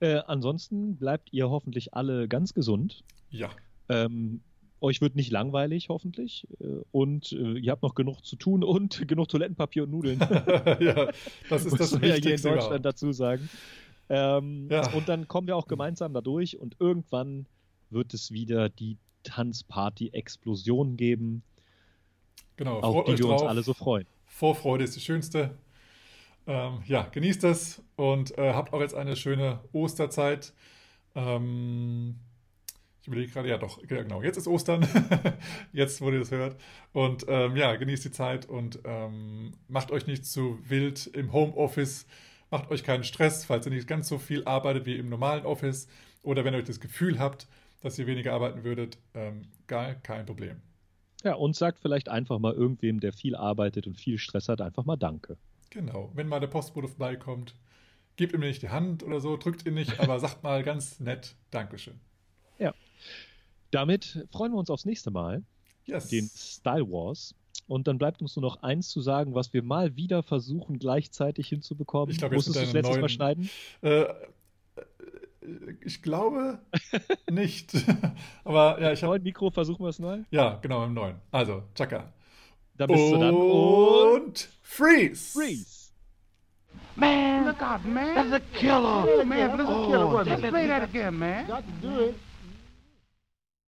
Äh, 0.00 0.20
ansonsten 0.26 0.98
bleibt 0.98 1.32
ihr 1.32 1.48
hoffentlich 1.48 1.94
alle 1.94 2.28
ganz 2.28 2.52
gesund. 2.52 3.02
Ja. 3.30 3.48
Ähm, 3.88 4.42
euch 4.82 5.00
wird 5.00 5.16
nicht 5.16 5.30
langweilig, 5.30 5.88
hoffentlich. 5.88 6.46
Äh, 6.60 6.82
und 6.90 7.32
äh, 7.32 7.58
ihr 7.58 7.72
habt 7.72 7.82
noch 7.82 7.94
genug 7.94 8.26
zu 8.26 8.36
tun 8.36 8.62
und 8.62 9.08
genug 9.08 9.28
Toilettenpapier 9.28 9.84
und 9.84 9.90
Nudeln. 9.90 10.18
ja, 10.80 11.08
das 11.48 11.64
ist 11.64 11.72
das 11.80 11.98
Wichtigste. 11.98 12.08
Ja 12.08 12.14
hier 12.16 12.34
in 12.34 12.42
Deutschland 12.42 12.84
dazu 12.84 13.12
sagen. 13.12 13.48
Ähm, 14.14 14.68
ja. 14.70 14.92
Und 14.92 15.08
dann 15.08 15.26
kommen 15.26 15.46
wir 15.46 15.56
auch 15.56 15.66
gemeinsam 15.66 16.12
da 16.12 16.20
durch 16.20 16.58
und 16.58 16.76
irgendwann 16.78 17.46
wird 17.88 18.12
es 18.12 18.30
wieder 18.30 18.68
die 18.68 18.98
Tanzparty-Explosion 19.22 20.98
geben. 20.98 21.42
Genau, 22.56 22.80
auf 22.80 23.06
die 23.06 23.12
wir 23.12 23.24
drauf. 23.24 23.40
uns 23.40 23.50
alle 23.50 23.62
so 23.62 23.72
freuen. 23.72 24.06
Vorfreude 24.26 24.84
ist 24.84 24.96
die 24.96 25.00
schönste. 25.00 25.56
Ähm, 26.46 26.82
ja, 26.86 27.04
genießt 27.04 27.44
es 27.44 27.82
und 27.96 28.36
äh, 28.36 28.52
habt 28.52 28.74
auch 28.74 28.80
jetzt 28.80 28.94
eine 28.94 29.16
schöne 29.16 29.60
Osterzeit. 29.72 30.52
Ähm, 31.14 32.16
ich 33.00 33.08
überlege 33.08 33.32
gerade, 33.32 33.48
ja 33.48 33.56
doch, 33.56 33.80
genau, 33.80 34.22
jetzt 34.22 34.36
ist 34.36 34.46
Ostern, 34.46 34.86
jetzt, 35.72 36.02
wo 36.02 36.10
ihr 36.10 36.18
das 36.18 36.32
hört. 36.32 36.60
Und 36.92 37.24
ähm, 37.28 37.56
ja, 37.56 37.74
genießt 37.76 38.04
die 38.04 38.10
Zeit 38.10 38.44
und 38.46 38.80
ähm, 38.84 39.52
macht 39.68 39.90
euch 39.90 40.06
nicht 40.06 40.26
zu 40.26 40.58
wild 40.68 41.06
im 41.06 41.32
Homeoffice. 41.32 42.06
Macht 42.52 42.70
euch 42.70 42.84
keinen 42.84 43.02
Stress, 43.02 43.46
falls 43.46 43.64
ihr 43.64 43.72
nicht 43.72 43.88
ganz 43.88 44.08
so 44.08 44.18
viel 44.18 44.44
arbeitet 44.44 44.84
wie 44.84 44.96
im 44.96 45.08
normalen 45.08 45.46
Office 45.46 45.88
oder 46.22 46.44
wenn 46.44 46.52
ihr 46.52 46.58
euch 46.58 46.64
das 46.64 46.80
Gefühl 46.80 47.18
habt, 47.18 47.48
dass 47.80 47.98
ihr 47.98 48.06
weniger 48.06 48.34
arbeiten 48.34 48.62
würdet, 48.62 48.98
ähm, 49.14 49.46
gar 49.66 49.94
kein 49.94 50.26
Problem. 50.26 50.60
Ja, 51.24 51.32
und 51.32 51.56
sagt 51.56 51.78
vielleicht 51.78 52.10
einfach 52.10 52.38
mal 52.38 52.52
irgendwem, 52.52 53.00
der 53.00 53.14
viel 53.14 53.36
arbeitet 53.36 53.86
und 53.86 53.96
viel 53.96 54.18
Stress 54.18 54.50
hat, 54.50 54.60
einfach 54.60 54.84
mal 54.84 54.96
Danke. 54.96 55.38
Genau, 55.70 56.10
wenn 56.12 56.28
mal 56.28 56.40
der 56.40 56.48
Postbote 56.48 56.88
vorbeikommt, 56.88 57.54
gebt 58.16 58.34
ihm 58.34 58.40
nicht 58.40 58.60
die 58.60 58.68
Hand 58.68 59.02
oder 59.02 59.20
so, 59.20 59.38
drückt 59.38 59.64
ihn 59.64 59.72
nicht, 59.72 59.98
aber 59.98 60.20
sagt 60.20 60.42
mal 60.42 60.62
ganz 60.62 61.00
nett 61.00 61.34
Dankeschön. 61.50 61.98
Ja. 62.58 62.74
Damit 63.70 64.26
freuen 64.30 64.52
wir 64.52 64.58
uns 64.58 64.68
aufs 64.68 64.84
nächste 64.84 65.10
Mal. 65.10 65.42
Yes. 65.86 66.08
Den 66.08 66.28
Style 66.28 66.86
Wars. 66.90 67.34
Und 67.72 67.88
dann 67.88 67.96
bleibt 67.96 68.20
uns 68.20 68.36
nur 68.36 68.42
noch 68.42 68.62
eins 68.62 68.90
zu 68.90 69.00
sagen, 69.00 69.34
was 69.34 69.54
wir 69.54 69.62
mal 69.62 69.96
wieder 69.96 70.22
versuchen, 70.22 70.78
gleichzeitig 70.78 71.48
hinzubekommen. 71.48 72.10
Ich 72.10 72.18
glaube, 72.18 72.34
Musstest 72.34 72.56
du 72.56 72.60
das 72.60 72.72
letztes 72.74 72.90
neuen, 72.90 73.00
Mal 73.00 73.08
schneiden? 73.08 73.50
Äh, 73.80 74.02
äh 74.02 74.14
ich 75.82 76.02
glaube 76.02 76.58
nicht. 77.30 77.72
Aber 78.44 78.78
ja, 78.78 78.92
ich 78.92 79.02
habe. 79.02 79.12
Neuen 79.12 79.22
Mikro, 79.22 79.50
versuchen 79.50 79.82
wir 79.82 79.88
es 79.88 79.98
neu? 79.98 80.18
Ja, 80.30 80.58
genau, 80.60 80.84
im 80.84 80.92
neuen. 80.92 81.14
Also, 81.30 81.62
Chaka. 81.74 82.12
Da 82.76 82.86
bist 82.86 83.00
und 83.00 83.12
du 83.12 83.18
dann. 83.18 83.34
Und 83.34 84.48
Freeze! 84.60 85.32
Freeze! 85.32 85.92
Man, 86.94 87.46
look 87.46 87.62
out, 87.62 87.86
man. 87.86 88.14
That's 88.14 88.32
a 88.32 88.40
killer. 88.52 89.06
Hey, 89.06 89.24
man, 89.24 89.56
that's 89.56 89.62
a 89.62 89.86
killer. 89.86 90.12
Oh, 90.12 90.22
Let's 90.22 90.42
play 90.42 90.66
that 90.66 90.82
again, 90.82 91.18
man. 91.18 91.46
Got 91.46 91.64
to 91.64 91.88
do 91.88 92.00
it. 92.00 92.14